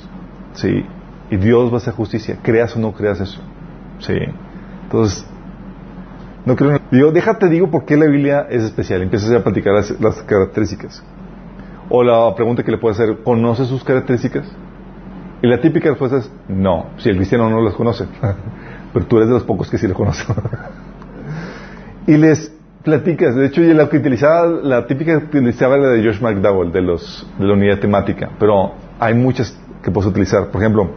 Sí. 0.54 0.86
Y 1.32 1.38
Dios 1.38 1.72
va 1.72 1.76
a 1.76 1.78
hacer 1.78 1.94
justicia, 1.94 2.38
creas 2.44 2.76
o 2.76 2.80
no 2.80 2.94
creas 2.94 3.20
eso. 3.20 3.42
Sí. 4.00 4.14
Entonces, 4.84 5.26
no 6.46 6.56
creo 6.56 6.80
Digo, 6.92 7.12
déjate 7.12 7.50
digo 7.50 7.72
por 7.72 7.86
qué 7.86 7.98
la 7.98 8.06
Biblia 8.06 8.46
es 8.50 8.64
especial. 8.64 9.02
Empiezas 9.02 9.32
a 9.32 9.44
platicar 9.44 9.74
las, 9.74 10.22
características. 10.24 11.04
O 11.90 12.04
la 12.04 12.36
pregunta 12.36 12.64
que 12.64 12.72
le 12.72 12.78
puedes 12.78 13.00
hacer, 13.00 13.24
¿conoce 13.24 13.66
sus 13.66 13.84
características? 13.84 14.46
Y 15.42 15.48
la 15.48 15.60
típica 15.60 15.90
respuesta 15.90 16.18
es, 16.18 16.32
no, 16.48 16.92
si 16.98 17.10
el 17.10 17.16
cristiano 17.16 17.50
no 17.50 17.62
las 17.62 17.74
conoce. 17.74 18.06
Pero 18.94 19.06
tú 19.06 19.18
eres 19.18 19.30
de 19.30 19.36
los 19.36 19.44
pocos 19.44 19.70
que 19.70 19.78
sí 19.78 19.88
lo 19.88 19.94
conocen. 19.94 20.36
y 22.08 22.18
les 22.18 22.54
platicas, 22.84 23.36
de 23.36 23.48
hecho, 23.48 23.62
yo 23.62 23.74
la 23.74 23.90
que 23.90 23.98
utilizaba, 23.98 24.46
la 24.48 24.86
típica 24.86 25.20
que 25.20 25.38
utilizaba 25.38 25.78
la 25.78 25.90
de 25.90 26.04
Josh 26.04 26.22
McDowell, 26.22 26.72
de, 26.72 26.82
los, 26.82 27.28
de 27.40 27.46
la 27.46 27.54
unidad 27.54 27.80
temática. 27.80 28.30
Pero 28.40 28.74
hay 29.00 29.14
muchas 29.14 29.58
que 29.82 29.92
puedes 29.92 30.10
utilizar. 30.10 30.48
Por 30.48 30.62
ejemplo, 30.62 30.92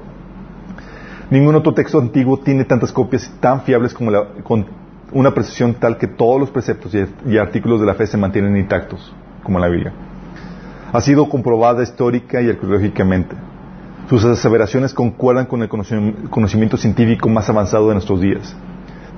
ningún 1.30 1.54
otro 1.54 1.72
texto 1.72 1.98
antiguo 1.98 2.38
tiene 2.38 2.64
tantas 2.64 2.92
copias 2.92 3.32
tan 3.40 3.62
fiables 3.62 3.94
como 3.94 4.10
la, 4.10 4.26
con 4.42 4.66
una 5.12 5.32
precisión 5.32 5.74
tal 5.74 5.96
que 5.96 6.06
todos 6.06 6.40
los 6.40 6.50
preceptos 6.50 6.94
y, 6.94 7.06
y 7.26 7.38
artículos 7.38 7.80
de 7.80 7.86
la 7.86 7.94
fe 7.94 8.06
se 8.06 8.16
mantienen 8.16 8.56
intactos, 8.56 9.14
como 9.42 9.58
la 9.58 9.68
Biblia 9.68 9.92
ha 10.92 11.00
sido 11.00 11.28
comprobada 11.28 11.82
histórica 11.82 12.40
y 12.40 12.48
arqueológicamente. 12.48 13.36
Sus 14.08 14.24
aseveraciones 14.24 14.94
concuerdan 14.94 15.46
con 15.46 15.62
el 15.62 15.68
conocimiento, 15.68 16.76
científico 16.76 17.28
más 17.28 17.48
avanzado 17.48 17.88
de 17.88 17.94
nuestros 17.94 18.20
días. 18.20 18.54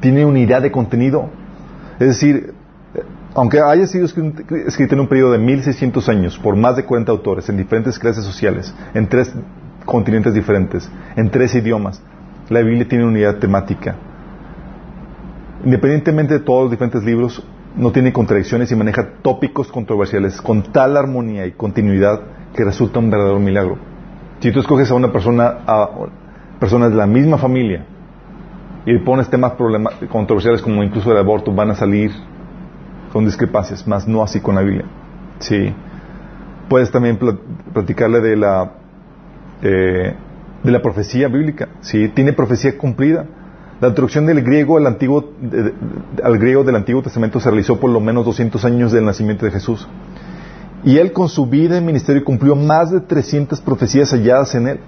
Tiene 0.01 0.25
unidad 0.25 0.63
de 0.63 0.73
contenido. 0.73 1.29
Es 1.99 2.09
decir, 2.09 2.55
eh, 2.95 3.03
aunque 3.35 3.61
haya 3.61 3.87
sido 3.87 4.07
escrito 4.07 4.95
en 4.95 5.01
un 5.01 5.09
periodo 5.09 5.33
de 5.33 5.39
1600 5.39 6.09
años 6.09 6.39
por 6.39 6.57
más 6.57 6.77
de 6.77 6.85
40 6.85 7.13
autores 7.13 7.49
en 7.51 7.59
diferentes 7.59 7.99
clases 7.99 8.25
sociales, 8.25 8.75
en 8.95 9.09
tres 9.09 9.31
continentes 9.85 10.33
diferentes, 10.33 10.91
en 11.17 11.31
tres 11.31 11.55
idiomas, 11.55 12.01
la 12.49 12.61
Biblia 12.61 12.89
tiene 12.89 13.05
unidad 13.05 13.37
temática. 13.37 13.95
Independientemente 15.65 16.35
de 16.35 16.41
todos 16.41 16.63
los 16.63 16.71
diferentes 16.71 17.05
libros, 17.05 17.45
no 17.77 17.93
tiene 17.93 18.13
contradicciones 18.13 18.73
y 18.73 18.77
maneja 18.77 19.07
tópicos 19.21 19.71
controversiales 19.71 20.41
con 20.41 20.63
tal 20.63 20.97
armonía 20.97 21.45
y 21.45 21.53
continuidad 21.53 22.23
que 22.55 22.65
resulta 22.65 23.01
un 23.01 23.11
verdadero 23.11 23.39
milagro. 23.39 23.98
Si 24.41 24.53
tú 24.53 24.61
escoges 24.61 24.91
a 24.91 24.95
una 24.95 25.11
persona, 25.13 25.59
a 25.67 25.89
personas 26.61 26.91
de 26.91 26.97
la 26.97 27.07
misma 27.07 27.39
familia 27.39 27.85
y 28.87 28.97
pones 28.99 29.29
temas 29.29 29.53
controversiales 30.11 30.63
como 30.63 30.83
incluso 30.83 31.11
el 31.13 31.19
aborto, 31.19 31.53
van 31.53 31.71
a 31.71 31.75
salir 31.75 32.11
con 33.13 33.25
discrepancias, 33.25 33.87
más 33.87 34.07
no 34.07 34.23
así 34.23 34.41
con 34.41 34.55
la 34.55 34.63
Biblia. 34.63 34.85
Sí. 35.41 35.73
Puedes 36.69 36.91
también 36.91 37.17
pla- 37.17 37.37
platicarle 37.73 38.21
de 38.21 38.37
la 38.37 38.73
eh, 39.63 40.15
de 40.63 40.71
la 40.71 40.83
profecía 40.83 41.29
bíblica. 41.29 41.69
Sí, 41.81 42.09
tiene 42.09 42.33
profecía 42.33 42.77
cumplida. 42.77 43.25
La 43.81 43.95
traducción 43.95 44.27
del 44.27 44.43
griego 44.43 44.77
al 44.77 44.87
antiguo 44.87 45.33
al 46.23 46.39
griego 46.39 46.65
del 46.65 46.75
Antiguo 46.77 47.01
Testamento 47.03 47.39
se 47.41 47.49
realizó 47.49 47.79
por 47.79 47.91
lo 47.91 48.01
menos 48.01 48.25
200 48.25 48.65
años 48.65 48.93
del 48.93 49.05
nacimiento 49.05 49.47
de 49.47 49.53
Jesús. 49.53 49.89
Y 50.85 50.99
él 50.99 51.13
con 51.13 51.29
su 51.29 51.47
vida 51.47 51.77
y 51.77 51.81
ministerio 51.81 52.25
cumplió 52.25 52.55
más 52.55 52.91
de 52.91 53.01
300 53.01 53.61
profecías 53.61 54.13
halladas 54.13 54.55
en 54.55 54.69
él. 54.69 54.81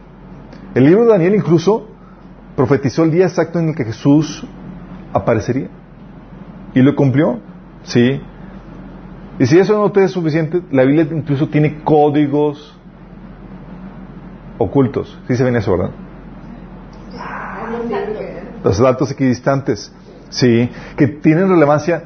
El 0.75 0.85
libro 0.85 1.03
de 1.03 1.11
Daniel 1.11 1.35
incluso 1.35 1.89
profetizó 2.57 3.03
el 3.05 3.11
día 3.11 3.27
exacto 3.27 3.59
en 3.59 3.71
el 3.71 3.75
que 3.75 3.85
Jesús 3.85 4.45
aparecería. 5.13 5.69
Y 6.75 6.83
lo 6.83 6.95
cumplió. 6.95 7.41
Sí. 7.83 8.21
Y 9.39 9.47
si 9.47 9.59
eso 9.59 9.77
no 9.79 9.91
te 9.91 10.05
es 10.05 10.13
suficiente, 10.13 10.63
la 10.71 10.85
Biblia 10.85 11.09
incluso 11.11 11.49
tiene 11.49 11.83
códigos 11.83 12.79
ocultos. 14.59 15.19
Sí 15.27 15.35
se 15.35 15.43
ven 15.43 15.57
eso, 15.57 15.73
¿verdad? 15.77 15.91
Los 18.63 18.79
datos 18.79 19.11
equidistantes. 19.11 19.93
Sí. 20.29 20.71
Que 20.97 21.09
tienen 21.09 21.49
relevancia 21.49 22.05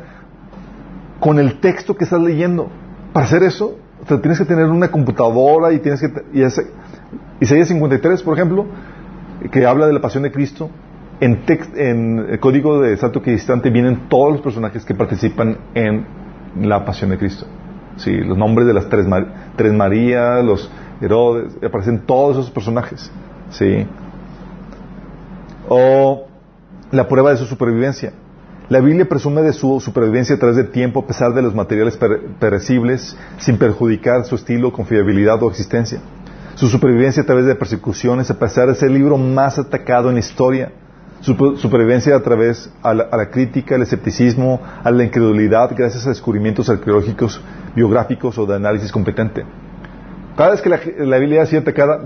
con 1.20 1.38
el 1.38 1.60
texto 1.60 1.96
que 1.96 2.04
estás 2.04 2.22
leyendo. 2.22 2.70
Para 3.14 3.24
hacer 3.26 3.42
eso, 3.44 3.76
tienes 4.20 4.38
que 4.38 4.44
tener 4.44 4.66
una 4.66 4.90
computadora 4.90 5.72
y 5.72 5.78
tienes 5.78 6.00
que... 6.00 6.12
Y 6.34 6.42
ese- 6.42 6.66
Isaías 7.40 7.68
53, 7.68 8.22
por 8.22 8.34
ejemplo, 8.34 8.66
que 9.50 9.64
habla 9.66 9.86
de 9.86 9.92
la 9.94 10.00
pasión 10.02 10.24
de 10.24 10.32
Cristo, 10.32 10.68
en, 11.20 11.46
text- 11.46 11.76
en 11.78 12.26
el 12.28 12.40
código 12.40 12.80
de 12.82 12.96
salto 12.98 13.20
equidistante 13.20 13.70
vienen 13.70 14.08
todos 14.08 14.32
los 14.32 14.40
personajes 14.42 14.84
que 14.84 14.94
participan 14.94 15.56
en 15.74 16.04
la 16.60 16.84
pasión 16.84 17.10
de 17.10 17.18
Cristo. 17.18 17.46
Sí, 17.96 18.12
los 18.16 18.36
nombres 18.36 18.66
de 18.66 18.74
las 18.74 18.88
tres, 18.88 19.06
tres 19.56 19.72
Marías, 19.72 20.44
los 20.44 20.70
Herodes, 21.00 21.52
aparecen 21.64 22.00
todos 22.06 22.36
esos 22.36 22.50
personajes. 22.50 23.10
Sí. 23.50 23.86
O 25.68 26.26
la 26.90 27.06
prueba 27.08 27.30
de 27.30 27.36
su 27.36 27.46
supervivencia. 27.46 28.12
La 28.70 28.80
Biblia 28.80 29.06
presume 29.06 29.42
de 29.42 29.52
su 29.52 29.78
supervivencia 29.78 30.36
a 30.36 30.38
través 30.38 30.56
del 30.56 30.70
tiempo 30.70 31.00
a 31.00 31.06
pesar 31.06 31.34
de 31.34 31.42
los 31.42 31.54
materiales 31.54 31.98
per- 31.98 32.20
perecibles, 32.40 33.14
sin 33.38 33.58
perjudicar 33.58 34.24
su 34.24 34.36
estilo, 34.36 34.72
confiabilidad 34.72 35.42
o 35.42 35.50
existencia. 35.50 36.00
Su 36.54 36.68
supervivencia 36.68 37.24
a 37.24 37.26
través 37.26 37.44
de 37.44 37.54
persecuciones, 37.56 38.30
a 38.30 38.38
pesar 38.38 38.68
de 38.68 38.74
ser 38.74 38.88
el 38.88 38.94
libro 38.94 39.18
más 39.18 39.58
atacado 39.58 40.08
en 40.08 40.14
la 40.14 40.20
historia. 40.20 40.72
Su 41.20 41.34
supervivencia 41.56 42.16
a 42.16 42.20
través 42.20 42.70
a 42.82 42.94
la, 42.94 43.30
crítica, 43.30 43.74
al 43.74 43.82
escepticismo, 43.82 44.60
a 44.82 44.90
la 44.90 45.04
incredulidad, 45.04 45.70
gracias 45.76 46.06
a 46.06 46.10
descubrimientos 46.10 46.70
arqueológicos, 46.70 47.42
biográficos 47.74 48.38
o 48.38 48.46
de 48.46 48.56
análisis 48.56 48.90
competente. 48.92 49.44
Cada 50.36 50.50
vez 50.52 50.62
que 50.62 50.70
la, 50.70 50.80
la 50.98 51.18
Biblia 51.18 51.42
ha 51.42 51.46
sido 51.46 51.60
atacada, 51.62 52.00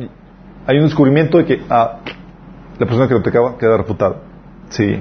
hay 0.67 0.77
un 0.79 0.85
descubrimiento 0.85 1.39
de 1.39 1.45
que 1.45 1.63
ah, 1.71 2.01
la 2.79 2.87
persona 2.87 3.07
que 3.07 3.15
lo 3.15 3.21
atacaba 3.21 3.57
queda 3.59 3.77
refutada. 3.77 4.17
Sí 4.71 5.01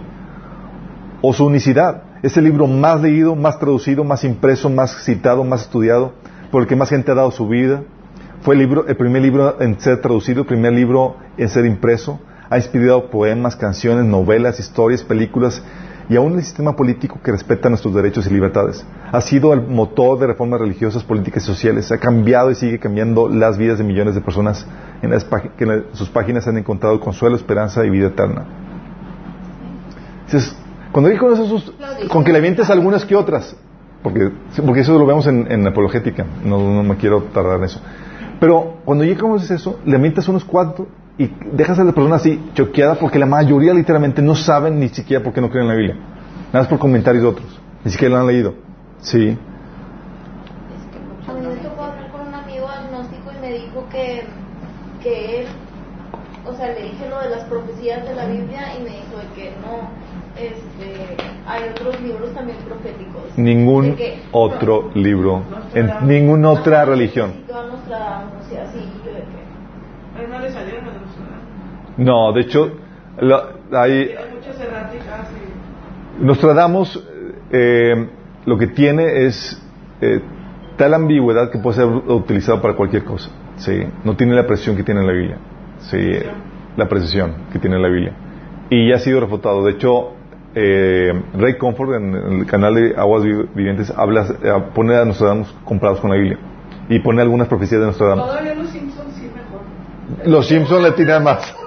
o 1.22 1.34
su 1.34 1.46
unicidad. 1.46 2.04
Es 2.24 2.38
el 2.38 2.46
libro 2.46 2.68
más 2.68 3.02
leído, 3.02 3.36
más 3.36 3.60
traducido, 3.60 4.04
más 4.04 4.24
impreso, 4.24 4.70
más 4.70 5.04
citado, 5.04 5.44
más 5.44 5.64
estudiado, 5.64 6.14
por 6.52 6.62
el 6.62 6.68
que 6.68 6.76
más 6.76 6.90
gente 6.90 7.12
ha 7.12 7.16
dado 7.16 7.32
su 7.32 7.48
vida. 7.48 7.84
Fue 8.42 8.56
el, 8.56 8.96
primer 8.96 9.22
libro 9.22 9.62
en 9.62 9.80
ser 9.80 10.02
traducido, 10.02 10.42
el 10.42 10.48
primer 10.48 10.74
libro 10.74 11.18
en 11.38 11.50
ser 11.50 11.66
impreso. 11.66 12.20
Ha 12.50 12.58
inspirado 12.58 13.10
poemas, 13.10 13.56
canciones, 13.56 14.06
novelas, 14.06 14.60
historias, 14.60 15.04
películas 15.04 15.62
y 16.10 16.16
aún 16.16 16.36
el 16.36 16.44
sistema 16.44 16.76
político 16.76 17.20
que 17.22 17.32
respeta 17.32 17.68
nuestros 17.68 17.94
derechos 17.94 18.26
y 18.28 18.30
libertades. 18.30 18.86
Ha 19.12 19.20
sido 19.20 19.52
el 19.54 19.62
motor 19.62 20.18
de 20.20 20.28
reformas 20.28 20.62
religiosas, 20.62 21.04
políticas 21.04 21.44
y 21.44 21.48
sociales. 21.48 21.92
Ha 21.92 21.98
cambiado 21.98 22.50
y 22.50 22.56
sigue 22.56 22.80
cambiando 22.80 23.28
las 23.28 23.58
vidas 23.58 23.78
de 23.78 23.84
millones 23.84 24.16
de 24.16 24.22
personas 24.22 24.66
que 25.58 25.64
en 25.66 25.86
sus 25.92 26.10
páginas 26.10 26.48
han 26.48 26.58
encontrado 26.58 27.00
consuelo, 27.00 27.36
esperanza 27.36 27.86
y 27.86 27.90
vida 27.90 28.08
eterna. 28.08 28.46
Dices, 30.26 30.56
cuando 30.98 31.12
digo 31.12 31.28
con, 31.28 31.40
esos, 31.40 31.74
con 32.10 32.24
que 32.24 32.34
le 32.34 32.42
mientes 32.42 32.72
algunas 32.72 33.06
que 33.06 33.16
otras, 33.16 33.56
porque, 34.02 34.32
porque 34.66 34.82
eso 34.82 34.98
lo 34.98 35.06
vemos 35.06 35.28
en, 35.28 35.46
en 35.48 35.68
apologética, 35.68 36.26
no, 36.44 36.58
no 36.58 36.82
me 36.82 36.96
quiero 36.96 37.22
tardar 37.26 37.60
en 37.60 37.66
eso. 37.66 37.80
Pero 38.40 38.78
cuando 38.84 39.04
llegamos 39.04 39.52
a 39.52 39.54
eso, 39.54 39.80
le 39.86 40.00
mientes 40.00 40.28
unos 40.28 40.44
cuantos 40.44 40.88
y 41.16 41.30
dejas 41.52 41.78
a 41.78 41.84
la 41.84 41.92
persona 41.92 42.16
así 42.16 42.50
choqueada 42.56 42.96
porque 42.96 43.20
la 43.20 43.28
mayoría 43.28 43.76
literalmente 43.76 44.24
no 44.24 44.34
saben 44.34 44.80
ni 44.80 44.90
siquiera 44.90 45.24
por 45.24 45.34
qué 45.34 45.40
no 45.40 45.52
creen 45.52 45.66
en 45.66 45.70
la 45.70 45.76
Biblia. 45.76 45.96
Nada 46.48 46.62
más 46.62 46.68
por 46.68 46.80
comentarios 46.80 47.22
de 47.22 47.30
otros. 47.30 47.62
Ni 47.86 47.92
siquiera 47.92 48.16
la 48.16 48.22
han 48.22 48.28
leído. 48.30 48.56
Sí. 49.02 49.28
Es 49.28 49.38
que 50.92 51.00
mucho 51.00 51.32
A 51.32 51.36
mí 51.36 51.42
me 51.42 51.54
me 51.54 51.62
tocó 51.62 51.84
hablar 51.84 52.12
con 52.12 52.22
un 52.22 52.34
amigo 52.34 52.68
agnóstico 52.68 53.32
y 53.38 53.40
me 53.40 53.54
dijo 53.54 53.86
que, 53.92 54.24
que 55.04 55.42
él, 55.42 55.48
o 56.44 56.54
sea, 56.56 56.74
le 56.74 56.82
dije 56.82 57.08
lo 57.08 57.22
de 57.22 57.30
las 57.30 57.44
profecías 57.44 58.04
de 58.04 58.16
la 58.16 58.26
Biblia 58.26 58.76
y 58.80 58.82
me 58.82 58.90
dijo 58.90 59.18
de 59.22 59.28
que 59.36 59.52
no, 59.62 60.07
este, 60.40 61.18
hay 61.48 61.70
otros 61.70 62.00
libros 62.02 62.34
también 62.34 62.58
proféticos. 62.68 63.38
Ningún 63.38 63.96
que- 63.96 64.20
otro 64.32 64.92
libro, 64.94 65.44
en 65.74 65.94
ninguna 66.02 66.50
otra 66.52 66.86
religión. 66.86 67.34
no 71.98 72.32
de 72.34 72.42
hecho, 72.42 72.72
la- 73.20 73.50
hay, 73.72 74.06
Tiene 74.08 74.22
muchas 74.36 74.60
erráticas 74.60 75.28
y... 76.20 76.24
Nostradamus 76.24 77.04
eh, 77.52 78.10
lo 78.46 78.58
que 78.58 78.68
tiene 78.68 79.26
es 79.26 79.62
eh, 80.02 80.22
tal 80.78 80.94
ambigüedad 80.94 81.52
que 81.52 81.60
puede 81.60 81.78
ser 81.78 81.88
utilizado 81.88 82.62
para 82.62 82.76
cualquier 82.76 83.04
cosa. 83.04 83.30
Sí, 83.58 83.80
no 84.04 84.16
tiene 84.16 84.36
la 84.36 84.46
presión 84.46 84.76
que 84.76 84.84
tiene 84.84 85.04
la 85.04 85.12
Biblia. 85.12 85.38
Sí, 85.80 85.98
la 86.76 86.88
precisión 86.88 87.34
que 87.52 87.60
tiene 87.60 87.80
la 87.80 87.88
Biblia. 87.88 88.14
Y 88.70 88.90
ya 88.90 88.96
ha 88.96 89.00
sido 89.00 89.20
refutado. 89.20 89.64
De 89.64 89.72
hecho, 89.72 90.14
eh, 90.60 91.14
Ray 91.38 91.58
Comfort 91.58 91.94
en 91.96 92.16
el 92.16 92.46
canal 92.48 92.74
de 92.76 92.96
Aguas 92.98 93.24
Vi- 93.24 93.48
Vivientes 93.54 93.92
habla, 93.96 94.26
eh, 94.44 94.52
pone 94.74 94.96
a 94.96 95.06
Nostradamus 95.06 95.54
comprados 95.64 96.00
con 96.00 96.10
la 96.10 96.16
Biblia 96.18 96.40
y 96.90 97.00
pone 97.00 97.22
algunas 97.22 97.48
profecías 97.48 97.80
de 97.82 97.88
Nostradamus. 97.88 98.26
Todavía 98.26 98.56
los 98.56 98.70
Simpsons 98.70 99.14
sí 99.16 99.30
mejor. 99.34 100.28
Los 100.28 100.48
Simpsons 100.48 100.84
le 100.84 100.92
tiran 100.94 101.24
más. 101.24 101.56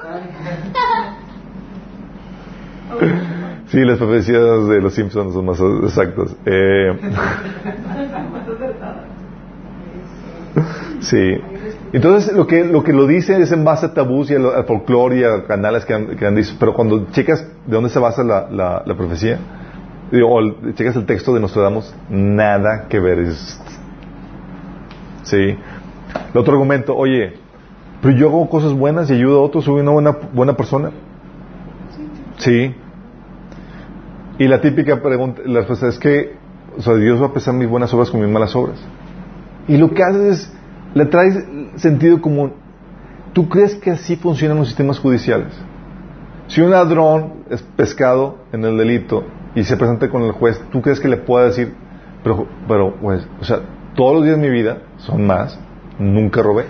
Sí, 3.68 3.78
las 3.84 3.98
profecías 3.98 4.66
de 4.66 4.80
los 4.80 4.92
Simpsons 4.94 5.32
son 5.32 5.46
más 5.46 5.60
exactas. 5.84 6.34
Eh, 6.44 6.98
sí. 11.00 11.40
Entonces, 11.92 12.32
lo 12.32 12.46
que, 12.46 12.64
lo 12.64 12.84
que 12.84 12.92
lo 12.92 13.06
dice 13.06 13.40
es 13.40 13.50
en 13.50 13.64
base 13.64 13.86
a 13.86 13.94
tabús 13.94 14.30
y 14.30 14.34
al, 14.34 14.46
al 14.46 14.64
folclore 14.64 15.18
y 15.18 15.24
a 15.24 15.44
canales 15.44 15.84
que 15.84 15.94
han, 15.94 16.16
que 16.16 16.30
dicho. 16.30 16.54
Pero 16.58 16.72
cuando 16.72 17.06
checas 17.10 17.44
de 17.66 17.72
dónde 17.72 17.90
se 17.90 17.98
basa 17.98 18.22
la, 18.22 18.48
la, 18.86 18.94
profecía, 18.94 19.38
o 20.12 20.72
checas 20.74 20.94
el 20.96 21.06
texto 21.06 21.34
de 21.34 21.40
Nostradamus, 21.40 21.92
nada 22.08 22.86
que 22.88 23.00
ver. 23.00 23.18
Es, 23.18 23.60
sí. 25.24 25.56
El 26.32 26.38
otro 26.38 26.52
argumento, 26.52 26.96
oye, 26.96 27.34
pero 28.00 28.16
yo 28.16 28.28
hago 28.28 28.48
cosas 28.48 28.72
buenas 28.72 29.10
y 29.10 29.14
ayudo 29.14 29.40
a 29.40 29.42
otros, 29.42 29.64
soy 29.64 29.80
una 29.80 29.90
buena, 29.90 30.16
buena 30.32 30.56
persona. 30.56 30.90
Sí. 32.38 32.74
Y 34.38 34.48
la 34.48 34.60
típica 34.60 35.02
pregunta, 35.02 35.42
la 35.44 35.58
respuesta 35.58 35.88
es 35.88 35.98
que, 35.98 36.36
o 36.78 36.80
sea, 36.80 36.94
Dios 36.94 37.20
va 37.20 37.26
a 37.26 37.32
pesar 37.32 37.52
mis 37.52 37.68
buenas 37.68 37.92
obras 37.92 38.10
con 38.10 38.20
mis 38.20 38.30
malas 38.30 38.54
obras. 38.54 38.78
Y 39.68 39.76
lo 39.76 39.90
que 39.90 40.02
haces 40.02 40.22
es, 40.22 40.59
le 40.94 41.06
traes 41.06 41.44
sentido 41.76 42.20
común. 42.20 42.52
¿Tú 43.32 43.48
crees 43.48 43.76
que 43.76 43.90
así 43.90 44.16
funcionan 44.16 44.58
los 44.58 44.68
sistemas 44.68 44.98
judiciales? 44.98 45.52
Si 46.48 46.60
un 46.60 46.70
ladrón 46.70 47.44
es 47.48 47.62
pescado 47.62 48.38
en 48.52 48.64
el 48.64 48.76
delito 48.76 49.24
y 49.54 49.62
se 49.62 49.76
presenta 49.76 50.08
con 50.08 50.22
el 50.22 50.32
juez, 50.32 50.60
¿tú 50.72 50.82
crees 50.82 50.98
que 50.98 51.08
le 51.08 51.16
pueda 51.16 51.46
decir, 51.46 51.72
pero, 52.24 52.46
pero, 52.66 52.96
pues, 53.00 53.26
o 53.40 53.44
sea, 53.44 53.60
todos 53.94 54.16
los 54.16 54.24
días 54.24 54.36
de 54.36 54.42
mi 54.42 54.50
vida 54.50 54.78
son 54.96 55.26
más, 55.26 55.58
nunca 55.98 56.42
robé? 56.42 56.64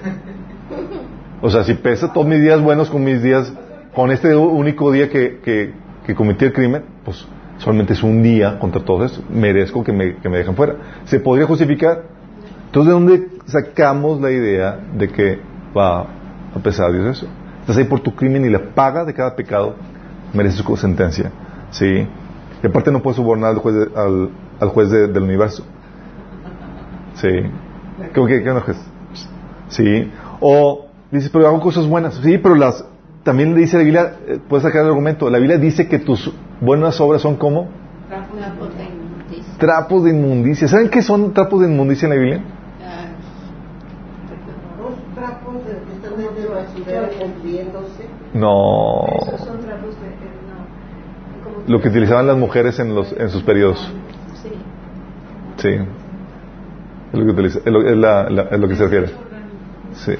O 1.40 1.48
sea, 1.48 1.64
si 1.64 1.74
pesa 1.74 2.12
todos 2.12 2.26
mis 2.26 2.42
días 2.42 2.60
buenos 2.60 2.90
con 2.90 3.02
mis 3.02 3.22
días, 3.22 3.52
con 3.94 4.10
este 4.10 4.36
único 4.36 4.92
día 4.92 5.08
que, 5.08 5.40
que, 5.42 6.14
cometí 6.14 6.44
el 6.44 6.52
crimen, 6.52 6.82
pues 7.04 7.24
solamente 7.58 7.92
es 7.92 8.02
un 8.02 8.22
día 8.22 8.58
contra 8.58 8.84
todo 8.84 9.04
eso. 9.04 9.22
Merezco 9.30 9.84
que 9.84 9.92
me, 9.92 10.16
que 10.16 10.28
me 10.28 10.38
dejen 10.38 10.56
fuera. 10.56 10.74
¿Se 11.04 11.20
podría 11.20 11.46
justificar? 11.46 12.02
Entonces, 12.66 12.88
¿de 12.88 12.92
dónde 12.92 13.28
sacamos 13.50 14.20
la 14.20 14.30
idea 14.30 14.78
de 14.96 15.08
que 15.08 15.40
va 15.76 16.00
a 16.54 16.58
pesar 16.62 16.92
Dios 16.92 17.18
eso? 17.18 17.26
Estás 17.60 17.76
ahí 17.76 17.84
por 17.84 18.00
tu 18.00 18.14
crimen 18.14 18.44
y 18.44 18.48
la 18.50 18.74
paga 18.74 19.04
de 19.04 19.14
cada 19.14 19.36
pecado 19.36 19.74
merece 20.32 20.62
su 20.62 20.76
sentencia. 20.76 21.30
¿Sí? 21.70 22.06
Y 22.62 22.66
aparte 22.66 22.90
no 22.90 23.00
puedes 23.02 23.16
subornar 23.16 23.50
al 23.50 23.58
juez, 23.58 23.74
de- 23.74 23.90
al, 23.96 24.30
al 24.60 24.68
juez 24.70 24.90
de- 24.90 25.08
del 25.08 25.22
universo. 25.22 25.64
¿Sí? 27.14 27.28
¿Cómo 28.14 28.26
que 28.26 28.42
qué 28.42 28.50
enojes? 28.50 28.76
Sí. 29.68 30.10
O 30.40 30.86
dices, 31.10 31.30
pero 31.30 31.46
hago 31.46 31.60
cosas 31.60 31.86
buenas. 31.86 32.14
Sí, 32.16 32.38
pero 32.38 32.54
las 32.54 32.84
también 33.22 33.54
le 33.54 33.60
dice 33.60 33.76
la 33.76 33.82
Biblia, 33.84 34.16
eh, 34.26 34.38
puedes 34.48 34.62
sacar 34.64 34.82
el 34.82 34.88
argumento, 34.88 35.28
la 35.28 35.38
Biblia 35.38 35.58
dice 35.58 35.86
que 35.88 35.98
tus 35.98 36.32
buenas 36.60 36.98
obras 37.00 37.20
son 37.20 37.36
como 37.36 37.68
Trapos 38.08 38.74
de 38.76 38.84
inmundicia. 38.84 39.54
trapos 39.58 40.04
de 40.04 40.10
inmundicia. 40.10 40.68
¿Saben 40.68 40.88
qué 40.88 41.02
son 41.02 41.32
trapos 41.34 41.60
de 41.60 41.68
inmundicia 41.68 42.06
en 42.06 42.10
la 42.14 42.16
Biblia? 42.20 42.44
Ah, 42.82 43.04
Los 44.80 45.14
trapos 45.14 45.54
de, 45.66 45.72
que 45.72 45.92
están 45.96 46.18
No. 48.34 49.04
Esos 49.26 49.40
son 49.40 49.58
trapos 49.60 49.94
de... 50.00 50.06
eh, 50.08 50.30
no. 51.66 51.72
Lo 51.72 51.80
que 51.80 51.88
utilizaban 51.88 52.26
las 52.26 52.36
mujeres 52.36 52.78
en, 52.78 52.94
los, 52.94 53.12
en 53.12 53.28
sus 53.30 53.42
periodos. 53.42 53.78
sí. 54.42 54.50
Sí. 55.58 55.68
Es 57.12 57.18
lo 57.18 57.24
que, 57.26 57.30
utiliza, 57.32 57.58
es 57.58 57.66
lo, 57.72 57.82
es 57.86 57.96
la- 57.96 58.30
la- 58.30 58.42
es 58.42 58.60
lo 58.60 58.68
que 58.68 58.76
se 58.76 58.84
refiere. 58.84 59.10
Sí. 59.94 60.12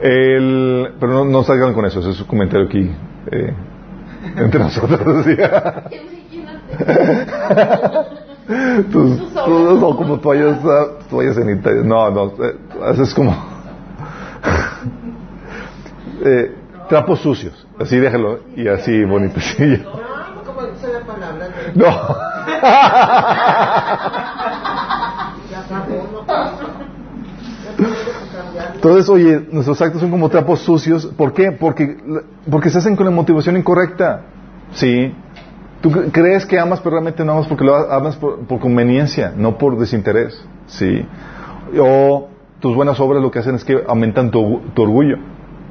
El, 0.00 0.94
pero 1.00 1.12
no, 1.12 1.24
no 1.24 1.42
salgan 1.42 1.74
con 1.74 1.84
eso, 1.84 1.98
ese 2.00 2.10
es 2.10 2.20
un 2.20 2.26
comentario 2.26 2.66
aquí 2.66 2.90
eh, 3.30 3.52
entre 4.36 4.60
nosotros. 4.60 5.24
¿sí? 5.24 5.36
Tus, 8.92 9.18
tus- 9.34 9.80
no, 9.80 9.96
como 9.96 10.18
toallas, 10.20 10.58
ah, 10.64 10.86
toallas 11.10 11.34
sanitarias. 11.36 11.84
No, 11.84 12.10
no, 12.10 12.26
eh, 12.44 12.56
eso 12.92 13.02
es 13.02 13.14
como 13.14 13.34
eh, 16.24 16.54
trapos 16.88 17.20
sucios. 17.20 17.66
Así 17.78 17.96
déjalo 17.98 18.40
y 18.56 18.68
así 18.68 19.04
bonito. 19.04 19.40
Sí, 19.56 19.82
como 20.46 20.66
dice 20.66 20.92
la 20.92 21.00
palabra 21.00 21.48
de 21.48 21.72
No. 21.74 21.86
Entonces, 28.74 29.08
oye, 29.08 29.46
nuestros 29.50 29.80
actos 29.80 30.00
son 30.00 30.10
como 30.10 30.28
trapos 30.28 30.60
sucios. 30.60 31.06
¿Por 31.06 31.32
qué? 31.32 31.52
Porque, 31.52 31.96
porque 32.50 32.70
se 32.70 32.78
hacen 32.78 32.96
con 32.96 33.06
la 33.06 33.12
motivación 33.12 33.56
incorrecta. 33.56 34.22
Sí. 34.72 35.14
Tú 35.80 35.90
cre- 35.90 36.10
crees 36.12 36.46
que 36.46 36.58
amas, 36.58 36.80
pero 36.80 36.92
realmente 36.92 37.24
no 37.24 37.32
amas 37.32 37.46
porque 37.46 37.64
lo 37.64 37.74
amas 37.92 38.16
por, 38.16 38.40
por 38.40 38.60
conveniencia, 38.60 39.32
no 39.36 39.58
por 39.58 39.78
desinterés. 39.78 40.44
Sí. 40.66 41.06
O 41.78 42.28
tus 42.60 42.74
buenas 42.74 42.98
obras 43.00 43.22
lo 43.22 43.30
que 43.30 43.38
hacen 43.40 43.54
es 43.56 43.64
que 43.64 43.82
aumentan 43.86 44.30
tu, 44.30 44.60
tu 44.74 44.82
orgullo. 44.82 45.16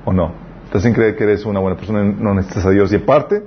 ¿O 0.06 0.14
no? 0.14 0.32
Te 0.72 0.78
hacen 0.78 0.94
creer 0.94 1.15
que 1.15 1.23
eres 1.26 1.45
una 1.45 1.60
buena 1.60 1.76
persona 1.78 2.02
y 2.03 2.15
no 2.23 2.34
necesitas 2.34 2.65
a 2.65 2.69
Dios. 2.72 2.91
Y 2.94 2.95
aparte, 2.95 3.44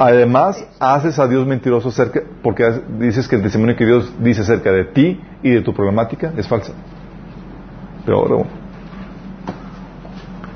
Además, 0.00 0.66
haces 0.80 1.18
a 1.18 1.28
Dios 1.28 1.46
mentiroso 1.46 1.90
cerca, 1.90 2.22
porque 2.42 2.80
dices 2.98 3.28
que 3.28 3.36
el 3.36 3.42
testimonio 3.42 3.76
que 3.76 3.86
Dios 3.86 4.12
dice 4.20 4.40
acerca 4.40 4.72
de 4.72 4.84
ti 4.86 5.20
y 5.42 5.50
de 5.50 5.60
tu 5.62 5.72
problemática 5.74 6.32
es 6.36 6.48
falsa. 6.48 6.72
Aún. 8.08 8.46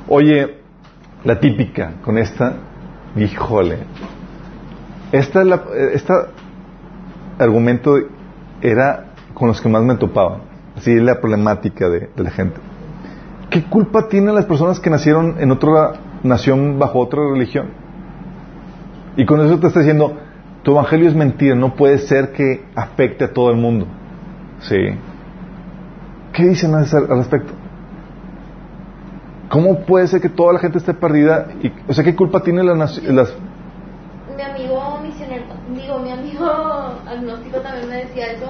Oye, 0.09 0.59
la 1.23 1.39
típica 1.41 1.93
con 2.03 2.19
esta, 2.19 2.55
híjole, 3.17 3.79
esta, 5.13 5.41
es 5.43 5.47
la- 5.47 5.65
esta 5.93 6.29
argumento 7.39 7.97
era 8.61 9.07
con 9.35 9.49
los 9.49 9.61
que 9.61 9.69
más 9.69 9.83
me 9.83 9.95
topaba. 9.97 10.41
Así 10.77 10.93
es 10.93 11.03
la 11.03 11.21
problemática 11.21 11.89
de, 11.89 12.11
de 12.15 12.23
la 12.23 12.31
gente. 12.31 12.59
¿Qué 13.55 13.63
culpa 13.63 14.09
tienen 14.09 14.35
las 14.35 14.47
personas 14.47 14.81
que 14.81 14.91
nacieron 14.91 15.37
en 15.39 15.53
otra 15.53 15.93
nación 16.25 16.77
bajo 16.77 16.99
otra 16.99 17.21
religión? 17.23 17.69
Y 19.17 19.25
con 19.27 19.41
eso 19.47 19.61
te 19.61 19.69
está 19.69 19.79
diciendo, 19.79 20.17
tu 20.65 20.73
evangelio 20.73 21.09
es 21.09 21.15
mentira, 21.15 21.55
no 21.55 21.77
puede 21.77 21.99
ser 21.99 22.33
que 22.33 22.65
afecte 22.75 23.27
a 23.27 23.33
todo 23.33 23.51
el 23.51 23.57
mundo. 23.57 23.87
Sí. 24.59 24.99
¿Qué 26.33 26.49
dicen 26.49 26.75
al 26.75 26.89
respecto? 26.91 27.53
¿Cómo 29.51 29.83
puede 29.83 30.09
ser 30.09 30.21
que 30.21 30.31
toda 30.31 30.55
la 30.55 30.59
gente 30.59 30.79
esté 30.79 30.93
perdida? 30.93 31.47
Y, 31.63 31.71
o 31.89 31.95
sea, 31.95 32.03
¿qué 32.03 32.17
culpa 32.17 32.41
tiene 32.41 32.65
la 32.65 32.75
las... 32.75 33.01
mi 34.37 34.43
amigo 34.43 34.99
misionero, 35.01 35.45
digo, 35.73 36.01
mi 36.01 36.11
amigo 36.11 36.45
agnóstico 37.09 37.61
también 37.61 37.89
me 37.89 37.97
decía 37.99 38.33
eso, 38.33 38.47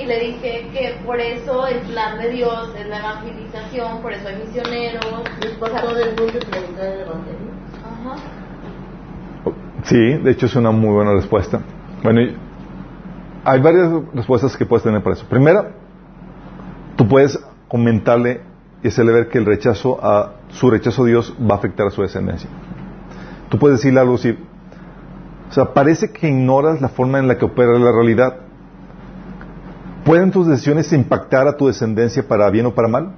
y 0.00 0.06
le 0.06 0.18
dije 0.20 0.68
que 0.72 1.00
por 1.04 1.20
eso 1.20 1.66
el 1.66 1.80
plan 1.80 2.18
de 2.18 2.30
Dios 2.30 2.74
es 2.78 2.86
la 2.88 2.98
evangelización, 2.98 4.00
por 4.00 4.12
eso 4.12 4.28
hay 4.28 4.36
misioneros. 4.36 5.04
Es 5.42 5.52
para 5.58 5.80
todo 5.82 5.98
el 5.98 6.16
mundo 6.16 6.38
predicar 6.50 6.86
el 6.86 7.00
evangelio. 7.00 7.50
Ajá. 7.84 8.16
Sí, 9.84 9.96
de 9.96 10.30
hecho 10.30 10.46
es 10.46 10.56
una 10.56 10.70
muy 10.70 10.90
buena 10.90 11.12
respuesta. 11.12 11.60
Bueno, 12.02 12.20
hay 13.44 13.60
varias 13.60 13.90
respuestas 14.14 14.56
que 14.56 14.66
puedes 14.66 14.82
tener 14.84 15.02
para 15.02 15.16
eso. 15.16 15.26
Primera, 15.26 15.72
tú 16.96 17.06
puedes 17.06 17.38
comentarle 17.68 18.42
y 18.82 18.88
hacerle 18.88 19.12
ver 19.12 19.28
que 19.28 19.38
el 19.38 19.46
rechazo 19.46 19.98
a 20.02 20.34
su 20.48 20.70
rechazo 20.70 21.04
a 21.04 21.06
Dios 21.06 21.34
va 21.38 21.56
a 21.56 21.58
afectar 21.58 21.86
a 21.86 21.90
su 21.90 22.02
descendencia. 22.02 22.48
Tú 23.48 23.58
puedes 23.58 23.78
decirle 23.78 24.00
algo 24.00 24.14
así. 24.14 24.36
O 25.48 25.52
sea, 25.52 25.74
parece 25.74 26.12
que 26.12 26.28
ignoras 26.28 26.80
la 26.80 26.88
forma 26.88 27.18
en 27.18 27.28
la 27.28 27.36
que 27.36 27.44
opera 27.44 27.78
la 27.78 27.92
realidad. 27.92 28.49
¿Pueden 30.10 30.32
tus 30.32 30.48
decisiones 30.48 30.92
impactar 30.92 31.46
a 31.46 31.56
tu 31.56 31.68
descendencia 31.68 32.26
para 32.26 32.50
bien 32.50 32.66
o 32.66 32.74
para 32.74 32.88
mal? 32.88 33.12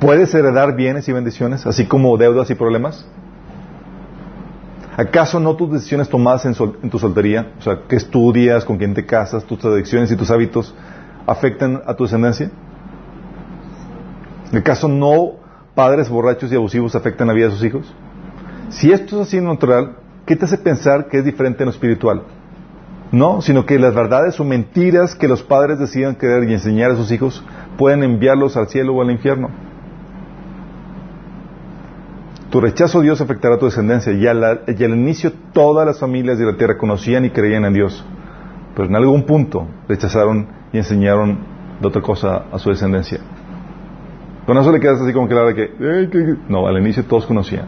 ¿Puedes 0.00 0.34
heredar 0.34 0.74
bienes 0.74 1.08
y 1.08 1.12
bendiciones, 1.12 1.64
así 1.68 1.86
como 1.86 2.16
deudas 2.16 2.50
y 2.50 2.56
problemas? 2.56 3.06
¿Acaso 4.96 5.38
no 5.38 5.54
tus 5.54 5.70
decisiones 5.70 6.08
tomadas 6.08 6.46
en, 6.46 6.90
tu 6.90 6.98
soltería, 6.98 7.52
o 7.60 7.62
sea, 7.62 7.82
qué 7.86 7.94
estudias, 7.94 8.64
con 8.64 8.76
quién 8.76 8.92
te 8.92 9.06
casas, 9.06 9.44
tus 9.44 9.64
adicciones 9.64 10.10
y 10.10 10.16
tus 10.16 10.32
hábitos, 10.32 10.74
afectan 11.28 11.82
a 11.86 11.94
tu 11.94 12.02
descendencia? 12.02 12.50
¿Acaso 14.52 14.88
no 14.88 15.34
padres 15.76 16.08
borrachos 16.08 16.50
y 16.50 16.56
abusivos 16.56 16.96
afectan 16.96 17.28
la 17.28 17.34
vida 17.34 17.46
de 17.46 17.52
sus 17.52 17.62
hijos? 17.62 17.94
Si 18.70 18.90
esto 18.90 19.20
es 19.20 19.28
así 19.28 19.36
en 19.36 19.44
natural, 19.44 19.98
¿qué 20.26 20.34
te 20.34 20.44
hace 20.44 20.58
pensar 20.58 21.06
que 21.06 21.18
es 21.18 21.24
diferente 21.24 21.62
en 21.62 21.66
lo 21.66 21.70
espiritual? 21.70 22.24
No, 23.12 23.40
sino 23.40 23.66
que 23.66 23.78
las 23.78 23.94
verdades 23.94 24.38
o 24.40 24.44
mentiras 24.44 25.14
que 25.14 25.28
los 25.28 25.42
padres 25.42 25.78
decidan 25.78 26.16
creer 26.16 26.48
y 26.48 26.54
enseñar 26.54 26.90
a 26.90 26.96
sus 26.96 27.12
hijos 27.12 27.44
pueden 27.78 28.02
enviarlos 28.02 28.56
al 28.56 28.68
cielo 28.68 28.94
o 28.94 29.02
al 29.02 29.10
infierno. 29.10 29.48
Tu 32.50 32.60
rechazo 32.60 33.00
a 33.00 33.02
Dios 33.02 33.20
afectará 33.20 33.56
a 33.56 33.58
tu 33.58 33.66
descendencia. 33.66 34.12
Y, 34.12 34.26
al 34.26 34.64
inicio 34.78 35.32
todas 35.52 35.86
las 35.86 35.98
familias 35.98 36.38
de 36.38 36.46
la 36.46 36.56
tierra 36.56 36.78
conocían 36.78 37.24
y 37.24 37.30
creían 37.30 37.64
en 37.64 37.74
Dios. 37.74 38.04
Pero 38.74 38.88
en 38.88 38.96
algún 38.96 39.24
punto 39.24 39.66
rechazaron 39.88 40.46
y 40.72 40.78
enseñaron 40.78 41.38
de 41.80 41.88
otra 41.88 42.02
cosa 42.02 42.44
a 42.52 42.58
su 42.58 42.70
descendencia. 42.70 43.18
Con 44.46 44.56
eso 44.58 44.70
le 44.70 44.80
quedas 44.80 45.00
así 45.00 45.12
como 45.12 45.28
que 45.28 45.34
la 45.34 45.42
verdad 45.42 45.56
que, 45.56 45.84
"Ay, 45.84 46.08
que- 46.08 46.18
que-". 46.24 46.36
no, 46.48 46.66
al 46.66 46.78
inicio 46.78 47.04
todos 47.04 47.26
conocían. 47.26 47.66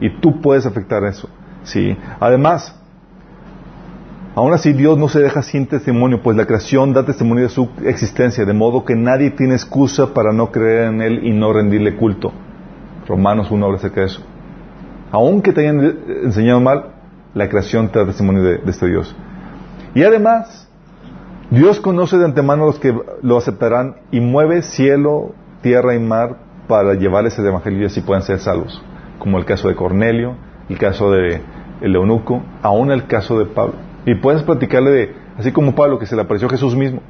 Y 0.00 0.10
tú 0.20 0.40
puedes 0.40 0.66
afectar 0.66 1.04
eso. 1.04 1.28
Sí. 1.62 1.96
Además, 2.20 2.78
aún 4.36 4.52
así 4.52 4.72
Dios 4.72 4.96
no 4.96 5.08
se 5.08 5.20
deja 5.20 5.42
sin 5.42 5.66
testimonio, 5.66 6.22
pues 6.22 6.36
la 6.36 6.46
creación 6.46 6.92
da 6.92 7.04
testimonio 7.04 7.44
de 7.44 7.48
su 7.48 7.68
existencia, 7.84 8.44
de 8.44 8.52
modo 8.52 8.84
que 8.84 8.94
nadie 8.94 9.30
tiene 9.30 9.54
excusa 9.54 10.14
para 10.14 10.32
no 10.32 10.52
creer 10.52 10.88
en 10.88 11.02
Él 11.02 11.20
y 11.24 11.32
no 11.32 11.52
rendirle 11.52 11.96
culto. 11.96 12.32
Romanos 13.08 13.50
1 13.50 13.64
habla 13.64 13.78
acerca 13.78 14.02
de 14.02 14.06
eso. 14.06 14.20
Aunque 15.10 15.52
te 15.52 15.62
hayan 15.62 15.80
enseñado 16.24 16.60
mal, 16.60 16.92
la 17.34 17.48
creación 17.48 17.88
te 17.88 17.98
da 17.98 18.06
testimonio 18.06 18.42
de, 18.42 18.58
de 18.58 18.70
este 18.70 18.86
Dios. 18.86 19.16
Y 19.94 20.02
además, 20.04 20.68
Dios 21.50 21.80
conoce 21.80 22.18
de 22.18 22.26
antemano 22.26 22.64
a 22.64 22.66
los 22.66 22.78
que 22.78 22.94
lo 23.22 23.38
aceptarán 23.38 23.96
y 24.10 24.20
mueve 24.20 24.62
cielo, 24.62 25.32
tierra 25.62 25.94
y 25.94 25.98
mar 25.98 26.36
para 26.68 26.94
llevarles 26.94 27.38
el 27.38 27.46
evangelio 27.46 27.82
y 27.82 27.84
así 27.86 28.02
puedan 28.02 28.22
ser 28.22 28.40
salvos. 28.40 28.82
Como 29.18 29.38
el 29.38 29.46
caso 29.46 29.68
de 29.68 29.76
Cornelio, 29.76 30.36
el 30.68 30.76
caso 30.76 31.10
de 31.10 31.40
el 31.80 31.94
eunuco, 31.94 32.42
aún 32.62 32.90
el 32.90 33.06
caso 33.06 33.38
de 33.38 33.46
Pablo. 33.46 33.85
Y 34.06 34.14
puedes 34.14 34.42
platicarle 34.44 34.90
de, 34.90 35.14
así 35.36 35.52
como 35.52 35.74
Pablo, 35.74 35.98
que 35.98 36.06
se 36.06 36.14
le 36.14 36.22
apareció 36.22 36.48
Jesús 36.48 36.76
mismo. 36.76 37.02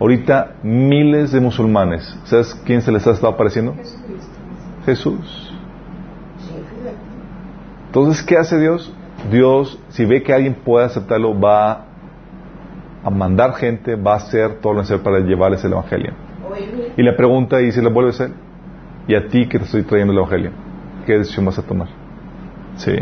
Ahorita 0.00 0.56
miles 0.64 1.30
de 1.30 1.40
musulmanes, 1.40 2.18
¿sabes 2.24 2.60
quién 2.66 2.82
se 2.82 2.90
les 2.90 3.06
ha 3.06 3.12
estado 3.12 3.32
apareciendo? 3.32 3.74
Jesús. 4.84 5.54
Entonces, 7.86 8.24
¿qué 8.24 8.36
hace 8.36 8.58
Dios? 8.58 8.92
Dios, 9.30 9.78
si 9.90 10.04
ve 10.04 10.22
que 10.24 10.32
alguien 10.32 10.54
puede 10.54 10.86
aceptarlo, 10.86 11.38
va 11.38 11.84
a 13.04 13.10
mandar 13.10 13.54
gente, 13.54 13.94
va 13.94 14.14
a 14.14 14.16
hacer 14.16 14.60
todo 14.60 14.72
lo 14.72 14.80
necesario 14.80 15.04
para 15.04 15.20
llevarles 15.20 15.64
el 15.64 15.72
Evangelio. 15.72 16.12
Y 16.96 17.02
le 17.02 17.12
pregunta 17.12 17.60
y 17.60 17.70
si 17.70 17.80
le 17.80 17.88
vuelve 17.88 18.10
a 18.10 18.14
hacer, 18.14 18.30
¿y 19.06 19.14
a 19.14 19.28
ti 19.28 19.48
que 19.48 19.58
te 19.58 19.64
estoy 19.64 19.82
trayendo 19.84 20.12
el 20.12 20.18
Evangelio? 20.18 20.50
¿Qué 21.06 21.18
decisión 21.18 21.44
vas 21.44 21.58
a 21.58 21.62
tomar? 21.62 21.88
Sí. 22.76 22.96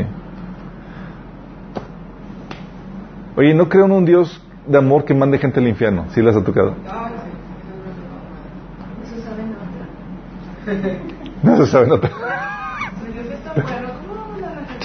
Oye, 3.37 3.55
no 3.55 3.69
creo 3.69 3.85
en 3.87 3.93
un 3.93 4.05
Dios 4.05 4.41
de 4.67 4.79
amor 4.79 5.05
que 5.05 5.15
mande 5.15 5.39
gente 5.39 5.61
al 5.61 5.69
infierno. 5.69 6.07
¿Sí 6.11 6.21
les 6.23 6.37
ha 6.37 6.43
tocado? 6.45 6.75
No 11.43 11.57
se 11.57 11.67
sabe, 11.67 11.87
no 11.87 11.99
te- 11.99 12.11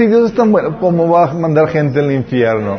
Dios 0.08 0.30
es 0.32 0.36
tan 0.36 0.52
bueno, 0.52 0.78
¿cómo 0.80 1.10
va 1.10 1.30
a 1.32 1.34
mandar 1.34 1.68
gente 1.70 2.00
al 2.00 2.12
infierno? 2.12 2.78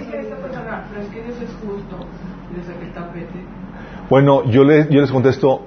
Bueno, 4.09 4.45
yo, 4.51 4.65
le- 4.65 4.87
yo 4.91 5.01
les 5.01 5.11
contesto, 5.11 5.67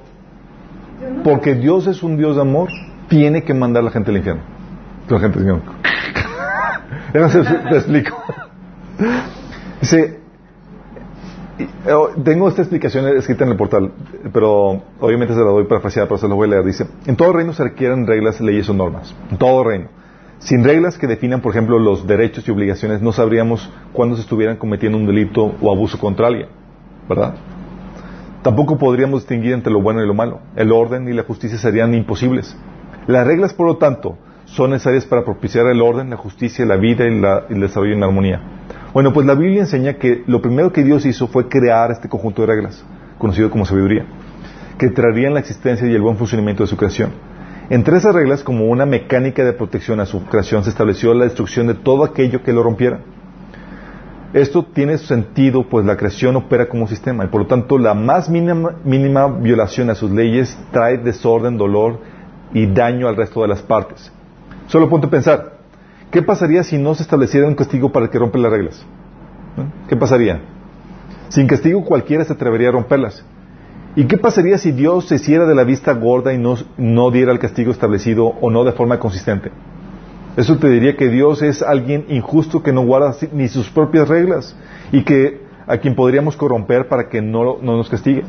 porque 1.23 1.55
Dios 1.55 1.87
es 1.87 2.03
un 2.03 2.17
Dios 2.17 2.35
de 2.35 2.41
amor, 2.43 2.69
tiene 3.07 3.43
que 3.43 3.53
mandar 3.53 3.81
a 3.81 3.85
la 3.85 3.91
gente 3.91 4.11
al 4.11 4.17
infierno. 4.17 4.41
La 5.09 5.19
gente 5.19 5.39
dice, 5.39 5.51
no 7.13 7.29
sé 7.29 7.43
si 7.45 7.53
te 7.53 7.75
explico. 7.77 8.15
Dice, 9.81 10.19
eh, 11.59 11.93
tengo 12.23 12.47
esta 12.49 12.61
explicación 12.61 13.07
escrita 13.17 13.43
en 13.45 13.51
el 13.51 13.57
portal, 13.57 13.91
pero 14.33 14.81
obviamente 14.99 15.33
se 15.33 15.39
la 15.39 15.47
doy 15.47 15.65
parafraseada, 15.65 16.07
pero 16.07 16.17
se 16.17 16.27
la 16.27 16.35
voy 16.35 16.47
a 16.47 16.51
leer. 16.51 16.65
Dice, 16.65 16.85
en 17.05 17.15
todo 17.15 17.33
reino 17.33 17.53
se 17.53 17.63
requieren 17.63 18.05
reglas, 18.07 18.39
leyes 18.41 18.69
o 18.69 18.73
normas. 18.73 19.13
En 19.31 19.37
todo 19.37 19.63
reino. 19.63 19.87
Sin 20.39 20.63
reglas 20.63 20.97
que 20.97 21.05
definan, 21.07 21.41
por 21.41 21.51
ejemplo, 21.51 21.79
los 21.79 22.07
derechos 22.07 22.47
y 22.47 22.51
obligaciones, 22.51 23.01
no 23.01 23.11
sabríamos 23.11 23.69
cuándo 23.91 24.15
se 24.15 24.21
estuvieran 24.21 24.55
cometiendo 24.55 24.97
un 24.97 25.05
delito 25.05 25.53
o 25.61 25.71
abuso 25.71 25.99
contra 25.99 26.27
alguien. 26.27 26.47
¿Verdad? 27.09 27.35
Tampoco 28.41 28.77
podríamos 28.77 29.21
distinguir 29.21 29.51
entre 29.53 29.73
lo 29.73 29.81
bueno 29.81 30.01
y 30.01 30.07
lo 30.07 30.13
malo. 30.13 30.39
El 30.55 30.71
orden 30.71 31.09
y 31.09 31.13
la 31.13 31.23
justicia 31.23 31.57
serían 31.57 31.93
imposibles. 31.93 32.55
Las 33.07 33.27
reglas, 33.27 33.53
por 33.53 33.67
lo 33.67 33.77
tanto, 33.77 34.17
son 34.45 34.71
necesarias 34.71 35.05
para 35.05 35.25
propiciar 35.25 35.65
el 35.67 35.81
orden, 35.81 36.09
la 36.09 36.15
justicia, 36.15 36.65
la 36.65 36.77
vida 36.77 37.05
y, 37.05 37.19
la- 37.19 37.43
y 37.49 37.53
el 37.53 37.59
desarrollo 37.61 37.95
en 37.95 38.03
armonía. 38.03 38.41
Bueno, 38.91 39.13
pues 39.13 39.27
la 39.27 39.35
Biblia 39.35 39.61
enseña 39.61 39.93
que 39.93 40.23
lo 40.25 40.41
primero 40.41 40.73
que 40.73 40.83
Dios 40.83 41.05
hizo 41.05 41.27
fue 41.27 41.47
crear 41.47 41.91
este 41.91 42.09
conjunto 42.09 42.41
de 42.41 42.47
reglas, 42.47 42.83
conocido 43.19 43.51
como 43.51 43.65
sabiduría, 43.65 44.05
que 44.79 44.89
traerían 44.89 45.35
la 45.35 45.41
existencia 45.41 45.87
y 45.87 45.93
el 45.93 46.01
buen 46.01 46.17
funcionamiento 46.17 46.63
de 46.63 46.67
su 46.67 46.75
creación. 46.75 47.11
Entre 47.69 47.95
esas 47.97 48.15
reglas, 48.15 48.43
como 48.43 48.65
una 48.65 48.87
mecánica 48.87 49.43
de 49.43 49.53
protección 49.53 49.99
a 49.99 50.07
su 50.07 50.25
creación, 50.25 50.63
se 50.63 50.71
estableció 50.71 51.13
la 51.13 51.25
destrucción 51.25 51.67
de 51.67 51.75
todo 51.75 52.03
aquello 52.03 52.41
que 52.41 52.51
lo 52.51 52.63
rompiera. 52.63 53.01
Esto 54.33 54.63
tiene 54.63 54.97
sentido, 54.97 55.69
pues 55.69 55.85
la 55.85 55.95
creación 55.95 56.35
opera 56.35 56.67
como 56.67 56.83
un 56.83 56.87
sistema 56.87 57.25
y 57.25 57.27
por 57.27 57.41
lo 57.41 57.47
tanto 57.47 57.77
la 57.77 57.93
más 57.93 58.27
mínima, 58.27 58.75
mínima 58.83 59.27
violación 59.27 59.91
a 59.91 59.95
sus 59.95 60.09
leyes 60.09 60.57
trae 60.71 60.97
desorden, 60.97 61.57
dolor 61.57 61.99
y 62.53 62.65
daño 62.65 63.07
al 63.07 63.15
resto 63.15 63.43
de 63.43 63.49
las 63.49 63.61
partes. 63.61 64.11
Solo 64.67 64.89
ponte 64.89 65.07
a 65.07 65.09
pensar, 65.11 65.58
¿qué 66.11 66.21
pasaría 66.21 66.63
si 66.63 66.77
no 66.77 66.95
se 66.95 67.03
estableciera 67.03 67.47
un 67.47 67.55
castigo 67.55 67.91
para 67.91 68.05
el 68.05 68.11
que 68.11 68.19
rompe 68.19 68.39
las 68.39 68.51
reglas? 68.51 68.85
¿Qué 69.87 69.95
pasaría? 69.95 70.39
Sin 71.29 71.47
castigo 71.47 71.83
cualquiera 71.83 72.23
se 72.23 72.33
atrevería 72.33 72.69
a 72.69 72.71
romperlas. 72.71 73.23
¿Y 73.95 74.05
qué 74.05 74.17
pasaría 74.17 74.57
si 74.57 74.71
Dios 74.71 75.07
se 75.07 75.15
hiciera 75.15 75.45
de 75.45 75.55
la 75.55 75.63
vista 75.63 75.93
gorda 75.93 76.33
y 76.33 76.37
no, 76.37 76.55
no 76.77 77.11
diera 77.11 77.31
el 77.31 77.39
castigo 77.39 77.71
establecido 77.71 78.27
o 78.27 78.49
no 78.49 78.63
de 78.63 78.71
forma 78.71 78.99
consistente? 78.99 79.51
Eso 80.37 80.57
te 80.57 80.69
diría 80.69 80.95
que 80.95 81.09
Dios 81.09 81.41
es 81.41 81.61
alguien 81.61 82.05
injusto 82.07 82.63
que 82.63 82.71
no 82.71 82.85
guarda 82.85 83.15
ni 83.33 83.47
sus 83.47 83.69
propias 83.69 84.07
reglas 84.07 84.55
y 84.91 85.03
que 85.03 85.41
a 85.67 85.77
quien 85.77 85.95
podríamos 85.95 86.35
corromper 86.35 86.87
para 86.87 87.09
que 87.09 87.21
no, 87.21 87.57
no 87.61 87.77
nos 87.77 87.89
castigue. 87.89 88.23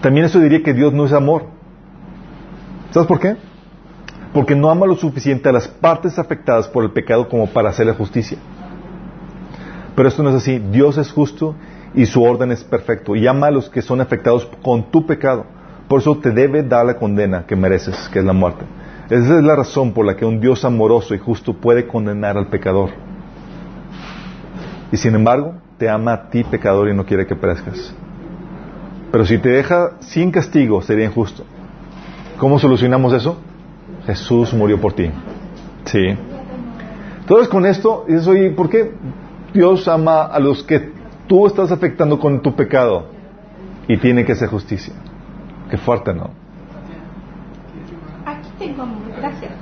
También 0.00 0.26
eso 0.26 0.40
diría 0.40 0.62
que 0.62 0.72
Dios 0.72 0.92
no 0.92 1.04
es 1.04 1.12
amor. 1.12 1.46
¿Sabes 2.90 3.08
por 3.08 3.20
qué? 3.20 3.36
Porque 4.34 4.54
no 4.54 4.68
ama 4.68 4.84
lo 4.84 4.96
suficiente 4.96 5.48
a 5.48 5.52
las 5.52 5.66
partes 5.68 6.18
afectadas 6.18 6.68
por 6.68 6.84
el 6.84 6.90
pecado 6.90 7.28
como 7.28 7.46
para 7.46 7.70
hacerle 7.70 7.94
justicia. 7.94 8.36
Pero 9.96 10.08
esto 10.08 10.22
no 10.22 10.30
es 10.30 10.36
así. 10.36 10.58
Dios 10.58 10.98
es 10.98 11.10
justo 11.10 11.54
y 11.94 12.04
su 12.04 12.22
orden 12.22 12.50
es 12.50 12.64
perfecto 12.64 13.14
y 13.14 13.26
ama 13.26 13.46
a 13.46 13.52
los 13.52 13.70
que 13.70 13.80
son 13.80 14.00
afectados 14.00 14.46
con 14.62 14.90
tu 14.90 15.06
pecado. 15.06 15.46
Por 15.88 16.00
eso 16.00 16.18
te 16.18 16.30
debe 16.30 16.62
dar 16.62 16.84
la 16.84 16.96
condena 16.96 17.46
que 17.46 17.56
mereces, 17.56 18.08
que 18.08 18.18
es 18.18 18.24
la 18.24 18.32
muerte. 18.32 18.64
Esa 19.08 19.38
es 19.38 19.44
la 19.44 19.54
razón 19.54 19.92
por 19.92 20.04
la 20.04 20.16
que 20.16 20.24
un 20.24 20.40
Dios 20.40 20.64
amoroso 20.64 21.14
y 21.14 21.18
justo 21.18 21.54
puede 21.54 21.86
condenar 21.86 22.36
al 22.36 22.48
pecador. 22.48 22.90
Y 24.90 24.96
sin 24.96 25.14
embargo, 25.14 25.54
te 25.78 25.88
ama 25.88 26.12
a 26.12 26.30
ti, 26.30 26.42
pecador, 26.44 26.88
y 26.88 26.94
no 26.94 27.04
quiere 27.04 27.26
que 27.26 27.36
perezcas. 27.36 27.94
Pero 29.12 29.26
si 29.26 29.38
te 29.38 29.50
deja 29.50 29.92
sin 30.00 30.30
castigo, 30.30 30.80
sería 30.82 31.04
injusto. 31.04 31.44
¿Cómo 32.38 32.58
solucionamos 32.58 33.12
eso? 33.12 33.38
Jesús 34.06 34.52
murió 34.54 34.80
por 34.80 34.92
ti. 34.92 35.10
Sí. 35.86 36.16
Entonces 37.20 37.48
con 37.48 37.64
esto, 37.66 38.04
dices, 38.06 38.26
oye, 38.26 38.50
¿por 38.50 38.68
qué 38.68 38.92
Dios 39.52 39.86
ama 39.88 40.24
a 40.24 40.38
los 40.40 40.62
que 40.62 40.92
tú 41.26 41.46
estás 41.46 41.70
afectando 41.70 42.18
con 42.18 42.42
tu 42.42 42.54
pecado 42.54 43.06
y 43.88 43.96
tiene 43.96 44.24
que 44.24 44.34
ser 44.34 44.48
justicia. 44.48 44.94
Qué 45.70 45.76
fuerte, 45.78 46.12
¿no? 46.12 46.30
Aquí 48.26 48.48
tengo 48.58 48.82
amor, 48.82 48.98
gracias. 49.18 49.52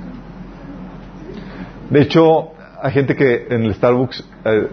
De 1.89 2.01
hecho, 2.01 2.49
hay 2.81 2.91
gente 2.91 3.15
que 3.15 3.47
en 3.49 3.63
el 3.63 3.73
Starbucks 3.75 4.27
eh, 4.45 4.67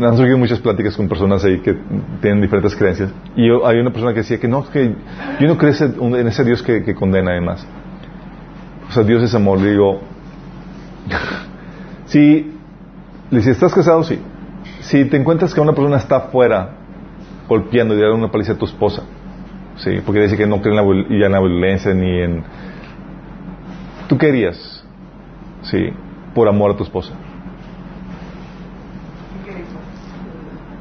han 0.00 0.16
surgido 0.16 0.38
muchas 0.38 0.60
pláticas 0.60 0.96
con 0.96 1.08
personas 1.08 1.44
ahí 1.44 1.60
que 1.60 1.76
tienen 2.20 2.40
diferentes 2.40 2.74
creencias. 2.74 3.10
Y 3.36 3.46
yo- 3.48 3.66
hay 3.66 3.78
una 3.78 3.90
persona 3.90 4.12
que 4.12 4.20
decía 4.20 4.38
que 4.40 4.48
no, 4.48 4.68
que 4.68 4.94
yo 5.40 5.46
no 5.48 5.56
creo 5.58 5.72
en 6.16 6.26
ese 6.26 6.44
Dios 6.44 6.62
que, 6.62 6.82
que 6.82 6.94
condena 6.94 7.32
además. 7.32 7.66
O 8.92 8.94
sea, 8.94 9.04
Dios 9.04 9.22
es 9.22 9.34
amor. 9.34 9.58
Le 9.62 9.70
digo, 9.70 10.00
si, 12.04 12.52
dice, 13.30 13.52
¿estás 13.52 13.72
casado? 13.72 14.02
Sí. 14.04 14.20
Si 14.80 15.06
te 15.06 15.16
encuentras 15.16 15.54
que 15.54 15.60
una 15.62 15.72
persona 15.72 15.96
está 15.96 16.16
afuera 16.16 16.74
golpeando 17.48 17.94
y 17.94 18.00
dando 18.00 18.16
una 18.16 18.30
paliza 18.30 18.52
a 18.52 18.58
tu 18.58 18.66
esposa, 18.66 19.02
sí, 19.76 20.00
porque 20.04 20.20
dice 20.20 20.36
que 20.36 20.46
no 20.46 20.60
cree 20.60 20.76
en 20.78 20.86
la, 20.86 21.08
ya 21.08 21.26
en 21.26 21.32
la 21.32 21.40
violencia 21.40 21.94
ni 21.94 22.20
en... 22.20 22.44
¿Tú 24.08 24.18
qué 24.18 24.26
harías? 24.28 24.84
Sí, 25.62 25.78
por 26.34 26.46
amor 26.48 26.72
a 26.72 26.76
tu 26.76 26.82
esposa. 26.82 27.14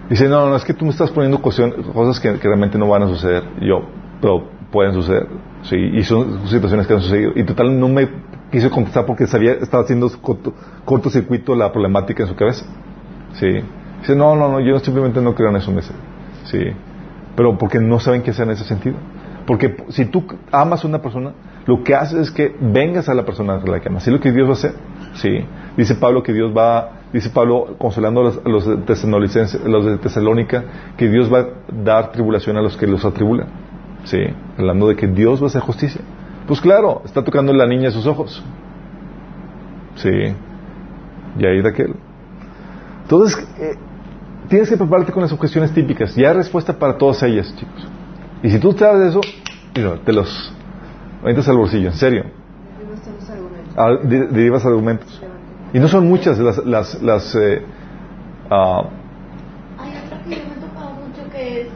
Dice, 0.10 0.28
no, 0.28 0.50
no, 0.50 0.56
es 0.58 0.66
que 0.66 0.74
tú 0.74 0.84
me 0.84 0.92
estás 0.92 1.10
poniendo 1.12 1.42
cuestión- 1.42 1.72
cosas 1.94 2.20
que, 2.20 2.38
que 2.38 2.48
realmente 2.48 2.78
no 2.78 2.90
van 2.90 3.04
a 3.04 3.08
suceder. 3.08 3.44
Yo, 3.62 3.84
pero 4.20 4.50
pueden 4.70 4.94
suceder. 4.94 5.28
Sí, 5.64 5.76
y 5.76 6.04
son 6.04 6.48
situaciones 6.48 6.88
que 6.88 6.94
han 6.94 7.02
sucedido. 7.02 7.34
Y 7.36 7.44
total, 7.44 7.80
no 7.80 7.88
me 7.88 8.10
quiso 8.52 8.70
contestar 8.70 9.06
porque 9.06 9.28
sabía, 9.28 9.54
estaba 9.54 9.84
haciendo 9.84 10.10
corto, 10.22 10.54
cortocircuito 10.86 11.56
la 11.56 11.72
problemática 11.72 12.24
en 12.24 12.30
su 12.30 12.36
cabeza. 12.36 12.66
Sí. 13.34 13.62
Dice, 14.00 14.16
no, 14.16 14.36
no, 14.36 14.50
no, 14.50 14.60
yo 14.60 14.80
simplemente 14.80 15.22
no 15.22 15.36
creo 15.36 15.50
en 15.50 15.58
eso. 15.58 15.72
me. 15.72 15.82
Sí. 15.82 16.60
Pero 17.36 17.58
porque 17.58 17.80
no 17.80 18.00
saben 18.00 18.24
qué 18.24 18.32
hacer 18.32 18.46
en 18.46 18.52
ese 18.52 18.64
sentido. 18.66 18.96
Porque 19.46 19.76
si 19.90 20.06
tú 20.06 20.26
amas 20.52 20.84
a 20.84 20.88
una 20.88 21.02
persona, 21.02 21.34
lo 21.66 21.84
que 21.84 21.96
haces 21.96 22.20
es 22.20 22.32
que 22.32 22.56
vengas 22.60 23.10
a 23.10 23.14
la 23.14 23.26
persona 23.26 23.56
a 23.56 23.70
la 23.70 23.80
que 23.80 23.90
amas. 23.90 24.04
¿Sí 24.04 24.12
lo 24.12 24.20
que 24.20 24.32
Dios 24.32 24.48
va 24.48 24.52
a 24.52 24.54
hacer? 24.54 24.74
Sí. 25.14 25.46
Dice 25.78 25.96
Pablo 25.96 26.24
que 26.24 26.34
Dios 26.34 26.52
va, 26.56 27.02
dice 27.14 27.30
Pablo 27.30 27.76
consolando 27.78 28.22
a 28.22 28.24
los, 28.26 28.42
a 28.46 28.50
los 28.50 29.86
de 29.86 29.98
Tesalónica, 29.98 30.64
que 30.98 31.10
Dios 31.10 31.32
va 31.32 31.40
a 31.40 31.46
dar 31.84 32.12
tribulación 32.12 32.58
a 32.58 32.62
los 32.62 32.76
que 32.78 32.88
los 32.88 33.06
atribulan. 33.06 33.71
Sí. 34.06 34.20
Hablando 34.58 34.88
de 34.88 34.96
que 34.96 35.08
Dios 35.08 35.40
va 35.42 35.46
a 35.46 35.48
hacer 35.48 35.62
justicia. 35.62 36.02
Pues 36.48 36.60
claro, 36.60 37.02
está 37.06 37.24
tocando 37.24 37.54
la 37.54 37.68
niña 37.68 37.90
a 37.90 37.92
sus 37.92 38.06
ojos. 38.06 38.44
Sí. 39.96 40.10
Y 41.40 41.46
ahí 41.46 41.62
de 41.62 41.70
aquel. 41.70 41.96
Entonces, 43.04 43.48
eh, 43.60 43.76
tienes 44.48 44.70
que 44.70 44.78
prepararte 44.78 45.12
con 45.12 45.22
las 45.22 45.32
objeciones 45.32 45.74
típicas. 45.74 46.16
Ya 46.16 46.30
hay 46.30 46.36
respuesta 46.36 46.78
para 46.78 46.98
todas 46.98 47.22
ellas, 47.24 47.54
chicos. 47.56 47.88
Y 48.44 48.50
si 48.50 48.60
tú 48.60 48.72
sabes 48.74 49.02
de 49.02 49.10
eso, 49.10 49.22
mira, 49.76 49.98
te 50.04 50.14
los 50.14 50.54
metes 51.24 51.48
al 51.48 51.58
bolsillo, 51.58 51.90
en 51.90 51.96
serio. 51.96 52.26
Los 52.90 53.30
argumentos. 53.30 54.34
Derivas 54.34 54.66
argumentos. 54.66 55.22
Y 55.74 55.80
no 55.80 55.88
son 55.88 56.08
muchas 56.08 56.38
las... 56.40 56.58
las, 56.66 57.02
las 57.02 57.36
eh, 57.36 57.64
ah, 58.50 58.84
Hay 59.78 59.94
otra 60.06 60.22
que 60.24 60.36
yo 60.36 60.42
me 60.48 60.54
he 60.54 60.68
tocado 60.68 60.92
mucho 60.96 61.30
que 61.32 61.62
es 61.62 61.68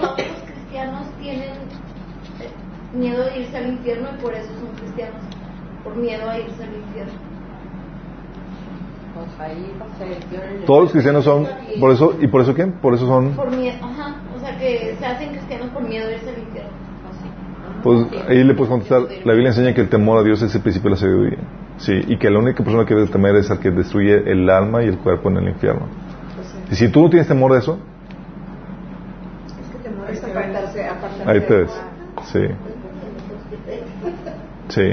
todos 0.00 0.18
los 0.18 0.42
cristianos 0.52 1.06
tienen 1.20 1.54
eh, 2.40 2.50
miedo 2.94 3.24
de 3.24 3.40
irse 3.40 3.56
al 3.56 3.68
infierno 3.68 4.08
y 4.16 4.22
por 4.22 4.34
eso 4.34 4.48
son 4.58 4.74
cristianos, 4.76 5.22
por 5.82 5.96
miedo 5.96 6.28
a 6.28 6.38
irse 6.38 6.62
al 6.62 6.74
infierno. 6.74 7.12
Pues 9.14 10.66
todos 10.66 10.82
los 10.82 10.92
cristianos 10.92 11.24
son... 11.24 11.46
Por 11.78 11.92
eso, 11.92 12.16
¿Y 12.20 12.26
por 12.26 12.40
eso 12.40 12.54
qué? 12.54 12.66
Por 12.66 12.94
eso 12.94 13.06
son... 13.06 13.32
Por 13.32 13.50
miedo, 13.50 13.76
ajá, 13.80 14.16
o 14.36 14.40
sea 14.40 14.58
que 14.58 14.96
se 14.98 15.06
hacen 15.06 15.30
cristianos 15.30 15.68
por 15.68 15.82
miedo 15.82 16.08
de 16.08 16.14
irse 16.14 16.30
al 16.30 16.38
infierno. 16.38 16.70
Pues 17.84 18.06
ahí 18.28 18.42
le 18.42 18.54
puedes 18.54 18.70
contestar, 18.70 19.02
la 19.02 19.32
Biblia 19.34 19.50
enseña 19.50 19.74
que 19.74 19.82
el 19.82 19.88
temor 19.88 20.18
a 20.18 20.22
Dios 20.22 20.40
es 20.42 20.54
el 20.54 20.62
principio 20.62 20.88
de 20.90 20.96
la 20.96 21.00
sabiduría. 21.00 21.38
Sí, 21.76 21.92
y 22.06 22.16
que 22.18 22.30
la 22.30 22.38
única 22.38 22.64
persona 22.64 22.86
que 22.86 22.94
debe 22.94 23.08
temer 23.08 23.36
es 23.36 23.50
al 23.50 23.60
que 23.60 23.70
destruye 23.70 24.30
el 24.30 24.48
alma 24.48 24.82
y 24.82 24.86
el 24.88 24.98
cuerpo 24.98 25.28
en 25.28 25.36
el 25.36 25.48
infierno. 25.48 25.86
Y 26.70 26.76
si 26.76 26.88
tú 26.88 27.02
no 27.02 27.10
tienes 27.10 27.28
temor 27.28 27.52
de 27.52 27.58
eso, 27.58 27.78
Es 29.46 29.68
que 29.70 29.88
te 29.88 29.94
molesta 29.94 30.26
apartarse, 30.28 30.88
apartarse 30.88 31.30
ahí 31.30 31.40
te 31.40 31.56
ves. 31.56 31.80
Sí. 32.32 32.40
Sí. 34.74 34.90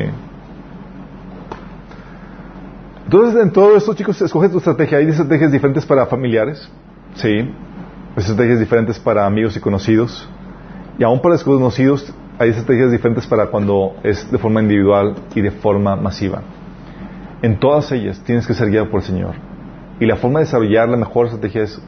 Entonces, 3.06 3.41
en 3.41 3.52
todo 3.52 3.76
esto, 3.76 3.94
chicos, 3.95 4.22
escoge 4.22 4.48
tu 4.49 4.60
estrategia. 4.60 4.99
Hay 4.99 5.08
estrategias 5.08 5.52
diferentes 5.52 5.86
para 5.86 6.06
familiares. 6.06 6.70
Sí. 7.16 7.52
Estrategias 8.16 8.60
diferentes 8.60 8.99
para 8.99 9.26
amigos 9.26 9.58
y 9.58 9.60
conocidos. 9.60 10.30
Y 10.99 11.03
aún 11.03 11.20
para 11.20 11.34
desconocidos, 11.34 12.14
hay 12.38 12.52
estrategias 12.52 12.91
diferentes 12.91 13.26
para 13.26 13.48
cuando 13.48 13.95
es 14.03 14.32
de 14.32 14.38
forma 14.38 14.62
individual 14.62 15.16
y 15.34 15.41
de 15.41 15.52
forma 15.52 15.95
masiva. 15.95 16.41
En 17.41 17.60
todas 17.60 17.91
ellas 17.91 18.22
tienes 18.24 18.45
que 18.45 18.53
ser 18.53 18.70
guiado 18.70 18.90
por 18.91 19.02
el 19.02 19.08
Señor. 19.08 19.34
Y 19.99 20.06
la 20.06 20.16
forma 20.16 20.40
de 20.40 20.45
desarrollar 20.45 20.90
la 20.90 20.98
mejor 20.98 21.26
estrategia 21.26 21.64
es 21.64 21.82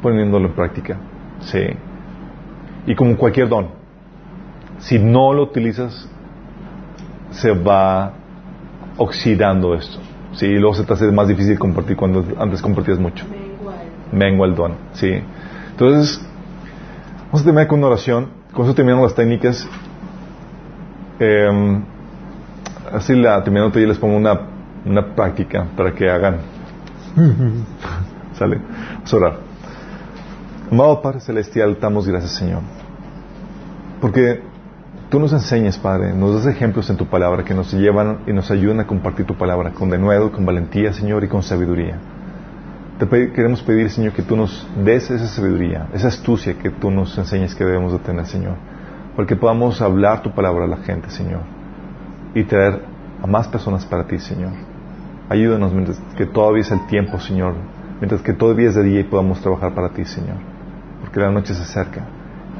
poniéndolo 0.00 0.48
en 0.48 0.54
práctica. 0.54 0.96
Sí. 1.40 1.64
Y 2.86 2.94
como 2.94 3.16
cualquier 3.16 3.48
don, 3.48 3.68
si 4.78 4.98
no 4.98 5.32
lo 5.32 5.42
utilizas, 5.42 6.08
se 7.30 7.52
va 7.52 8.12
oxidando 8.96 9.74
esto. 9.74 9.98
Sí, 10.34 10.46
y 10.46 10.58
luego 10.58 10.74
se 10.74 10.84
te 10.84 10.92
hace 10.92 11.10
más 11.12 11.28
difícil 11.28 11.58
compartir 11.58 11.96
cuando 11.96 12.24
antes 12.38 12.60
compartías 12.60 12.98
mucho. 12.98 13.24
Mengua 14.12 14.46
el- 14.46 14.54
don. 14.54 14.72
Sí. 14.92 15.10
Entonces, 15.70 16.20
vamos 17.26 17.40
a 17.40 17.44
terminar 17.44 17.66
con 17.66 17.78
una 17.78 17.88
oración. 17.88 18.28
Con 18.52 18.64
eso 18.64 18.74
terminamos 18.74 19.04
las 19.04 19.14
técnicas. 19.14 19.66
Eh, 21.18 21.80
así 22.92 23.14
la 23.14 23.42
terminando, 23.42 23.78
yo 23.78 23.86
les 23.86 23.98
pongo 23.98 24.16
una, 24.16 24.38
una 24.84 25.14
práctica 25.14 25.66
para 25.76 25.92
que 25.94 26.08
hagan. 26.10 26.36
Sale. 28.38 28.58
Vamos 28.94 29.12
a 29.12 29.16
orar. 29.16 29.36
Amado 30.70 31.00
Padre 31.00 31.20
Celestial, 31.20 31.78
damos 31.80 32.06
gracias, 32.06 32.32
Señor. 32.32 32.60
Porque 34.00 34.42
tú 35.08 35.20
nos 35.20 35.32
enseñas, 35.32 35.78
Padre, 35.78 36.12
nos 36.14 36.34
das 36.34 36.54
ejemplos 36.54 36.90
en 36.90 36.96
tu 36.96 37.06
palabra 37.06 37.44
que 37.44 37.54
nos 37.54 37.72
llevan 37.72 38.20
y 38.26 38.32
nos 38.32 38.50
ayudan 38.50 38.80
a 38.80 38.86
compartir 38.86 39.26
tu 39.26 39.34
palabra 39.34 39.70
con 39.70 39.90
denuedo, 39.90 40.32
con 40.32 40.44
valentía, 40.44 40.92
Señor, 40.92 41.24
y 41.24 41.28
con 41.28 41.42
sabiduría. 41.42 41.98
Te 42.98 43.06
queremos 43.32 43.62
pedir, 43.62 43.90
Señor, 43.90 44.14
que 44.14 44.22
tú 44.22 44.36
nos 44.36 44.66
des 44.82 45.10
esa 45.10 45.26
sabiduría, 45.26 45.88
esa 45.92 46.08
astucia 46.08 46.54
que 46.54 46.70
tú 46.70 46.90
nos 46.90 47.16
enseñas 47.18 47.54
que 47.54 47.64
debemos 47.64 47.92
de 47.92 47.98
tener, 47.98 48.26
Señor. 48.26 48.54
Porque 49.14 49.36
podamos 49.36 49.80
hablar 49.82 50.22
tu 50.22 50.32
palabra 50.32 50.64
a 50.64 50.68
la 50.68 50.78
gente, 50.78 51.10
Señor. 51.10 51.42
Y 52.34 52.44
traer 52.44 52.82
a 53.22 53.26
más 53.26 53.48
personas 53.48 53.84
para 53.84 54.06
ti, 54.06 54.18
Señor. 54.18 54.52
Ayúdanos 55.28 55.72
mientras 55.72 55.98
que 56.16 56.26
todavía 56.26 56.62
es 56.62 56.70
el 56.70 56.86
tiempo, 56.86 57.18
Señor. 57.18 57.54
Mientras 58.00 58.22
que 58.22 58.32
todavía 58.32 58.68
es 58.68 58.74
de 58.74 58.82
día 58.82 59.00
y 59.00 59.04
podamos 59.04 59.40
trabajar 59.40 59.74
para 59.74 59.90
ti, 59.90 60.04
Señor. 60.04 60.36
Porque 61.00 61.20
la 61.20 61.30
noche 61.30 61.54
se 61.54 61.62
acerca, 61.62 62.02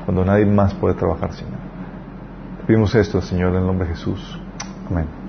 cuando 0.04 0.24
nadie 0.24 0.46
más 0.46 0.74
puede 0.74 0.94
trabajar, 0.94 1.32
Señor. 1.32 1.65
Pedimos 2.66 2.96
esto, 2.96 3.22
Señor, 3.22 3.50
en 3.50 3.60
el 3.60 3.66
nombre 3.66 3.86
de 3.86 3.94
Jesús. 3.94 4.18
Amén. 4.90 5.25